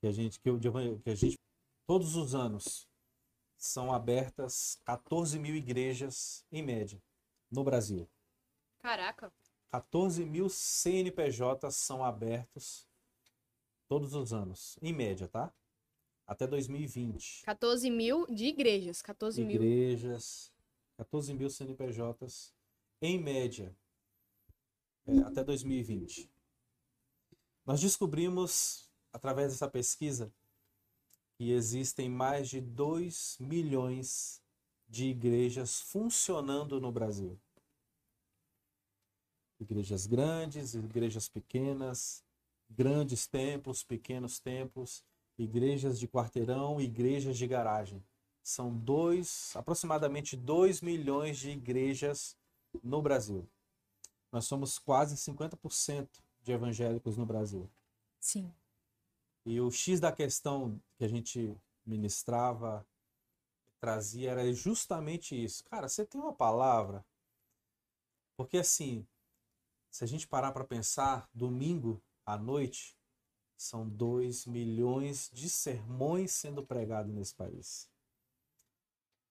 que 0.00 0.06
a 0.06 0.12
gente 0.12 0.40
que, 0.40 0.48
eu, 0.48 0.58
que 0.58 1.10
a 1.10 1.14
gente 1.14 1.36
todos 1.86 2.16
os 2.16 2.34
anos 2.34 2.88
são 3.56 3.92
abertas 3.92 4.80
14 4.84 5.38
mil 5.38 5.56
igrejas 5.56 6.44
em 6.50 6.62
média 6.62 7.02
no 7.50 7.64
Brasil. 7.64 8.08
Caraca. 8.78 9.32
14 9.70 10.24
mil 10.24 10.48
CNPJs 10.48 11.74
são 11.74 12.02
abertos 12.02 12.88
todos 13.86 14.14
os 14.14 14.32
anos, 14.32 14.78
em 14.80 14.92
média, 14.92 15.28
tá? 15.28 15.52
Até 16.26 16.46
2020. 16.46 17.44
14 17.44 17.90
mil 17.90 18.26
de 18.26 18.46
igrejas, 18.46 19.02
14 19.02 19.44
mil. 19.44 19.56
Igrejas, 19.56 20.52
14 20.96 21.34
mil 21.34 21.50
CNPJs, 21.50 22.54
em 23.00 23.18
média, 23.18 23.74
é, 25.06 25.18
até 25.20 25.44
2020. 25.44 26.30
Nós 27.64 27.80
descobrimos, 27.80 28.90
através 29.12 29.52
dessa 29.52 29.68
pesquisa, 29.68 30.32
que 31.36 31.52
existem 31.52 32.08
mais 32.08 32.48
de 32.48 32.60
2 32.60 33.36
milhões 33.38 34.42
de 34.88 35.06
igrejas 35.06 35.80
funcionando 35.80 36.80
no 36.80 36.90
Brasil 36.90 37.38
igrejas 39.60 40.06
grandes, 40.06 40.74
igrejas 40.74 41.28
pequenas, 41.28 42.24
grandes 42.70 43.26
templos, 43.26 43.82
pequenos 43.82 44.38
templos, 44.38 45.04
igrejas 45.38 45.98
de 45.98 46.06
quarteirão, 46.06 46.80
igrejas 46.80 47.36
de 47.36 47.46
garagem. 47.46 48.02
São 48.42 48.72
dois, 48.72 49.54
aproximadamente 49.56 50.36
2 50.36 50.80
milhões 50.80 51.38
de 51.38 51.50
igrejas 51.50 52.36
no 52.82 53.02
Brasil. 53.02 53.46
Nós 54.32 54.46
somos 54.46 54.78
quase 54.78 55.16
50% 55.16 56.08
de 56.42 56.52
evangélicos 56.52 57.16
no 57.16 57.26
Brasil. 57.26 57.68
Sim. 58.18 58.52
E 59.44 59.60
o 59.60 59.70
X 59.70 60.00
da 60.00 60.12
questão 60.12 60.80
que 60.96 61.04
a 61.04 61.08
gente 61.08 61.56
ministrava, 61.84 62.86
trazia, 63.80 64.32
era 64.32 64.52
justamente 64.52 65.42
isso. 65.42 65.64
Cara, 65.64 65.88
você 65.88 66.04
tem 66.04 66.20
uma 66.20 66.32
palavra? 66.32 67.04
Porque 68.36 68.58
assim, 68.58 69.06
se 69.90 70.04
a 70.04 70.06
gente 70.06 70.26
parar 70.26 70.52
para 70.52 70.64
pensar, 70.64 71.28
domingo 71.32 72.02
à 72.24 72.36
noite 72.36 72.96
são 73.56 73.88
2 73.88 74.46
milhões 74.46 75.30
de 75.32 75.50
sermões 75.50 76.30
sendo 76.30 76.64
pregados 76.64 77.12
nesse 77.12 77.34
país. 77.34 77.90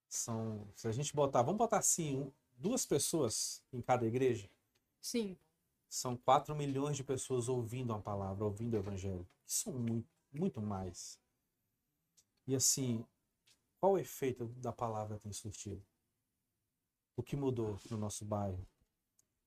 São, 0.10 0.68
se 0.76 0.88
a 0.88 0.92
gente 0.92 1.16
botar, 1.16 1.42
vamos 1.42 1.58
botar 1.58 1.78
assim, 1.78 2.32
duas 2.56 2.86
pessoas 2.86 3.64
em 3.72 3.82
cada 3.82 4.06
igreja? 4.06 4.50
Sim. 5.00 5.38
São 5.90 6.18
4 6.18 6.54
milhões 6.56 6.98
de 6.98 7.04
pessoas 7.04 7.48
ouvindo 7.48 7.94
a 7.94 8.02
palavra, 8.02 8.44
ouvindo 8.44 8.74
o 8.74 8.78
evangelho. 8.78 9.28
Isso 9.46 9.70
é 9.70 9.74
muito, 9.74 10.10
muito 10.34 10.62
mais. 10.62 11.20
E 12.46 12.56
assim, 12.56 13.06
qual 13.80 13.94
o 13.94 13.98
efeito 13.98 14.46
da 14.48 14.74
palavra 14.74 15.18
tem 15.20 15.32
surtido? 15.32 15.82
O 17.16 17.24
que 17.24 17.36
mudou 17.36 17.80
no 17.90 17.98
nosso 17.98 18.26
bairro? 18.26 18.68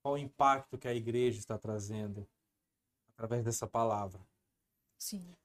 Qual 0.02 0.14
o 0.14 0.18
impacto 0.18 0.78
que 0.78 0.88
a 0.88 0.94
igreja 0.94 1.38
está 1.38 1.58
trazendo 1.58 2.26
através 3.14 3.44
dessa 3.44 3.66
palavra. 3.66 4.20
Sim. 4.98 5.36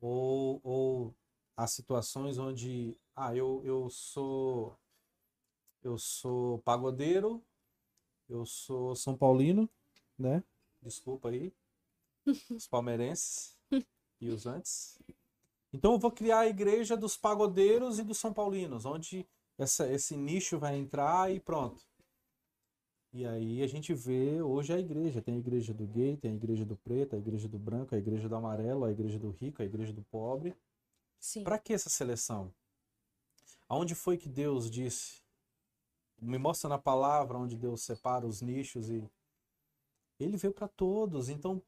Ou, 0.00 0.60
ou 0.62 1.14
há 1.56 1.66
situações 1.66 2.38
onde, 2.38 2.96
ah, 3.14 3.34
eu, 3.34 3.62
eu 3.64 3.88
sou 3.90 4.76
eu 5.82 5.98
sou 5.98 6.58
pagodeiro, 6.60 7.44
eu 8.28 8.46
sou 8.46 8.94
São 8.94 9.16
Paulino, 9.16 9.68
né? 10.16 10.42
Desculpa 10.80 11.28
aí, 11.28 11.52
os 12.50 12.68
palmeirenses 12.68 13.58
e 14.20 14.30
os 14.30 14.46
antes. 14.46 14.98
Então 15.72 15.92
eu 15.92 15.98
vou 15.98 16.12
criar 16.12 16.40
a 16.40 16.48
igreja 16.48 16.96
dos 16.96 17.16
pagodeiros 17.16 17.98
e 17.98 18.04
dos 18.04 18.18
São 18.18 18.32
Paulinos, 18.32 18.84
onde 18.84 19.26
essa, 19.58 19.90
esse 19.92 20.16
nicho 20.16 20.58
vai 20.58 20.76
entrar 20.76 21.32
e 21.32 21.40
pronto. 21.40 21.82
E 23.14 23.26
aí 23.26 23.62
a 23.62 23.66
gente 23.66 23.92
vê 23.92 24.40
hoje 24.40 24.72
a 24.72 24.78
igreja. 24.78 25.20
Tem 25.20 25.34
a 25.34 25.38
igreja 25.38 25.74
do 25.74 25.86
gay, 25.86 26.16
tem 26.16 26.32
a 26.32 26.34
igreja 26.34 26.64
do 26.64 26.76
preto, 26.76 27.14
a 27.14 27.18
igreja 27.18 27.46
do 27.46 27.58
branco, 27.58 27.94
a 27.94 27.98
igreja 27.98 28.26
do 28.28 28.34
amarelo, 28.34 28.84
a 28.84 28.90
igreja 28.90 29.18
do 29.18 29.30
rico, 29.30 29.60
a 29.60 29.64
igreja 29.66 29.92
do 29.92 30.02
pobre. 30.02 30.56
Sim. 31.20 31.44
Para 31.44 31.58
que 31.58 31.74
essa 31.74 31.90
seleção? 31.90 32.52
Aonde 33.68 33.94
foi 33.94 34.16
que 34.16 34.28
Deus 34.28 34.70
disse? 34.70 35.20
Me 36.20 36.38
mostra 36.38 36.70
na 36.70 36.78
palavra 36.78 37.36
onde 37.36 37.56
Deus 37.56 37.82
separa 37.82 38.26
os 38.26 38.40
nichos 38.40 38.88
e 38.88 39.04
ele 40.18 40.38
veio 40.38 40.54
para 40.54 40.68
todos. 40.68 41.28
Então 41.28 41.62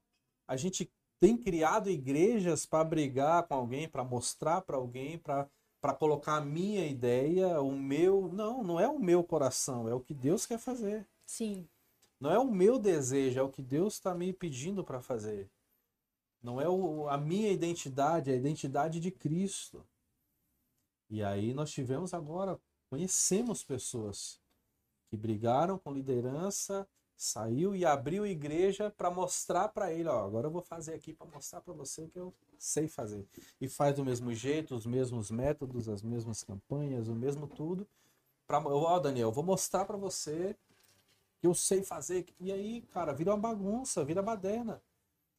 a 0.49 0.57
gente 0.57 0.91
tem 1.21 1.37
criado 1.37 1.91
igrejas 1.91 2.65
para 2.65 2.85
brigar 2.85 3.47
com 3.47 3.55
alguém, 3.55 3.87
para 3.87 4.03
mostrar 4.03 4.63
para 4.63 4.77
alguém, 4.77 5.19
para 5.19 5.49
para 5.81 5.93
colocar 5.93 6.37
a 6.37 6.41
minha 6.41 6.87
ideia, 6.87 7.61
o 7.61 7.71
meu, 7.71 8.31
não, 8.33 8.65
não 8.65 8.81
é 8.81 8.89
o 8.89 8.99
meu 8.99 9.23
coração, 9.23 9.87
é 9.87 9.93
o 9.93 10.01
que 10.01 10.15
Deus 10.15 10.47
quer 10.47 10.59
fazer. 10.59 11.07
Sim. 11.27 11.69
Não 12.21 12.31
é 12.31 12.39
o 12.39 12.51
meu 12.51 12.79
desejo, 12.79 13.39
é 13.39 13.43
o 13.43 13.51
que 13.51 13.63
Deus 13.63 13.95
está 13.95 14.15
me 14.15 14.33
pedindo 14.33 14.85
para 14.85 15.01
fazer. 15.01 15.51
Não 16.43 16.61
é 16.61 16.69
o, 16.69 17.09
a 17.09 17.17
minha 17.17 17.51
identidade, 17.51 18.31
é 18.31 18.35
a 18.35 18.37
identidade 18.37 19.01
de 19.01 19.11
Cristo. 19.11 19.85
E 21.09 21.23
aí 21.23 21.55
nós 21.55 21.71
tivemos 21.71 22.15
agora, 22.15 22.59
conhecemos 22.89 23.65
pessoas 23.65 24.41
que 25.09 25.17
brigaram 25.17 25.79
com 25.79 25.93
liderança, 25.93 26.87
saiu 27.17 27.75
e 27.75 27.85
abriu 27.85 28.27
igreja 28.27 28.91
para 28.91 29.11
mostrar 29.11 29.69
para 29.69 29.93
ele, 29.93 30.09
ó, 30.09 30.25
agora 30.25 30.49
eu 30.49 30.51
vou 30.51 30.63
fazer 30.63 30.95
aqui 30.95 31.13
para 31.13 31.27
mostrar 31.27 31.61
para 31.61 31.73
você 31.73 32.03
o 32.03 32.09
que 32.09 32.19
eu 32.19 32.35
sei 32.59 32.89
fazer. 32.89 33.27
E 33.61 33.69
faz 33.69 33.97
do 33.97 34.05
mesmo 34.05 34.33
jeito, 34.33 34.75
os 34.75 34.87
mesmos 34.87 35.31
métodos, 35.31 35.89
as 35.89 36.03
mesmas 36.03 36.43
campanhas, 36.43 37.09
o 37.09 37.15
mesmo 37.15 37.47
tudo. 37.47 37.87
Pra, 38.47 38.59
ó, 38.59 38.99
Daniel, 38.99 39.33
vou 39.33 39.45
mostrar 39.45 39.85
para 39.85 39.97
você 39.97 40.57
que 41.45 41.47
eu 41.47 41.55
sei 41.55 41.83
fazer. 41.83 42.25
E 42.41 42.51
aí, 42.51 42.81
cara, 42.91 43.13
vira 43.13 43.31
uma 43.31 43.39
bagunça, 43.39 44.03
vira 44.03 44.23
baderna. 44.23 44.83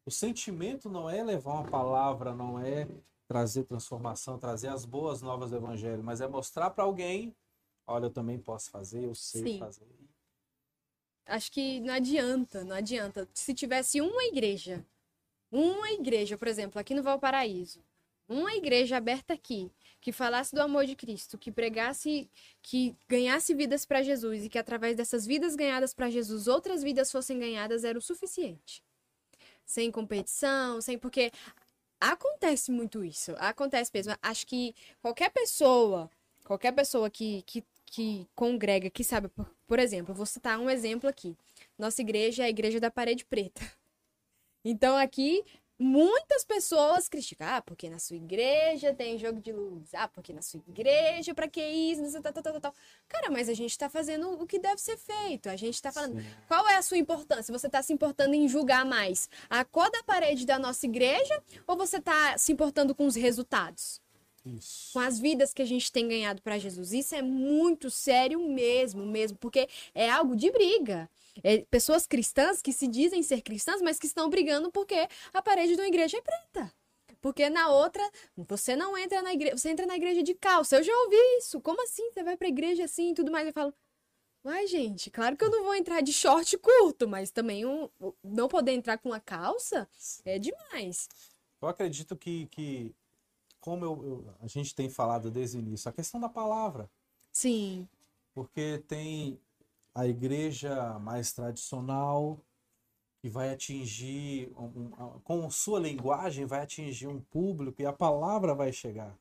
O 0.06 0.12
sentimento 0.12 0.88
não 0.88 1.10
é 1.10 1.24
levar 1.24 1.54
uma 1.54 1.66
palavra, 1.66 2.32
não 2.32 2.60
é 2.60 2.88
trazer 3.28 3.64
transformação, 3.64 4.38
trazer 4.38 4.68
as 4.68 4.86
boas 4.86 5.24
novas 5.24 5.50
do 5.50 5.58
evangelho, 5.58 6.04
mas 6.04 6.22
é 6.22 6.28
mostrar 6.28 6.70
para 6.70 6.84
alguém 6.84 7.36
olha, 7.88 8.06
eu 8.06 8.12
também 8.12 8.40
posso 8.40 8.70
fazer, 8.70 9.04
eu 9.04 9.16
sei 9.16 9.44
Sim. 9.44 9.60
fazer. 9.60 9.88
Acho 11.26 11.52
que 11.52 11.80
não 11.80 11.94
adianta, 11.94 12.64
não 12.64 12.76
adianta. 12.76 13.28
Se 13.34 13.54
tivesse 13.54 14.00
uma 14.00 14.26
igreja, 14.26 14.86
uma 15.52 15.92
igreja, 15.92 16.38
por 16.38 16.48
exemplo, 16.48 16.80
aqui 16.80 16.94
no 16.94 17.04
Valparaíso, 17.04 17.84
uma 18.28 18.54
igreja 18.56 18.98
aberta 18.98 19.34
aqui, 19.34 19.72
que 20.06 20.12
falasse 20.12 20.54
do 20.54 20.62
amor 20.62 20.86
de 20.86 20.96
Cristo, 20.96 21.36
que 21.36 21.52
pregasse, 21.52 22.30
que 22.62 22.96
ganhasse 23.10 23.56
vidas 23.56 23.88
para 23.88 24.04
Jesus 24.04 24.46
e 24.46 24.50
que 24.50 24.60
através 24.60 24.96
dessas 24.96 25.26
vidas 25.26 25.56
ganhadas 25.56 25.96
para 25.96 26.12
Jesus, 26.12 26.48
outras 26.48 26.84
vidas 26.84 27.12
fossem 27.12 27.40
ganhadas, 27.40 27.84
era 27.84 27.98
o 27.98 28.02
suficiente. 28.02 28.84
Sem 29.66 29.90
competição, 29.90 30.80
sem 30.80 30.96
porque 30.96 31.32
acontece 32.00 32.72
muito 32.72 33.04
isso, 33.04 33.34
acontece 33.40 33.90
mesmo. 33.92 34.16
Acho 34.22 34.46
que 34.46 34.76
qualquer 35.02 35.32
pessoa, 35.32 36.08
qualquer 36.44 36.74
pessoa 36.74 37.10
que, 37.10 37.42
que, 37.42 37.64
que 37.88 38.28
congrega, 38.36 38.92
que 38.92 39.04
sabe, 39.04 39.28
por, 39.30 39.50
por 39.66 39.80
exemplo, 39.80 40.14
vou 40.14 40.28
citar 40.28 40.60
um 40.60 40.70
exemplo 40.70 41.10
aqui. 41.10 41.36
Nossa 41.80 42.02
igreja 42.02 42.44
é 42.44 42.46
a 42.46 42.50
igreja 42.50 42.80
da 42.80 42.92
parede 42.92 43.26
preta. 43.26 43.60
Então 44.68 44.98
aqui 44.98 45.46
muitas 45.78 46.44
pessoas 46.44 47.10
criticam, 47.10 47.48
ah, 47.48 47.62
porque 47.62 47.90
na 47.90 48.00
sua 48.00 48.16
igreja 48.16 48.94
tem 48.94 49.18
jogo 49.18 49.42
de 49.42 49.52
luz, 49.52 49.94
ah, 49.94 50.08
porque 50.08 50.32
na 50.32 50.42
sua 50.42 50.62
igreja, 50.68 51.34
pra 51.34 51.48
que 51.48 51.62
isso, 51.62 52.02
não 52.02 52.10
sei, 52.10 52.22
tal, 52.22 52.34
tal, 52.34 52.44
tal, 52.44 52.62
tal. 52.62 52.76
Cara, 53.08 53.30
mas 53.30 53.50
a 53.50 53.54
gente 53.54 53.78
tá 53.78 53.90
fazendo 53.90 54.32
o 54.42 54.48
que 54.48 54.58
deve 54.58 54.82
ser 54.82 54.98
feito, 54.98 55.50
a 55.50 55.56
gente 55.56 55.82
tá 55.82 55.92
falando, 55.92 56.20
Sim. 56.20 56.28
qual 56.48 56.68
é 56.70 56.76
a 56.76 56.82
sua 56.82 56.98
importância? 56.98 57.52
Você 57.58 57.70
tá 57.70 57.82
se 57.82 57.94
importando 57.94 58.34
em 58.34 58.48
julgar 58.48 58.86
mais 58.86 59.30
a 59.50 59.64
cor 59.66 59.92
da 59.92 60.04
parede 60.04 60.46
da 60.46 60.58
nossa 60.58 60.86
igreja 60.86 61.42
ou 61.68 61.76
você 61.76 62.00
tá 62.00 62.38
se 62.38 62.52
importando 62.52 62.96
com 62.96 63.06
os 63.06 63.16
resultados? 63.16 64.02
Isso. 64.46 64.94
com 64.94 65.00
as 65.00 65.18
vidas 65.18 65.52
que 65.52 65.62
a 65.64 65.66
gente 65.66 65.92
tem 65.92 66.08
ganhado 66.08 66.40
para 66.40 66.60
Jesus. 66.60 66.94
Isso 66.94 67.16
é 67.16 67.22
muito 67.22 67.90
sério 67.90 68.40
mesmo, 68.48 69.04
mesmo, 69.04 69.36
porque 69.40 69.68
é 69.94 70.08
algo 70.08 70.36
de 70.36 70.52
briga. 70.52 71.10
É 71.44 71.60
pessoas 71.66 72.08
cristãs 72.08 72.62
que 72.62 72.72
se 72.74 72.88
dizem 72.88 73.22
ser 73.24 73.42
cristãs, 73.42 73.82
mas 73.82 74.00
que 74.00 74.08
estão 74.08 74.30
brigando 74.30 74.72
porque 74.72 75.08
a 75.34 75.42
parede 75.42 75.76
de 75.76 75.82
uma 75.82 75.88
igreja 75.88 76.18
é 76.18 76.22
preta. 76.22 76.74
Porque 77.22 77.50
na 77.50 77.70
outra, 77.70 78.04
você 78.38 78.76
não 78.76 78.98
entra 78.98 79.22
na 79.22 79.34
igreja, 79.34 79.58
você 79.58 79.70
entra 79.70 79.86
na 79.86 79.96
igreja 79.96 80.22
de 80.24 80.34
calça. 80.36 80.78
Eu 80.78 80.84
já 80.84 80.94
ouvi 81.04 81.16
isso. 81.40 81.60
Como 81.62 81.82
assim? 81.84 82.10
Você 82.12 82.24
vai 82.24 82.38
pra 82.38 82.48
igreja 82.48 82.84
assim 82.86 83.12
e 83.12 83.14
tudo 83.16 83.32
mais? 83.32 83.48
Eu 83.48 83.54
falo, 83.54 83.74
Uai, 84.44 84.68
gente, 84.68 85.10
claro 85.10 85.36
que 85.36 85.44
eu 85.44 85.50
não 85.50 85.64
vou 85.64 85.74
entrar 85.74 86.02
de 86.02 86.14
short 86.14 86.56
curto, 86.60 87.08
mas 87.08 87.32
também 87.32 87.66
um, 87.66 87.90
não 88.24 88.48
poder 88.48 88.74
entrar 88.74 88.98
com 89.00 89.10
uma 89.10 89.20
calça 89.20 89.90
é 90.24 90.38
demais. 90.38 91.10
Eu 91.60 91.68
acredito 91.68 92.16
que, 92.16 92.46
que 92.48 92.94
como 93.60 93.84
eu, 93.84 94.06
eu- 94.06 94.36
a 94.40 94.48
gente 94.48 94.76
tem 94.76 94.88
falado 94.88 95.32
desde 95.32 95.58
o 95.58 95.60
início, 95.60 95.90
a 95.90 95.94
questão 95.94 96.20
da 96.22 96.30
palavra. 96.30 96.88
Sim, 97.32 97.88
Porque 98.36 98.84
tem 98.88 99.40
a 99.96 100.06
igreja 100.06 101.00
mais 101.00 101.32
tradicional 101.34 102.40
que 103.22 103.30
vai 103.30 103.52
atingir, 103.52 104.52
um- 104.58 104.92
um- 104.94 105.20
com 105.22 105.50
sua 105.50 105.80
linguagem, 105.80 106.46
vai 106.46 106.62
atingir 106.62 107.08
um 107.08 107.20
público 107.22 107.82
e 107.82 107.86
a 107.86 107.94
palavra 107.94 108.54
vai 108.54 108.72
chegar. 108.74 109.18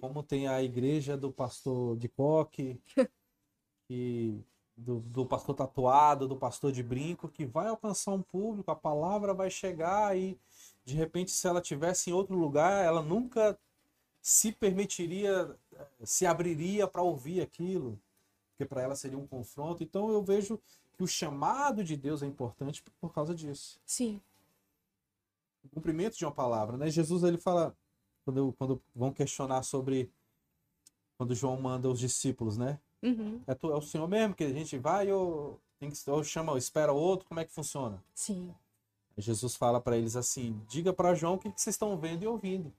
Como 0.00 0.22
tem 0.22 0.48
a 0.48 0.62
igreja 0.62 1.16
do 1.16 1.32
pastor 1.32 1.96
de 1.96 2.08
coque, 2.08 2.80
que, 3.88 4.44
do, 4.76 5.00
do 5.00 5.26
pastor 5.26 5.54
tatuado, 5.54 6.28
do 6.28 6.36
pastor 6.36 6.72
de 6.72 6.82
brinco, 6.82 7.28
que 7.28 7.44
vai 7.46 7.68
alcançar 7.68 8.12
um 8.12 8.22
público, 8.22 8.70
a 8.70 8.76
palavra 8.76 9.34
vai 9.34 9.50
chegar 9.50 10.16
e, 10.16 10.38
de 10.84 10.94
repente, 10.94 11.30
se 11.30 11.46
ela 11.46 11.60
tivesse 11.60 12.10
em 12.10 12.12
outro 12.12 12.36
lugar, 12.36 12.84
ela 12.84 13.02
nunca 13.02 13.58
se 14.22 14.52
permitiria, 14.52 15.56
eh, 15.72 15.86
se 16.04 16.26
abriria 16.26 16.86
para 16.88 17.02
ouvir 17.02 17.40
aquilo 17.40 18.00
porque 18.58 18.66
para 18.66 18.82
ela 18.82 18.96
seria 18.96 19.16
um 19.16 19.26
confronto. 19.26 19.84
Então 19.84 20.10
eu 20.10 20.20
vejo 20.20 20.60
que 20.96 21.02
o 21.04 21.06
chamado 21.06 21.84
de 21.84 21.96
Deus 21.96 22.24
é 22.24 22.26
importante 22.26 22.82
por 23.00 23.12
causa 23.14 23.32
disso. 23.32 23.80
sim, 23.86 24.20
O 25.62 25.68
cumprimento 25.68 26.16
de 26.18 26.24
uma 26.24 26.32
palavra, 26.32 26.76
né? 26.76 26.90
Jesus 26.90 27.22
ele 27.22 27.38
fala 27.38 27.76
quando, 28.24 28.52
quando 28.58 28.82
vão 28.96 29.12
questionar 29.12 29.62
sobre 29.62 30.10
quando 31.16 31.36
João 31.36 31.60
manda 31.60 31.88
os 31.88 32.00
discípulos, 32.00 32.56
né? 32.58 32.80
uhum, 33.02 33.40
É, 33.46 33.54
tu, 33.54 33.70
é 33.70 33.76
o 33.76 33.80
Senhor 33.80 34.08
mesmo 34.08 34.34
que 34.34 34.42
a 34.44 34.52
gente 34.52 34.76
vai 34.76 35.10
ou 35.12 35.60
tem 35.78 35.88
que 35.88 36.10
ou 36.10 36.24
chama, 36.24 36.50
ou 36.50 36.58
espera 36.58 36.92
outro, 36.92 37.28
como 37.28 37.38
é 37.38 37.44
que 37.44 37.52
funciona? 37.52 38.02
sim, 38.14 38.52
Aí 39.16 39.22
Jesus 39.22 39.54
fala 39.54 39.80
para 39.80 39.96
eles 39.96 40.16
assim: 40.16 40.60
diga 40.68 40.92
para 40.92 41.14
João 41.14 41.34
o 41.34 41.38
que, 41.38 41.50
que 41.52 41.60
vocês 41.60 41.74
estão 41.74 41.96
vendo 41.96 42.24
e 42.24 42.26
ouvindo. 42.26 42.72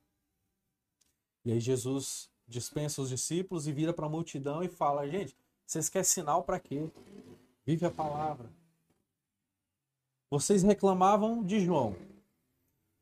E 1.46 1.54
aí 1.54 1.60
Jesus 1.62 2.30
dispensa 2.48 3.02
os 3.02 3.10
discípulos 3.10 3.68
e 3.68 3.72
vira 3.72 3.94
para 3.94 4.06
a 4.08 4.10
multidão 4.10 4.62
e 4.64 4.68
fala: 4.68 5.08
gente, 5.08 5.36
vocês 5.70 5.88
querem 5.88 6.04
sinal 6.04 6.44
para 6.44 6.60
quê? 6.60 6.90
Vive 7.64 7.86
a 7.86 7.92
palavra. 7.92 8.50
Vocês 10.32 10.64
reclamavam 10.64 11.44
de 11.44 11.60
João, 11.60 11.96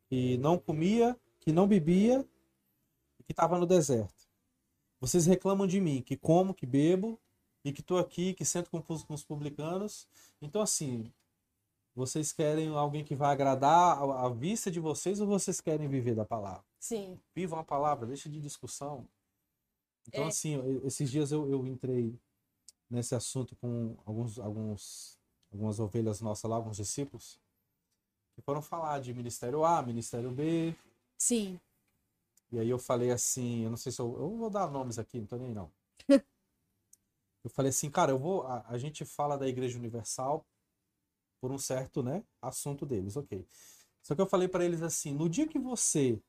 que 0.09 0.37
não 0.39 0.57
comia, 0.57 1.17
que 1.39 1.53
não 1.53 1.65
bebia 1.65 2.27
e 3.17 3.23
que 3.23 3.31
estava 3.31 3.57
no 3.57 3.65
deserto. 3.65 4.27
Vocês 4.99 5.25
reclamam 5.25 5.65
de 5.65 5.79
mim, 5.79 6.01
que 6.01 6.17
como, 6.17 6.53
que 6.53 6.65
bebo 6.65 7.17
e 7.63 7.71
que 7.71 7.79
estou 7.79 7.97
aqui, 7.99 8.33
que 8.33 8.43
sento 8.43 8.69
com 8.69 8.83
os 8.93 9.03
com 9.03 9.13
os 9.13 9.23
publicanos. 9.23 10.05
Então, 10.41 10.61
assim, 10.61 11.09
vocês 11.95 12.33
querem 12.33 12.67
alguém 12.75 13.03
que 13.05 13.15
vai 13.15 13.31
agradar 13.31 13.97
a 13.97 14.25
a 14.25 14.29
vista 14.29 14.69
de 14.69 14.81
vocês 14.81 15.21
ou 15.21 15.27
vocês 15.27 15.61
querem 15.61 15.87
viver 15.87 16.15
da 16.15 16.25
palavra? 16.25 16.65
sim, 16.79 17.17
Vivam 17.33 17.59
a 17.59 17.63
palavra, 17.63 18.05
deixa 18.05 18.29
de 18.29 18.41
discussão. 18.41 19.07
Então, 20.05 20.25
É. 20.25 20.27
assim, 20.27 20.55
eu- 20.55 20.85
esses 20.85 21.09
dias 21.09 21.31
eu, 21.31 21.49
eu 21.49 21.65
entrei 21.65 22.13
nesse 22.89 23.15
assunto 23.15 23.55
com 23.55 23.95
alguns, 24.05 24.39
alguns, 24.39 25.17
algumas 25.51 25.79
ovelhas 25.79 26.21
nossas 26.21 26.49
lá, 26.49 26.55
alguns 26.55 26.77
discípulos, 26.77 27.39
que 28.35 28.41
foram 28.41 28.61
falar 28.61 28.99
de 28.99 29.13
Ministério 29.13 29.65
A, 29.65 29.81
Ministério 29.81 30.31
B, 30.31 30.75
sim, 31.17 31.59
e 32.51 32.59
aí 32.59 32.69
eu 32.69 32.79
falei 32.79 33.11
assim, 33.11 33.63
eu 33.63 33.69
não 33.69 33.77
sei 33.77 33.91
se 33.91 33.99
eu, 33.99 34.17
eu 34.17 34.37
vou 34.37 34.49
dar 34.49 34.71
nomes 34.71 34.97
aqui, 34.97 35.19
não 35.19 35.27
tô 35.27 35.37
nem 35.37 35.53
não. 35.53 35.69
eu 37.43 37.49
falei 37.49 37.69
assim, 37.69 37.89
cara, 37.89 38.11
eu 38.11 38.17
vou, 38.17 38.43
a, 38.43 38.65
a 38.67 38.77
gente 38.77 39.03
fala 39.03 39.37
da 39.37 39.47
Igreja 39.47 39.77
Universal 39.77 40.45
por 41.41 41.51
um 41.51 41.57
certo, 41.57 42.01
né, 42.01 42.23
assunto 42.41 42.85
deles, 42.85 43.17
ok. 43.17 43.45
Só 44.01 44.15
que 44.15 44.21
eu 44.21 44.27
falei 44.27 44.47
para 44.47 44.63
eles 44.63 44.81
assim, 44.81 45.13
no 45.13 45.27
dia 45.27 45.47
que 45.47 45.59
você 45.59 46.21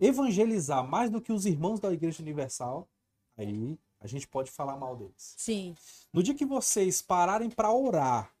evangelizar 0.00 0.86
mais 0.86 1.10
do 1.10 1.20
que 1.20 1.32
os 1.32 1.46
irmãos 1.46 1.78
da 1.78 1.92
Igreja 1.92 2.22
Universal, 2.22 2.88
aí 3.36 3.78
a 4.00 4.06
gente 4.06 4.26
pode 4.28 4.50
falar 4.50 4.76
mal 4.76 4.96
deles. 4.96 5.34
sim, 5.36 5.74
No 6.12 6.22
dia 6.22 6.34
que 6.34 6.46
vocês 6.46 7.02
pararem 7.02 7.50
para 7.50 7.72
orar 7.72 8.32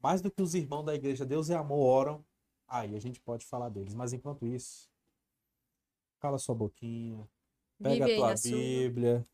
mais 0.00 0.20
do 0.20 0.30
que 0.30 0.42
os 0.42 0.54
irmãos 0.54 0.84
da 0.84 0.94
Igreja 0.94 1.26
Deus 1.26 1.48
e 1.48 1.54
Amor 1.54 1.80
oram, 1.80 2.24
aí 2.66 2.94
a 2.94 3.00
gente 3.00 3.20
pode 3.20 3.44
falar 3.44 3.68
deles. 3.68 3.94
Mas 3.94 4.12
enquanto 4.12 4.46
isso, 4.46 4.88
cala 6.20 6.38
sua 6.38 6.54
boquinha, 6.54 7.28
pega 7.82 8.06
Vive 8.06 8.12
a 8.12 8.16
tua 8.16 8.36
sua. 8.36 8.50
Bíblia, 8.58 9.26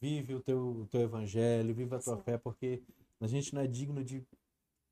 vive 0.00 0.34
o 0.34 0.40
teu, 0.40 0.80
o 0.82 0.86
teu 0.86 1.00
evangelho, 1.02 1.74
vive 1.74 1.94
a 1.94 1.98
tua 1.98 2.16
Sim. 2.16 2.22
fé, 2.22 2.38
porque 2.38 2.82
a 3.20 3.26
gente 3.26 3.54
não 3.54 3.62
é 3.62 3.66
digno 3.66 4.04
de 4.04 4.22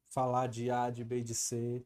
falar 0.09 0.47
de 0.47 0.71
A, 0.71 0.91
de 0.91 1.05
B 1.05 1.19
e 1.19 1.23
de 1.23 1.35
C, 1.35 1.85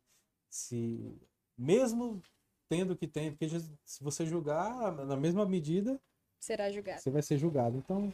se 0.48 1.16
mesmo 1.56 2.20
tendo 2.68 2.92
o 2.92 2.96
que 2.96 3.06
tem, 3.06 3.30
porque 3.30 3.48
se 3.84 4.02
você 4.02 4.26
julgar 4.26 4.92
na 5.06 5.16
mesma 5.16 5.46
medida, 5.46 6.00
será 6.46 6.70
julgado. 6.70 7.00
você 7.00 7.10
vai 7.10 7.22
ser 7.22 7.38
julgado. 7.38 7.76
Então, 7.76 8.12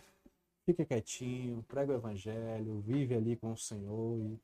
fica 0.65 0.85
quietinho, 0.85 1.63
prega 1.69 1.93
o 1.93 1.97
evangelho, 1.97 2.81
vive 2.81 3.15
ali 3.15 3.37
com 3.37 3.53
o 3.53 3.57
Senhor 3.57 4.19
e 4.19 4.39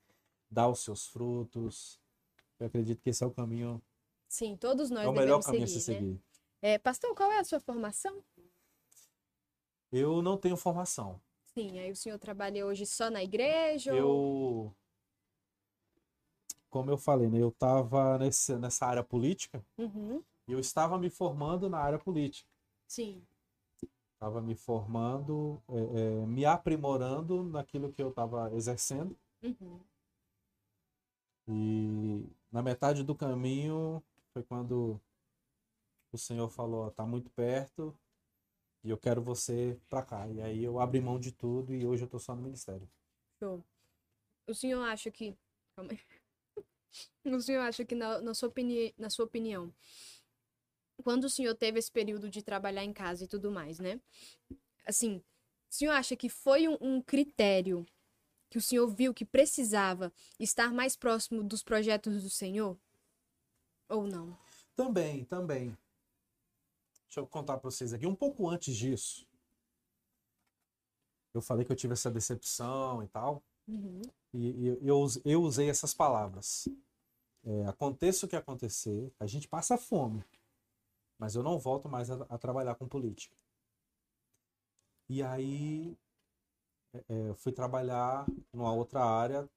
dá 0.50 0.68
os 0.68 0.80
seus 0.80 1.06
frutos. 1.06 1.98
Eu 2.60 2.66
acredito 2.66 3.00
que 3.02 3.10
esse 3.10 3.22
é 3.22 3.26
o 3.26 3.30
caminho, 3.30 3.80
Sim, 4.28 4.56
todos 4.56 4.90
nós 4.90 5.04
é 5.04 5.08
o 5.08 5.12
melhor 5.12 5.38
devemos 5.40 5.46
caminho 5.46 5.64
a 5.64 5.66
seguir, 5.66 5.80
se 5.80 5.92
né? 5.92 5.98
seguir. 5.98 6.20
É, 6.60 6.78
pastor, 6.78 7.14
qual 7.14 7.32
é 7.32 7.38
a 7.38 7.44
sua 7.44 7.60
formação? 7.60 8.22
Eu 9.90 10.20
não 10.20 10.36
tenho 10.36 10.56
formação. 10.56 11.20
Sim, 11.54 11.78
aí 11.78 11.90
o 11.90 11.96
senhor 11.96 12.18
trabalha 12.18 12.66
hoje 12.66 12.84
só 12.84 13.10
na 13.10 13.22
igreja? 13.24 13.94
ou- 14.04 14.66
Eu, 14.66 14.76
como 16.68 16.90
eu 16.90 16.98
falei, 16.98 17.28
né, 17.28 17.38
eu 17.40 17.48
estava 17.48 18.18
nessa 18.18 18.86
área 18.86 19.02
política 19.02 19.64
Uhum, 19.78 20.22
e 20.46 20.52
eu 20.52 20.58
estava 20.60 20.98
me 20.98 21.08
formando 21.08 21.68
na 21.70 21.78
área 21.78 21.98
política. 21.98 22.48
Sim, 22.86 23.22
Estava 24.18 24.42
me 24.42 24.54
formando, 24.54 25.62
é, 25.68 26.22
é, 26.22 26.26
me 26.26 26.44
aprimorando 26.44 27.42
naquilo 27.44 27.92
que 27.92 28.02
eu 28.02 28.10
estava 28.10 28.52
exercendo. 28.54 29.16
uhum, 29.42 29.84
E 31.48 32.24
na 32.52 32.62
metade 32.62 33.02
do 33.02 33.14
caminho 33.14 34.02
foi 34.32 34.42
quando 34.44 35.00
o 36.12 36.18
Senhor 36.18 36.50
falou: 36.50 36.84
ó, 36.86 36.90
tá 36.90 37.06
muito 37.06 37.30
perto 37.30 37.96
e 38.84 38.90
eu 38.90 38.98
quero 38.98 39.22
você 39.22 39.80
pra 39.88 40.02
cá. 40.02 40.28
E 40.28 40.40
aí 40.42 40.64
eu 40.64 40.80
abri 40.80 41.00
mão 41.00 41.18
de 41.20 41.32
tudo 41.32 41.74
e 41.74 41.86
hoje 41.86 42.04
eu 42.04 42.08
tô 42.08 42.18
só 42.18 42.34
no 42.34 42.42
ministério. 42.42 42.88
show. 43.40 43.64
O 44.48 44.54
senhor 44.54 44.82
acha 44.84 45.10
que... 45.10 45.36
Calma 45.76 45.92
aí. 45.92 46.00
O 47.26 47.40
senhor 47.40 47.60
acha 47.62 47.84
que, 47.84 47.94
na, 47.94 48.20
na 48.20 48.34
sua 48.34 48.48
opini... 48.48 48.94
na 48.98 49.10
sua 49.10 49.24
opinião, 49.26 49.72
quando 51.02 51.24
o 51.24 51.30
senhor 51.30 51.54
teve 51.54 51.78
esse 51.78 51.90
período 51.90 52.28
de 52.30 52.42
trabalhar 52.42 52.84
em 52.84 52.92
casa 52.92 53.24
e 53.24 53.28
tudo 53.28 53.50
mais, 53.50 53.78
né? 53.78 54.00
Assim, 54.86 55.22
O 55.70 55.74
senhor 55.74 55.92
acha 55.92 56.16
que 56.16 56.28
foi 56.28 56.66
um, 56.68 56.78
um 56.80 57.02
critério 57.02 57.86
que 58.50 58.58
o 58.58 58.62
senhor 58.62 58.88
viu 58.88 59.14
que 59.14 59.24
precisava 59.24 60.12
estar 60.38 60.72
mais 60.72 60.96
próximo 60.96 61.42
dos 61.44 61.62
projetos 61.62 62.22
do 62.22 62.30
Senhor? 62.30 62.78
Ou 63.88 64.06
não? 64.06 64.36
Também, 64.74 65.24
também. 65.24 65.76
Deixa 67.06 67.20
eu 67.20 67.26
contar 67.26 67.58
para 67.58 67.70
vocês 67.70 67.92
aqui. 67.92 68.06
Um 68.06 68.14
pouco 68.14 68.48
antes 68.48 68.76
disso, 68.76 69.26
eu 71.34 71.40
falei 71.42 71.64
que 71.64 71.72
eu 71.72 71.76
tive 71.76 71.92
essa 71.92 72.10
decepção 72.10 73.02
e 73.02 73.08
tal. 73.08 73.42
Uhum. 73.66 74.00
E, 74.32 74.50
e 74.50 74.66
eu, 74.68 74.78
eu, 74.82 75.00
us- 75.02 75.20
eu 75.24 75.42
usei 75.42 75.68
essas 75.70 75.94
palavras. 75.94 76.68
É, 77.44 77.66
aconteça 77.66 78.26
o 78.26 78.28
que 78.28 78.36
acontecer, 78.36 79.12
a 79.18 79.26
gente 79.26 79.48
passa 79.48 79.78
fome. 79.78 80.22
Mas 81.18 81.34
eu 81.34 81.42
não 81.42 81.58
volto 81.58 81.88
mais 81.88 82.10
a, 82.10 82.22
a 82.28 82.38
trabalhar 82.38 82.74
com 82.76 82.88
política. 82.88 83.36
E 85.08 85.22
aí 85.22 85.98
é, 86.92 87.04
é, 87.08 87.34
fui 87.34 87.52
trabalhar 87.52 88.26
numa 88.52 88.72
outra 88.72 89.04
área, 89.04 89.48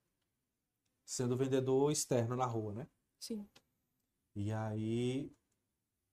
sendo 1.05 1.37
vendedor 1.37 1.91
externo 1.91 2.35
na 2.35 2.45
rua, 2.45 2.73
né? 2.73 2.87
Sim. 3.19 3.47
E 4.35 4.51
aí 4.51 5.31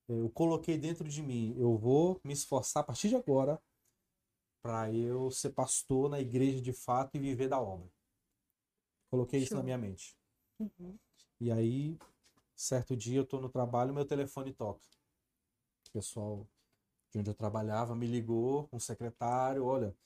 eu 0.09 0.31
coloquei 0.31 0.77
dentro 0.79 1.09
de 1.09 1.23
mim, 1.23 1.55
eu 1.59 1.77
vou 1.77 2.21
me 2.25 2.33
esforçar 2.33 2.83
a 2.83 2.87
partir 2.87 3.09
de 3.09 3.17
agora 3.17 3.61
para 4.63 4.93
eu 4.93 5.31
ser 5.31 5.51
pastor 5.51 6.09
na 6.11 6.21
igreja 6.21 6.61
de 6.61 6.73
fato 6.73 7.15
e 7.15 7.21
viver 7.21 7.49
da 7.49 7.61
obra. 7.61 7.89
Coloquei 9.11 9.41
isso 9.41 9.51
Show. 9.51 9.59
na 9.59 9.65
minha 9.65 9.79
mente. 9.79 10.17
Uhum. 10.59 10.99
E 11.41 11.51
aí, 11.53 11.97
certo 12.57 12.97
dia 12.97 13.19
eu 13.19 13.27
tô 13.27 13.41
no 13.41 13.49
trabalho, 13.49 13.95
meu 13.95 14.05
telefone 14.05 14.53
toca. 14.53 14.87
O 15.89 15.93
pessoal 15.93 16.49
de 17.13 17.19
onde 17.21 17.31
eu 17.31 17.35
trabalhava 17.35 17.97
me 17.97 18.07
ligou, 18.07 18.69
um 18.73 18.81
secretário, 18.81 19.65
olha, 19.65 19.97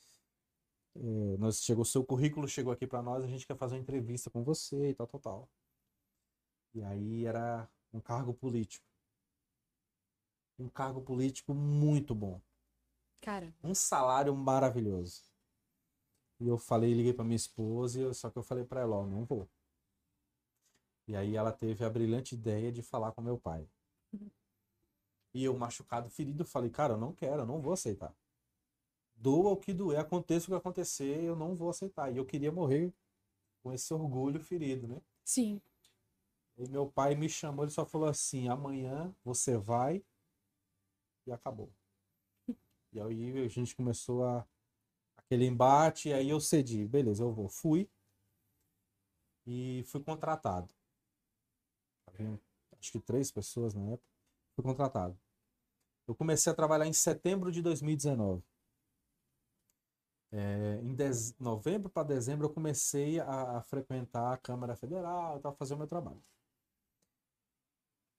eh, 0.95 1.37
nós 1.37 1.61
chegou 1.63 1.85
seu 1.85 2.03
currículo 2.05 2.47
chegou 2.47 2.71
aqui 2.73 2.87
para 2.87 3.01
nós, 3.01 3.23
a 3.23 3.27
gente 3.27 3.45
quer 3.47 3.57
fazer 3.57 3.75
uma 3.75 3.81
entrevista 3.81 4.29
com 4.29 4.43
você 4.43 4.89
e 4.89 4.93
tal, 4.95 5.07
tal, 5.07 5.19
tal. 5.19 5.49
E 6.75 6.83
aí 6.83 7.25
era 7.25 7.67
um 7.91 7.99
cargo 7.99 8.33
político. 8.33 8.85
Um 10.57 10.67
cargo 10.67 10.99
político 11.01 11.53
muito 11.53 12.15
bom 12.15 12.41
Cara, 13.21 13.53
um 13.63 13.73
salário 13.73 14.35
maravilhoso. 14.35 15.23
E 16.39 16.47
eu 16.47 16.57
falei, 16.59 16.93
liguei 16.93 17.11
para 17.13 17.23
minha 17.25 17.35
esposa, 17.35 17.99
eu- 17.99 18.13
só 18.13 18.29
que 18.29 18.37
eu 18.37 18.43
falei 18.43 18.63
para 18.65 18.81
ela, 18.81 18.97
ó, 18.97 19.05
não 19.05 19.25
vou. 19.25 19.49
E 21.07 21.15
aí 21.15 21.35
ela 21.37 21.53
teve 21.53 21.85
a 21.85 21.89
brilhante 21.89 22.35
ideia 22.35 22.69
de 22.69 22.81
falar 22.83 23.13
com 23.13 23.21
meu 23.21 23.37
pai. 23.39 23.65
E 25.33 25.43
eu, 25.43 25.57
machucado, 25.57 26.09
ferido, 26.09 26.45
falei, 26.45 26.69
cara, 26.69 26.93
eu 26.93 26.97
não 26.97 27.13
quero, 27.13 27.41
eu 27.41 27.45
não 27.45 27.61
vou 27.61 27.73
aceitar. 27.73 28.13
Doa 29.15 29.51
o 29.51 29.57
que 29.57 29.73
doer, 29.73 29.99
aconteça 29.99 30.45
o 30.45 30.49
que 30.49 30.55
acontecer, 30.55 31.23
eu 31.23 31.35
não 31.35 31.55
vou 31.55 31.69
aceitar. 31.69 32.11
E 32.13 32.17
eu 32.17 32.25
queria 32.25 32.51
morrer 32.51 32.93
com 33.63 33.73
esse 33.73 33.93
orgulho 33.93 34.39
ferido, 34.41 34.87
né? 34.87 35.01
sim. 35.23 35.61
E 36.57 36.67
meu 36.69 36.87
pai 36.87 37.15
me 37.15 37.29
chamou, 37.29 37.65
ele 37.65 37.71
só 37.71 37.85
falou 37.85 38.07
assim: 38.07 38.47
amanhã 38.47 39.15
você 39.23 39.57
vai 39.57 40.03
e 41.25 41.31
acabou. 41.31 41.71
E 42.91 42.99
aí 42.99 43.43
a 43.43 43.47
gente 43.47 43.75
começou 43.75 44.23
a 44.23 44.45
aquele 45.17 45.45
embate, 45.45 46.09
e 46.09 46.13
aí 46.13 46.29
eu 46.29 46.39
cedi, 46.39 46.87
beleza, 46.87 47.23
eu 47.23 47.33
vou. 47.33 47.49
Fui 47.49 47.89
e 49.45 49.83
fui 49.87 50.01
contratado. 50.03 50.73
Acho 52.79 52.91
que 52.91 52.99
três 52.99 53.31
pessoas 53.31 53.73
na 53.73 53.81
época. 53.91 54.09
Fui 54.55 54.63
contratado. 54.63 55.17
Eu 56.07 56.15
comecei 56.15 56.51
a 56.51 56.55
trabalhar 56.55 56.87
em 56.87 56.93
setembro 56.93 57.51
de 57.51 57.61
2019. 57.61 58.43
É, 60.31 60.79
em 60.81 60.95
dez- 60.95 61.35
novembro 61.39 61.89
para 61.91 62.07
dezembro 62.07 62.47
eu 62.47 62.53
comecei 62.53 63.19
a, 63.19 63.57
a 63.57 63.61
frequentar 63.61 64.33
a 64.33 64.37
Câmara 64.37 64.75
Federal, 64.75 65.39
a 65.43 65.51
fazer 65.53 65.75
o 65.75 65.77
meu 65.77 65.87
trabalho. 65.87 66.23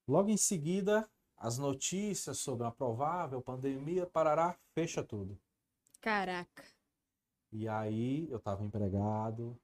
Logo 0.09 0.31
em 0.31 0.37
seguida, 0.39 1.07
as 1.37 1.59
notícias 1.59 2.39
sobre 2.39 2.65
uma 2.65 2.73
provável 2.73 3.43
pandemia, 3.43 4.07
parará, 4.07 4.57
fecha 4.75 5.05
tudo. 5.05 5.39
Caraca. 6.01 6.63
E 7.53 7.67
aí 7.69 8.29
eu 8.31 8.37
estava 8.39 8.63
empregado, 8.65 9.59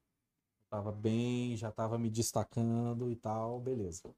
estava 0.64 0.92
bem, 0.92 1.56
já 1.56 1.70
estava 1.70 1.98
me 1.98 2.10
destacando 2.10 3.10
e 3.10 3.16
tal, 3.16 3.60
beleza. 3.60 4.14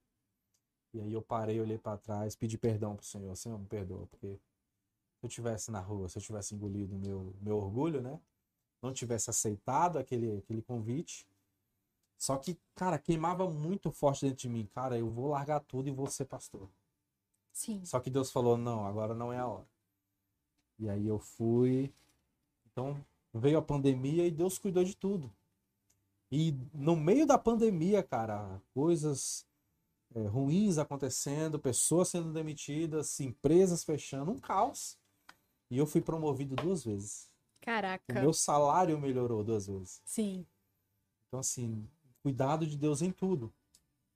E 0.94 1.01
aí 1.01 1.12
eu 1.12 1.23
parei, 1.23 1.60
olhei 1.60 1.78
para 1.78 1.97
trás, 1.97 2.36
pedi 2.36 2.59
perdão 2.59 2.94
pro 2.97 3.05
Senhor, 3.05 3.35
Senhor, 3.36 3.59
me 3.59 3.66
perdoa, 3.66 4.06
porque 4.09 4.39
se 5.19 5.24
eu 5.24 5.28
tivesse 5.28 5.70
na 5.70 5.81
rua, 5.81 6.09
se 6.09 6.19
eu 6.19 6.23
tivesse 6.23 6.55
engolido 6.55 6.94
meu 6.97 7.35
meu 7.40 7.56
orgulho, 7.56 8.01
né? 8.01 8.20
Não 8.82 8.93
tivesse 8.93 9.31
aceitado 9.31 9.98
aquele 9.98 10.39
aquele 10.39 10.62
convite. 10.62 11.27
Só 12.19 12.36
que, 12.36 12.59
cara, 12.74 12.98
queimava 12.98 13.51
muito 13.51 13.90
forte 13.90 14.24
dentro 14.24 14.43
de 14.43 14.48
mim, 14.48 14.66
cara, 14.66 14.98
eu 14.98 15.10
vou 15.10 15.28
largar 15.28 15.60
tudo 15.60 15.89
e 15.89 15.93
vou 15.93 16.06
ser 16.06 16.24
pastor. 16.27 16.69
Sim. 17.52 17.85
Só 17.85 18.01
que 18.01 18.10
Deus 18.10 18.31
falou: 18.31 18.56
não, 18.56 18.86
agora 18.86 19.14
não 19.14 19.32
é 19.32 19.39
a 19.39 19.47
hora. 19.47 19.66
E 20.78 20.89
aí 20.89 21.06
eu 21.06 21.19
fui. 21.19 21.93
Então 22.70 23.05
veio 23.32 23.59
a 23.59 23.62
pandemia 23.62 24.27
e 24.27 24.31
Deus 24.31 24.59
cuidou 24.59 24.85
de 24.85 24.97
tudo. 24.97 25.32
E 26.31 26.55
no 26.73 26.97
meio 26.97 27.27
da 27.27 27.39
pandemia, 27.39 28.02
cara, 28.02 28.60
coisas 28.73 29.47
é, 30.14 30.26
ruins 30.26 30.78
acontecendo, 30.78 31.59
pessoas 31.59 32.09
sendo 32.09 32.32
demitidas, 32.32 33.18
empresas 33.20 33.84
fechando, 33.84 34.30
um 34.32 34.39
caos. 34.39 34.98
E 35.70 35.78
eu 35.78 35.86
fui 35.86 36.01
promovido 36.01 36.55
duas 36.56 36.84
vezes. 36.84 37.30
O 37.60 37.64
Caraca. 37.64 38.12
meu 38.12 38.32
salário 38.32 38.98
melhorou 38.98 39.43
duas 39.43 39.66
vezes. 39.66 40.02
Sim. 40.05 40.47
Então, 41.26 41.40
assim, 41.40 41.89
cuidado 42.22 42.66
de 42.66 42.76
Deus 42.76 43.01
em 43.01 43.10
tudo. 43.10 43.52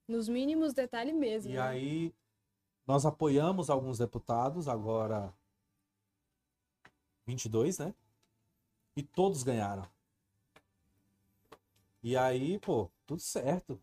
Nos 0.07 0.29
mínimos 0.29 0.75
detalhes 0.75 1.15
mesmo. 1.15 1.51
E 1.51 1.55
né? 1.55 1.61
aí 1.61 2.15
nós 2.87 3.07
apoiamos 3.07 3.71
alguns 3.71 3.99
deputados, 3.99 4.69
agora 4.69 5.33
22, 7.27 7.79
né? 7.79 7.95
E 8.95 9.03
todos 9.03 9.43
ganharam. 9.43 9.89
E 12.03 12.17
aí, 12.17 12.59
pô, 12.61 12.89
tudo 13.05 13.21
certo. 13.21 13.81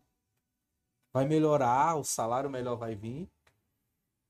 Vai 1.14 1.28
melhorar, 1.28 1.94
o 1.94 2.02
salário 2.02 2.50
melhor 2.50 2.74
vai 2.74 2.96
vir. 2.96 3.30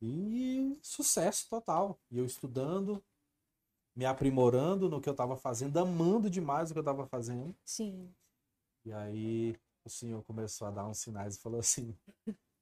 E 0.02 0.78
sucesso 0.82 1.48
total. 1.48 1.98
E 2.11 2.19
eu 2.19 2.27
estudando, 2.27 3.02
me 3.97 4.05
aprimorando 4.05 4.90
no 4.90 5.01
que 5.01 5.09
eu 5.09 5.12
estava 5.12 5.35
fazendo, 5.35 5.78
amando 5.78 6.28
demais 6.28 6.70
o 6.70 6.74
que 6.74 6.78
eu 6.78 6.82
estava 6.82 7.06
fazendo. 7.06 7.56
Sim. 7.65 8.15
E 8.85 8.93
aí 8.93 9.59
o 9.82 9.89
senhor 9.89 10.23
começou 10.24 10.69
a 10.69 10.70
dar 10.70 10.86
uns 10.86 10.98
sinais 10.98 11.36
e 11.36 11.40
falou 11.40 11.59
assim: 11.59 11.97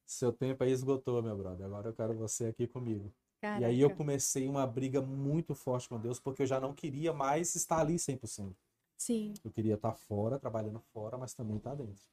Seu 0.06 0.32
tempo 0.32 0.62
aí 0.62 0.70
esgotou, 0.70 1.20
meu 1.20 1.36
brother. 1.36 1.66
Agora 1.66 1.88
eu 1.88 1.92
quero 1.92 2.14
você 2.14 2.46
aqui 2.46 2.68
comigo. 2.68 3.12
Caraca. 3.40 3.60
E 3.60 3.64
aí 3.64 3.80
eu 3.80 3.92
comecei 3.92 4.48
uma 4.48 4.64
briga 4.64 5.02
muito 5.02 5.52
forte 5.52 5.88
com 5.88 5.98
Deus, 5.98 6.20
porque 6.20 6.42
eu 6.42 6.46
já 6.46 6.60
não 6.60 6.72
queria 6.72 7.12
mais 7.12 7.56
estar 7.56 7.80
ali 7.80 7.96
100%. 7.96 8.54
Sim. 8.96 9.34
Eu 9.42 9.50
queria 9.50 9.74
estar 9.74 9.94
fora, 9.94 10.38
trabalhando 10.38 10.78
fora, 10.92 11.18
mas 11.18 11.34
também 11.34 11.56
estar 11.56 11.74
dentro. 11.74 12.06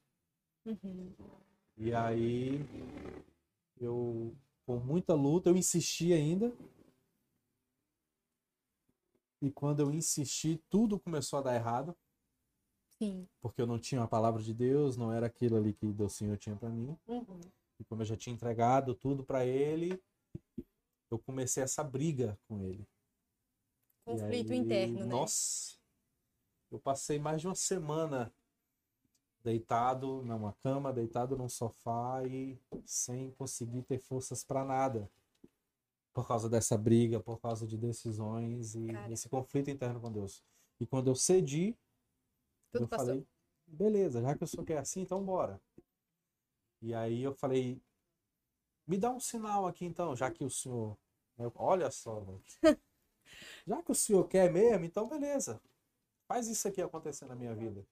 Uhum. 0.66 1.14
E 1.80 1.94
aí 1.94 2.58
eu, 3.80 4.36
com 4.66 4.78
muita 4.78 5.14
luta, 5.14 5.48
eu 5.48 5.56
insisti 5.56 6.12
ainda. 6.12 6.52
E 9.40 9.50
quando 9.50 9.80
eu 9.80 9.90
insisti, 9.90 10.62
tudo 10.68 11.00
começou 11.00 11.38
a 11.38 11.42
dar 11.42 11.54
errado. 11.54 11.96
Sim. 13.02 13.26
porque 13.40 13.62
eu 13.62 13.66
não 13.66 13.78
tinha 13.78 14.02
a 14.02 14.06
palavra 14.06 14.42
de 14.42 14.52
Deus, 14.52 14.94
não 14.94 15.10
era 15.10 15.26
aquilo 15.26 15.56
ali 15.56 15.72
que 15.72 15.86
o 15.86 16.08
Senhor 16.10 16.36
tinha 16.36 16.54
para 16.54 16.68
mim. 16.68 16.94
Uhum. 17.08 17.40
E 17.78 17.84
como 17.84 18.02
eu 18.02 18.06
já 18.06 18.14
tinha 18.14 18.34
entregado 18.34 18.94
tudo 18.94 19.24
para 19.24 19.46
ele, 19.46 19.98
eu 21.10 21.18
comecei 21.18 21.62
essa 21.62 21.82
briga 21.82 22.38
com 22.46 22.60
ele. 22.60 22.86
Conflito 24.04 24.52
aí, 24.52 24.58
interno, 24.58 25.00
né? 25.00 25.06
Nossa, 25.06 25.78
eu 26.70 26.78
passei 26.78 27.18
mais 27.18 27.40
de 27.40 27.46
uma 27.46 27.54
semana 27.54 28.30
deitado 29.42 30.22
numa 30.22 30.52
cama, 30.62 30.92
deitado 30.92 31.36
num 31.36 31.48
sofá 31.48 32.22
e 32.24 32.58
sem 32.84 33.30
conseguir 33.32 33.82
ter 33.82 33.98
forças 33.98 34.44
para 34.44 34.64
nada. 34.64 35.10
Por 36.12 36.26
causa 36.26 36.48
dessa 36.48 36.76
briga, 36.76 37.20
por 37.20 37.40
causa 37.40 37.66
de 37.66 37.76
decisões 37.76 38.74
e 38.74 38.86
Cara. 38.86 39.12
esse 39.12 39.28
conflito 39.28 39.70
interno 39.70 40.00
com 40.00 40.10
Deus. 40.10 40.42
E 40.78 40.86
quando 40.86 41.08
eu 41.08 41.14
cedi, 41.14 41.76
Tudo 42.72 42.84
eu 42.84 42.88
passou. 42.88 43.06
falei, 43.06 43.26
beleza, 43.66 44.20
já 44.20 44.36
que 44.36 44.44
o 44.44 44.46
senhor 44.46 44.64
quer 44.64 44.78
assim, 44.78 45.02
então 45.02 45.24
bora. 45.24 45.60
E 46.82 46.94
aí 46.94 47.22
eu 47.22 47.34
falei, 47.34 47.80
me 48.86 48.98
dá 48.98 49.10
um 49.10 49.20
sinal 49.20 49.66
aqui 49.66 49.84
então, 49.84 50.16
já 50.16 50.30
que 50.30 50.44
o 50.44 50.50
senhor. 50.50 50.96
Eu, 51.38 51.52
Olha 51.54 51.90
só, 51.90 52.20
velho. 52.20 52.42
já 53.66 53.82
que 53.82 53.92
o 53.92 53.94
senhor 53.94 54.26
quer 54.26 54.52
mesmo, 54.52 54.84
então 54.84 55.08
beleza. 55.08 55.60
Faz 56.26 56.48
isso 56.48 56.66
aqui 56.68 56.82
acontecer 56.82 57.26
na 57.26 57.34
minha 57.34 57.54
vida. 57.54 57.86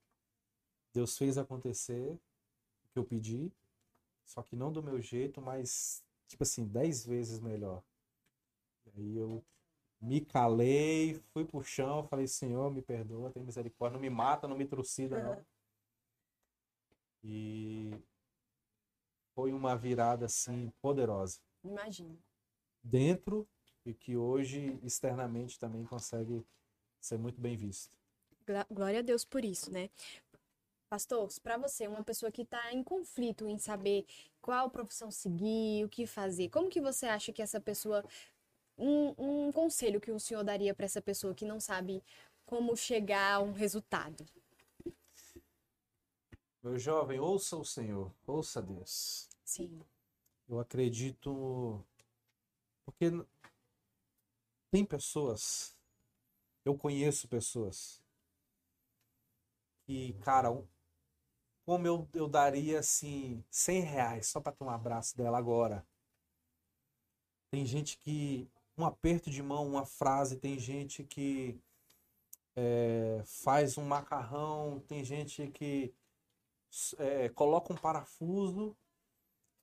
Deus 0.93 1.17
fez 1.17 1.37
acontecer 1.37 2.11
o 2.83 2.87
que 2.91 2.99
eu 2.99 3.05
pedi, 3.05 3.51
só 4.25 4.41
que 4.41 4.55
não 4.55 4.71
do 4.71 4.83
meu 4.83 5.01
jeito, 5.01 5.41
mas, 5.41 6.03
tipo 6.27 6.43
assim, 6.43 6.65
dez 6.65 7.05
vezes 7.05 7.39
melhor. 7.39 7.83
E 8.85 9.01
aí 9.01 9.17
eu 9.17 9.43
me 10.01 10.21
calei, 10.21 11.15
fui 11.33 11.45
pro 11.45 11.63
chão, 11.63 12.07
falei, 12.07 12.27
Senhor, 12.27 12.71
me 12.71 12.81
perdoa, 12.81 13.31
tem 13.31 13.43
misericórdia, 13.43 13.95
não 13.95 14.01
me 14.01 14.09
mata, 14.09 14.47
não 14.47 14.57
me 14.57 14.65
trucida, 14.65 15.19
não. 15.21 15.33
Aham. 15.33 15.45
E 17.21 17.91
foi 19.35 19.51
uma 19.51 19.75
virada, 19.75 20.25
assim, 20.25 20.71
poderosa. 20.81 21.39
Imagino. 21.63 22.17
Dentro 22.81 23.47
e 23.85 23.93
que 23.93 24.15
hoje, 24.15 24.79
externamente, 24.83 25.59
também 25.59 25.83
consegue 25.85 26.45
ser 26.99 27.17
muito 27.17 27.39
bem 27.39 27.57
visto. 27.57 27.97
Glória 28.71 28.99
a 28.99 29.03
Deus 29.03 29.23
por 29.25 29.45
isso, 29.45 29.71
né? 29.71 29.89
Pastor, 30.89 31.29
para 31.43 31.55
você, 31.55 31.87
uma 31.87 32.03
pessoa 32.03 32.31
que 32.31 32.41
está 32.41 32.73
em 32.73 32.83
conflito 32.83 33.47
em 33.47 33.59
saber 33.59 34.07
qual 34.41 34.71
profissão 34.71 35.11
seguir, 35.11 35.85
o 35.85 35.89
que 35.89 36.07
fazer, 36.07 36.49
como 36.49 36.69
que 36.69 36.81
você 36.81 37.05
acha 37.05 37.31
que 37.31 37.41
essa 37.41 37.61
pessoa. 37.61 38.03
Um, 38.81 39.47
um 39.47 39.51
conselho 39.51 39.99
que 39.99 40.09
o 40.09 40.19
senhor 40.19 40.41
daria 40.41 40.73
para 40.73 40.85
essa 40.85 41.01
pessoa 41.01 41.35
que 41.35 41.43
não 41.43 41.59
sabe 41.59 42.01
como 42.45 42.75
chegar 42.77 43.33
a 43.35 43.39
um 43.41 43.51
resultado? 43.51 44.25
Meu 46.63 46.79
jovem, 46.79 47.19
ouça 47.19 47.55
o 47.57 47.63
Senhor, 47.63 48.11
ouça 48.25 48.61
Deus. 48.61 49.29
Sim. 49.45 49.81
Eu 50.47 50.59
acredito. 50.59 51.85
Porque 52.85 53.11
tem 54.71 54.85
pessoas, 54.85 55.77
eu 56.65 56.75
conheço 56.77 57.27
pessoas, 57.27 58.01
que, 59.85 60.13
cara, 60.21 60.51
um- 60.51 60.67
como 61.69 61.85
eu, 61.85 62.09
eu 62.15 62.27
daria 62.27 62.79
assim, 62.79 63.43
100 63.51 63.81
reais 63.81 64.25
só 64.25 64.41
para 64.41 64.51
ter 64.51 64.63
um 64.63 64.71
abraço 64.71 65.15
dela 65.15 65.37
agora. 65.37 65.85
Tem 67.51 67.63
gente 67.63 67.95
que, 67.99 68.49
um 68.75 68.83
aperto 68.83 69.29
de 69.29 69.43
mão, 69.43 69.67
uma 69.67 69.85
frase, 69.85 70.37
tem 70.37 70.57
gente 70.57 71.03
que 71.03 71.61
é, 72.55 73.21
faz 73.23 73.77
um 73.77 73.85
macarrão, 73.85 74.79
tem 74.87 75.03
gente 75.03 75.45
que 75.51 75.93
é, 76.97 77.29
coloca 77.29 77.71
um 77.71 77.77
parafuso 77.77 78.75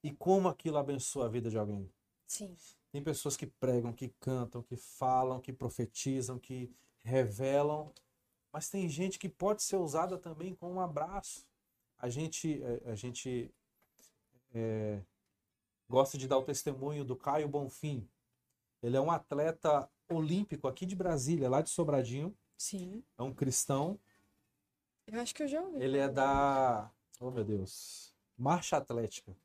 e 0.00 0.12
como 0.12 0.46
aquilo 0.46 0.78
abençoa 0.78 1.26
a 1.26 1.28
vida 1.28 1.50
de 1.50 1.58
alguém. 1.58 1.90
Sim. 2.24 2.56
Tem 2.92 3.02
pessoas 3.02 3.36
que 3.36 3.48
pregam, 3.48 3.92
que 3.92 4.10
cantam, 4.20 4.62
que 4.62 4.76
falam, 4.76 5.40
que 5.40 5.52
profetizam, 5.52 6.38
que 6.38 6.72
revelam, 7.02 7.92
mas 8.52 8.70
tem 8.70 8.88
gente 8.88 9.18
que 9.18 9.28
pode 9.28 9.64
ser 9.64 9.74
usada 9.74 10.16
também 10.16 10.54
com 10.54 10.72
um 10.72 10.80
abraço. 10.80 11.44
A 11.98 12.08
gente, 12.08 12.62
a 12.84 12.94
gente 12.94 13.52
eh, 14.54 15.00
gosta 15.88 16.18
de 16.18 16.28
dar 16.28 16.38
o 16.38 16.44
testemunho 16.44 17.04
do 17.04 17.16
Caio 17.16 17.48
Bonfim. 17.48 18.08
Ele 18.82 18.96
é 18.96 19.00
um 19.00 19.10
atleta 19.10 19.90
olímpico 20.08 20.68
aqui 20.68 20.86
de 20.86 20.94
Brasília, 20.94 21.48
lá 21.48 21.62
de 21.62 21.70
Sobradinho. 21.70 22.36
Sim. 22.56 23.02
É 23.18 23.22
um 23.22 23.34
cristão. 23.34 23.98
Eu 25.06 25.20
acho 25.20 25.34
que 25.34 25.42
eu 25.42 25.48
já 25.48 25.60
ouvi. 25.60 25.82
Ele 25.82 25.98
é 25.98 26.08
da, 26.08 26.90
oh 27.20 27.30
meu 27.30 27.44
Deus, 27.44 28.14
marcha 28.36 28.76
atlética. 28.76 29.36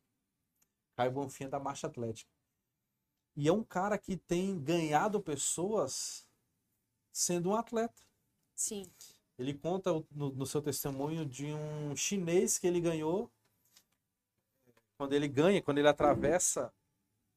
Caio 0.95 1.11
Bonfim 1.11 1.45
é 1.45 1.49
da 1.49 1.59
marcha 1.59 1.87
atlética. 1.87 2.31
E 3.35 3.47
é 3.47 3.53
um 3.53 3.63
cara 3.63 3.97
que 3.97 4.17
tem 4.17 4.59
ganhado 4.59 5.21
pessoas 5.21 6.27
sendo 7.11 7.49
um 7.49 7.55
atleta. 7.55 8.03
Sim. 8.55 8.91
Ele 9.37 9.53
conta 9.53 9.91
no, 10.11 10.29
no 10.29 10.45
seu 10.45 10.61
testemunho 10.61 11.25
de 11.25 11.47
um 11.53 11.95
chinês 11.95 12.57
que 12.59 12.67
ele 12.67 12.79
ganhou. 12.79 13.29
Quando 14.97 15.13
ele 15.13 15.27
ganha, 15.27 15.61
quando 15.61 15.79
ele 15.79 15.87
atravessa 15.87 16.71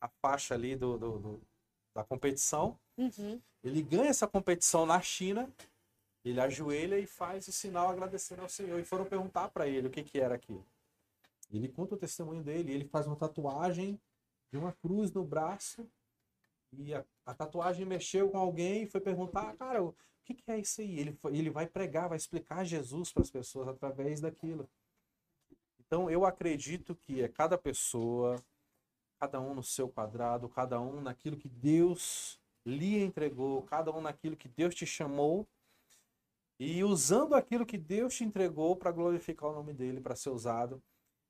a 0.01 0.09
faixa 0.09 0.55
ali 0.55 0.77
do, 0.77 0.99
do- 0.99 1.19
do- 1.19 1.41
da 1.95 2.05
competição, 2.05 2.79
Uhum. 2.99 3.41
ele 3.62 3.83
ganha 3.83 4.11
essa 4.11 4.27
competição 4.29 4.85
na 4.85 5.01
China, 5.01 5.51
ele 6.25 6.41
ajoelha 6.41 6.99
e 6.99 7.07
faz 7.07 7.49
o 7.49 7.53
sinal 7.53 7.89
agradecendo 7.89 8.43
ao 8.43 8.49
Senhor. 8.49 8.79
E 8.79 8.85
foram 8.85 9.05
perguntar 9.05 9.49
para 9.51 9.66
ele 9.66 9.89
o 9.89 9.91
que, 9.91 10.03
que 10.03 10.19
era 10.21 10.35
aquilo. 10.35 10.65
Ele 11.51 11.69
conta 11.69 11.95
o 11.95 11.99
testemunho 11.99 12.43
dele, 12.43 12.73
ele 12.73 12.85
faz 12.89 13.07
uma 13.07 13.16
tatuagem 13.16 14.01
de 14.51 14.59
uma 14.59 14.73
cruz 14.73 15.12
no 15.12 15.25
braço. 15.25 15.89
E 16.73 16.93
a, 16.93 17.05
a 17.25 17.35
tatuagem 17.35 17.87
mexeu 17.87 18.29
com 18.31 18.39
alguém 18.39 18.83
e 18.83 18.87
foi 18.87 19.01
perguntar, 19.01 19.55
cara, 19.57 19.83
o 19.83 19.95
que, 20.24 20.34
que 20.34 20.51
é 20.51 20.59
isso 20.59 20.80
aí? 20.80 20.98
Ele, 20.98 21.18
ele 21.30 21.51
vai 21.51 21.66
pregar, 21.66 22.09
vai 22.09 22.16
explicar 22.16 22.64
Jesus 22.64 23.12
para 23.12 23.22
as 23.22 23.30
pessoas 23.30 23.68
através 23.68 24.20
daquilo. 24.20 24.68
Então 25.78 26.10
eu 26.10 26.24
acredito 26.24 26.94
que 26.94 27.22
é 27.22 27.28
cada 27.28 27.59
pessoa, 27.59 28.42
cada 29.18 29.40
um 29.40 29.55
no 29.55 29.62
seu 29.62 29.88
quadrado, 29.88 30.48
cada 30.48 30.80
um 30.80 31.01
naquilo 31.01 31.36
que 31.36 31.48
Deus 31.48 32.40
lhe 32.64 33.02
entregou, 33.02 33.62
cada 33.62 33.92
um 33.92 34.01
naquilo 34.01 34.36
que 34.36 34.48
Deus 34.48 34.74
te 34.74 34.86
chamou, 34.86 35.46
e 36.59 36.82
usando 36.82 37.34
aquilo 37.34 37.66
que 37.66 37.76
Deus 37.76 38.14
te 38.14 38.24
entregou 38.24 38.76
para 38.76 38.92
glorificar 38.92 39.51
o 39.51 39.55
nome 39.55 39.74
dele, 39.74 40.01
para 40.01 40.16
ser 40.16 40.30
usado. 40.30 40.82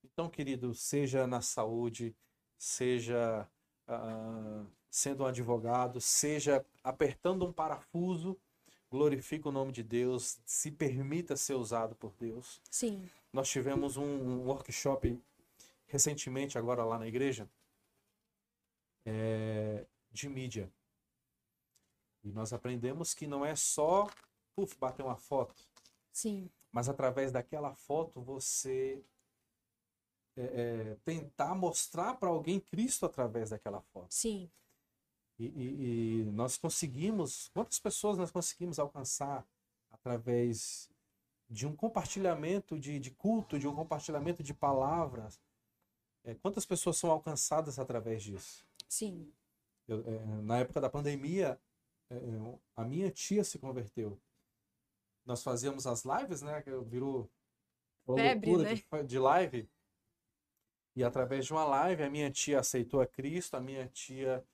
Então, 0.05 0.29
querido, 0.29 0.75
seja 0.75 1.27
na 1.27 1.41
saúde, 1.41 2.15
seja 2.59 3.49
ah, 3.89 4.65
sendo 4.91 5.25
um 5.25 5.27
advogado, 5.27 6.01
seja 6.01 6.65
apertando 6.83 7.45
um 7.45 7.53
parafuso, 7.53 8.39
glorifique 8.95 9.49
o 9.49 9.51
nome 9.51 9.73
de 9.73 9.83
Deus, 9.83 10.39
se 10.47 10.71
permita 10.71 11.37
ser 11.37 11.55
usado 11.55 11.97
por 11.97 12.15
Deus. 12.15 12.61
Sim. 12.71 13.11
Nós 13.33 13.49
tivemos 13.49 13.97
um, 13.97 14.05
um 14.05 14.47
workshop 14.47 15.21
recentemente, 15.87 16.57
agora 16.57 16.85
lá 16.85 16.97
na 16.97 17.09
igreja, 17.09 17.51
é, 19.05 19.85
de 20.13 20.29
mídia. 20.29 20.73
E 22.23 22.31
nós 22.31 22.53
aprendemos 22.53 23.15
que 23.15 23.27
não 23.27 23.45
é 23.45 23.57
só 23.57 24.09
puf, 24.55 24.79
bater 24.79 25.03
uma 25.03 25.17
foto, 25.17 25.61
Sim. 26.13 26.49
mas 26.71 26.89
através 26.89 27.33
daquela 27.33 27.75
foto 27.75 28.23
você 28.23 29.05
é, 30.37 30.43
é, 30.43 30.97
tentar 31.05 31.57
mostrar 31.57 32.15
para 32.15 32.29
alguém 32.29 32.61
Cristo 32.61 33.07
através 33.07 33.51
daquela 33.51 33.81
foto. 33.81 34.15
Sim. 34.15 34.49
E, 35.39 35.47
e- 35.47 36.21
e 36.21 36.25
nós 36.33 36.57
conseguimos, 36.57 37.49
quantas 37.53 37.79
pessoas 37.79 38.17
nós 38.17 38.31
conseguimos 38.31 38.79
alcançar 38.79 39.47
através 39.91 40.89
de 41.51 41.67
um 41.67 41.75
compartilhamento 41.75 42.79
de, 42.79 42.99
de 42.99 43.11
culto, 43.11 43.59
de 43.59 43.67
um 43.67 43.75
compartilhamento 43.75 44.43
de 44.43 44.55
palavras? 44.55 45.41
É, 46.25 46.35
quantas 46.35 46.65
pessoas 46.65 46.97
são 46.97 47.11
alcançadas 47.11 47.79
através 47.79 48.23
disso? 48.23 48.65
Sim. 48.89 49.31
Eu, 49.87 50.01
é, 50.07 50.25
na 50.43 50.59
época 50.59 50.81
da 50.81 50.89
pandemia, 50.89 51.61
é, 52.11 52.17
a 52.77 52.85
minha 52.85 53.11
tia 53.11 53.45
se 53.45 53.59
converteu. 53.59 54.19
Nós 55.27 55.43
fazíamos 55.43 55.87
as 55.87 56.05
lives, 56.05 56.43
né? 56.43 56.63
Que 56.63 56.71
virou 56.81 57.31
uma 58.07 58.17
Febre, 58.17 58.51
loucura 58.51 58.71
né? 58.75 59.03
de, 59.03 59.07
de 59.09 59.19
live. 59.19 59.69
E 60.97 61.03
através 61.03 61.45
de 61.45 61.53
uma 61.53 61.65
live, 61.65 62.03
a 62.03 62.11
minha 62.11 62.31
tia 62.31 62.61
aceitou 62.61 63.01
a 63.01 63.07
Cristo, 63.07 63.55
a 63.57 63.61
minha 63.61 63.87
tia 63.89 64.45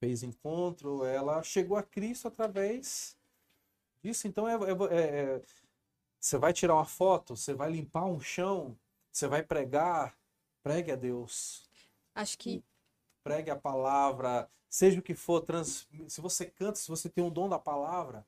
fez 0.00 0.22
encontro, 0.22 1.04
ela 1.04 1.42
chegou 1.42 1.76
a 1.76 1.82
Cristo 1.82 2.28
através 2.28 3.16
disso. 4.02 4.28
Então, 4.28 4.48
é, 4.48 4.54
é- 4.54 4.96
é- 4.96 5.36
é- 5.38 5.42
você 6.20 6.38
vai 6.38 6.52
tirar 6.52 6.74
uma 6.76 6.86
foto, 6.86 7.36
você 7.36 7.54
vai 7.54 7.70
limpar 7.72 8.06
um 8.06 8.20
chão, 8.20 8.78
você 9.12 9.28
vai 9.28 9.42
pregar, 9.42 10.16
pregue 10.62 10.92
a 10.92 10.96
Deus 10.96 11.68
Acho 12.14 12.36
que 12.36 12.62
pregue 13.22 13.50
a 13.50 13.56
palavra, 13.56 14.48
seja 14.68 14.98
o 15.00 15.02
que 15.02 15.14
for, 15.14 15.40
trans... 15.40 15.86
se 16.08 16.20
você 16.20 16.46
canta, 16.46 16.76
se 16.76 16.88
você 16.88 17.08
tem 17.08 17.24
o 17.24 17.30
dom 17.30 17.48
da 17.48 17.58
palavra, 17.58 18.26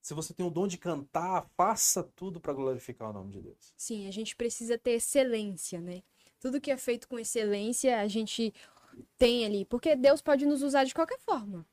se 0.00 0.14
você 0.14 0.34
tem 0.34 0.44
o 0.44 0.50
dom 0.50 0.66
de 0.66 0.78
cantar, 0.78 1.46
faça 1.56 2.02
tudo 2.02 2.40
para 2.40 2.52
glorificar 2.52 3.10
o 3.10 3.12
nome 3.12 3.30
de 3.32 3.40
Deus. 3.40 3.72
Sim, 3.76 4.08
a 4.08 4.10
gente 4.10 4.34
precisa 4.34 4.78
ter 4.78 4.92
excelência, 4.92 5.80
né? 5.80 6.02
Tudo 6.40 6.60
que 6.60 6.70
é 6.70 6.76
feito 6.76 7.06
com 7.08 7.18
excelência, 7.18 8.00
a 8.00 8.08
gente 8.08 8.52
tem 9.16 9.44
ali. 9.44 9.64
Porque 9.64 9.96
Deus 9.96 10.20
pode 10.20 10.46
nos 10.46 10.62
usar 10.62 10.84
de 10.84 10.94
qualquer 10.94 11.18
forma. 11.20 11.66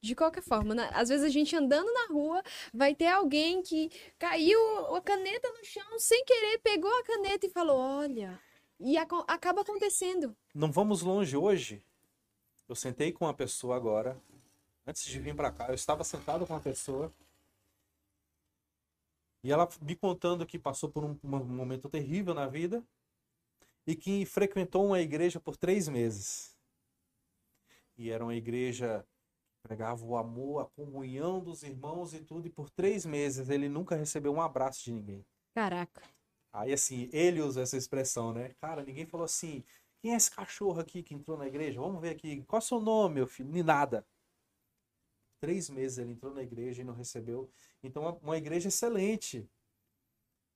De 0.00 0.14
qualquer 0.14 0.42
forma. 0.42 0.74
né? 0.74 0.90
Às 0.92 1.08
vezes 1.08 1.24
a 1.24 1.28
gente 1.28 1.54
andando 1.56 1.92
na 1.92 2.06
rua, 2.12 2.42
vai 2.72 2.94
ter 2.94 3.08
alguém 3.08 3.62
que 3.62 3.90
caiu 4.18 4.60
a 4.94 5.00
caneta 5.00 5.48
no 5.52 5.64
chão 5.64 5.98
sem 5.98 6.24
querer, 6.24 6.58
pegou 6.58 6.90
a 6.90 7.04
caneta 7.04 7.46
e 7.46 7.50
falou: 7.50 7.78
Olha. 7.78 8.40
E 8.78 8.98
acaba 8.98 9.62
acontecendo. 9.62 10.36
Não 10.54 10.70
vamos 10.70 11.00
longe 11.00 11.34
hoje. 11.34 11.82
Eu 12.68 12.74
sentei 12.74 13.10
com 13.10 13.24
uma 13.24 13.32
pessoa 13.32 13.74
agora, 13.74 14.20
antes 14.86 15.04
de 15.04 15.18
vir 15.18 15.34
para 15.34 15.50
cá, 15.50 15.68
eu 15.68 15.74
estava 15.74 16.04
sentado 16.04 16.46
com 16.46 16.52
uma 16.52 16.60
pessoa 16.60 17.10
e 19.46 19.52
ela 19.52 19.68
me 19.80 19.94
contando 19.94 20.44
que 20.44 20.58
passou 20.58 20.88
por 20.88 21.04
um, 21.04 21.16
um 21.22 21.44
momento 21.44 21.88
terrível 21.88 22.34
na 22.34 22.48
vida 22.48 22.84
e 23.86 23.94
que 23.94 24.26
frequentou 24.26 24.84
uma 24.84 25.00
igreja 25.00 25.38
por 25.38 25.56
três 25.56 25.88
meses. 25.88 26.55
E 27.98 28.10
era 28.10 28.24
uma 28.24 28.34
igreja 28.34 29.04
que 29.54 29.68
pregava 29.68 30.04
o 30.04 30.16
amor, 30.16 30.62
a 30.62 30.66
comunhão 30.66 31.42
dos 31.42 31.62
irmãos 31.62 32.12
e 32.12 32.20
tudo, 32.20 32.46
e 32.46 32.50
por 32.50 32.68
três 32.70 33.06
meses 33.06 33.48
ele 33.48 33.68
nunca 33.68 33.96
recebeu 33.96 34.32
um 34.32 34.40
abraço 34.40 34.84
de 34.84 34.92
ninguém. 34.92 35.24
Caraca. 35.54 36.02
Aí 36.52 36.72
assim, 36.72 37.08
ele 37.12 37.40
usa 37.40 37.62
essa 37.62 37.76
expressão, 37.76 38.32
né? 38.32 38.54
Cara, 38.60 38.82
ninguém 38.84 39.06
falou 39.06 39.24
assim, 39.24 39.64
quem 40.00 40.12
é 40.12 40.16
esse 40.16 40.30
cachorro 40.30 40.80
aqui 40.80 41.02
que 41.02 41.14
entrou 41.14 41.36
na 41.36 41.46
igreja? 41.46 41.80
Vamos 41.80 42.00
ver 42.00 42.10
aqui, 42.10 42.42
qual 42.44 42.60
é 42.60 42.62
o 42.62 42.66
seu 42.66 42.80
nome, 42.80 43.16
meu 43.16 43.26
filho? 43.26 43.50
Nem 43.50 43.62
nada. 43.62 44.06
três 45.40 45.68
meses 45.68 45.98
ele 45.98 46.12
entrou 46.12 46.32
na 46.32 46.42
igreja 46.42 46.82
e 46.82 46.84
não 46.84 46.94
recebeu. 46.94 47.50
Então, 47.82 48.18
uma, 48.22 48.36
igreja 48.36 48.68
excelente, 48.68 49.48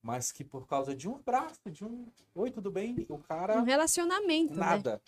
mas 0.01 0.31
que 0.31 0.43
por 0.43 0.67
causa 0.67 0.95
de 0.95 1.07
um 1.07 1.15
abraço, 1.15 1.59
de 1.69 1.83
um 1.85 2.11
oi, 2.33 2.49
tudo 2.49 2.71
bem, 2.71 3.05
o 3.09 3.17
cara 3.19 3.59
Um 3.59 3.63
relacionamento, 3.63 4.55
né? 4.55 4.99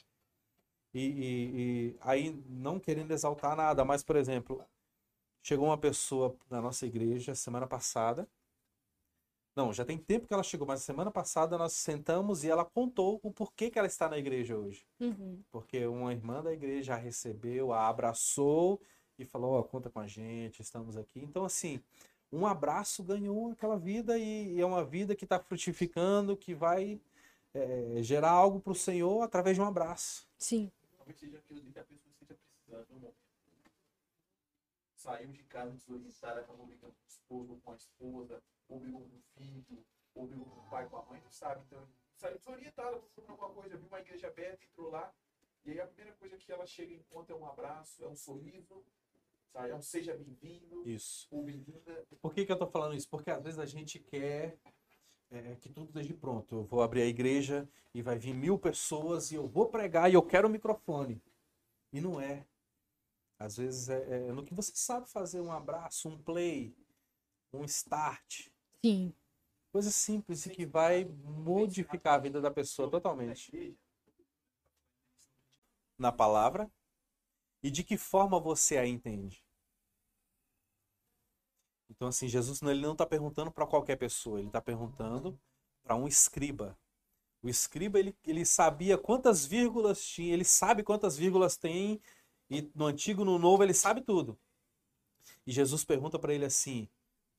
E, 0.94 1.00
e- 1.00 1.92
e 1.94 1.98
aí, 2.02 2.32
não 2.48 2.80
querendo 2.80 3.12
exaltar 3.12 3.56
nada, 3.56 3.84
mas, 3.84 4.04
por 4.04 4.16
exemplo, 4.16 4.64
chegou 5.44 5.68
uma 5.68 5.78
pessoa 5.78 6.36
na 6.50 6.62
nossa 6.62 6.86
igreja 6.86 7.36
semana 7.36 7.68
passada. 7.68 8.28
Não, 9.56 9.72
já 9.72 9.86
tem 9.86 9.98
tempo 9.98 10.28
que 10.28 10.34
ela 10.34 10.42
chegou, 10.42 10.68
mas 10.68 10.82
semana 10.82 11.12
passada 11.12 11.58
nós 11.58 11.74
sentamos 11.74 12.44
e 12.44 12.50
ela 12.50 12.66
contou 12.66 13.20
o 13.22 13.32
porquê 13.32 13.70
que 13.70 13.78
ela 13.78 13.88
está 13.88 14.10
na 14.10 14.18
igreja 14.18 14.58
hoje. 14.58 14.84
Uhum. 15.00 15.44
Porque 15.52 15.86
uma 15.86 16.12
irmã 16.12 16.42
da 16.42 16.52
igreja 16.52 16.96
a 16.96 16.98
recebeu, 16.98 17.72
a 17.72 17.88
abraçou 17.88 18.82
e 19.18 19.26
falou: 19.26 19.54
Ó, 19.54 19.64
conta 19.64 19.92
com 19.92 20.00
a 20.00 20.08
gente, 20.08 20.62
estamos 20.62 20.98
aqui. 20.98 21.20
Então, 21.20 21.46
assim, 21.46 21.80
um 22.32 22.48
abraço 22.48 23.04
ganhou 23.04 23.52
aquela 23.52 23.78
vida 23.78 24.18
e, 24.18 24.54
e 24.56 24.60
é 24.62 24.66
uma 24.66 24.84
vida 24.84 25.16
que 25.16 25.24
está 25.24 25.40
frutificando, 25.40 26.36
que 26.36 26.56
vai 26.56 27.00
eh, 27.54 28.02
gerar 28.02 28.32
algo 28.32 28.60
para 28.60 28.72
o 28.74 28.76
Senhor 28.76 29.22
através 29.22 29.56
de 29.56 29.62
um 29.62 29.66
abraço. 29.66 30.28
Sim. 30.38 30.72
Talvez 31.04 31.20
seja 31.20 31.38
aquilo 31.38 31.60
que 31.62 31.80
a 31.80 31.84
pessoa 31.84 32.12
esteja 32.12 32.34
precisando 32.34 32.88
no 32.92 33.00
momento. 33.02 33.18
Saiu 34.96 35.34
de 35.34 35.44
casa 35.44 35.72
desorientada, 35.72 36.40
acabou 36.40 36.66
brigando 36.66 36.94
com 36.94 37.04
o 37.04 37.08
esposo, 37.08 37.62
com 37.62 37.72
a 37.74 37.76
esposa, 37.76 38.44
ou 38.70 38.80
brigou 38.80 39.02
com 39.02 39.18
o 39.18 39.22
filho, 39.36 39.86
ou 40.16 40.28
brigou 40.28 40.46
com 40.46 40.62
o 40.62 40.70
pai, 40.70 40.88
com 40.88 40.96
a 40.96 41.04
mãe, 41.04 41.22
não 41.22 41.30
sabe. 41.30 41.62
Então, 41.68 41.86
saiu 42.16 42.38
desorientada, 42.38 42.98
procurando 43.00 43.32
alguma 43.32 43.50
coisa, 43.50 43.76
viu 43.76 43.88
uma 43.88 44.00
igreja 44.00 44.28
aberta, 44.28 44.64
entrou 44.64 44.92
lá. 44.92 45.14
E 45.66 45.72
aí 45.72 45.82
a 45.82 45.88
primeira 45.88 46.14
coisa 46.16 46.38
que 46.38 46.50
ela 46.50 46.66
chega 46.66 46.94
e 46.94 46.98
encontra 46.98 47.36
é 47.36 47.38
um 47.38 47.46
abraço, 47.46 48.02
é 48.02 48.08
um 48.08 48.16
sorriso, 48.16 48.86
sabe? 49.52 49.72
É 49.72 49.76
um 49.76 49.82
seja 49.82 50.16
bem-vindo, 50.16 50.88
Isso. 50.88 51.28
ou 51.30 51.44
bem-vinda. 51.44 52.08
Por 52.22 52.34
que, 52.34 52.46
que 52.46 52.52
eu 52.52 52.58
tô 52.58 52.68
falando 52.68 52.96
isso? 52.96 53.10
Porque 53.10 53.30
às 53.30 53.44
vezes 53.44 53.60
a 53.60 53.66
gente 53.66 54.00
quer 54.00 54.58
é, 55.34 55.56
que 55.56 55.70
tudo 55.70 55.88
esteja 55.88 56.14
pronto. 56.14 56.56
Eu 56.56 56.64
vou 56.64 56.82
abrir 56.82 57.02
a 57.02 57.08
igreja 57.08 57.68
e 57.94 58.02
vai 58.02 58.18
vir 58.18 58.34
mil 58.34 58.58
pessoas 58.58 59.32
e 59.32 59.36
eu 59.36 59.48
vou 59.48 59.68
pregar 59.68 60.10
e 60.10 60.14
eu 60.14 60.22
quero 60.22 60.48
o 60.48 60.52
microfone. 60.52 61.22
E 61.92 62.00
não 62.00 62.22
é. 62.22 62.46
Às 63.40 63.58
vezes 63.58 63.90
é, 63.90 64.28
é 64.28 64.32
no 64.32 64.44
que 64.44 64.54
você 64.54 64.72
sabe 64.76 65.10
fazer 65.10 65.42
um 65.42 65.52
abraço, 65.52 66.08
um 66.08 66.18
play, 66.18 66.76
um 67.52 67.66
start. 67.66 68.48
Sim. 68.86 69.14
Coisa 69.72 69.92
simples 69.92 70.46
e 70.46 70.50
que 70.50 70.66
vai 70.66 71.06
modificar 71.06 72.16
a 72.16 72.20
vida 72.20 72.40
da 72.40 72.52
pessoa 72.52 72.90
totalmente. 72.90 73.76
Na 75.98 76.12
palavra 76.12 76.72
e 77.62 77.72
de 77.72 77.84
que 77.84 77.98
forma 77.98 78.40
você 78.40 78.78
a 78.78 78.86
entende. 78.86 79.44
Então, 81.96 82.08
assim, 82.08 82.28
Jesus 82.28 82.62
ele 82.64 82.82
não 82.82 82.94
está 82.94 83.06
perguntando 83.06 83.52
para 83.52 83.68
qualquer 83.68 83.96
pessoa, 83.98 84.40
ele 84.40 84.48
está 84.48 84.62
perguntando 84.62 85.40
para 85.84 85.96
um 85.96 86.08
escriba. 86.08 86.78
O 87.42 87.50
escriba 87.50 88.00
ele, 88.00 88.16
ele 88.26 88.46
sabia 88.46 88.98
quantas 88.98 89.46
vírgulas 89.46 90.04
tinha, 90.04 90.34
ele 90.34 90.44
sabe 90.44 90.82
quantas 90.82 91.16
vírgulas 91.16 91.56
tem, 91.56 92.02
e 92.50 92.72
no 92.74 92.86
antigo, 92.86 93.24
no 93.24 93.38
novo, 93.38 93.64
ele 93.64 93.74
sabe 93.74 94.02
tudo. 94.02 94.40
E 95.46 95.52
Jesus 95.52 95.84
pergunta 95.84 96.18
para 96.18 96.34
ele 96.34 96.46
assim: 96.46 96.90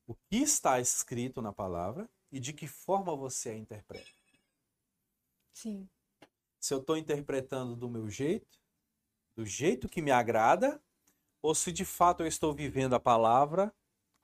o 0.07 0.15
que 0.15 0.37
está 0.37 0.79
escrito 0.79 1.41
na 1.41 1.51
palavra 1.51 2.09
e 2.31 2.39
de 2.39 2.53
que 2.53 2.67
forma 2.67 3.15
você 3.15 3.49
a 3.49 3.57
interpreta? 3.57 4.09
Sim. 5.53 5.89
Se 6.59 6.73
eu 6.73 6.79
estou 6.79 6.97
interpretando 6.97 7.75
do 7.75 7.89
meu 7.89 8.09
jeito, 8.09 8.59
do 9.35 9.45
jeito 9.45 9.89
que 9.89 10.01
me 10.01 10.11
agrada, 10.11 10.81
ou 11.41 11.53
se 11.53 11.71
de 11.71 11.85
fato 11.85 12.23
eu 12.23 12.27
estou 12.27 12.53
vivendo 12.53 12.93
a 12.93 12.99
palavra 12.99 13.73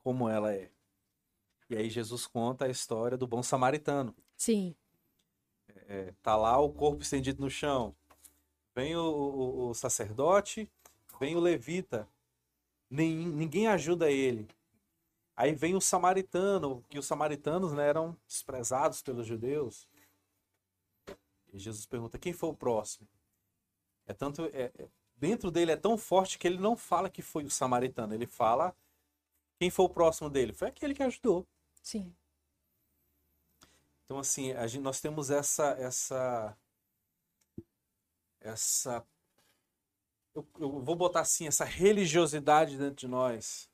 como 0.03 0.29
ela 0.29 0.53
é. 0.53 0.71
E 1.69 1.75
aí 1.75 1.89
Jesus 1.89 2.27
conta 2.27 2.65
a 2.65 2.69
história 2.69 3.17
do 3.17 3.27
bom 3.27 3.41
samaritano. 3.41 4.15
Sim. 4.37 4.75
É, 5.87 6.13
tá 6.21 6.35
lá 6.35 6.57
o 6.59 6.71
corpo 6.71 7.01
estendido 7.01 7.41
no 7.41 7.49
chão. 7.49 7.95
Vem 8.75 8.95
o, 8.95 9.01
o- 9.03 9.69
o 9.69 9.73
sacerdote, 9.73 10.69
vem 11.19 11.35
o 11.35 11.39
levita. 11.39 12.07
Nem, 12.89 13.15
ninguém 13.15 13.67
ajuda 13.67 14.11
ele. 14.11 14.47
Aí 15.35 15.53
vem 15.55 15.75
o 15.75 15.81
samaritano, 15.81 16.83
que 16.89 16.99
os 16.99 17.05
samaritanos 17.07 17.73
né, 17.73 17.87
eram 17.87 18.17
desprezados 18.27 19.01
pelos 19.01 19.27
judeus. 19.27 19.87
E 21.53 21.59
Jesus 21.59 21.85
pergunta: 21.85 22.17
quem 22.17 22.33
foi 22.33 22.49
o 22.49 22.55
próximo? 22.55 23.07
É 24.05 24.13
tanto, 24.13 24.45
é- 24.53 24.71
é- 24.77 24.89
dentro 25.15 25.51
dele 25.51 25.71
é 25.71 25.77
tão 25.77 25.97
forte 25.97 26.37
que 26.37 26.47
ele 26.47 26.57
não 26.57 26.75
fala 26.75 27.09
que 27.09 27.21
foi 27.21 27.43
o 27.45 27.49
samaritano, 27.49 28.13
ele 28.13 28.27
fala 28.27 28.75
quem 29.61 29.69
foi 29.69 29.85
o 29.85 29.89
próximo 29.89 30.27
dele. 30.27 30.53
Foi 30.53 30.69
aquele 30.69 30.95
que 30.95 31.03
ajudou. 31.03 31.47
Sim. 31.83 32.11
Então, 34.03 34.17
assim, 34.17 34.53
a 34.53 34.65
gente, 34.65 34.81
nós 34.81 34.99
temos 34.99 35.29
essa, 35.29 35.73
essa, 35.73 36.57
essa, 38.39 39.05
eu, 40.33 40.47
eu 40.59 40.81
vou 40.81 40.95
botar 40.95 41.19
assim, 41.19 41.45
essa 41.45 41.63
religiosidade 41.63 42.75
dentro 42.75 42.95
de 42.95 43.07
nós. 43.07 43.69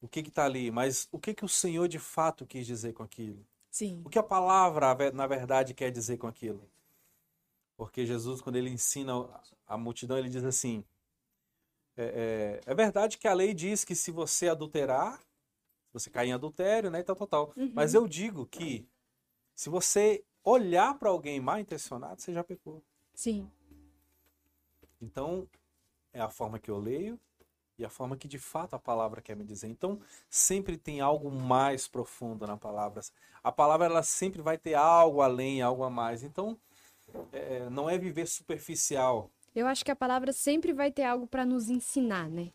O 0.00 0.06
que 0.06 0.22
que 0.22 0.30
tá 0.30 0.44
ali? 0.44 0.70
Mas 0.70 1.08
o 1.10 1.18
que 1.18 1.34
que 1.34 1.44
o 1.44 1.48
Senhor 1.48 1.88
de 1.88 1.98
fato 1.98 2.46
quis 2.46 2.64
dizer 2.64 2.92
com 2.92 3.02
aquilo? 3.02 3.44
Sim. 3.72 4.00
O 4.04 4.08
que 4.08 4.20
a 4.20 4.22
palavra, 4.22 5.10
na 5.10 5.26
verdade, 5.26 5.74
quer 5.74 5.90
dizer 5.90 6.16
com 6.16 6.28
aquilo? 6.28 6.70
Porque 7.76 8.06
Jesus, 8.06 8.40
quando 8.40 8.54
ele 8.54 8.70
ensina 8.70 9.28
a 9.66 9.76
multidão, 9.76 10.16
ele 10.16 10.28
diz 10.28 10.44
assim: 10.44 10.84
é, 11.96 12.60
é, 12.66 12.70
é 12.70 12.74
verdade 12.74 13.18
que 13.18 13.28
a 13.28 13.34
lei 13.34 13.52
diz 13.54 13.84
que 13.84 13.94
se 13.94 14.10
você 14.10 14.48
adulterar, 14.48 15.20
você 15.92 16.08
cair 16.08 16.28
em 16.28 16.32
adultério, 16.32 16.90
né, 16.90 17.00
e 17.00 17.04
tal, 17.04 17.16
tal, 17.16 17.26
tal. 17.26 17.52
Uhum. 17.56 17.72
Mas 17.74 17.94
eu 17.94 18.06
digo 18.06 18.46
que 18.46 18.88
se 19.54 19.68
você 19.68 20.24
olhar 20.44 20.98
para 20.98 21.10
alguém 21.10 21.40
mal 21.40 21.58
intencionado, 21.58 22.20
você 22.20 22.32
já 22.32 22.42
pecou. 22.42 22.82
Sim. 23.14 23.50
Então, 25.00 25.48
é 26.12 26.20
a 26.20 26.30
forma 26.30 26.58
que 26.58 26.70
eu 26.70 26.78
leio 26.78 27.18
e 27.78 27.84
a 27.84 27.88
forma 27.88 28.16
que 28.16 28.28
de 28.28 28.38
fato 28.38 28.74
a 28.74 28.78
palavra 28.78 29.22
quer 29.22 29.34
me 29.34 29.44
dizer. 29.44 29.68
Então, 29.68 30.00
sempre 30.28 30.76
tem 30.76 31.00
algo 31.00 31.30
mais 31.30 31.88
profundo 31.88 32.46
na 32.46 32.56
palavra. 32.56 33.00
A 33.42 33.50
palavra 33.50 33.86
ela 33.86 34.02
sempre 34.02 34.42
vai 34.42 34.58
ter 34.58 34.74
algo 34.74 35.22
além, 35.22 35.62
algo 35.62 35.82
a 35.82 35.90
mais. 35.90 36.22
Então, 36.22 36.58
é, 37.32 37.68
não 37.70 37.88
é 37.88 37.98
viver 37.98 38.26
superficial. 38.26 39.30
Eu 39.54 39.66
acho 39.66 39.84
que 39.84 39.90
a 39.90 39.96
palavra 39.96 40.32
sempre 40.32 40.72
vai 40.72 40.90
ter 40.90 41.02
algo 41.04 41.26
para 41.26 41.44
nos 41.44 41.68
ensinar, 41.68 42.28
né? 42.28 42.50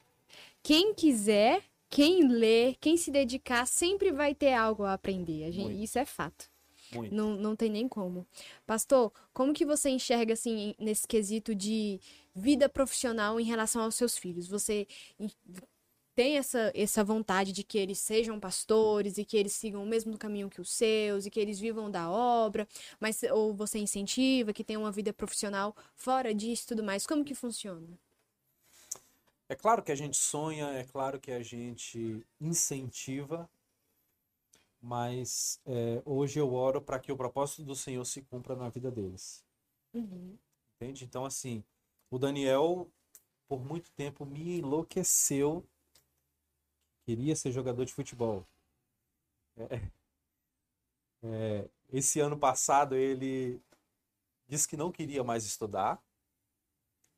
Quem 0.64 0.94
quiser, 0.94 1.64
quem 1.90 2.28
lê, 2.28 2.76
quem 2.80 2.98
se 2.98 3.12
dedicar, 3.12 3.66
sempre 3.68 4.12
vai 4.12 4.34
ter 4.34 4.54
algo 4.54 4.84
a 4.84 4.94
aprender. 4.94 5.44
A 5.46 5.52
gente- 5.52 5.66
Muito. 5.66 5.84
isso 5.84 6.00
é 6.00 6.06
fato. 6.06 6.50
Muito. 6.94 7.14
Não, 7.14 7.36
não 7.36 7.56
tem 7.56 7.70
nem 7.70 7.88
como. 7.88 8.26
Pastor, 8.66 9.12
como 9.34 9.54
que 9.54 9.66
você 9.66 9.90
enxerga, 9.90 10.34
assim, 10.34 10.74
nesse 10.80 11.08
quesito 11.08 11.54
de 11.56 12.00
vida 12.34 12.70
profissional 12.70 13.40
em 13.40 13.44
relação 13.44 13.82
aos 13.82 13.96
seus 13.96 14.18
filhos? 14.18 14.48
Você 14.48 14.88
tem 16.16 16.38
essa, 16.38 16.72
essa 16.74 17.04
vontade 17.04 17.52
de 17.52 17.64
que 17.64 17.78
eles 17.78 18.00
sejam 18.00 18.40
pastores 18.40 19.18
e 19.18 19.26
que 19.26 19.36
eles 19.36 19.54
sigam 19.54 19.84
o 19.84 19.86
mesmo 19.86 20.18
caminho 20.18 20.50
que 20.50 20.62
os 20.62 20.72
seus 20.72 21.26
e 21.26 21.30
que 21.30 21.40
eles 21.40 21.60
vivam 21.60 21.92
da 21.92 22.10
obra, 22.10 22.68
mas 23.00 23.22
ou 23.24 23.54
você 23.54 23.78
incentiva 23.80 24.54
que 24.54 24.64
tenham 24.64 24.84
uma 24.84 24.92
vida 24.92 25.12
profissional 25.14 25.76
fora 25.96 26.34
disso 26.34 26.64
e 26.64 26.68
tudo 26.68 26.84
mais? 26.84 27.06
Como 27.06 27.26
que 27.26 27.36
funciona? 27.36 27.88
É 29.48 29.56
claro 29.56 29.84
que 29.84 29.92
a 29.92 29.96
gente 29.96 30.18
sonha, 30.18 30.70
é 30.70 30.84
claro 30.86 31.20
que 31.20 31.32
a 31.32 31.44
gente 31.44 32.26
incentiva, 32.42 33.48
mas 34.82 35.60
é, 35.66 36.02
hoje 36.06 36.40
eu 36.40 36.54
oro 36.54 36.82
para 36.82 37.00
que 37.00 37.12
o 37.12 37.18
propósito 37.18 37.64
do 37.64 37.76
Senhor 37.76 38.04
se 38.06 38.22
cumpra 38.22 38.56
na 38.56 38.70
vida 38.70 38.90
deles. 38.90 39.44
Uhum. 39.94 40.36
Entende? 40.76 41.06
Então, 41.06 41.26
assim, 41.26 41.64
o 42.10 42.18
Daniel, 42.18 42.90
por 43.48 43.64
muito 43.64 43.92
tempo, 43.92 44.26
me 44.26 44.60
enlouqueceu. 44.60 45.64
Queria 47.06 47.36
ser 47.36 47.52
jogador 47.52 47.86
de 47.86 47.94
futebol. 47.94 48.46
É, 49.58 49.92
é, 51.24 51.70
esse 51.94 52.20
ano 52.20 52.38
passado, 52.38 52.96
ele 52.96 53.62
disse 54.48 54.68
que 54.68 54.76
não 54.76 54.92
queria 54.92 55.24
mais 55.24 55.46
estudar, 55.46 56.02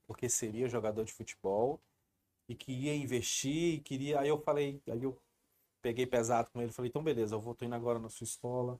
porque 0.05 0.29
seria 0.29 0.69
jogador 0.69 1.03
de 1.05 1.13
futebol, 1.13 1.79
e 2.47 2.55
que 2.55 2.71
ia 2.71 2.95
investir, 2.95 3.75
e 3.75 3.79
queria. 3.79 4.19
Aí 4.19 4.27
eu 4.29 4.39
falei, 4.41 4.81
aí 4.87 5.03
eu 5.03 5.17
peguei 5.81 6.05
pesado 6.05 6.49
com 6.51 6.61
ele, 6.61 6.71
falei, 6.71 6.89
então 6.89 7.03
beleza, 7.03 7.35
eu 7.35 7.41
vou 7.41 7.55
tô 7.55 7.65
indo 7.65 7.75
agora 7.75 7.99
na 7.99 8.09
sua 8.09 8.25
escola, 8.25 8.79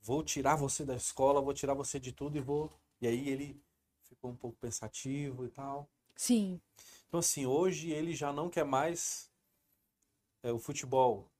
vou 0.00 0.22
tirar 0.22 0.56
você 0.56 0.84
da 0.84 0.96
escola, 0.96 1.40
vou 1.40 1.54
tirar 1.54 1.74
você 1.74 2.00
de 2.00 2.12
tudo 2.12 2.36
e 2.36 2.40
vou. 2.40 2.72
E 3.00 3.06
aí 3.06 3.28
ele 3.28 3.60
ficou 4.02 4.30
um 4.30 4.36
pouco 4.36 4.56
pensativo 4.58 5.44
e 5.44 5.48
tal. 5.50 5.88
Sim. 6.16 6.60
Então, 7.06 7.20
assim, 7.20 7.46
hoje 7.46 7.90
ele 7.90 8.14
já 8.14 8.32
não 8.32 8.50
quer 8.50 8.64
mais 8.64 9.30
é, 10.42 10.52
o 10.52 10.58
futebol. 10.58 11.30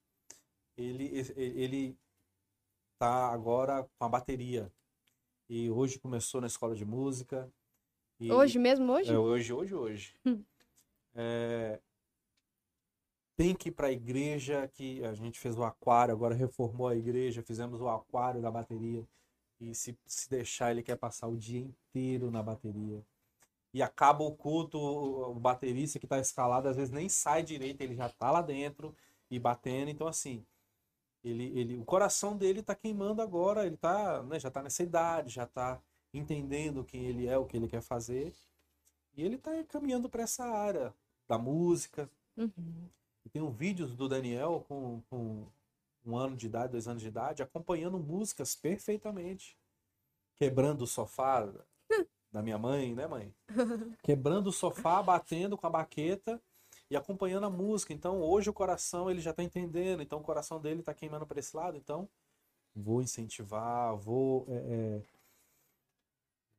Ele, 0.77 1.11
ele, 1.35 1.97
tá 2.97 3.29
agora 3.31 3.83
com 3.97 4.05
a 4.05 4.09
bateria. 4.09 4.71
E 5.49 5.69
hoje 5.69 5.99
começou 5.99 6.39
na 6.41 6.47
escola 6.47 6.75
de 6.75 6.85
música. 6.85 7.51
E, 8.19 8.31
Hoje 8.31 8.59
mesmo, 8.59 8.91
hoje? 8.91 9.11
É, 9.11 9.17
hoje, 9.17 9.53
hoje, 9.53 9.75
hoje. 9.75 10.15
Hum. 10.25 10.43
É, 11.15 11.79
tem 13.39 13.55
que 13.55 13.69
ir 13.69 13.71
para 13.71 13.87
a 13.87 13.91
igreja, 13.91 14.67
que 14.67 15.03
a 15.05 15.13
gente 15.13 15.39
fez 15.39 15.57
o 15.57 15.63
aquário, 15.63 16.13
agora 16.13 16.35
reformou 16.35 16.89
a 16.89 16.95
igreja, 16.95 17.41
fizemos 17.41 17.79
o 17.79 17.87
aquário 17.87 18.41
da 18.41 18.51
bateria. 18.51 19.07
E 19.61 19.73
se, 19.73 19.97
se 20.05 20.29
deixar, 20.29 20.71
ele 20.71 20.83
quer 20.83 20.97
passar 20.97 21.27
o 21.27 21.37
dia 21.37 21.59
inteiro 21.59 22.29
na 22.29 22.43
bateria. 22.43 23.01
E 23.73 23.83
acaba 23.83 24.23
o 24.23 24.35
culto, 24.35 24.79
o 24.79 25.35
baterista 25.35 25.99
que 25.99 26.05
está 26.05 26.19
escalado, 26.19 26.67
às 26.67 26.75
vezes 26.75 26.91
nem 26.91 27.07
sai 27.07 27.43
direito, 27.43 27.81
ele 27.81 27.95
já 27.95 28.07
está 28.07 28.31
lá 28.31 28.41
dentro 28.41 28.95
e 29.29 29.37
batendo. 29.37 29.89
Então, 29.91 30.07
assim, 30.07 30.43
ele, 31.23 31.45
ele, 31.59 31.77
o 31.77 31.85
coração 31.85 32.35
dele 32.35 32.61
está 32.61 32.73
queimando 32.73 33.21
agora, 33.21 33.65
ele 33.65 33.77
tá, 33.77 34.23
né, 34.23 34.39
já 34.39 34.47
está 34.47 34.63
nessa 34.63 34.81
idade, 34.81 35.33
já 35.33 35.43
está 35.43 35.79
entendendo 36.13 36.83
quem 36.83 37.05
ele 37.05 37.27
é, 37.27 37.37
o 37.37 37.45
que 37.45 37.57
ele 37.57 37.67
quer 37.67 37.81
fazer. 37.81 38.33
E 39.15 39.23
ele 39.23 39.35
está 39.35 39.51
caminhando 39.65 40.09
para 40.09 40.23
essa 40.23 40.45
área 40.45 40.93
da 41.27 41.37
música. 41.37 42.09
Uhum. 42.37 42.89
Tem 43.31 43.41
um 43.41 43.51
vídeos 43.51 43.95
do 43.95 44.07
Daniel 44.07 44.65
com, 44.67 45.01
com 45.09 45.45
um 46.05 46.17
ano 46.17 46.35
de 46.35 46.47
idade, 46.47 46.71
dois 46.71 46.87
anos 46.87 47.01
de 47.01 47.09
idade, 47.09 47.43
acompanhando 47.43 47.99
músicas 47.99 48.55
perfeitamente. 48.55 49.57
Quebrando 50.35 50.83
o 50.83 50.87
sofá 50.87 51.47
da 52.31 52.41
minha 52.41 52.57
mãe, 52.57 52.93
né, 52.93 53.07
mãe? 53.07 53.33
Quebrando 54.03 54.47
o 54.47 54.53
sofá, 54.53 55.01
batendo 55.01 55.57
com 55.57 55.67
a 55.67 55.69
baqueta 55.69 56.41
e 56.89 56.95
acompanhando 56.95 57.45
a 57.45 57.49
música. 57.49 57.93
Então, 57.93 58.21
hoje 58.21 58.49
o 58.49 58.53
coração 58.53 59.09
ele 59.09 59.21
já 59.21 59.31
está 59.31 59.43
entendendo, 59.43 60.01
então 60.01 60.19
o 60.19 60.23
coração 60.23 60.59
dele 60.59 60.81
está 60.81 60.93
queimando 60.93 61.25
para 61.25 61.39
esse 61.39 61.55
lado. 61.55 61.77
Então, 61.77 62.07
vou 62.75 63.01
incentivar, 63.01 63.95
vou 63.95 64.45
é, 64.49 64.55
é, 64.55 65.01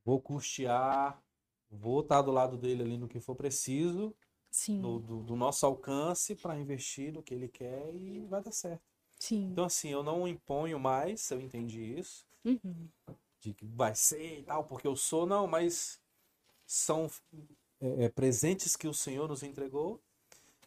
vou 0.04 0.20
custear, 0.20 1.22
vou 1.70 2.00
estar 2.00 2.16
tá 2.16 2.22
do 2.22 2.32
lado 2.32 2.56
dele 2.56 2.82
ali 2.82 2.98
no 2.98 3.08
que 3.08 3.20
for 3.20 3.34
preciso, 3.34 4.14
Sim. 4.50 4.80
do, 4.80 4.98
do, 4.98 5.22
do 5.22 5.36
nosso 5.36 5.64
alcance 5.64 6.34
para 6.34 6.58
investir 6.58 7.12
no 7.12 7.22
que 7.22 7.34
ele 7.34 7.48
quer 7.48 7.94
e 7.94 8.20
vai 8.26 8.42
dar 8.42 8.52
certo. 8.52 8.82
Sim. 9.18 9.50
Então, 9.52 9.64
assim, 9.64 9.90
eu 9.90 10.02
não 10.02 10.26
imponho 10.26 10.80
mais, 10.80 11.30
eu 11.30 11.40
entendi 11.40 11.98
isso, 11.98 12.26
Uhum. 12.44 12.88
De 13.40 13.54
que 13.54 13.66
vai 13.66 13.94
ser 13.94 14.40
e 14.40 14.42
tal, 14.42 14.64
porque 14.64 14.86
eu 14.86 14.94
sou, 14.94 15.26
não, 15.26 15.46
mas 15.46 16.00
são 16.66 17.10
é, 17.80 18.04
é, 18.04 18.08
presentes 18.08 18.76
que 18.76 18.86
o 18.86 18.94
Senhor 18.94 19.28
nos 19.28 19.42
entregou, 19.42 20.00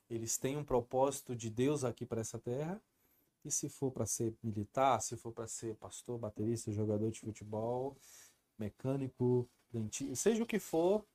eles 0.09 0.37
têm 0.37 0.57
um 0.57 0.63
propósito 0.63 1.35
de 1.35 1.49
Deus 1.49 1.83
aqui 1.83 2.05
para 2.05 2.21
essa 2.21 2.39
terra, 2.39 2.81
e 3.45 3.51
se 3.51 3.69
for 3.69 3.91
para 3.91 4.05
ser 4.05 4.33
militar, 4.41 5.01
se 5.01 5.17
for 5.17 5.31
para 5.31 5.47
ser 5.47 5.75
pastor, 5.75 6.17
baterista, 6.17 6.71
jogador 6.71 7.11
de 7.11 7.19
futebol, 7.19 7.97
mecânico, 8.57 9.47
dentista, 9.71 10.15
seja 10.15 10.43
o 10.43 10.45
que 10.45 10.59
for, 10.59 11.05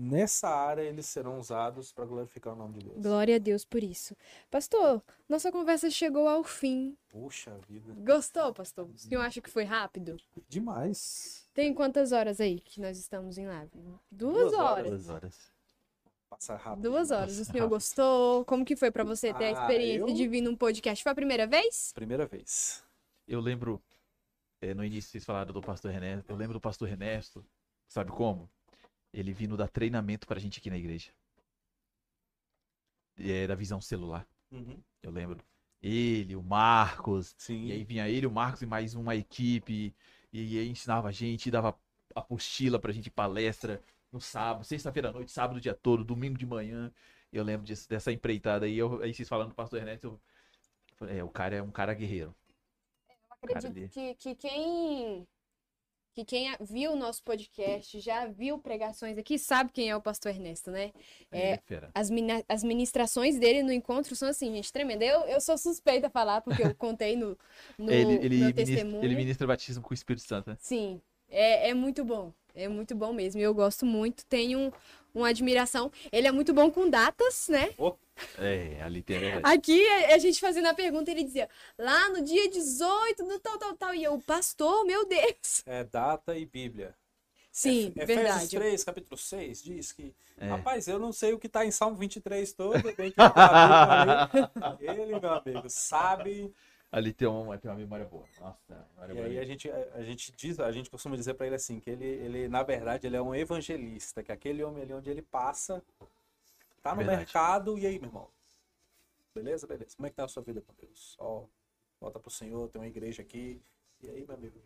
nessa 0.00 0.48
área 0.48 0.82
eles 0.82 1.06
serão 1.06 1.38
usados 1.38 1.92
para 1.92 2.04
glorificar 2.04 2.52
o 2.52 2.56
nome 2.56 2.74
de 2.78 2.84
Deus. 2.86 3.02
Glória 3.02 3.34
a 3.36 3.38
Deus 3.38 3.64
por 3.64 3.82
isso. 3.82 4.16
Pastor, 4.50 5.02
nossa 5.28 5.50
conversa 5.50 5.90
chegou 5.90 6.28
ao 6.28 6.44
fim. 6.44 6.96
Puxa 7.08 7.58
vida, 7.68 7.92
Gostou, 8.04 8.54
pastor? 8.54 8.86
O 8.88 8.96
senhor 8.98 9.20
acha 9.22 9.40
que 9.40 9.50
foi 9.50 9.64
rápido? 9.64 10.16
demais. 10.48 11.48
Tem 11.52 11.74
quantas 11.74 12.12
horas 12.12 12.40
aí 12.40 12.60
que 12.60 12.80
nós 12.80 12.98
estamos 12.98 13.36
em 13.38 13.46
live? 13.46 13.70
Duas, 14.10 14.52
Duas 14.52 14.52
horas. 14.54 14.86
Duas 14.88 15.08
horas. 15.08 15.52
Passa 16.30 16.54
rápido. 16.56 16.82
Duas 16.90 17.10
horas. 17.10 17.38
O 17.38 17.44
senhor 17.44 17.68
gostou? 17.68 18.44
Como 18.44 18.64
que 18.64 18.76
foi 18.76 18.90
pra 18.90 19.02
você 19.02 19.32
ter 19.34 19.46
a 19.46 19.48
Ah, 19.48 19.62
experiência 19.62 20.10
eu- 20.10 20.14
de 20.14 20.28
vir 20.28 20.42
num 20.42 20.54
podcast? 20.54 21.02
Foi 21.02 21.10
a 21.10 21.14
primeira 21.14 21.46
vez? 21.46 21.90
Primeira 21.94 22.26
vez. 22.26 22.84
Eu 23.26 23.40
lembro, 23.40 23.82
é, 24.60 24.72
no 24.74 24.84
início 24.84 25.10
vocês 25.10 25.24
falaram 25.24 25.52
do 25.52 25.60
pastor 25.62 25.90
René, 25.90 26.22
eu 26.28 26.36
lembro 26.36 26.54
do 26.54 26.60
pastor 26.60 26.88
Ernesto, 26.88 27.44
sabe 27.88 28.10
como? 28.12 28.48
Ele 29.12 29.32
vindo 29.32 29.56
dar 29.56 29.68
treinamento 29.68 30.26
pra 30.26 30.40
gente 30.40 30.58
aqui 30.60 30.70
na 30.70 30.78
igreja. 30.78 31.10
E 33.16 33.30
é 33.32 33.46
da 33.46 33.54
visão 33.54 33.80
celular, 33.80 34.26
Uhum. 34.50 34.82
eu 35.02 35.10
lembro. 35.10 35.44
Ele, 35.82 36.36
o 36.36 36.42
Marcos, 36.42 37.36
Sim. 37.36 37.66
e 37.66 37.72
aí 37.72 37.84
vinha 37.84 38.08
ele, 38.08 38.26
o 38.26 38.30
Marcos 38.30 38.62
e 38.62 38.66
mais 38.66 38.94
uma 38.94 39.16
equipe, 39.16 39.94
e 40.32 40.58
aí 40.58 40.68
ensinava 40.68 41.08
a 41.08 41.12
gente, 41.12 41.50
dava 41.50 41.78
apostila 42.14 42.78
pra 42.80 42.92
gente, 42.92 43.10
palestra 43.10 43.82
no 44.12 44.20
sábado, 44.20 44.64
sexta-feira 44.64 45.10
à 45.10 45.12
noite, 45.12 45.32
sábado 45.32 45.58
o 45.58 45.60
dia 45.60 45.74
todo, 45.74 46.04
domingo 46.04 46.38
de 46.38 46.46
manhã. 46.46 46.92
Eu 47.32 47.44
lembro 47.44 47.66
disso, 47.66 47.88
dessa 47.88 48.12
empreitada 48.12 48.66
aí, 48.66 48.76
eu, 48.78 49.02
aí 49.02 49.14
vocês 49.14 49.28
falando 49.28 49.50
do 49.50 49.54
pastor 49.54 49.80
Ernesto, 49.80 50.06
eu 50.08 50.20
falei, 50.96 51.18
é, 51.18 51.24
o 51.24 51.30
cara 51.30 51.56
é 51.56 51.62
um 51.62 51.70
cara 51.72 51.94
guerreiro. 51.94 52.34
Eu 53.42 53.48
Cara, 53.52 53.58
acredito 53.68 53.90
que, 53.90 54.14
que 54.14 54.34
quem 54.36 55.26
que 56.12 56.24
quem 56.24 56.48
viu 56.60 56.92
o 56.92 56.96
nosso 56.96 57.22
podcast, 57.22 58.00
já 58.00 58.26
viu 58.26 58.58
pregações 58.58 59.16
aqui, 59.16 59.38
sabe 59.38 59.70
quem 59.72 59.90
é 59.90 59.96
o 59.96 60.00
pastor 60.00 60.32
Ernesto, 60.32 60.70
né? 60.70 60.92
É, 61.30 61.52
é. 61.52 61.60
As, 61.94 62.10
as 62.48 62.64
ministrações 62.64 63.38
dele 63.38 63.62
no 63.62 63.72
encontro 63.72 64.14
são 64.16 64.28
assim, 64.28 64.52
gente, 64.54 64.72
tremenda. 64.72 65.04
Eu, 65.04 65.20
eu 65.22 65.40
sou 65.40 65.56
suspeita 65.56 66.08
a 66.08 66.10
falar, 66.10 66.40
porque 66.40 66.62
eu 66.62 66.74
contei 66.74 67.16
no, 67.16 67.38
no 67.78 67.90
ele, 67.90 68.14
ele, 68.14 68.36
meu 68.36 68.48
ministra, 68.48 68.64
testemunho. 68.64 69.04
ele 69.04 69.14
ministra 69.14 69.46
batismo 69.46 69.82
com 69.82 69.90
o 69.90 69.94
Espírito 69.94 70.26
Santo, 70.26 70.50
né? 70.50 70.56
Sim, 70.60 71.00
é, 71.28 71.70
é 71.70 71.74
muito 71.74 72.04
bom. 72.04 72.32
É 72.54 72.66
muito 72.66 72.96
bom 72.96 73.12
mesmo. 73.12 73.40
Eu 73.40 73.54
gosto 73.54 73.86
muito, 73.86 74.24
tenho 74.26 74.72
uma 75.14 75.28
admiração. 75.28 75.92
Ele 76.10 76.26
é 76.26 76.32
muito 76.32 76.52
bom 76.52 76.70
com 76.70 76.90
datas, 76.90 77.48
né? 77.48 77.70
É, 78.38 78.80
ali 78.82 79.02
tem 79.02 79.32
a. 79.32 79.38
Aqui 79.38 79.86
a 79.88 80.18
gente 80.18 80.40
fazendo 80.40 80.66
a 80.66 80.74
pergunta, 80.74 81.10
ele 81.10 81.24
dizia, 81.24 81.48
lá 81.78 82.08
no 82.10 82.22
dia 82.22 82.48
18 82.50 83.24
do 83.24 83.38
tal, 83.38 83.58
tal, 83.58 83.74
tal. 83.74 83.94
E 83.94 84.04
eu, 84.04 84.18
pastor, 84.20 84.84
meu 84.84 85.06
Deus. 85.06 85.62
É 85.66 85.84
data 85.84 86.36
e 86.36 86.46
Bíblia. 86.46 86.94
Sim, 87.50 87.92
Efésios 87.96 88.06
verdade. 88.06 88.56
3, 88.56 88.84
capítulo 88.84 89.18
6, 89.18 89.62
diz 89.62 89.92
que. 89.92 90.14
É. 90.36 90.46
Rapaz, 90.48 90.86
eu 90.86 90.98
não 90.98 91.12
sei 91.12 91.32
o 91.32 91.38
que 91.38 91.48
tá 91.48 91.66
em 91.66 91.72
Salmo 91.72 91.96
23 91.96 92.52
todo, 92.52 92.80
tem 92.94 93.10
que. 93.10 93.16
Ele, 94.80 95.18
meu 95.18 95.32
amigo, 95.32 95.68
sabe. 95.68 96.54
Ali 96.90 97.12
tem 97.12 97.28
uma, 97.28 97.58
tem 97.58 97.70
uma 97.70 97.76
memória 97.76 98.06
boa. 98.06 98.24
Nossa, 98.40 98.86
memória 98.94 99.12
E 99.12 99.16
boa. 99.16 99.26
aí 99.26 99.38
a 99.38 99.44
gente, 99.44 99.70
a, 99.70 100.02
gente 100.02 100.32
diz, 100.32 100.58
a 100.58 100.72
gente 100.72 100.88
costuma 100.88 101.16
dizer 101.16 101.34
pra 101.34 101.46
ele 101.46 101.56
assim, 101.56 101.80
que 101.80 101.90
ele, 101.90 102.06
ele, 102.06 102.48
na 102.48 102.62
verdade, 102.62 103.06
ele 103.06 103.16
é 103.16 103.20
um 103.20 103.34
evangelista, 103.34 104.22
que 104.22 104.32
aquele 104.32 104.62
homem 104.62 104.84
ali 104.84 104.94
onde 104.94 105.10
ele 105.10 105.20
passa, 105.20 105.82
tá 106.82 106.90
no 106.90 106.98
Verdade. 106.98 107.18
mercado, 107.18 107.78
e 107.78 107.86
aí, 107.86 107.98
meu 107.98 108.08
irmão? 108.08 108.28
Beleza, 109.34 109.66
beleza. 109.66 109.96
Como 109.96 110.06
é 110.06 110.10
que 110.10 110.16
tá 110.16 110.24
a 110.24 110.28
sua 110.28 110.42
vida 110.42 110.60
com 110.60 110.72
Deus? 110.80 111.16
Ó, 111.18 111.44
volta 112.00 112.18
pro 112.18 112.30
Senhor, 112.30 112.68
tem 112.68 112.80
uma 112.80 112.88
igreja 112.88 113.22
aqui. 113.22 113.60
E 114.00 114.08
aí, 114.10 114.24
meu 114.26 114.34
amigo? 114.34 114.58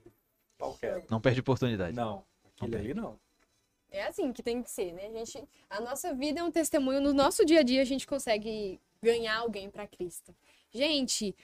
Qual 0.58 0.74
que 0.76 0.86
é? 0.86 1.04
Não 1.10 1.20
perde 1.20 1.40
oportunidade. 1.40 1.96
Não, 1.96 2.24
aquele 2.44 2.72
Não 2.72 2.78
ali 2.78 2.94
não. 2.94 3.20
É 3.90 4.04
assim 4.04 4.32
que 4.32 4.42
tem 4.42 4.62
que 4.62 4.70
ser, 4.70 4.92
né? 4.92 5.06
A, 5.06 5.24
gente, 5.24 5.48
a 5.68 5.80
nossa 5.80 6.14
vida 6.14 6.40
é 6.40 6.42
um 6.42 6.50
testemunho. 6.50 7.00
No 7.00 7.12
nosso 7.12 7.44
dia 7.44 7.60
a 7.60 7.62
dia, 7.62 7.82
a 7.82 7.84
gente 7.84 8.06
consegue 8.06 8.80
ganhar 9.02 9.38
alguém 9.38 9.68
para 9.70 9.86
Cristo. 9.86 10.34
Gente, 10.70 11.36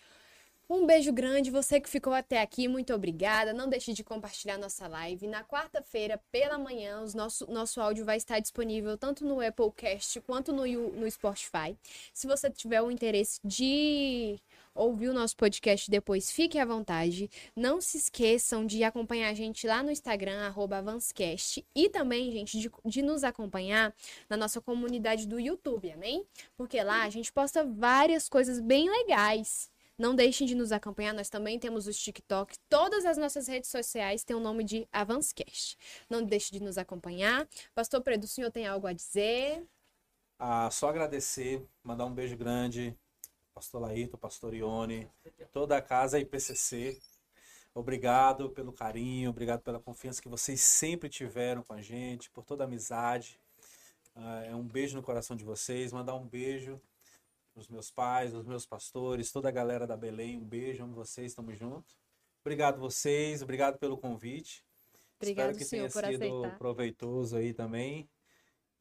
um 0.69 0.85
beijo 0.87 1.13
grande. 1.13 1.51
Você 1.51 1.81
que 1.81 1.89
ficou 1.89 2.13
até 2.13 2.43
aqui, 2.43 2.69
muito 2.69 2.93
obrigada. 2.93 3.53
Não 3.53 3.69
deixe 3.69 3.93
de 3.93 4.05
compartilhar 4.05 4.59
nossa 4.59 4.87
live. 4.87 5.27
Na 5.27 5.43
quarta-feira, 5.43 6.21
pela 6.31 6.59
manhã, 6.59 7.01
o 7.01 7.17
nosso, 7.17 7.51
nosso 7.51 7.81
áudio 7.81 8.05
vai 8.05 8.19
estar 8.19 8.39
disponível 8.39 8.97
tanto 8.99 9.25
no 9.25 9.41
Applecast 9.41 10.21
quanto 10.21 10.53
no, 10.53 10.67
no 10.67 11.11
Spotify. 11.11 11.77
Se 12.13 12.27
você 12.27 12.51
tiver 12.51 12.83
o 12.83 12.91
interesse 12.91 13.41
de 13.43 14.39
ouvir 14.75 15.09
o 15.09 15.15
nosso 15.15 15.37
podcast 15.37 15.91
depois, 15.91 16.31
fique 16.31 16.59
à 16.59 16.65
vontade. 16.65 17.31
Não 17.57 17.81
se 17.81 17.97
esqueçam 17.97 18.67
de 18.67 18.85
acompanhar 18.85 19.31
a 19.31 19.35
gente 19.35 19.67
lá 19.67 19.83
no 19.83 19.91
Instagram, 19.91 20.53
Avanscast. 20.55 21.67
E 21.75 21.89
também, 21.89 22.31
gente, 22.31 22.59
de, 22.59 22.71
de 22.85 23.03
nos 23.03 23.25
acompanhar 23.25 23.95
na 24.29 24.37
nossa 24.37 24.61
comunidade 24.61 25.27
do 25.27 25.41
YouTube, 25.41 25.91
amém? 25.91 26.25
Porque 26.57 26.83
lá 26.83 27.05
a 27.05 27.11
gente 27.11 27.33
posta 27.33 27.65
várias 27.65 28.29
coisas 28.29 28.61
bem 28.61 28.89
legais. 28.89 29.71
Não 29.99 30.15
deixem 30.15 30.47
de 30.47 30.55
nos 30.55 30.71
acompanhar, 30.71 31.13
nós 31.13 31.29
também 31.29 31.59
temos 31.59 31.89
os 31.89 31.99
TikTok. 31.99 32.57
Todas 32.69 33.05
as 33.05 33.17
nossas 33.17 33.49
redes 33.49 33.69
sociais 33.69 34.23
têm 34.23 34.37
o 34.37 34.41
nome 34.41 34.63
de 34.63 34.87
Avanscast. 34.93 35.77
Não 36.09 36.23
deixe 36.23 36.53
de 36.53 36.63
nos 36.63 36.79
acompanhar. 36.79 37.49
Pastor 37.75 38.01
Predo, 38.01 38.23
o 38.23 38.29
senhor 38.29 38.53
tem 38.53 38.65
algo 38.65 38.87
a 38.87 38.93
dizer? 38.93 39.67
Ah, 40.39 40.71
só 40.71 40.91
agradecer, 40.91 41.67
mandar 41.83 42.07
um 42.07 42.15
beijo 42.15 42.37
grande, 42.37 42.97
pastor 43.53 43.83
Laírto, 43.83 44.17
pastor 44.17 44.55
Ione, 44.55 45.11
toda 45.53 45.77
a 45.77 45.83
casa 45.83 46.21
IPCC. 46.21 46.97
Obrigado 47.75 48.51
pelo 48.51 48.73
carinho, 48.73 49.31
obrigado 49.31 49.63
pela 49.63 49.81
confiança 49.81 50.23
que 50.23 50.29
vocês 50.29 50.61
sempre 50.61 51.09
tiveram 51.09 51.65
com 51.65 51.73
a 51.73 51.83
gente, 51.83 52.31
por 52.31 52.45
toda 52.45 52.63
a 52.63 52.67
amizade. 52.67 53.41
Ah, 54.15 54.45
é 54.45 54.55
um 54.55 54.63
beijo 54.63 54.95
no 54.95 55.03
coração 55.03 55.37
de 55.37 55.45
vocês, 55.45 55.93
mandar 55.93 56.15
um 56.15 56.25
beijo 56.25 56.81
os 57.59 57.69
meus 57.69 57.91
pais, 57.91 58.35
os 58.35 58.47
meus 58.47 58.65
pastores, 58.67 59.33
toda 59.33 59.49
a 59.49 59.53
galera 59.53 59.87
da 59.87 59.97
Belém, 59.97 60.39
um 60.39 60.45
beijo, 60.45 60.83
amo 60.83 60.95
vocês, 60.95 61.33
estamos 61.33 61.59
juntos. 61.59 61.99
Obrigado 62.41 62.79
vocês, 62.79 63.43
obrigado 63.43 63.79
pelo 63.79 63.99
convite. 63.99 64.65
Obrigado, 65.21 65.51
Espero 65.51 65.59
que 65.59 65.65
senhor, 65.65 65.91
tenha 65.91 66.13
sido 66.13 66.25
aceitar. 66.25 66.59
proveitoso 66.59 67.37
aí 67.37 67.53
também. 67.53 68.09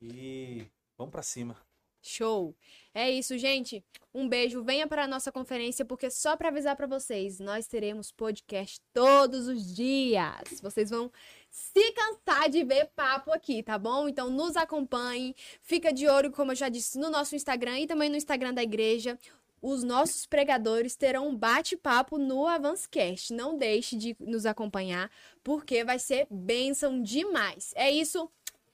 E 0.02 0.68
vamos 0.98 1.12
para 1.12 1.24
cima. 1.24 1.58
Show. 2.02 2.56
É 2.94 3.10
isso, 3.10 3.38
gente. 3.38 3.84
Um 4.14 4.30
beijo. 4.30 4.64
Venha 4.64 4.88
para 4.88 5.04
a 5.04 5.08
nossa 5.08 5.32
conferência, 5.32 5.84
porque 5.84 6.10
só 6.10 6.38
para 6.38 6.50
avisar 6.50 6.76
para 6.76 6.88
vocês, 6.88 7.40
nós 7.40 7.68
teremos 7.68 8.12
podcast 8.12 8.80
todos 8.94 9.48
os 9.48 9.76
dias. 9.76 10.62
Vocês 10.62 10.90
vão 10.90 11.12
se 11.50 11.92
cansar 11.92 12.50
de 12.50 12.64
ver 12.64 12.90
papo 12.96 13.32
aqui, 13.32 13.64
tá 13.64 13.78
bom? 13.78 14.08
Então 14.08 14.30
nos 14.30 14.56
acompanhe, 14.56 15.36
fica 15.62 15.92
de 15.92 16.08
olho, 16.08 16.32
como 16.32 16.52
eu 16.52 16.56
já 16.56 16.70
disse, 16.70 16.98
no 16.98 17.10
nosso 17.10 17.36
Instagram 17.36 17.80
e 17.80 17.88
também 17.88 18.10
no 18.10 18.16
Instagram 18.16 18.54
da 18.54 18.64
igreja. 18.64 19.18
Os 19.62 19.84
nossos 19.84 20.26
pregadores 20.26 20.96
terão 20.96 21.30
um 21.30 21.36
bate-papo 21.36 22.18
no 22.18 22.46
Avancecast. 22.46 23.34
Não 23.34 23.58
deixe 23.58 23.96
de 23.96 24.16
nos 24.20 24.46
acompanhar, 24.46 25.10
porque 25.44 25.84
vai 25.84 25.98
ser 25.98 26.28
bênção 26.30 27.02
demais. 27.02 27.74
É 27.76 27.90
isso, 27.90 28.30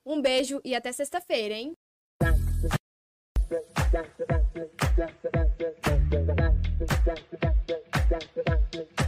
um 0.05 0.21
beijo 0.21 0.59
e 0.63 0.75
até 0.75 0.91
sexta-feira, 0.91 1.55
hein? 1.55 1.77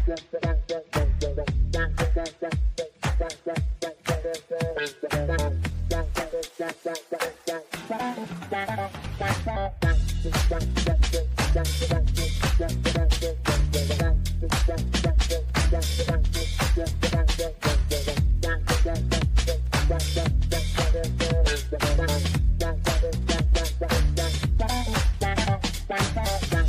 Just 0.05 0.64
Thank 6.57 6.85
you. 12.85 12.94